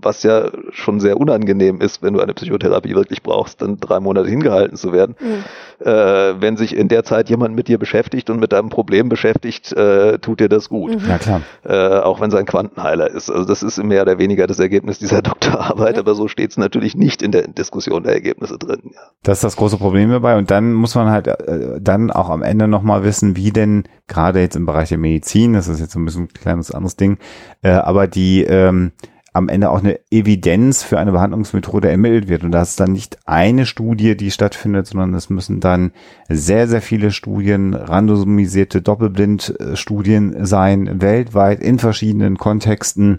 was 0.02 0.22
ja 0.22 0.48
schon 0.70 1.00
sehr 1.00 1.18
unangenehm 1.18 1.80
ist, 1.80 2.02
wenn 2.02 2.14
du 2.14 2.20
eine 2.20 2.34
Psychotherapie 2.34 2.94
wirklich 2.94 3.22
brauchst, 3.22 3.62
dann 3.62 3.78
drei 3.78 4.00
Monate 4.00 4.28
hingehalten 4.28 4.76
zu 4.76 4.92
werden, 4.92 5.14
mhm. 5.20 5.86
äh, 5.86 6.40
wenn 6.40 6.56
sich 6.56 6.76
in 6.76 6.88
der 6.88 7.04
Zeit 7.04 7.30
jemand 7.30 7.54
mit 7.54 7.68
dir 7.68 7.78
beschäftigt 7.78 8.28
und 8.30 8.40
mit 8.40 8.52
deinem 8.52 8.70
Problem 8.70 9.08
beschäftigt, 9.08 9.72
äh, 9.72 10.18
tut 10.18 10.40
dir 10.40 10.48
das 10.48 10.68
gut. 10.68 11.00
Mhm. 11.00 11.08
Ja, 11.08 11.18
klar. 11.18 11.40
Äh, 11.64 12.00
auch 12.00 12.20
wenn 12.20 12.28
es 12.28 12.34
ein 12.34 12.46
Quantenheiler 12.46 13.10
ist. 13.10 13.30
Also 13.30 13.44
das 13.44 13.62
ist 13.62 13.82
mehr 13.82 14.02
oder 14.02 14.18
weniger 14.18 14.46
das 14.46 14.58
Ergebnis 14.64 14.98
dieser 14.98 15.22
Doktorarbeit, 15.22 15.98
aber 15.98 16.14
so 16.14 16.28
steht 16.28 16.50
es 16.50 16.56
natürlich 16.56 16.96
nicht 16.96 17.22
in 17.22 17.32
der 17.32 17.48
Diskussion 17.48 18.02
der 18.02 18.14
Ergebnisse 18.14 18.58
drin. 18.58 18.80
Ja. 18.92 19.00
Das 19.22 19.38
ist 19.38 19.44
das 19.44 19.56
große 19.56 19.78
Problem 19.78 20.10
dabei 20.10 20.36
und 20.36 20.50
dann 20.50 20.72
muss 20.72 20.94
man 20.94 21.10
halt 21.10 21.28
äh, 21.28 21.80
dann 21.80 22.10
auch 22.10 22.30
am 22.30 22.42
Ende 22.42 22.68
nochmal 22.68 23.04
wissen, 23.04 23.36
wie 23.36 23.50
denn 23.50 23.84
gerade 24.08 24.40
jetzt 24.40 24.56
im 24.56 24.66
Bereich 24.66 24.90
der 24.90 24.98
Medizin, 24.98 25.52
das 25.54 25.68
ist 25.68 25.80
jetzt 25.80 25.94
ein 25.96 26.04
bisschen 26.04 26.24
ein 26.24 26.28
kleines 26.28 26.70
anderes 26.70 26.96
Ding, 26.96 27.18
äh, 27.62 27.70
aber 27.70 28.06
die 28.06 28.42
ähm, 28.42 28.92
am 29.34 29.48
Ende 29.48 29.70
auch 29.70 29.80
eine 29.80 29.98
Evidenz 30.12 30.84
für 30.84 30.96
eine 31.00 31.10
Behandlungsmethode 31.10 31.90
ermittelt 31.90 32.28
wird. 32.28 32.44
Und 32.44 32.52
das 32.52 32.70
ist 32.70 32.80
dann 32.80 32.92
nicht 32.92 33.18
eine 33.26 33.66
Studie, 33.66 34.16
die 34.16 34.30
stattfindet, 34.30 34.86
sondern 34.86 35.12
es 35.12 35.28
müssen 35.28 35.58
dann 35.58 35.90
sehr, 36.28 36.68
sehr 36.68 36.80
viele 36.80 37.10
Studien, 37.10 37.74
randomisierte 37.74 38.80
Doppelblindstudien 38.80 40.46
sein, 40.46 41.02
weltweit 41.02 41.60
in 41.60 41.80
verschiedenen 41.80 42.38
Kontexten 42.38 43.18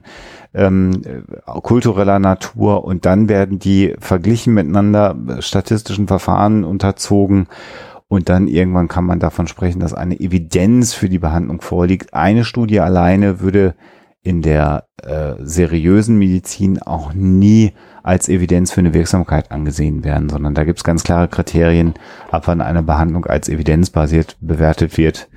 ähm, 0.53 1.01
kultureller 1.45 2.19
Natur. 2.19 2.85
Und 2.85 3.05
dann 3.05 3.27
werden 3.27 3.59
die 3.59 3.93
verglichen 3.99 4.53
miteinander 4.53 5.17
statistischen 5.39 6.07
Verfahren 6.07 6.63
unterzogen. 6.63 7.47
Und 8.07 8.29
dann 8.29 8.47
irgendwann 8.47 8.87
kann 8.87 9.03
man 9.03 9.19
davon 9.19 9.47
sprechen, 9.47 9.81
dass 9.81 9.93
eine 9.93 10.17
Evidenz 10.17 10.93
für 10.93 11.09
die 11.09 11.19
Behandlung 11.19 11.59
vorliegt. 11.59 12.13
Eine 12.13 12.45
Studie 12.45 12.79
alleine 12.79 13.41
würde 13.41 13.75
in 14.25 14.41
der 14.41 14.87
äh, 15.03 15.35
seriösen 15.39 16.17
Medizin 16.17 16.81
auch 16.81 17.13
nie 17.13 17.73
als 18.01 18.27
Evidenz 18.27 18.71
für 18.71 18.81
eine 18.81 18.93
Wirksamkeit 18.93 19.51
angesehen 19.51 20.03
werden, 20.03 20.29
sondern 20.29 20.55
da 20.55 20.63
gibt 20.63 20.79
es 20.79 20.83
ganz 20.83 21.03
klare 21.03 21.27
Kriterien, 21.27 21.93
ab 22.31 22.43
wann 22.47 22.61
eine 22.61 22.83
Behandlung 22.83 23.25
als 23.25 23.49
evidenzbasiert 23.49 24.35
bewertet 24.41 24.97
wird. 24.97 25.27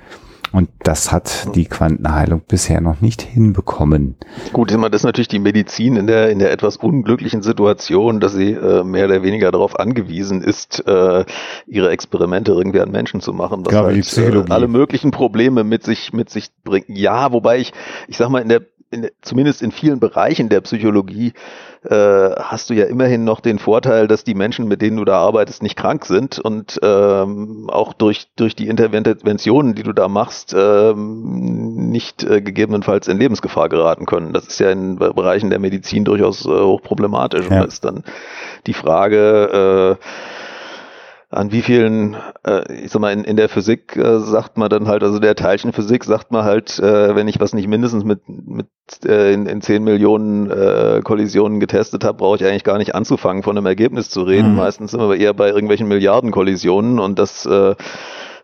Und 0.51 0.69
das 0.79 1.11
hat 1.11 1.55
die 1.55 1.65
Quantenheilung 1.65 2.41
bisher 2.47 2.81
noch 2.81 3.01
nicht 3.01 3.21
hinbekommen. 3.21 4.15
Gut, 4.51 4.71
das 4.71 5.01
ist 5.01 5.03
natürlich 5.03 5.27
die 5.27 5.37
Medizin 5.37 5.95
in 5.95 6.07
der, 6.07 6.31
in 6.31 6.39
der 6.39 6.51
etwas 6.51 6.77
unglücklichen 6.77 7.43
Situation, 7.43 8.19
dass 8.19 8.33
sie 8.33 8.53
äh, 8.53 8.83
mehr 8.83 9.05
oder 9.05 9.21
weniger 9.21 9.51
darauf 9.51 9.79
angewiesen 9.79 10.41
ist, 10.41 10.83
äh, 10.87 11.25
ihre 11.67 11.91
Experimente 11.91 12.53
irgendwie 12.53 12.79
an 12.79 12.89
Menschen 12.89 13.21
zu 13.21 13.33
machen, 13.33 13.63
was 13.65 13.75
halt, 13.75 14.17
äh, 14.17 14.51
alle 14.51 14.67
möglichen 14.67 15.11
Probleme 15.11 15.63
mit 15.63 15.83
sich, 15.83 16.13
mit 16.13 16.31
sich 16.31 16.49
bringt. 16.63 16.89
Ja, 16.89 17.31
wobei 17.31 17.59
ich, 17.59 17.71
ich 18.07 18.17
sag 18.17 18.29
mal, 18.29 18.41
in 18.41 18.49
der, 18.49 18.61
in 18.91 19.07
zumindest 19.21 19.61
in 19.61 19.71
vielen 19.71 19.99
Bereichen 19.99 20.49
der 20.49 20.61
Psychologie 20.61 21.33
äh, 21.83 21.95
hast 21.95 22.69
du 22.69 22.73
ja 22.73 22.85
immerhin 22.85 23.23
noch 23.23 23.39
den 23.39 23.59
Vorteil, 23.59 24.07
dass 24.07 24.23
die 24.23 24.33
Menschen, 24.33 24.67
mit 24.67 24.81
denen 24.81 24.97
du 24.97 25.05
da 25.05 25.19
arbeitest, 25.19 25.63
nicht 25.63 25.77
krank 25.77 26.05
sind 26.05 26.39
und 26.39 26.79
ähm, 26.81 27.69
auch 27.69 27.93
durch, 27.93 28.27
durch 28.35 28.55
die 28.55 28.67
Interventionen, 28.67 29.75
die 29.75 29.83
du 29.83 29.93
da 29.93 30.07
machst, 30.07 30.55
ähm, 30.57 31.89
nicht 31.89 32.23
äh, 32.23 32.41
gegebenenfalls 32.41 33.07
in 33.07 33.17
Lebensgefahr 33.17 33.69
geraten 33.69 34.05
können. 34.05 34.33
Das 34.33 34.47
ist 34.47 34.59
ja 34.59 34.71
in 34.71 34.97
Bereichen 34.97 35.49
der 35.49 35.59
Medizin 35.59 36.03
durchaus 36.03 36.45
äh, 36.45 36.49
hochproblematisch. 36.49 37.45
Ja. 37.45 37.51
Und 37.51 37.57
da 37.57 37.63
ist 37.63 37.85
dann 37.85 38.03
die 38.65 38.73
Frage, 38.73 39.97
äh, 39.99 40.05
an 41.31 41.51
wie 41.51 41.61
vielen, 41.61 42.17
äh, 42.43 42.73
ich 42.73 42.91
sag 42.91 43.01
mal, 43.01 43.13
in, 43.13 43.23
in 43.23 43.37
der 43.37 43.49
Physik 43.49 43.95
äh, 43.95 44.19
sagt 44.19 44.57
man 44.57 44.69
dann 44.69 44.87
halt, 44.87 45.03
also 45.03 45.19
der 45.19 45.35
Teilchenphysik 45.35 46.03
sagt 46.03 46.31
man 46.31 46.43
halt, 46.43 46.79
äh, 46.79 47.15
wenn 47.15 47.27
ich 47.27 47.39
was 47.39 47.53
nicht 47.53 47.67
mindestens 47.67 48.03
mit, 48.03 48.27
mit 48.27 48.67
äh, 49.05 49.31
in, 49.31 49.45
in 49.45 49.61
10 49.61 49.83
Millionen 49.83 50.49
äh, 50.49 51.01
Kollisionen 51.03 51.59
getestet 51.59 52.03
habe, 52.03 52.17
brauche 52.17 52.37
ich 52.37 52.45
eigentlich 52.45 52.63
gar 52.63 52.79
nicht 52.79 52.95
anzufangen, 52.95 53.43
von 53.43 53.55
einem 53.55 53.67
Ergebnis 53.67 54.09
zu 54.09 54.23
reden. 54.23 54.51
Mhm. 54.51 54.57
Meistens 54.57 54.91
sind 54.91 55.01
wir 55.01 55.15
eher 55.17 55.35
bei 55.35 55.49
irgendwelchen 55.49 55.87
Milliarden 55.87 56.31
Kollisionen 56.31 56.97
und 56.97 57.19
das 57.19 57.45
äh, 57.45 57.75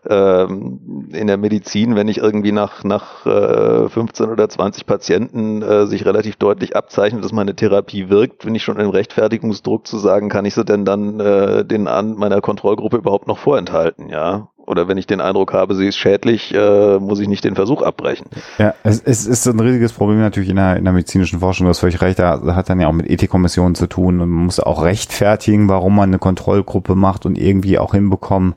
ähm, 0.08 1.08
in 1.12 1.26
der 1.26 1.36
Medizin, 1.36 1.96
wenn 1.96 2.08
ich 2.08 2.18
irgendwie 2.18 2.52
nach, 2.52 2.84
nach 2.84 3.26
äh, 3.26 3.88
15 3.88 4.30
oder 4.30 4.48
20 4.48 4.86
Patienten 4.86 5.62
äh, 5.62 5.86
sich 5.86 6.04
relativ 6.04 6.36
deutlich 6.36 6.76
abzeichnet, 6.76 7.24
dass 7.24 7.32
meine 7.32 7.54
Therapie 7.54 8.08
wirkt, 8.08 8.44
bin 8.44 8.54
ich 8.54 8.62
schon 8.62 8.78
im 8.78 8.90
Rechtfertigungsdruck 8.90 9.86
zu 9.86 9.98
sagen, 9.98 10.28
kann 10.28 10.44
ich 10.44 10.54
sie 10.54 10.64
denn 10.64 10.84
dann 10.84 11.20
äh, 11.20 11.64
den 11.64 11.88
an 11.88 12.14
meiner 12.16 12.40
Kontrollgruppe 12.40 12.98
überhaupt 12.98 13.26
noch 13.26 13.38
vorenthalten, 13.38 14.08
ja? 14.08 14.48
Oder 14.66 14.88
wenn 14.88 14.98
ich 14.98 15.06
den 15.06 15.20
Eindruck 15.20 15.52
habe, 15.52 15.74
sie 15.74 15.86
ist 15.86 15.96
schädlich, 15.96 16.52
äh, 16.54 16.98
muss 16.98 17.20
ich 17.20 17.28
nicht 17.28 17.44
den 17.44 17.54
Versuch 17.54 17.82
abbrechen. 17.82 18.26
Ja, 18.58 18.74
es, 18.82 19.00
es 19.02 19.26
ist 19.26 19.46
ein 19.46 19.60
riesiges 19.60 19.92
Problem 19.92 20.18
natürlich 20.20 20.50
in 20.50 20.56
der, 20.56 20.76
in 20.76 20.84
der 20.84 20.92
medizinischen 20.92 21.40
Forschung. 21.40 21.66
Du 21.66 21.70
hast 21.70 21.80
völlig 21.80 22.00
recht, 22.00 22.18
da 22.18 22.40
hat 22.54 22.68
dann 22.68 22.80
ja 22.80 22.88
auch 22.88 22.92
mit 22.92 23.08
Ethikkommissionen 23.08 23.74
zu 23.74 23.86
tun 23.86 24.20
und 24.20 24.28
man 24.28 24.44
muss 24.44 24.60
auch 24.60 24.82
rechtfertigen, 24.82 25.68
warum 25.68 25.96
man 25.96 26.10
eine 26.10 26.18
Kontrollgruppe 26.18 26.94
macht 26.94 27.26
und 27.26 27.38
irgendwie 27.38 27.78
auch 27.78 27.94
hinbekommen, 27.94 28.54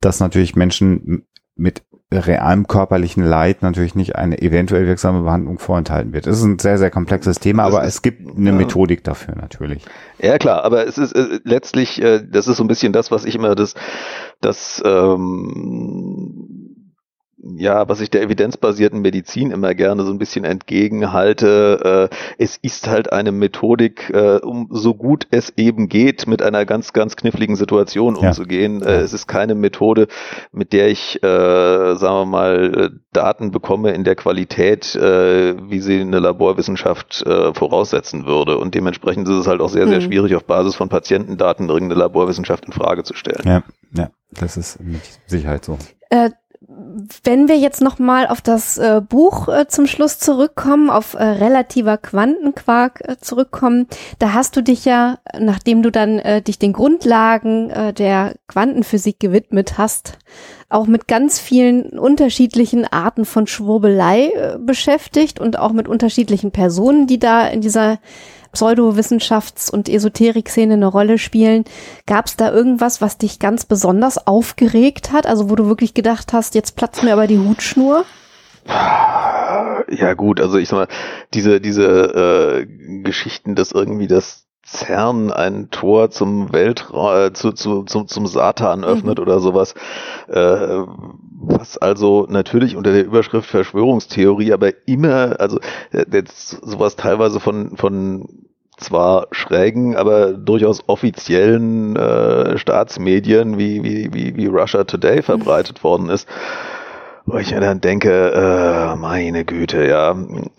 dass 0.00 0.20
natürlich 0.20 0.56
Menschen 0.56 1.24
mit 1.56 1.82
realem 2.10 2.66
körperlichen 2.66 3.22
Leid 3.22 3.62
natürlich 3.62 3.94
nicht 3.94 4.16
eine 4.16 4.40
eventuell 4.40 4.86
wirksame 4.86 5.22
Behandlung 5.22 5.58
vorenthalten 5.58 6.12
wird. 6.14 6.26
Es 6.26 6.38
ist 6.38 6.44
ein 6.44 6.58
sehr, 6.58 6.78
sehr 6.78 6.90
komplexes 6.90 7.38
Thema, 7.38 7.64
aber 7.64 7.82
ist, 7.82 7.96
es 7.96 8.02
gibt 8.02 8.36
eine 8.36 8.50
ja. 8.50 8.56
Methodik 8.56 9.04
dafür 9.04 9.36
natürlich. 9.36 9.84
Ja, 10.18 10.38
klar, 10.38 10.64
aber 10.64 10.86
es 10.86 10.96
ist 10.96 11.12
äh, 11.12 11.40
letztlich, 11.44 12.00
äh, 12.02 12.22
das 12.26 12.48
ist 12.48 12.56
so 12.56 12.64
ein 12.64 12.68
bisschen 12.68 12.94
das, 12.94 13.10
was 13.10 13.26
ich 13.26 13.34
immer 13.34 13.54
das, 13.54 13.74
das 14.40 14.82
ähm, 14.86 16.67
ja, 17.40 17.88
was 17.88 18.00
ich 18.00 18.10
der 18.10 18.22
evidenzbasierten 18.22 19.00
Medizin 19.00 19.50
immer 19.52 19.74
gerne 19.74 20.04
so 20.04 20.10
ein 20.10 20.18
bisschen 20.18 20.44
entgegenhalte, 20.44 22.10
äh, 22.10 22.16
es 22.38 22.56
ist 22.56 22.88
halt 22.88 23.12
eine 23.12 23.30
Methodik, 23.30 24.10
äh, 24.10 24.38
um 24.38 24.68
so 24.70 24.94
gut 24.94 25.26
es 25.30 25.52
eben 25.56 25.88
geht, 25.88 26.26
mit 26.26 26.42
einer 26.42 26.66
ganz, 26.66 26.92
ganz 26.92 27.16
kniffligen 27.16 27.54
Situation 27.54 28.16
ja. 28.16 28.28
umzugehen. 28.28 28.82
Äh, 28.82 29.00
es 29.00 29.12
ist 29.12 29.28
keine 29.28 29.54
Methode, 29.54 30.08
mit 30.52 30.72
der 30.72 30.88
ich, 30.88 31.22
äh, 31.22 31.96
sagen 31.96 32.00
wir 32.00 32.24
mal, 32.26 32.90
Daten 33.12 33.52
bekomme 33.52 33.92
in 33.92 34.04
der 34.04 34.16
Qualität, 34.16 34.94
äh, 34.96 35.54
wie 35.70 35.80
sie 35.80 36.00
eine 36.00 36.18
Laborwissenschaft 36.18 37.22
äh, 37.24 37.54
voraussetzen 37.54 38.26
würde. 38.26 38.58
Und 38.58 38.74
dementsprechend 38.74 39.28
ist 39.28 39.36
es 39.36 39.46
halt 39.46 39.60
auch 39.60 39.70
sehr, 39.70 39.86
sehr 39.86 40.00
mhm. 40.00 40.04
schwierig, 40.04 40.34
auf 40.34 40.44
Basis 40.44 40.74
von 40.74 40.88
Patientendaten 40.88 41.68
irgendeine 41.68 42.00
Laborwissenschaft 42.00 42.64
in 42.66 42.72
Frage 42.72 43.04
zu 43.04 43.14
stellen. 43.14 43.42
Ja, 43.44 43.62
ja, 43.92 44.10
das 44.32 44.56
ist 44.56 44.80
mit 44.80 45.02
Sicherheit 45.26 45.64
so. 45.64 45.78
Äh, 46.10 46.30
wenn 47.24 47.48
wir 47.48 47.56
jetzt 47.56 47.80
noch 47.80 47.98
mal 47.98 48.26
auf 48.26 48.40
das 48.40 48.78
äh, 48.78 49.00
Buch 49.06 49.48
äh, 49.48 49.68
zum 49.68 49.86
Schluss 49.86 50.18
zurückkommen, 50.18 50.90
auf 50.90 51.14
äh, 51.14 51.22
relativer 51.22 51.96
Quantenquark 51.98 53.02
äh, 53.06 53.16
zurückkommen, 53.20 53.86
da 54.18 54.32
hast 54.32 54.56
du 54.56 54.62
dich 54.62 54.84
ja, 54.84 55.18
nachdem 55.38 55.82
du 55.82 55.90
dann 55.90 56.18
äh, 56.18 56.42
dich 56.42 56.58
den 56.58 56.72
Grundlagen 56.72 57.70
äh, 57.70 57.92
der 57.92 58.34
Quantenphysik 58.48 59.20
gewidmet 59.20 59.78
hast, 59.78 60.18
auch 60.68 60.86
mit 60.86 61.08
ganz 61.08 61.38
vielen 61.38 61.98
unterschiedlichen 61.98 62.84
Arten 62.84 63.24
von 63.24 63.46
Schwurbelei 63.46 64.56
beschäftigt 64.58 65.40
und 65.40 65.58
auch 65.58 65.72
mit 65.72 65.88
unterschiedlichen 65.88 66.50
Personen, 66.50 67.06
die 67.06 67.18
da 67.18 67.48
in 67.48 67.62
dieser 67.62 67.98
Pseudowissenschafts- 68.54 69.70
und 69.70 69.88
Esoterik-Szene 69.88 70.74
eine 70.74 70.86
Rolle 70.86 71.18
spielen. 71.18 71.64
Gab 72.06 72.26
es 72.26 72.36
da 72.36 72.50
irgendwas, 72.52 73.00
was 73.00 73.18
dich 73.18 73.38
ganz 73.38 73.64
besonders 73.64 74.26
aufgeregt 74.26 75.12
hat? 75.12 75.26
Also 75.26 75.50
wo 75.50 75.54
du 75.54 75.66
wirklich 75.66 75.94
gedacht 75.94 76.32
hast, 76.32 76.54
jetzt 76.54 76.76
platzt 76.76 77.02
mir 77.02 77.12
aber 77.12 77.26
die 77.26 77.38
Hutschnur? 77.38 78.04
Ja 79.90 80.14
gut, 80.14 80.40
also 80.40 80.58
ich 80.58 80.68
sag 80.68 80.76
mal, 80.76 80.88
diese, 81.32 81.60
diese 81.60 81.86
äh, 81.86 82.66
Geschichten, 83.02 83.54
dass 83.54 83.72
irgendwie 83.72 84.06
das 84.06 84.48
CERN 84.66 85.32
ein 85.32 85.70
Tor 85.70 86.10
zum 86.10 86.52
Weltraum, 86.52 87.28
äh, 87.28 87.32
zu, 87.32 87.52
zu, 87.52 87.84
zum, 87.84 88.06
zum 88.06 88.26
Satan 88.26 88.84
öffnet 88.84 89.18
mhm. 89.18 89.22
oder 89.22 89.40
sowas, 89.40 89.74
äh, 90.28 90.82
was 91.48 91.78
also 91.78 92.26
natürlich 92.28 92.76
unter 92.76 92.92
der 92.92 93.04
Überschrift 93.04 93.48
Verschwörungstheorie, 93.48 94.52
aber 94.52 94.70
immer, 94.86 95.36
also 95.40 95.58
äh, 95.92 96.22
sowas 96.26 96.96
teilweise 96.96 97.40
von, 97.40 97.76
von 97.76 98.28
zwar 98.76 99.26
schrägen, 99.32 99.96
aber 99.96 100.32
durchaus 100.32 100.84
offiziellen 100.86 101.96
äh, 101.96 102.58
Staatsmedien 102.58 103.58
wie, 103.58 103.82
wie, 103.82 104.12
wie, 104.12 104.36
wie 104.36 104.46
Russia 104.46 104.84
Today 104.84 105.22
verbreitet 105.22 105.82
worden 105.82 106.08
ist. 106.10 106.28
Wo 107.26 107.36
ich 107.36 107.52
mir 107.52 107.60
dann 107.60 107.82
denke, 107.82 108.32
äh, 108.32 108.96
meine 108.96 109.44
Güte, 109.44 109.86
ja, 109.86 110.16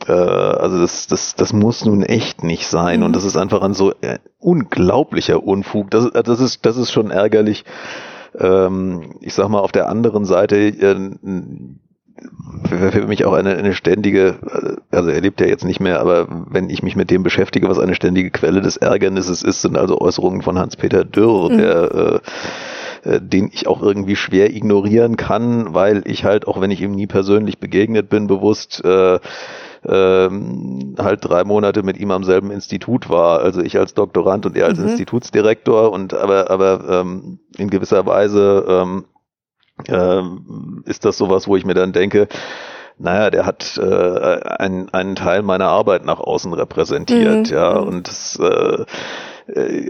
äh, 0.08 0.12
also 0.12 0.80
das, 0.80 1.08
das, 1.08 1.34
das 1.34 1.52
muss 1.52 1.84
nun 1.84 2.04
echt 2.04 2.44
nicht 2.44 2.68
sein. 2.68 3.02
Und 3.02 3.16
das 3.16 3.24
ist 3.24 3.38
einfach 3.38 3.64
ein 3.64 3.74
so 3.74 3.92
äh, 4.02 4.20
unglaublicher 4.38 5.42
Unfug. 5.42 5.90
Das, 5.90 6.12
das, 6.12 6.40
ist, 6.40 6.68
das 6.68 6.78
ist 6.78 6.92
schon 6.92 7.10
ärgerlich. 7.10 7.66
Ähm, 8.38 9.16
ich 9.22 9.34
sag 9.34 9.50
mal, 9.50 9.60
auf 9.60 9.72
der 9.72 9.90
anderen 9.90 10.26
Seite, 10.26 10.58
äh, 10.58 11.12
für 12.68 13.08
mich 13.08 13.26
auch 13.26 13.34
eine, 13.34 13.56
eine 13.56 13.74
ständige, 13.74 14.36
also 14.92 15.10
er 15.10 15.22
lebt 15.22 15.40
ja 15.40 15.48
jetzt 15.48 15.64
nicht 15.64 15.80
mehr, 15.80 16.02
aber 16.02 16.28
wenn 16.50 16.70
ich 16.70 16.84
mich 16.84 16.96
mit 16.96 17.10
dem 17.10 17.24
beschäftige, 17.24 17.70
was 17.70 17.80
eine 17.80 17.96
ständige 17.96 18.30
Quelle 18.32 18.62
des 18.62 18.78
Ärgernisses 18.78 19.42
ist, 19.42 19.62
sind 19.62 19.78
also 19.78 20.00
Äußerungen 20.02 20.42
von 20.42 20.60
Hans-Peter 20.60 21.06
Dürr, 21.06 21.50
mhm. 21.50 21.58
der 21.58 21.92
äh, 21.96 22.20
äh, 23.04 23.22
den 23.22 23.50
ich 23.54 23.68
auch 23.68 23.82
irgendwie 23.82 24.16
schwer 24.16 24.54
ignorieren 24.54 25.16
kann, 25.16 25.74
weil 25.74 26.04
ich 26.06 26.26
halt, 26.26 26.48
auch 26.48 26.60
wenn 26.60 26.72
ich 26.72 26.82
ihm 26.82 26.92
nie 26.92 27.08
persönlich 27.08 27.60
begegnet 27.60 28.10
bin, 28.10 28.28
bewusst 28.28 28.84
äh, 28.84 29.20
ähm, 29.86 30.96
halt 31.00 31.20
drei 31.24 31.44
Monate 31.44 31.84
mit 31.84 31.98
ihm 31.98 32.12
am 32.12 32.24
selben 32.24 32.52
Institut 32.52 33.10
war. 33.10 33.40
Also 33.40 33.62
ich 33.62 33.78
als 33.78 33.94
Doktorand 33.94 34.46
und 34.46 34.58
er 34.58 34.66
als 34.66 34.80
mhm. 34.80 34.90
Institutsdirektor 34.90 35.92
und 35.92 36.14
aber, 36.14 36.50
aber 36.50 37.02
ähm, 37.02 37.40
in 37.58 37.70
gewisser 37.70 38.06
Weise 38.06 38.66
ähm, 38.68 39.06
ähm, 39.88 40.84
ist 40.86 41.06
das 41.06 41.18
sowas, 41.18 41.48
wo 41.48 41.56
ich 41.56 41.66
mir 41.66 41.74
dann 41.74 41.94
denke, 41.94 42.28
naja, 42.98 43.30
der 43.30 43.46
hat 43.46 43.78
äh, 43.78 44.40
einen, 44.60 44.90
einen 44.94 45.16
Teil 45.16 45.42
meiner 45.42 45.68
Arbeit 45.68 46.04
nach 46.04 46.20
außen 46.20 46.54
repräsentiert, 46.54 47.50
mhm. 47.50 47.56
ja, 47.56 47.78
und 47.78 48.10
das, 48.10 48.38
äh, 48.42 48.46
äh 48.46 48.86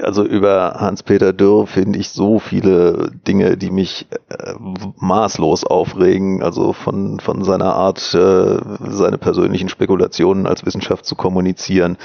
also 0.02 0.26
über 0.26 0.76
Hans-Peter 0.80 1.34
Dürr 1.34 1.68
finde 1.68 2.00
ich 2.00 2.10
so 2.10 2.40
viele 2.40 3.12
Dinge, 3.28 3.58
die 3.58 3.72
mich 3.72 4.08
äh, 4.30 4.54
maßlos 4.98 5.66
aufregen, 5.66 6.44
also 6.44 6.74
von, 6.74 7.20
von 7.20 7.44
seiner 7.44 7.74
Art, 7.74 8.14
äh, 8.14 8.58
seine 8.90 9.18
persönlichen 9.18 9.70
Spekulationen 9.70 10.46
als 10.48 10.66
Wissenschaft 10.66 11.06
zu 11.06 11.16
kommunizieren, 11.16 11.98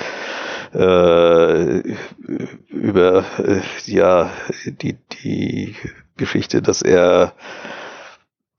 äh, 0.73 1.83
über, 2.69 3.25
äh, 3.39 3.61
ja, 3.87 4.31
die, 4.67 4.97
die 5.23 5.75
Geschichte, 6.17 6.63
dass 6.63 6.83
er 6.83 7.33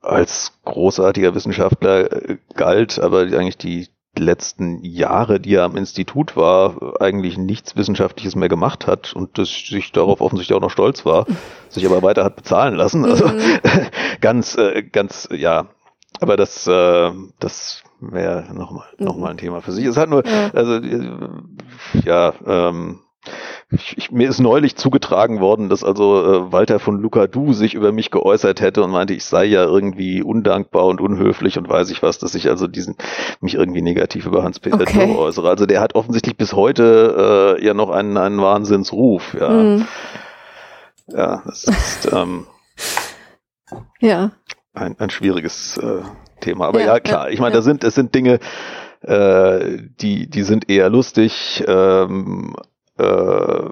als 0.00 0.52
großartiger 0.64 1.34
Wissenschaftler 1.34 2.12
äh, 2.12 2.38
galt, 2.54 2.98
aber 2.98 3.20
eigentlich 3.20 3.58
die 3.58 3.88
letzten 4.18 4.82
Jahre, 4.82 5.40
die 5.40 5.54
er 5.54 5.64
am 5.64 5.76
Institut 5.76 6.36
war, 6.36 7.00
eigentlich 7.00 7.38
nichts 7.38 7.76
Wissenschaftliches 7.76 8.36
mehr 8.36 8.48
gemacht 8.48 8.86
hat 8.86 9.12
und 9.12 9.38
das 9.38 9.48
sich 9.48 9.92
darauf 9.92 10.20
offensichtlich 10.20 10.56
auch 10.56 10.62
noch 10.62 10.70
stolz 10.70 11.04
war, 11.04 11.26
sich 11.68 11.86
aber 11.86 12.02
weiter 12.02 12.24
hat 12.24 12.36
bezahlen 12.36 12.74
lassen. 12.74 13.04
Also 13.04 13.28
mhm. 13.28 13.60
ganz, 14.20 14.56
äh, 14.56 14.82
ganz, 14.82 15.28
ja. 15.32 15.66
Aber 16.20 16.36
das, 16.36 16.66
äh, 16.66 17.10
das 17.38 17.82
wäre 18.00 18.46
nochmal 18.54 18.86
noch 18.98 19.16
mal 19.16 19.30
ein 19.30 19.38
Thema 19.38 19.60
für 19.60 19.72
sich. 19.72 19.84
Es 19.84 19.96
hat 19.96 20.08
nur, 20.08 20.22
also 20.54 20.80
ja, 22.04 22.32
ähm, 22.46 23.00
ich, 23.70 23.98
ich, 23.98 24.10
mir 24.12 24.28
ist 24.28 24.38
neulich 24.38 24.76
zugetragen 24.76 25.40
worden, 25.40 25.68
dass 25.68 25.82
also 25.82 26.22
äh, 26.22 26.52
Walter 26.52 26.78
von 26.78 27.00
Lucadou 27.00 27.52
sich 27.52 27.74
über 27.74 27.90
mich 27.90 28.12
geäußert 28.12 28.60
hätte 28.60 28.82
und 28.84 28.90
meinte, 28.90 29.12
ich 29.12 29.24
sei 29.24 29.44
ja 29.44 29.64
irgendwie 29.64 30.22
undankbar 30.22 30.86
und 30.86 31.00
unhöflich 31.00 31.58
und 31.58 31.68
weiß 31.68 31.90
ich 31.90 32.00
was, 32.00 32.18
dass 32.18 32.36
ich 32.36 32.48
also 32.48 32.68
diesen 32.68 32.96
mich 33.40 33.54
irgendwie 33.54 33.82
negativ 33.82 34.26
über 34.26 34.44
Hans-Peter 34.44 34.82
okay. 34.82 35.06
Dürr 35.06 35.18
äußere. 35.18 35.48
Also 35.48 35.66
der 35.66 35.80
hat 35.80 35.96
offensichtlich 35.96 36.36
bis 36.36 36.52
heute 36.52 37.56
äh, 37.58 37.64
ja 37.64 37.74
noch 37.74 37.90
einen, 37.90 38.16
einen 38.16 38.40
Wahnsinnsruf. 38.40 39.34
Ja, 39.34 39.48
mm. 39.48 39.88
ja 41.08 41.42
das 41.44 41.64
ist 41.64 42.12
ähm, 42.12 42.46
ja 44.00 44.30
ein, 44.74 44.94
ein 45.00 45.10
schwieriges 45.10 45.76
äh, 45.78 46.02
Thema. 46.40 46.68
Aber 46.68 46.78
ja, 46.78 46.86
ja 46.86 47.00
klar, 47.00 47.30
ich 47.30 47.40
meine, 47.40 47.54
ja. 47.54 47.58
da 47.58 47.62
sind 47.62 47.82
es 47.82 47.96
sind 47.96 48.14
Dinge, 48.14 48.38
äh, 49.00 49.78
die 50.00 50.30
die 50.30 50.42
sind 50.44 50.70
eher 50.70 50.88
lustig. 50.88 51.64
Ähm, 51.66 52.54
äh, 52.98 53.70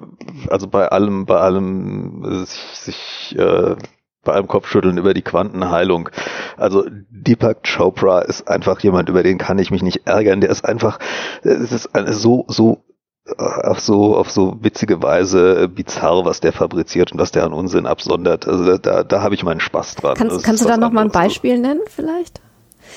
also 0.49 0.67
bei 0.67 0.87
allem, 0.87 1.25
bei 1.25 1.37
allem 1.37 2.45
sich, 2.45 2.59
sich 2.73 3.35
äh, 3.37 3.75
bei 4.23 4.33
allem 4.33 4.47
Kopfschütteln 4.47 4.97
über 4.97 5.13
die 5.13 5.21
Quantenheilung. 5.21 6.09
Also 6.57 6.85
Deepak 7.09 7.63
Chopra 7.63 8.19
ist 8.21 8.47
einfach 8.49 8.79
jemand, 8.81 9.07
über 9.07 9.23
den 9.23 9.37
kann 9.37 9.59
ich 9.59 9.71
mich 9.71 9.83
nicht 9.83 10.07
ärgern. 10.07 10.41
Der 10.41 10.49
ist 10.49 10.65
einfach, 10.65 10.99
es 11.43 11.71
ist 11.71 11.89
so, 11.93 12.45
so 12.47 12.83
äh, 13.27 13.67
auf 13.67 13.79
so 13.79 14.15
auf 14.15 14.29
so 14.29 14.57
witzige 14.61 15.01
Weise 15.01 15.67
bizarr, 15.67 16.25
was 16.25 16.41
der 16.41 16.53
fabriziert 16.53 17.11
und 17.11 17.19
was 17.19 17.31
der 17.31 17.45
an 17.45 17.53
Unsinn 17.53 17.85
absondert. 17.85 18.47
Also 18.47 18.77
da, 18.77 19.03
da 19.03 19.21
habe 19.21 19.35
ich 19.35 19.43
meinen 19.43 19.59
Spaß 19.59 19.95
dran. 19.95 20.15
Kannst, 20.15 20.43
kannst 20.43 20.63
du 20.63 20.67
da 20.67 20.77
noch 20.77 20.91
mal 20.91 21.05
ein 21.05 21.11
Beispiel 21.11 21.59
nennen 21.59 21.81
vielleicht? 21.87 22.41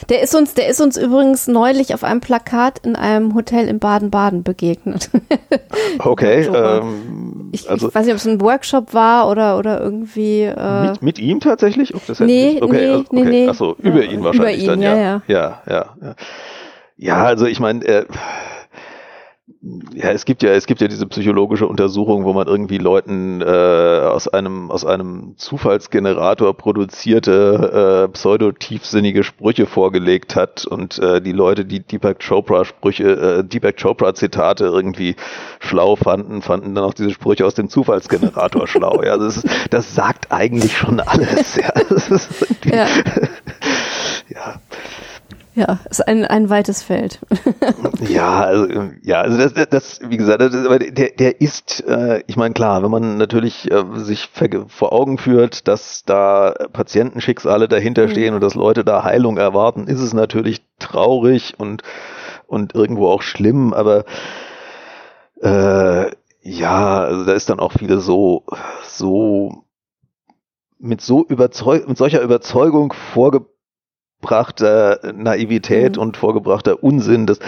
Der 0.08 0.22
ist 0.22 0.34
uns, 0.34 0.54
der 0.54 0.68
ist 0.68 0.80
uns 0.80 0.96
übrigens 0.96 1.48
neulich 1.48 1.94
auf 1.94 2.04
einem 2.04 2.20
Plakat 2.20 2.80
in 2.84 2.96
einem 2.96 3.34
Hotel 3.34 3.68
in 3.68 3.78
Baden-Baden 3.78 4.42
begegnet. 4.42 5.10
Okay. 6.00 6.46
ähm, 6.46 7.48
ich, 7.52 7.68
also, 7.68 7.88
ich 7.88 7.94
weiß 7.94 8.04
nicht, 8.04 8.12
ob 8.12 8.18
es 8.18 8.26
ein 8.26 8.40
Workshop 8.40 8.94
war 8.94 9.28
oder 9.28 9.58
oder 9.58 9.80
irgendwie. 9.80 10.42
Äh, 10.42 10.90
mit, 10.90 11.02
mit 11.02 11.18
ihm 11.18 11.40
tatsächlich? 11.40 11.94
Ob 11.94 12.06
das 12.06 12.20
nee, 12.20 12.58
okay, 12.60 12.76
nee, 12.76 12.88
also, 12.88 13.04
okay. 13.08 13.24
nee, 13.24 13.48
Achso, 13.48 13.76
über 13.78 14.04
ja, 14.04 14.10
ihn 14.10 14.22
wahrscheinlich 14.22 14.64
über 14.64 14.74
ihn, 14.74 14.80
dann, 14.80 14.82
ja. 14.82 14.96
Ja, 14.96 15.22
ja, 15.26 15.62
ja. 15.66 15.94
Ja, 16.00 16.14
ja 16.96 17.24
also 17.24 17.46
ich 17.46 17.58
meine, 17.58 17.84
äh, 17.84 18.04
ja, 19.92 20.12
es 20.12 20.24
gibt 20.24 20.44
ja, 20.44 20.50
es 20.52 20.66
gibt 20.66 20.80
ja 20.80 20.86
diese 20.86 21.06
psychologische 21.06 21.66
Untersuchung, 21.66 22.24
wo 22.24 22.32
man 22.32 22.46
irgendwie 22.46 22.78
Leuten 22.78 23.40
äh, 23.40 23.44
aus 23.44 24.28
einem 24.28 24.70
aus 24.70 24.84
einem 24.84 25.34
Zufallsgenerator 25.36 26.56
produzierte 26.56 28.06
äh, 28.06 28.12
pseudo-tiefsinnige 28.12 29.24
Sprüche 29.24 29.66
vorgelegt 29.66 30.36
hat 30.36 30.64
und 30.64 31.00
äh, 31.00 31.20
die 31.20 31.32
Leute, 31.32 31.64
die 31.64 31.80
Deepak 31.80 32.20
Chopra 32.20 32.64
Sprüche, 32.64 33.40
äh, 33.40 33.44
Deepak 33.44 33.76
Chopra 33.76 34.14
Zitate 34.14 34.66
irgendwie 34.66 35.16
schlau 35.58 35.96
fanden, 35.96 36.40
fanden 36.40 36.76
dann 36.76 36.84
auch 36.84 36.94
diese 36.94 37.10
Sprüche 37.10 37.44
aus 37.44 37.54
dem 37.54 37.68
Zufallsgenerator 37.68 38.68
schlau. 38.68 39.02
Ja, 39.02 39.16
das, 39.16 39.38
ist, 39.38 39.48
das 39.70 39.92
sagt 39.92 40.30
eigentlich 40.30 40.76
schon 40.76 41.00
alles. 41.00 41.56
Ja, 41.56 41.72
das 41.88 42.08
ist 42.10 42.30
ja. 42.64 42.86
ja. 44.28 44.60
Ja, 45.58 45.80
ist 45.90 46.06
ein, 46.06 46.24
ein 46.24 46.50
weites 46.50 46.84
Feld. 46.84 47.18
ja, 48.08 48.42
also, 48.42 48.90
ja, 49.02 49.22
also 49.22 49.36
das, 49.36 49.68
das, 49.70 50.00
wie 50.08 50.16
gesagt, 50.16 50.40
das, 50.40 50.52
der, 50.52 51.10
der 51.10 51.40
ist, 51.40 51.84
äh, 51.84 52.22
ich 52.28 52.36
meine, 52.36 52.54
klar, 52.54 52.84
wenn 52.84 52.92
man 52.92 53.16
natürlich 53.16 53.68
äh, 53.68 53.82
sich 53.96 54.30
vor 54.68 54.92
Augen 54.92 55.18
führt, 55.18 55.66
dass 55.66 56.04
da 56.04 56.54
Patientenschicksale 56.72 57.66
dahinter 57.66 58.06
mhm. 58.06 58.10
stehen 58.10 58.34
und 58.34 58.40
dass 58.40 58.54
Leute 58.54 58.84
da 58.84 59.02
Heilung 59.02 59.36
erwarten, 59.36 59.88
ist 59.88 60.00
es 60.00 60.14
natürlich 60.14 60.62
traurig 60.78 61.54
und, 61.58 61.82
und 62.46 62.76
irgendwo 62.76 63.08
auch 63.08 63.22
schlimm, 63.22 63.74
aber 63.74 64.04
äh, 65.42 66.08
ja, 66.42 66.98
also 67.00 67.24
da 67.24 67.32
ist 67.32 67.50
dann 67.50 67.58
auch 67.58 67.72
viele 67.72 67.98
so, 67.98 68.44
so 68.84 69.64
mit 70.78 71.00
so 71.00 71.24
überzeug 71.26 71.88
mit 71.88 71.98
solcher 71.98 72.22
Überzeugung 72.22 72.92
vorgebracht 72.92 73.57
vorgebrachter 74.20 75.12
Naivität 75.14 75.96
mhm. 75.96 76.02
und 76.02 76.16
vorgebrachter 76.16 76.82
Unsinn, 76.82 77.26
das, 77.26 77.38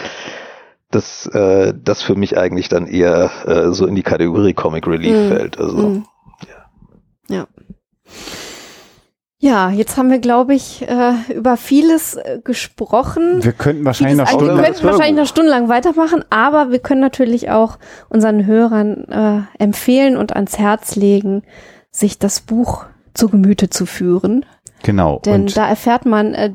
das, 0.91 1.27
äh, 1.27 1.75
das 1.77 2.03
für 2.03 2.15
mich 2.15 2.37
eigentlich 2.37 2.69
dann 2.69 2.87
eher 2.87 3.31
äh, 3.47 3.73
so 3.73 3.87
in 3.87 3.95
die 3.95 4.03
Kategorie 4.03 4.55
Comic 4.55 4.87
Relief 4.87 5.17
mhm. 5.17 5.29
fällt. 5.29 5.59
Also, 5.59 5.77
mhm. 5.77 6.05
ja. 7.29 7.37
ja. 7.37 7.47
Ja, 9.43 9.71
jetzt 9.71 9.97
haben 9.97 10.11
wir, 10.11 10.19
glaube 10.19 10.55
ich, 10.55 10.87
äh, 10.87 11.15
über 11.35 11.57
vieles 11.57 12.15
äh, 12.17 12.41
gesprochen. 12.45 13.43
Wir 13.43 13.53
könnten 13.53 13.87
wahrscheinlich 13.87 14.19
noch 14.19 14.29
stundenlang, 14.29 14.59
wir 14.59 14.65
könnten 14.65 14.85
wahrscheinlich 14.85 15.17
noch 15.17 15.27
stundenlang 15.27 15.69
weitermachen, 15.71 16.25
aber 16.29 16.71
wir 16.71 16.79
können 16.79 17.01
natürlich 17.01 17.49
auch 17.49 17.79
unseren 18.11 18.45
Hörern 18.45 19.05
äh, 19.59 19.63
empfehlen 19.63 20.19
und 20.19 20.37
ans 20.37 20.59
Herz 20.59 20.95
legen, 20.95 21.43
sich 21.91 22.19
das 22.19 22.41
Buch 22.41 22.85
zu 23.15 23.31
Gemüte 23.31 23.71
zu 23.71 23.87
führen. 23.87 24.45
Genau. 24.83 25.21
Denn 25.25 25.43
und 25.43 25.57
da 25.57 25.69
erfährt 25.69 26.07
man 26.07 26.35
äh, 26.35 26.53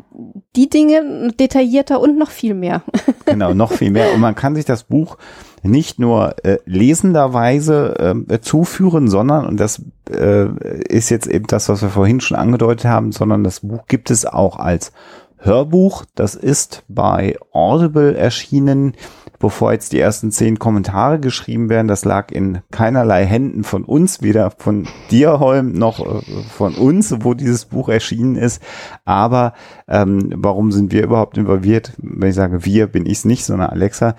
die 0.56 0.70
Dinge 0.70 1.32
detaillierter 1.40 2.00
und 2.00 2.18
noch 2.18 2.32
viel 2.32 2.54
mehr. 2.54 2.82
genau, 3.26 3.54
noch 3.54 3.72
viel 3.72 3.92
mehr. 3.92 4.14
Und 4.14 4.20
man 4.20 4.36
kann 4.36 4.56
sich 4.56 4.66
das 4.66 4.84
Buch 4.84 5.18
nicht 5.64 6.00
nur 6.00 6.36
äh, 6.44 6.58
lesenderweise 6.66 8.16
äh, 8.30 8.40
zuführen, 8.40 9.08
sondern, 9.10 9.46
und 9.46 9.60
das 9.60 9.82
äh, 10.10 10.48
ist 10.88 11.10
jetzt 11.10 11.28
eben 11.28 11.48
das, 11.48 11.70
was 11.70 11.82
wir 11.82 11.90
vorhin 11.90 12.22
schon 12.22 12.38
angedeutet 12.38 12.86
haben, 12.86 13.12
sondern 13.12 13.44
das 13.44 13.62
Buch 13.62 13.86
gibt 13.88 14.12
es 14.12 14.26
auch 14.26 14.58
als 14.58 14.92
Hörbuch. 15.38 16.06
Das 16.16 16.36
ist 16.36 16.84
bei 16.88 17.38
Audible 17.52 18.16
erschienen 18.16 18.94
bevor 19.40 19.74
jetzt 19.74 19.94
die 19.94 20.00
ersten 20.00 20.32
zehn 20.32 20.60
Kommentare 20.60 21.20
geschrieben 21.20 21.70
werden. 21.70 21.88
Das 21.88 22.06
lag 22.06 22.32
in 22.32 22.60
keinerlei 22.72 23.26
Händen 23.26 23.64
von 23.64 23.84
uns, 23.84 24.22
weder 24.22 24.52
von 24.52 24.88
dir, 25.12 25.40
Holm, 25.40 25.74
noch 25.74 26.00
äh, 26.00 26.22
von 26.50 26.76
uns, 26.76 27.16
wo 27.22 27.34
dieses 27.34 27.66
Buch 27.66 27.90
erschienen 27.90 28.36
ist. 28.36 28.62
Aber 29.04 29.54
ähm, 29.88 30.34
warum 30.36 30.72
sind 30.72 30.92
wir 30.92 31.04
überhaupt 31.04 31.38
involviert? 31.38 31.94
Wenn 31.98 32.30
ich 32.30 32.36
sage 32.36 32.66
wir, 32.66 32.88
bin 32.88 33.06
ich 33.06 33.20
es 33.20 33.26
nicht, 33.26 33.46
sondern 33.46 33.70
Alexa. 33.70 34.16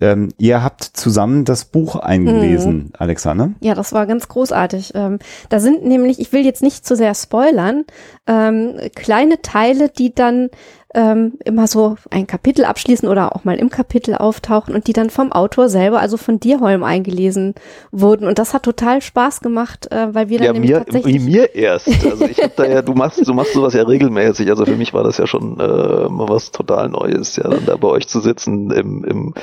Ähm, 0.00 0.28
ihr 0.38 0.62
habt 0.62 0.82
zusammen 0.82 1.44
das 1.44 1.64
Buch 1.64 1.96
eingelesen, 1.96 2.74
mhm. 2.74 2.92
Alexa, 2.98 3.34
ne? 3.34 3.54
Ja, 3.60 3.74
das 3.74 3.92
war 3.92 4.06
ganz 4.06 4.28
großartig. 4.28 4.92
Ähm, 4.94 5.18
da 5.48 5.60
sind 5.60 5.84
nämlich, 5.84 6.20
ich 6.20 6.32
will 6.32 6.44
jetzt 6.44 6.62
nicht 6.62 6.86
zu 6.86 6.96
sehr 6.96 7.14
spoilern, 7.14 7.84
ähm, 8.26 8.74
kleine 8.94 9.42
Teile, 9.42 9.88
die 9.88 10.14
dann 10.14 10.48
ähm, 10.94 11.34
immer 11.44 11.66
so 11.68 11.96
ein 12.10 12.26
Kapitel 12.26 12.64
abschließen 12.64 13.08
oder 13.08 13.34
auch 13.36 13.44
mal 13.44 13.56
im 13.56 13.70
Kapitel 13.70 14.16
auftauchen 14.16 14.74
und 14.74 14.88
die 14.88 14.92
dann 14.92 15.08
vom 15.10 15.30
Autor 15.30 15.68
selber, 15.68 16.00
also 16.00 16.16
von 16.16 16.40
dir, 16.40 16.60
Holm, 16.60 16.82
eingelesen 16.82 17.54
wurden. 17.92 18.26
Und 18.26 18.40
das 18.40 18.54
hat 18.54 18.64
total 18.64 19.00
Spaß 19.00 19.40
gemacht, 19.40 19.90
äh, 19.92 20.12
weil 20.12 20.28
wir 20.28 20.38
dann 20.38 20.46
ja, 20.46 20.52
nämlich 20.52 20.70
mir, 20.70 20.78
tatsächlich... 20.78 21.22
mir 21.22 21.54
erst. 21.54 21.88
Also 22.04 22.24
ich 22.24 22.42
hab 22.42 22.56
da 22.56 22.64
ja, 22.64 22.82
du 22.82 22.94
machst, 22.94 23.26
du 23.26 23.34
machst 23.34 23.52
sowas 23.52 23.74
ja 23.74 23.84
regelmäßig. 23.84 24.50
Also 24.50 24.64
für 24.64 24.76
mich 24.76 24.92
war 24.92 25.04
das 25.04 25.18
ja 25.18 25.28
schon 25.28 25.60
äh, 25.60 26.08
mal 26.08 26.28
was 26.28 26.50
total 26.50 26.88
Neues, 26.88 27.36
ja, 27.36 27.48
dann 27.48 27.64
da 27.66 27.76
bei 27.76 27.88
euch 27.88 28.08
zu 28.08 28.20
sitzen 28.20 28.70
im, 28.72 29.04
im 29.04 29.34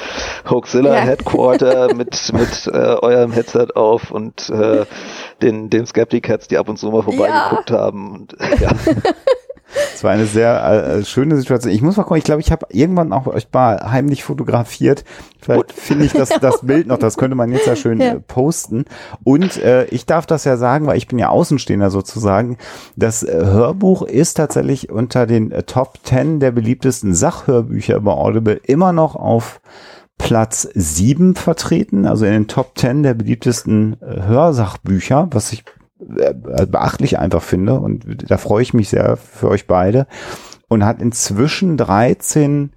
Hoaxilla 0.49 0.95
ja. 0.95 1.01
Headquarter 1.01 1.93
mit, 1.95 2.33
mit 2.33 2.67
äh, 2.67 2.95
eurem 3.01 3.31
Headset 3.31 3.67
auf 3.75 4.11
und 4.11 4.49
äh, 4.49 4.85
den, 5.41 5.69
den 5.69 5.85
Skeptic 5.85 6.23
Cats, 6.23 6.49
die 6.49 6.57
ab 6.57 6.67
und 6.67 6.77
zu 6.77 6.89
mal 6.89 7.03
vorbeigeguckt 7.03 7.69
ja. 7.69 7.77
haben. 7.77 8.11
Und, 8.11 8.35
ja. 8.59 8.71
Es 9.93 10.03
war 10.03 10.11
eine 10.11 10.25
sehr 10.25 10.63
äh, 10.63 11.05
schöne 11.05 11.35
Situation. 11.37 11.73
Ich 11.73 11.81
muss 11.81 11.97
mal 11.97 12.03
gucken, 12.03 12.17
ich 12.17 12.23
glaube, 12.23 12.41
ich 12.41 12.51
habe 12.51 12.67
irgendwann 12.69 13.11
auch 13.11 13.27
euch 13.27 13.47
mal 13.51 13.91
heimlich 13.91 14.23
fotografiert. 14.23 15.03
Vielleicht 15.41 15.73
finde 15.73 16.05
ich 16.05 16.13
das, 16.13 16.29
das 16.29 16.61
Bild 16.61 16.87
noch, 16.87 16.97
das 16.97 17.17
könnte 17.17 17.35
man 17.35 17.51
jetzt 17.51 17.67
ja 17.67 17.75
schön 17.75 17.99
ja. 18.01 18.13
Äh, 18.13 18.19
posten. 18.19 18.85
Und 19.23 19.57
äh, 19.57 19.85
ich 19.85 20.05
darf 20.05 20.25
das 20.25 20.45
ja 20.45 20.57
sagen, 20.57 20.87
weil 20.87 20.97
ich 20.97 21.07
bin 21.07 21.19
ja 21.19 21.29
Außenstehender 21.29 21.89
sozusagen. 21.89 22.57
Das 22.95 23.23
äh, 23.23 23.33
Hörbuch 23.33 24.03
ist 24.03 24.35
tatsächlich 24.35 24.89
unter 24.89 25.25
den 25.25 25.51
äh, 25.51 25.63
Top 25.63 25.99
10 26.03 26.39
der 26.39 26.51
beliebtesten 26.51 27.13
Sachhörbücher 27.13 27.99
bei 27.99 28.11
Audible 28.11 28.59
immer 28.63 28.93
noch 28.93 29.15
auf 29.15 29.59
Platz 30.17 30.67
7 30.73 31.35
vertreten, 31.35 32.05
also 32.05 32.25
in 32.25 32.31
den 32.31 32.47
Top 32.47 32.77
10 32.77 33.03
der 33.03 33.13
beliebtesten 33.13 33.97
äh, 34.01 34.23
Hörsachbücher, 34.23 35.27
was 35.31 35.53
ich 35.53 35.59
äh, 35.61 35.76
beachtlich 35.99 37.19
einfach 37.19 37.41
finde 37.41 37.79
und 37.79 38.29
da 38.29 38.37
freue 38.37 38.61
ich 38.61 38.73
mich 38.73 38.89
sehr 38.89 39.17
für 39.17 39.49
euch 39.49 39.67
beide 39.67 40.07
und 40.67 40.85
hat 40.85 41.01
inzwischen 41.01 41.77
13 41.77 42.71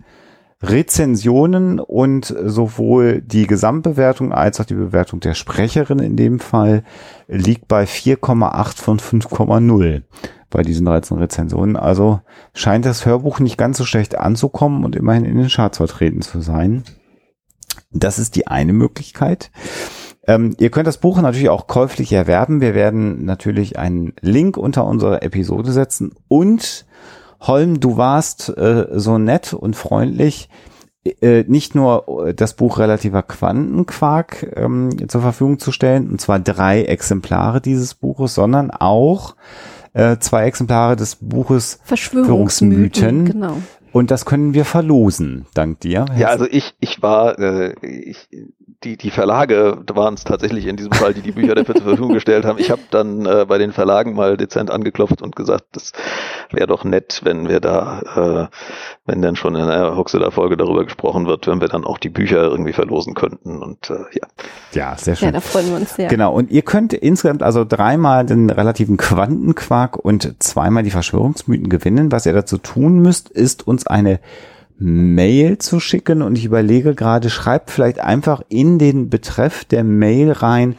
Rezensionen 0.62 1.80
und 1.80 2.26
sowohl 2.26 3.22
die 3.22 3.46
Gesamtbewertung 3.46 4.32
als 4.32 4.60
auch 4.60 4.66
die 4.66 4.74
Bewertung 4.74 5.20
der 5.20 5.34
Sprecherin 5.34 6.00
in 6.00 6.16
dem 6.16 6.38
Fall 6.38 6.84
liegt 7.28 7.66
bei 7.66 7.84
4,8 7.84 8.76
von 8.76 8.98
5,0 8.98 10.02
bei 10.50 10.62
diesen 10.62 10.84
13 10.84 11.16
Rezensionen. 11.16 11.76
Also 11.76 12.20
scheint 12.52 12.84
das 12.84 13.06
Hörbuch 13.06 13.40
nicht 13.40 13.56
ganz 13.56 13.78
so 13.78 13.86
schlecht 13.86 14.18
anzukommen 14.18 14.84
und 14.84 14.96
immerhin 14.96 15.24
in 15.24 15.38
den 15.38 15.48
Charts 15.48 15.78
vertreten 15.78 16.20
zu 16.20 16.40
sein. 16.40 16.84
Das 17.90 18.18
ist 18.18 18.36
die 18.36 18.46
eine 18.46 18.74
Möglichkeit. 18.74 19.50
Ähm, 20.30 20.54
ihr 20.58 20.70
könnt 20.70 20.86
das 20.86 20.98
Buch 20.98 21.20
natürlich 21.20 21.48
auch 21.48 21.66
käuflich 21.66 22.12
erwerben. 22.12 22.60
Wir 22.60 22.72
werden 22.72 23.24
natürlich 23.24 23.80
einen 23.80 24.12
Link 24.20 24.56
unter 24.56 24.86
unserer 24.86 25.24
Episode 25.24 25.72
setzen. 25.72 26.14
Und 26.28 26.86
Holm, 27.40 27.80
du 27.80 27.96
warst 27.96 28.56
äh, 28.56 28.86
so 28.92 29.18
nett 29.18 29.52
und 29.52 29.74
freundlich, 29.74 30.48
äh, 31.20 31.42
nicht 31.48 31.74
nur 31.74 32.28
äh, 32.28 32.34
das 32.34 32.54
Buch 32.54 32.78
relativer 32.78 33.24
Quantenquark 33.24 34.52
ähm, 34.54 35.08
zur 35.08 35.20
Verfügung 35.20 35.58
zu 35.58 35.72
stellen, 35.72 36.08
und 36.08 36.20
zwar 36.20 36.38
drei 36.38 36.84
Exemplare 36.84 37.60
dieses 37.60 37.94
Buches, 37.94 38.34
sondern 38.34 38.70
auch 38.70 39.34
äh, 39.94 40.18
zwei 40.18 40.44
Exemplare 40.44 40.94
des 40.94 41.16
Buches 41.16 41.80
Verschwörungsmythen. 41.82 42.90
Verschwörungsmythen 42.92 43.24
genau. 43.24 43.56
Und 43.92 44.12
das 44.12 44.24
können 44.24 44.54
wir 44.54 44.64
verlosen, 44.64 45.46
dank 45.54 45.80
dir. 45.80 46.04
Ja, 46.16 46.28
also 46.28 46.46
ich, 46.48 46.74
ich 46.78 47.02
war, 47.02 47.38
äh, 47.40 47.74
ich, 47.82 48.28
die, 48.84 48.96
die 48.96 49.10
Verlage 49.10 49.78
waren 49.92 50.14
es 50.14 50.24
tatsächlich 50.24 50.66
in 50.66 50.76
diesem 50.76 50.92
Fall, 50.92 51.12
die 51.12 51.20
die 51.20 51.32
Bücher 51.32 51.54
dafür 51.54 51.74
zur 51.74 51.84
Verfügung 51.84 52.14
gestellt 52.14 52.46
haben. 52.46 52.58
Ich 52.58 52.70
habe 52.70 52.80
dann 52.90 53.26
äh, 53.26 53.44
bei 53.46 53.58
den 53.58 53.72
Verlagen 53.72 54.14
mal 54.14 54.38
dezent 54.38 54.70
angeklopft 54.70 55.20
und 55.20 55.36
gesagt, 55.36 55.64
das 55.72 55.92
wäre 56.50 56.66
doch 56.66 56.84
nett, 56.84 57.20
wenn 57.22 57.48
wir 57.48 57.60
da, 57.60 58.48
äh, 58.48 58.56
wenn 59.04 59.20
dann 59.20 59.36
schon 59.36 59.54
in 59.54 59.62
einer 59.62 59.96
Huxeler-Folge 59.96 60.56
darüber 60.56 60.84
gesprochen 60.84 61.26
wird, 61.26 61.46
wenn 61.46 61.60
wir 61.60 61.68
dann 61.68 61.84
auch 61.84 61.98
die 61.98 62.08
Bücher 62.08 62.42
irgendwie 62.42 62.72
verlosen 62.72 63.14
könnten. 63.14 63.62
Und 63.62 63.90
äh, 63.90 63.96
ja. 64.12 64.26
Ja, 64.72 64.96
sehr 64.96 65.14
schön. 65.14 65.26
Ja, 65.26 65.32
da 65.32 65.40
freuen 65.40 65.68
wir 65.68 65.76
uns 65.76 65.94
sehr. 65.94 66.08
Genau, 66.08 66.32
und 66.32 66.50
ihr 66.50 66.62
könnt 66.62 66.94
insgesamt 66.94 67.42
also 67.42 67.66
dreimal 67.66 68.24
den 68.24 68.48
relativen 68.48 68.96
Quantenquark 68.96 69.96
und 69.96 70.42
zweimal 70.42 70.84
die 70.84 70.90
Verschwörungsmythen 70.90 71.68
gewinnen. 71.68 72.12
Was 72.12 72.24
ihr 72.24 72.32
dazu 72.32 72.56
tun 72.56 73.00
müsst, 73.00 73.28
ist 73.28 73.66
uns 73.66 73.86
eine 73.86 74.20
Mail 74.80 75.58
zu 75.58 75.78
schicken 75.78 76.22
und 76.22 76.38
ich 76.38 76.46
überlege 76.46 76.94
gerade, 76.94 77.28
schreibt 77.28 77.70
vielleicht 77.70 78.00
einfach 78.00 78.40
in 78.48 78.78
den 78.78 79.10
Betreff 79.10 79.66
der 79.66 79.84
Mail 79.84 80.32
rein, 80.32 80.76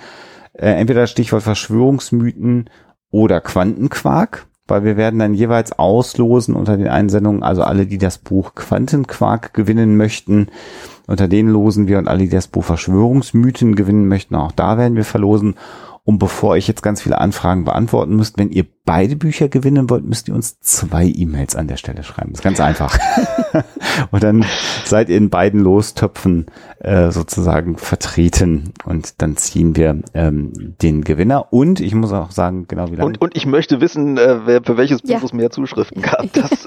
äh, 0.53 0.71
entweder 0.71 1.05
Stichwort 1.05 1.43
Verschwörungsmythen 1.43 2.69
oder 3.11 3.41
Quantenquark, 3.41 4.47
weil 4.67 4.83
wir 4.83 4.97
werden 4.97 5.19
dann 5.19 5.35
jeweils 5.35 5.77
auslosen 5.77 6.55
unter 6.55 6.77
den 6.77 6.87
Einsendungen, 6.87 7.43
also 7.43 7.61
alle, 7.61 7.85
die 7.85 7.99
das 7.99 8.17
Buch 8.17 8.55
Quantenquark 8.55 9.53
gewinnen 9.53 9.97
möchten, 9.97 10.47
unter 11.05 11.27
denen 11.27 11.49
losen 11.49 11.87
wir 11.87 11.99
und 11.99 12.07
alle, 12.07 12.23
die 12.23 12.29
das 12.29 12.47
Buch 12.47 12.63
Verschwörungsmythen 12.63 13.75
gewinnen 13.75 14.07
möchten, 14.07 14.33
auch 14.33 14.51
da 14.51 14.79
werden 14.79 14.95
wir 14.95 15.05
verlosen. 15.05 15.55
Und 16.03 16.17
bevor 16.17 16.57
ich 16.57 16.67
jetzt 16.67 16.81
ganz 16.81 17.01
viele 17.01 17.19
Anfragen 17.19 17.63
beantworten 17.63 18.15
müsst, 18.15 18.39
wenn 18.39 18.49
ihr 18.49 18.65
beide 18.85 19.15
Bücher 19.15 19.49
gewinnen 19.49 19.89
wollt, 19.89 20.03
müsst 20.03 20.27
ihr 20.27 20.33
uns 20.33 20.59
zwei 20.59 21.05
E-Mails 21.05 21.55
an 21.55 21.67
der 21.67 21.77
Stelle 21.77 22.01
schreiben. 22.03 22.31
Das 22.31 22.39
ist 22.39 22.43
ganz 22.43 22.59
einfach. 22.59 22.97
und 24.11 24.23
dann 24.23 24.43
seid 24.83 25.09
ihr 25.09 25.17
in 25.17 25.29
beiden 25.29 25.59
Lostöpfen 25.59 26.47
äh, 26.79 27.11
sozusagen 27.11 27.77
vertreten 27.77 28.73
und 28.83 29.21
dann 29.21 29.37
ziehen 29.37 29.75
wir 29.75 30.01
ähm, 30.15 30.75
den 30.81 31.03
Gewinner. 31.03 31.53
Und 31.53 31.79
ich 31.79 31.93
muss 31.93 32.11
auch 32.11 32.31
sagen, 32.31 32.65
genau 32.67 32.87
wie 32.87 32.95
lange. 32.95 33.05
Und, 33.05 33.21
und 33.21 33.37
ich 33.37 33.45
möchte 33.45 33.79
wissen, 33.79 34.17
äh, 34.17 34.47
wer 34.47 34.63
für 34.63 34.77
welches 34.77 35.03
Buch 35.03 35.09
ja. 35.09 35.21
es 35.23 35.33
mehr 35.33 35.51
Zuschriften 35.51 36.01
gab. 36.01 36.21
Das, 36.33 36.65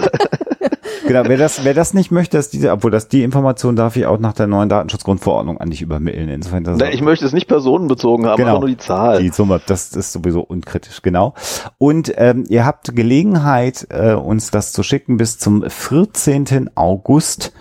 genau, 1.07 1.23
wer 1.27 1.37
das, 1.37 1.65
wer 1.65 1.75
das 1.75 1.95
nicht 1.95 2.11
möchte, 2.11 2.37
dass 2.37 2.51
diese, 2.51 2.73
obwohl 2.73 2.91
das 2.91 3.09
die 3.09 3.23
Information 3.23 3.77
darf 3.77 3.97
ich 3.97 4.07
auch 4.07 4.19
nach 4.19 4.33
der 4.33 4.47
neuen 4.47 4.69
Datenschutzgrundverordnung 4.69 5.59
an 5.59 5.71
dich 5.71 5.83
übermitteln. 5.83 6.29
Insofern 6.29 6.65
das 6.65 6.79
Na, 6.79 6.93
ich 6.93 7.03
möchte 7.03 7.25
es 7.25 7.33
nicht 7.33 7.47
personenbezogen 7.47 8.27
haben, 8.27 8.37
genau, 8.37 8.51
aber 8.51 8.61
nur 8.61 8.69
die 8.69 8.77
Zahl. 8.77 9.23
Die 9.23 9.31
Summe, 9.31 9.61
das 9.67 9.93
ist 9.93 10.13
sowieso 10.13 10.41
unkritisch, 10.41 11.03
genau. 11.03 11.35
Und 11.79 12.13
ähm, 12.17 12.45
ihr 12.49 12.65
habt 12.65 12.95
Gelegenheit, 12.95 13.87
äh, 13.91 14.15
uns 14.15 14.51
das 14.51 14.73
zu 14.73 14.83
schicken 14.83 15.17
bis 15.17 15.39
zum 15.39 15.69
14. 15.69 16.71
August. 16.75 17.53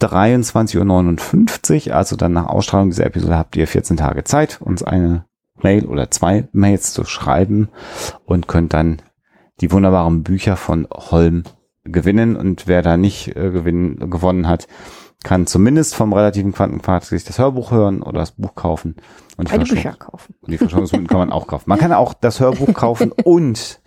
23.59 0.00 1.88
Uhr, 1.88 1.96
also 1.96 2.16
dann 2.16 2.32
nach 2.32 2.48
Ausstrahlung 2.48 2.90
dieser 2.90 3.06
Episode 3.06 3.38
habt 3.38 3.56
ihr 3.56 3.66
14 3.66 3.96
Tage 3.96 4.24
Zeit, 4.24 4.60
uns 4.60 4.82
eine 4.82 5.24
Mail 5.62 5.86
oder 5.86 6.10
zwei 6.10 6.48
Mails 6.52 6.92
zu 6.92 7.04
schreiben 7.04 7.68
und 8.24 8.48
könnt 8.48 8.74
dann 8.74 9.02
die 9.60 9.72
wunderbaren 9.72 10.22
Bücher 10.22 10.56
von 10.56 10.86
Holm 10.92 11.44
gewinnen 11.84 12.36
und 12.36 12.66
wer 12.66 12.82
da 12.82 12.96
nicht 12.96 13.28
äh, 13.36 13.50
gewinnen, 13.50 14.10
gewonnen 14.10 14.48
hat, 14.48 14.66
kann 15.22 15.46
zumindest 15.46 15.94
vom 15.94 16.12
relativen 16.12 16.52
Quantenquark 16.52 17.04
sich 17.04 17.24
das 17.24 17.38
Hörbuch 17.38 17.70
hören 17.70 18.02
oder 18.02 18.20
das 18.20 18.32
Buch 18.32 18.54
kaufen. 18.54 18.96
Und 19.36 19.50
die 19.50 19.58
Bücher 19.58 19.94
kaufen. 19.94 20.34
Und 20.40 20.52
die 20.52 20.58
Verschwörungsmythen 20.58 21.08
kann 21.08 21.18
man 21.18 21.32
auch 21.32 21.46
kaufen. 21.46 21.64
Man 21.66 21.78
kann 21.78 21.92
auch 21.92 22.14
das 22.14 22.40
Hörbuch 22.40 22.74
kaufen 22.74 23.10
und 23.24 23.80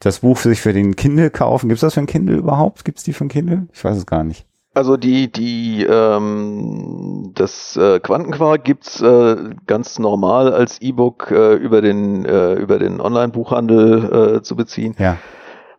das 0.00 0.20
Buch 0.20 0.36
für 0.36 0.50
sich 0.50 0.60
für 0.60 0.72
den 0.72 0.96
Kindle 0.96 1.30
kaufen. 1.30 1.68
Gibt 1.68 1.78
es 1.78 1.80
das 1.80 1.94
für 1.94 2.00
ein 2.00 2.06
Kindle 2.06 2.36
überhaupt? 2.36 2.84
Gibt 2.84 2.98
es 2.98 3.04
die 3.04 3.12
für 3.12 3.24
ein 3.24 3.28
Kindle? 3.28 3.68
Ich 3.72 3.82
weiß 3.82 3.96
es 3.96 4.06
gar 4.06 4.24
nicht. 4.24 4.46
Also 4.74 4.96
die, 4.96 5.32
die, 5.32 5.84
ähm, 5.88 7.32
das 7.34 7.76
äh, 7.76 7.98
Quantenquark 7.98 8.64
gibt's 8.64 9.00
äh, 9.00 9.36
ganz 9.66 9.98
normal 9.98 10.52
als 10.52 10.80
E-Book 10.80 11.30
äh, 11.30 11.54
über 11.54 11.80
den, 11.80 12.24
äh, 12.24 12.54
über 12.54 12.78
den 12.78 13.00
Online-Buchhandel 13.00 14.36
äh, 14.36 14.42
zu 14.42 14.54
beziehen. 14.54 14.94
Ja. 14.98 15.16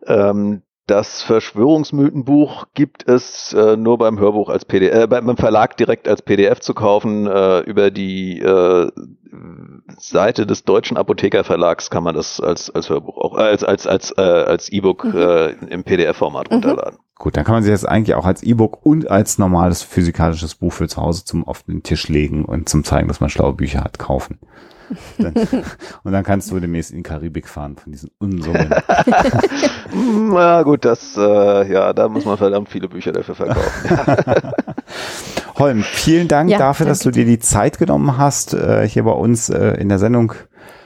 Ähm, 0.06 0.62
das 0.90 1.22
Verschwörungsmythenbuch 1.22 2.66
gibt 2.74 3.06
es 3.08 3.52
äh, 3.52 3.76
nur 3.76 3.96
beim 3.98 4.18
Hörbuch 4.18 4.48
als 4.48 4.64
PDF, 4.64 5.04
äh, 5.04 5.06
beim 5.06 5.36
Verlag 5.36 5.76
direkt 5.76 6.08
als 6.08 6.20
PDF 6.20 6.58
zu 6.58 6.74
kaufen. 6.74 7.28
Äh, 7.28 7.60
über 7.60 7.92
die 7.92 8.40
äh, 8.40 8.90
Seite 9.98 10.46
des 10.46 10.64
Deutschen 10.64 10.96
Apothekerverlags 10.96 11.90
kann 11.90 12.02
man 12.02 12.16
das 12.16 12.40
als 12.40 12.70
als 12.70 12.90
Hörbuch 12.90 13.18
auch 13.18 13.38
äh, 13.38 13.42
als 13.42 13.62
als 13.62 13.86
als 13.86 14.12
äh, 14.18 14.22
als 14.22 14.68
E-Book 14.68 15.04
mhm. 15.04 15.16
äh, 15.16 15.50
im 15.72 15.84
PDF-Format 15.84 16.50
mhm. 16.50 16.54
runterladen. 16.54 16.98
Gut, 17.14 17.36
dann 17.36 17.44
kann 17.44 17.54
man 17.54 17.62
sich 17.62 17.72
das 17.72 17.84
eigentlich 17.84 18.16
auch 18.16 18.26
als 18.26 18.42
E-Book 18.42 18.84
und 18.84 19.08
als 19.08 19.38
normales 19.38 19.82
physikalisches 19.82 20.56
Buch 20.56 20.72
für 20.72 20.88
zu 20.88 21.00
Hause 21.00 21.24
zum 21.24 21.46
auf 21.46 21.62
den 21.62 21.84
Tisch 21.84 22.08
legen 22.08 22.44
und 22.44 22.68
zum 22.68 22.82
zeigen, 22.82 23.06
dass 23.06 23.20
man 23.20 23.30
schlaue 23.30 23.52
Bücher 23.52 23.84
hat, 23.84 24.00
kaufen. 24.00 24.40
Dann, 25.18 25.34
und 26.02 26.12
dann 26.12 26.24
kannst 26.24 26.50
du 26.50 26.60
demnächst 26.60 26.90
in 26.90 26.98
die 26.98 27.02
Karibik 27.02 27.48
fahren 27.48 27.76
von 27.76 27.92
diesen 27.92 28.10
Unsummen. 28.18 28.70
Na 30.32 30.62
gut, 30.62 30.84
das, 30.84 31.16
äh, 31.16 31.72
ja, 31.72 31.92
da 31.92 32.08
muss 32.08 32.24
man 32.24 32.36
verdammt 32.36 32.68
viele 32.68 32.88
Bücher 32.88 33.12
dafür 33.12 33.34
verkaufen. 33.34 34.52
Holm, 35.58 35.82
vielen 35.82 36.28
Dank 36.28 36.50
ja, 36.50 36.58
dafür, 36.58 36.86
dass 36.86 37.00
du 37.00 37.10
dir 37.10 37.24
die 37.24 37.38
Zeit 37.38 37.78
genommen 37.78 38.16
hast, 38.16 38.54
äh, 38.54 38.88
hier 38.88 39.04
bei 39.04 39.12
uns 39.12 39.50
äh, 39.50 39.74
in 39.74 39.88
der 39.88 39.98
Sendung 39.98 40.32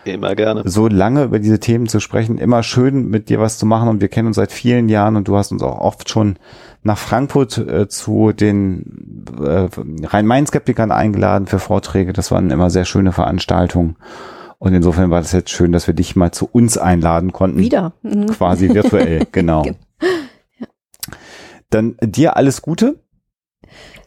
Immer 0.05 0.35
gerne. 0.35 0.62
So 0.64 0.89
lange 0.89 1.24
über 1.24 1.39
diese 1.39 1.60
Themen 1.60 1.89
zu 1.89 2.01
sprechen. 2.01 2.39
Immer 2.39 2.62
schön, 2.62 3.09
mit 3.09 3.28
dir 3.28 3.40
was 3.40 3.59
zu 3.59 3.66
machen. 3.66 3.89
Und 3.89 4.01
wir 4.01 4.09
kennen 4.09 4.28
uns 4.28 4.36
seit 4.36 4.52
vielen 4.52 4.89
Jahren 4.89 5.16
und 5.16 5.28
du 5.28 5.36
hast 5.36 5.52
uns 5.52 5.62
auch 5.62 5.78
oft 5.78 6.09
schon 6.09 6.36
nach 6.82 6.98
Frankfurt 6.98 7.59
äh, 7.59 7.89
zu 7.89 8.32
den 8.32 9.24
äh, 9.40 9.68
Rhein-Main-Skeptikern 10.06 10.93
eingeladen 10.93 11.47
für 11.47 11.59
Vorträge. 11.59 12.12
Das 12.12 12.31
waren 12.31 12.51
immer 12.51 12.70
sehr 12.70 12.85
schöne 12.85 13.12
Veranstaltungen. 13.12 13.97
Und 14.59 14.72
insofern 14.74 15.10
war 15.10 15.20
das 15.20 15.32
jetzt 15.32 15.51
schön, 15.51 15.72
dass 15.72 15.86
wir 15.86 15.94
dich 15.94 16.16
mal 16.16 16.32
zu 16.32 16.48
uns 16.51 16.78
einladen 16.78 17.32
konnten. 17.32 17.59
Wieder. 17.59 17.93
Mhm. 18.02 18.26
Quasi 18.28 18.72
virtuell, 18.72 19.26
genau. 19.32 19.64
ja. 19.64 19.72
Dann 21.70 21.97
dir 22.01 22.36
alles 22.36 22.62
Gute. 22.62 22.97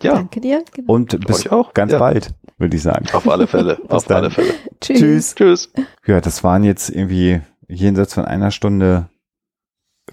Ja. 0.04 0.14
Danke 0.16 0.42
dir. 0.42 0.64
Genau. 0.74 0.94
Und 0.94 1.20
bis 1.26 1.48
auch. 1.48 1.74
ganz 1.74 1.92
ja. 1.92 2.00
bald, 2.00 2.34
würde 2.58 2.76
ich 2.76 2.84
sagen. 2.84 3.06
Auf 3.14 3.28
alle 3.30 3.48
Fälle. 3.48 3.80
Auf 3.90 4.06
dann. 4.06 4.18
alle 4.18 4.32
Fälle. 4.32 4.54
Tschüss. 4.82 5.00
Tschüss. 5.00 5.36
Tschüss. 5.36 5.72
Ja, 6.06 6.22
das 6.22 6.44
waren 6.44 6.64
jetzt 6.64 6.90
irgendwie 6.90 7.42
jenseits 7.68 8.14
von 8.14 8.26
einer 8.26 8.52
Stunde 8.52 9.10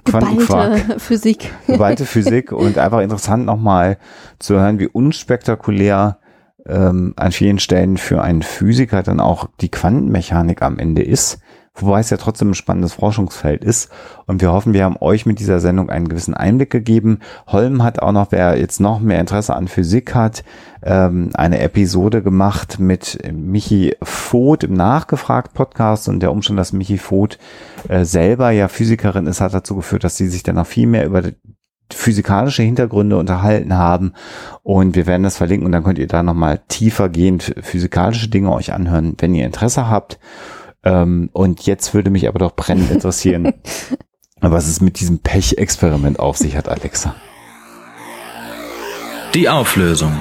Quantenquark. 0.04 0.80
Physik. 1.00 1.52
Geballte 1.66 2.04
Physik 2.04 2.52
und 2.52 2.78
einfach 2.78 3.00
interessant 3.00 3.46
nochmal 3.46 3.98
zu 4.38 4.54
hören, 4.54 4.78
wie 4.78 4.88
unspektakulär 4.88 6.18
ähm, 6.66 7.14
an 7.16 7.32
vielen 7.32 7.58
Stellen 7.58 7.96
für 7.96 8.22
einen 8.22 8.42
Physiker 8.42 9.02
dann 9.02 9.20
auch 9.20 9.48
die 9.60 9.70
Quantenmechanik 9.70 10.62
am 10.62 10.78
Ende 10.78 11.02
ist 11.02 11.40
wobei 11.74 12.00
es 12.00 12.10
ja 12.10 12.16
trotzdem 12.16 12.50
ein 12.50 12.54
spannendes 12.54 12.94
Forschungsfeld 12.94 13.64
ist. 13.64 13.90
Und 14.26 14.40
wir 14.40 14.52
hoffen, 14.52 14.74
wir 14.74 14.84
haben 14.84 14.96
euch 15.00 15.26
mit 15.26 15.40
dieser 15.40 15.60
Sendung 15.60 15.90
einen 15.90 16.08
gewissen 16.08 16.34
Einblick 16.34 16.70
gegeben. 16.70 17.18
Holm 17.48 17.82
hat 17.82 17.98
auch 17.98 18.12
noch, 18.12 18.28
wer 18.30 18.58
jetzt 18.58 18.80
noch 18.80 19.00
mehr 19.00 19.20
Interesse 19.20 19.54
an 19.54 19.68
Physik 19.68 20.14
hat, 20.14 20.44
ähm, 20.82 21.30
eine 21.34 21.58
Episode 21.60 22.22
gemacht 22.22 22.78
mit 22.78 23.18
Michi 23.32 23.96
Voth 24.02 24.62
im 24.62 24.74
Nachgefragt-Podcast 24.74 26.08
und 26.08 26.20
der 26.20 26.30
Umstand, 26.30 26.58
dass 26.58 26.72
Michi 26.72 26.98
Voth 26.98 27.38
äh, 27.88 28.04
selber 28.04 28.50
ja 28.50 28.68
Physikerin 28.68 29.26
ist, 29.26 29.40
hat 29.40 29.54
dazu 29.54 29.74
geführt, 29.74 30.04
dass 30.04 30.16
sie 30.16 30.28
sich 30.28 30.42
dann 30.42 30.56
noch 30.56 30.66
viel 30.66 30.86
mehr 30.86 31.06
über 31.06 31.22
physikalische 31.92 32.62
Hintergründe 32.62 33.16
unterhalten 33.16 33.74
haben 33.74 34.14
und 34.62 34.96
wir 34.96 35.06
werden 35.06 35.22
das 35.22 35.36
verlinken 35.36 35.66
und 35.66 35.72
dann 35.72 35.84
könnt 35.84 35.98
ihr 35.98 36.06
da 36.06 36.22
nochmal 36.22 36.62
tiefergehend 36.68 37.54
physikalische 37.60 38.28
Dinge 38.28 38.52
euch 38.52 38.72
anhören, 38.72 39.14
wenn 39.18 39.34
ihr 39.34 39.44
Interesse 39.44 39.88
habt. 39.88 40.18
Ähm, 40.84 41.30
und 41.32 41.66
jetzt 41.66 41.94
würde 41.94 42.10
mich 42.10 42.28
aber 42.28 42.38
doch 42.38 42.54
brennend 42.54 42.90
interessieren, 42.90 43.54
was 44.40 44.68
es 44.68 44.80
mit 44.80 45.00
diesem 45.00 45.18
Pech-Experiment 45.18 46.18
auf 46.18 46.36
sich 46.36 46.56
hat, 46.56 46.68
Alexa. 46.68 47.14
Die 49.34 49.48
Auflösung. 49.48 50.12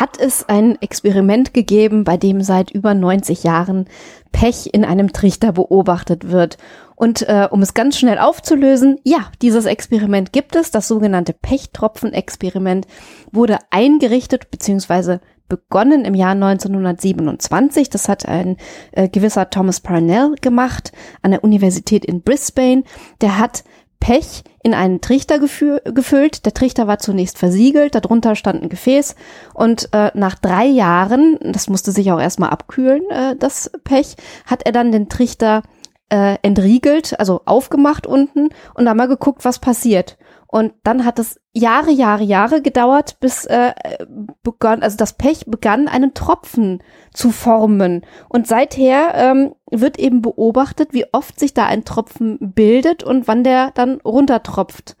Hat 0.00 0.18
es 0.18 0.48
ein 0.48 0.80
Experiment 0.80 1.52
gegeben, 1.52 2.04
bei 2.04 2.16
dem 2.16 2.40
seit 2.40 2.70
über 2.70 2.94
90 2.94 3.44
Jahren 3.44 3.84
Pech 4.32 4.70
in 4.72 4.86
einem 4.86 5.12
Trichter 5.12 5.52
beobachtet 5.52 6.30
wird 6.30 6.56
und 6.96 7.20
äh, 7.28 7.48
um 7.50 7.60
es 7.60 7.74
ganz 7.74 7.98
schnell 7.98 8.18
aufzulösen, 8.18 8.98
ja, 9.04 9.30
dieses 9.42 9.66
Experiment 9.66 10.32
gibt 10.32 10.56
es. 10.56 10.70
Das 10.70 10.88
sogenannte 10.88 11.34
Pechtropfen-Experiment 11.34 12.86
wurde 13.30 13.58
eingerichtet 13.68 14.50
bzw. 14.50 15.18
begonnen 15.50 16.06
im 16.06 16.14
Jahr 16.14 16.32
1927. 16.32 17.90
Das 17.90 18.08
hat 18.08 18.26
ein 18.26 18.56
äh, 18.92 19.06
gewisser 19.06 19.50
Thomas 19.50 19.80
Parnell 19.80 20.34
gemacht 20.40 20.92
an 21.20 21.32
der 21.32 21.44
Universität 21.44 22.06
in 22.06 22.22
Brisbane. 22.22 22.84
Der 23.20 23.38
hat 23.38 23.64
Pech 24.00 24.42
in 24.62 24.74
einen 24.74 25.00
Trichter 25.00 25.38
gefüllt. 25.38 26.44
Der 26.44 26.54
Trichter 26.54 26.86
war 26.86 26.98
zunächst 26.98 27.38
versiegelt, 27.38 27.94
darunter 27.94 28.34
stand 28.34 28.62
ein 28.62 28.68
Gefäß 28.68 29.14
und 29.54 29.90
äh, 29.92 30.10
nach 30.14 30.34
drei 30.34 30.64
Jahren, 30.66 31.38
das 31.42 31.68
musste 31.68 31.92
sich 31.92 32.10
auch 32.10 32.20
erstmal 32.20 32.50
abkühlen, 32.50 33.02
äh, 33.10 33.36
das 33.36 33.70
Pech, 33.84 34.16
hat 34.46 34.64
er 34.64 34.72
dann 34.72 34.90
den 34.90 35.08
Trichter 35.08 35.62
äh, 36.10 36.36
entriegelt, 36.42 37.18
also 37.20 37.42
aufgemacht 37.44 38.06
unten 38.06 38.48
und 38.74 38.84
dann 38.84 38.96
mal 38.96 39.06
geguckt, 39.06 39.44
was 39.44 39.58
passiert. 39.58 40.16
Und 40.50 40.72
dann 40.82 41.04
hat 41.04 41.20
es 41.20 41.40
Jahre, 41.52 41.92
Jahre, 41.92 42.24
Jahre 42.24 42.60
gedauert, 42.60 43.20
bis 43.20 43.44
äh, 43.44 43.72
begann, 44.42 44.82
also 44.82 44.96
das 44.96 45.12
Pech 45.12 45.46
begann, 45.46 45.86
einen 45.86 46.12
Tropfen 46.12 46.82
zu 47.14 47.30
formen. 47.30 48.04
Und 48.28 48.48
seither 48.48 49.14
ähm, 49.14 49.54
wird 49.70 49.96
eben 49.98 50.22
beobachtet, 50.22 50.92
wie 50.92 51.06
oft 51.12 51.38
sich 51.38 51.54
da 51.54 51.66
ein 51.66 51.84
Tropfen 51.84 52.36
bildet 52.40 53.04
und 53.04 53.28
wann 53.28 53.44
der 53.44 53.70
dann 53.70 54.00
runtertropft. 54.00 54.96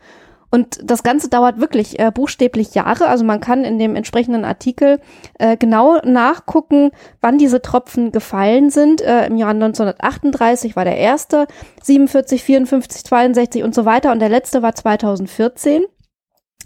Und 0.50 0.80
das 0.82 1.02
Ganze 1.02 1.28
dauert 1.28 1.60
wirklich 1.60 1.98
äh, 1.98 2.10
buchstäblich 2.10 2.74
Jahre. 2.74 3.06
Also 3.06 3.24
man 3.24 3.40
kann 3.40 3.64
in 3.64 3.78
dem 3.78 3.94
entsprechenden 3.94 4.44
Artikel 4.44 5.00
äh, 5.38 5.56
genau 5.56 5.98
nachgucken, 6.04 6.90
wann 7.20 7.38
diese 7.38 7.62
Tropfen 7.62 8.10
gefallen 8.10 8.70
sind. 8.70 9.00
Äh, 9.00 9.26
Im 9.26 9.36
Jahr 9.36 9.50
1938 9.50 10.74
war 10.74 10.84
der 10.84 10.96
erste, 10.96 11.46
47, 11.82 12.42
54, 12.42 13.04
62 13.04 13.62
und 13.62 13.74
so 13.74 13.84
weiter. 13.84 14.10
Und 14.10 14.18
der 14.18 14.28
letzte 14.28 14.62
war 14.62 14.74
2014. 14.74 15.84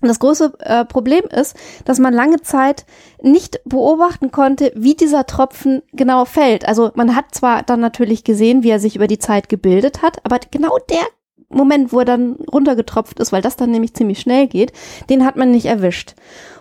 Und 0.00 0.08
das 0.08 0.18
große 0.18 0.52
äh, 0.60 0.84
Problem 0.84 1.24
ist, 1.30 1.56
dass 1.84 1.98
man 1.98 2.12
lange 2.12 2.40
Zeit 2.42 2.84
nicht 3.22 3.60
beobachten 3.64 4.30
konnte, 4.30 4.72
wie 4.74 4.94
dieser 4.94 5.26
Tropfen 5.26 5.82
genau 5.92 6.24
fällt. 6.24 6.66
Also 6.66 6.90
man 6.94 7.16
hat 7.16 7.34
zwar 7.34 7.62
dann 7.62 7.80
natürlich 7.80 8.24
gesehen, 8.24 8.62
wie 8.62 8.70
er 8.70 8.80
sich 8.80 8.96
über 8.96 9.06
die 9.06 9.18
Zeit 9.18 9.48
gebildet 9.48 10.02
hat, 10.02 10.18
aber 10.24 10.40
genau 10.50 10.76
der 10.90 11.06
Moment, 11.48 11.92
wo 11.92 12.00
er 12.00 12.04
dann 12.04 12.36
runtergetropft 12.52 13.20
ist, 13.20 13.32
weil 13.32 13.42
das 13.42 13.56
dann 13.56 13.70
nämlich 13.70 13.94
ziemlich 13.94 14.18
schnell 14.18 14.46
geht, 14.46 14.72
den 15.08 15.24
hat 15.24 15.36
man 15.36 15.50
nicht 15.50 15.66
erwischt. 15.66 16.14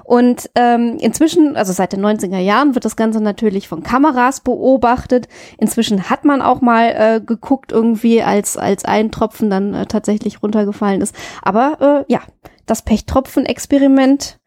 Und 0.03 0.49
ähm, 0.55 0.97
inzwischen, 0.99 1.55
also 1.55 1.71
seit 1.71 1.93
den 1.93 2.05
90er 2.05 2.37
Jahren, 2.37 2.75
wird 2.75 2.85
das 2.85 2.95
Ganze 2.95 3.21
natürlich 3.21 3.67
von 3.67 3.83
Kameras 3.83 4.41
beobachtet. 4.41 5.27
Inzwischen 5.57 6.09
hat 6.09 6.25
man 6.25 6.41
auch 6.41 6.61
mal 6.61 6.87
äh, 6.89 7.21
geguckt, 7.21 7.71
irgendwie, 7.71 8.21
als, 8.21 8.57
als 8.57 8.83
ein 8.85 9.11
Tropfen 9.11 9.49
dann 9.49 9.73
äh, 9.73 9.85
tatsächlich 9.85 10.43
runtergefallen 10.43 11.01
ist. 11.01 11.15
Aber 11.41 12.05
äh, 12.07 12.11
ja, 12.11 12.19
das 12.65 12.81
Pechtropfen-Experiment 12.81 14.39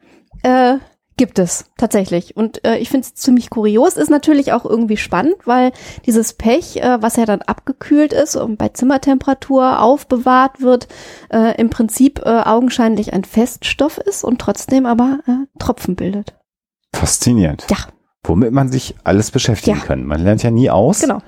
äh, 0.43 0.77
Gibt 1.19 1.39
es 1.39 1.65
tatsächlich. 1.79 2.37
Und 2.37 2.63
äh, 2.67 2.77
ich 2.77 2.91
finde 2.91 3.07
es 3.07 3.15
ziemlich 3.15 3.49
kurios. 3.49 3.97
Ist 3.97 4.11
natürlich 4.11 4.53
auch 4.53 4.67
irgendwie 4.67 4.99
spannend, 4.99 5.37
weil 5.47 5.73
dieses 6.05 6.35
Pech, 6.35 6.77
äh, 6.77 7.01
was 7.01 7.17
ja 7.17 7.25
dann 7.25 7.41
abgekühlt 7.41 8.13
ist 8.13 8.37
und 8.37 8.59
bei 8.59 8.69
Zimmertemperatur 8.69 9.81
aufbewahrt 9.81 10.61
wird, 10.61 10.89
äh, 11.31 11.59
im 11.59 11.71
Prinzip 11.71 12.21
äh, 12.25 12.43
augenscheinlich 12.45 13.15
ein 13.15 13.25
Feststoff 13.25 13.97
ist 13.97 14.25
und 14.25 14.41
trotzdem 14.41 14.85
aber 14.85 15.21
äh, 15.27 15.59
Tropfen 15.59 15.97
bildet. 15.97 16.35
Faszinierend. 16.95 17.67
Ja. 17.71 17.79
Womit 18.25 18.53
man 18.53 18.71
sich 18.71 18.95
alles 19.05 19.31
beschäftigen 19.31 19.79
ja. 19.79 19.85
kann. 19.85 20.05
Man 20.05 20.23
lernt 20.23 20.43
ja 20.43 20.51
nie 20.51 20.69
aus. 20.69 21.01
Genau. 21.01 21.21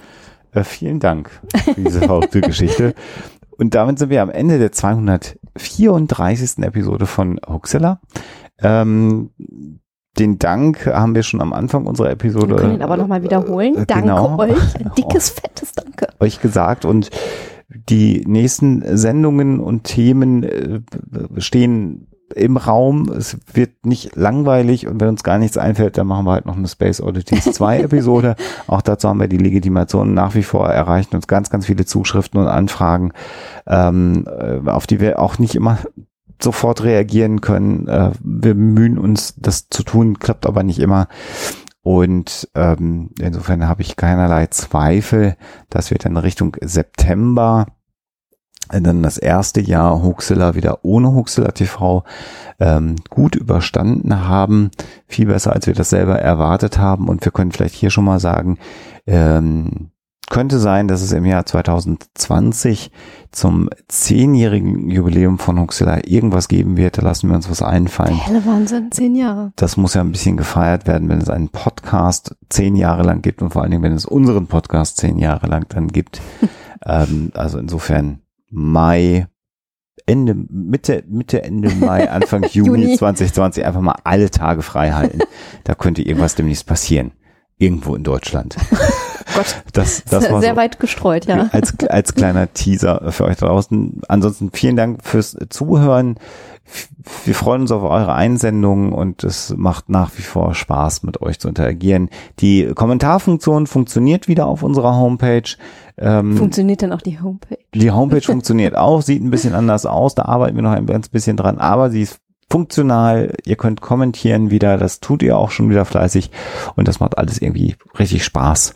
Äh, 0.52 0.65
vielen 0.65 1.01
Dank 1.01 1.31
für 1.65 1.81
diese 1.81 2.01
verrückte 2.01 2.40
Geschichte. 2.43 2.94
Und 3.56 3.74
damit 3.74 3.98
sind 3.98 4.10
wir 4.10 4.23
am 4.23 4.31
Ende 4.31 4.59
der 4.59 4.70
234. 4.70 6.59
Episode 6.59 7.06
von 7.06 7.40
Huxilla. 7.48 8.01
Ähm, 8.62 9.30
den 10.18 10.39
Dank 10.39 10.86
haben 10.86 11.14
wir 11.14 11.22
schon 11.22 11.40
am 11.40 11.52
Anfang 11.52 11.86
unserer 11.86 12.10
Episode. 12.10 12.51
Wir 12.51 12.56
können 12.56 12.74
ihn 12.74 12.82
aber 12.82 12.97
nochmal 12.97 13.22
wiederholen. 13.22 13.76
Äh, 13.76 13.86
Danke 13.86 14.09
genau. 14.09 14.39
euch. 14.39 14.74
Ein 14.76 14.90
dickes, 14.97 15.30
fettes 15.30 15.72
Danke. 15.72 16.09
Euch 16.18 16.40
gesagt 16.40 16.85
und 16.85 17.10
die 17.68 18.24
nächsten 18.26 18.82
Sendungen 18.97 19.60
und 19.60 19.85
Themen 19.85 20.43
äh, 20.43 20.80
stehen 21.39 22.09
im 22.35 22.56
Raum. 22.56 23.10
Es 23.10 23.39
wird 23.52 23.86
nicht 23.86 24.16
langweilig 24.16 24.86
und 24.86 25.01
wenn 25.01 25.09
uns 25.09 25.22
gar 25.22 25.39
nichts 25.39 25.56
einfällt, 25.56 25.97
dann 25.97 26.06
machen 26.06 26.26
wir 26.26 26.32
halt 26.32 26.47
noch 26.47 26.56
eine 26.56 26.68
Space 26.68 27.01
Oddities 27.01 27.44
2 27.52 27.80
Episode. 27.80 28.36
Auch 28.66 28.82
dazu 28.82 29.09
haben 29.09 29.20
wir 29.20 29.28
die 29.28 29.39
Legitimation 29.39 30.14
nach 30.14 30.35
wie 30.35 30.43
vor 30.43 30.68
erreichen 30.68 31.14
uns 31.14 31.26
ganz, 31.26 31.51
ganz 31.51 31.66
viele 31.66 31.85
Zuschriften 31.85 32.40
und 32.40 32.48
Anfragen, 32.48 33.12
ähm, 33.66 34.26
äh, 34.26 34.68
auf 34.68 34.86
die 34.86 35.01
wir 35.01 35.20
auch 35.20 35.39
nicht 35.39 35.55
immer 35.55 35.78
sofort 36.43 36.82
reagieren 36.82 37.40
können. 37.40 37.86
Äh, 37.89 38.12
wir 38.20 38.55
bemühen 38.55 38.98
uns, 38.98 39.35
das 39.36 39.69
zu 39.69 39.82
tun, 39.82 40.19
klappt 40.19 40.47
aber 40.47 40.62
nicht 40.62 40.78
immer. 40.78 41.09
Und 41.82 42.48
ähm, 42.55 43.10
insofern 43.20 43.66
habe 43.66 43.82
ich 43.82 43.97
keinerlei 43.97 44.47
Zweifel, 44.48 45.36
dass 45.70 45.90
wir 45.90 45.98
dann 45.98 46.16
Richtung 46.16 46.56
September 46.60 47.66
äh, 48.70 48.81
dann 48.81 49.02
das 49.02 49.19
erste 49.19 49.60
Jahr 49.60 50.02
Huxilla 50.02 50.55
wieder 50.55 50.85
ohne 50.85 51.12
Huxilla 51.15 51.52
TV 51.52 52.05
ähm, 52.60 52.97
gut 53.09 53.36
überstanden 53.36 54.28
haben. 54.28 54.70
Viel 55.06 55.27
besser, 55.27 55.52
als 55.52 55.66
wir 55.66 55.74
das 55.74 55.90
selber 55.90 56.19
erwartet 56.19 56.78
haben. 56.78 57.09
Und 57.09 57.24
wir 57.24 57.32
können 57.32 57.52
vielleicht 57.52 57.74
hier 57.74 57.90
schon 57.90 58.05
mal 58.05 58.20
sagen, 58.20 58.59
ähm, 59.06 59.90
könnte 60.30 60.59
sein, 60.59 60.88
dass 60.88 61.02
es 61.02 61.12
im 61.12 61.24
Jahr 61.24 61.46
2020 61.46 62.90
zum 63.30 63.68
zehnjährigen 63.88 64.90
Jubiläum 64.90 65.38
von 65.38 65.60
Huxilla 65.60 66.00
irgendwas 66.05 66.48
geben 66.48 66.76
wird. 66.76 66.98
Da 66.98 67.02
lassen 67.02 67.28
wir 67.28 67.36
uns 67.36 67.50
was 67.50 67.62
einfallen. 67.62 68.16
Helle 68.16 68.44
Wahnsinn, 68.46 68.90
zehn 68.90 69.14
Jahre. 69.14 69.52
Das 69.56 69.76
muss 69.76 69.94
ja 69.94 70.00
ein 70.00 70.12
bisschen 70.12 70.36
gefeiert 70.36 70.86
werden, 70.86 71.09
wenn 71.09 71.20
es 71.20 71.28
einen 71.28 71.48
Podcast 71.48 72.36
zehn 72.48 72.76
Jahre 72.76 73.02
lang 73.02 73.22
gibt 73.22 73.42
und 73.42 73.50
vor 73.50 73.62
allen 73.62 73.70
Dingen, 73.70 73.82
wenn 73.82 73.92
es 73.92 74.06
unseren 74.06 74.46
Podcast 74.46 74.96
zehn 74.96 75.18
Jahre 75.18 75.46
lang 75.46 75.66
dann 75.68 75.88
gibt. 75.88 76.20
ähm, 76.86 77.30
also 77.34 77.59
insofern 77.59 78.20
Mai, 78.50 79.26
Ende, 80.06 80.34
Mitte, 80.34 81.05
Mitte, 81.06 81.42
Ende 81.42 81.74
Mai, 81.74 82.10
Anfang 82.10 82.42
Juni, 82.50 82.82
Juni 82.82 82.96
2020 82.96 83.64
einfach 83.64 83.82
mal 83.82 83.96
alle 84.05 84.30
Tage 84.30 84.62
frei 84.62 84.92
halten. 84.92 85.20
da 85.64 85.74
könnte 85.74 86.02
irgendwas 86.02 86.34
demnächst 86.34 86.66
passieren. 86.66 87.12
Irgendwo 87.59 87.94
in 87.94 88.05
Deutschland. 88.05 88.56
Gott. 89.34 89.62
Das, 89.72 90.05
das 90.05 90.30
war 90.30 90.40
sehr 90.40 90.50
so 90.50 90.56
weit 90.56 90.80
gestreut, 90.80 91.26
ja. 91.26 91.48
Als, 91.52 91.74
als 91.88 92.14
kleiner 92.14 92.52
Teaser 92.52 93.12
für 93.12 93.24
euch 93.24 93.36
draußen. 93.36 94.02
Ansonsten 94.09 94.50
vielen 94.52 94.76
Dank 94.76 95.05
fürs 95.05 95.36
Zuhören. 95.50 96.18
Wir 97.24 97.34
freuen 97.34 97.62
uns 97.62 97.72
auf 97.72 97.82
eure 97.82 98.12
Einsendungen 98.12 98.92
und 98.92 99.24
es 99.24 99.55
macht 99.56 99.88
nach 99.88 100.10
wie 100.16 100.22
vor 100.22 100.55
Spaß, 100.55 101.02
mit 101.02 101.22
euch 101.22 101.38
zu 101.38 101.48
interagieren. 101.48 102.10
Die 102.40 102.72
Kommentarfunktion 102.74 103.66
funktioniert 103.66 104.28
wieder 104.28 104.46
auf 104.46 104.62
unserer 104.62 104.94
Homepage. 104.96 105.56
Ähm, 105.96 106.36
funktioniert 106.36 106.82
dann 106.82 106.92
auch 106.92 107.00
die 107.00 107.20
Homepage? 107.20 107.59
Die 107.74 107.90
Homepage 107.90 108.20
funktioniert 108.20 108.76
auch, 108.76 109.00
sieht 109.00 109.22
ein 109.22 109.30
bisschen 109.30 109.55
anders 109.55 109.86
aus. 109.86 110.14
Da 110.14 110.26
arbeiten 110.26 110.56
wir 110.56 110.62
noch 110.62 110.72
ein 110.72 110.86
ganz 110.86 111.09
bisschen 111.09 111.38
dran, 111.38 111.59
aber 111.59 111.90
sie 111.90 112.02
ist 112.02 112.20
funktional. 112.50 113.34
Ihr 113.44 113.56
könnt 113.56 113.80
kommentieren 113.80 114.50
wieder, 114.50 114.76
das 114.76 115.00
tut 115.00 115.22
ihr 115.22 115.38
auch 115.38 115.50
schon 115.50 115.70
wieder 115.70 115.84
fleißig 115.84 116.30
und 116.76 116.88
das 116.88 117.00
macht 117.00 117.16
alles 117.18 117.40
irgendwie 117.40 117.76
richtig 117.98 118.24
Spaß. 118.24 118.74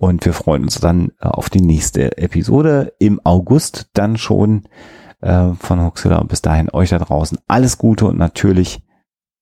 Und 0.00 0.24
wir 0.24 0.32
freuen 0.32 0.62
uns 0.62 0.80
dann 0.80 1.12
äh, 1.20 1.26
auf 1.26 1.50
die 1.50 1.60
nächste 1.60 2.16
Episode 2.16 2.94
im 2.98 3.20
August 3.22 3.90
dann 3.92 4.16
schon 4.16 4.66
äh, 5.20 5.52
von 5.52 5.84
Huxilla. 5.84 6.16
Und 6.16 6.28
bis 6.28 6.40
dahin 6.40 6.70
euch 6.72 6.88
da 6.88 6.98
draußen 6.98 7.38
alles 7.46 7.76
Gute 7.76 8.06
und 8.06 8.16
natürlich 8.16 8.82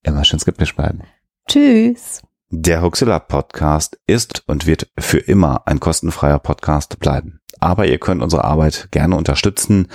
immer 0.02 0.24
schön 0.24 0.40
skeptisch 0.40 0.74
bleiben. 0.74 1.02
Tschüss. 1.48 2.22
Der 2.50 2.82
Huxilla 2.82 3.20
Podcast 3.20 4.00
ist 4.08 4.42
und 4.48 4.66
wird 4.66 4.88
für 4.98 5.18
immer 5.18 5.68
ein 5.68 5.78
kostenfreier 5.78 6.40
Podcast 6.40 6.98
bleiben. 6.98 7.38
Aber 7.60 7.86
ihr 7.86 7.98
könnt 7.98 8.20
unsere 8.20 8.42
Arbeit 8.42 8.88
gerne 8.90 9.14
unterstützen 9.14 9.86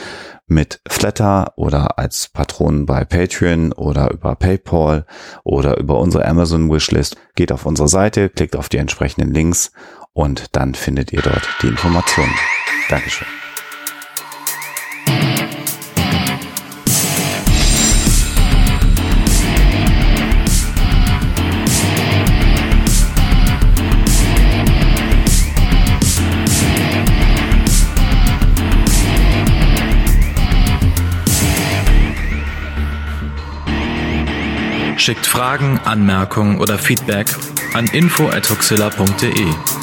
mit 0.48 0.80
Flatter 0.88 1.54
oder 1.58 2.00
als 2.00 2.30
Patronen 2.30 2.86
bei 2.86 3.04
Patreon 3.04 3.74
oder 3.74 4.12
über 4.12 4.36
PayPal 4.36 5.06
oder 5.44 5.78
über 5.78 6.00
unsere 6.00 6.26
Amazon 6.26 6.72
Wishlist. 6.72 7.18
Geht 7.36 7.52
auf 7.52 7.66
unsere 7.66 7.90
Seite, 7.90 8.30
klickt 8.30 8.56
auf 8.56 8.70
die 8.70 8.78
entsprechenden 8.78 9.34
Links 9.34 9.74
und 10.14 10.56
dann 10.56 10.76
findet 10.76 11.12
ihr 11.12 11.22
dort 11.22 11.48
die 11.62 11.68
Informationen. 11.68 12.34
Dankeschön. 12.90 13.28
Schickt 34.96 35.26
Fragen, 35.26 35.82
Anmerkungen 35.84 36.62
oder 36.62 36.78
Feedback 36.78 37.28
an 37.74 37.88
info@huxilla.de. 37.88 39.83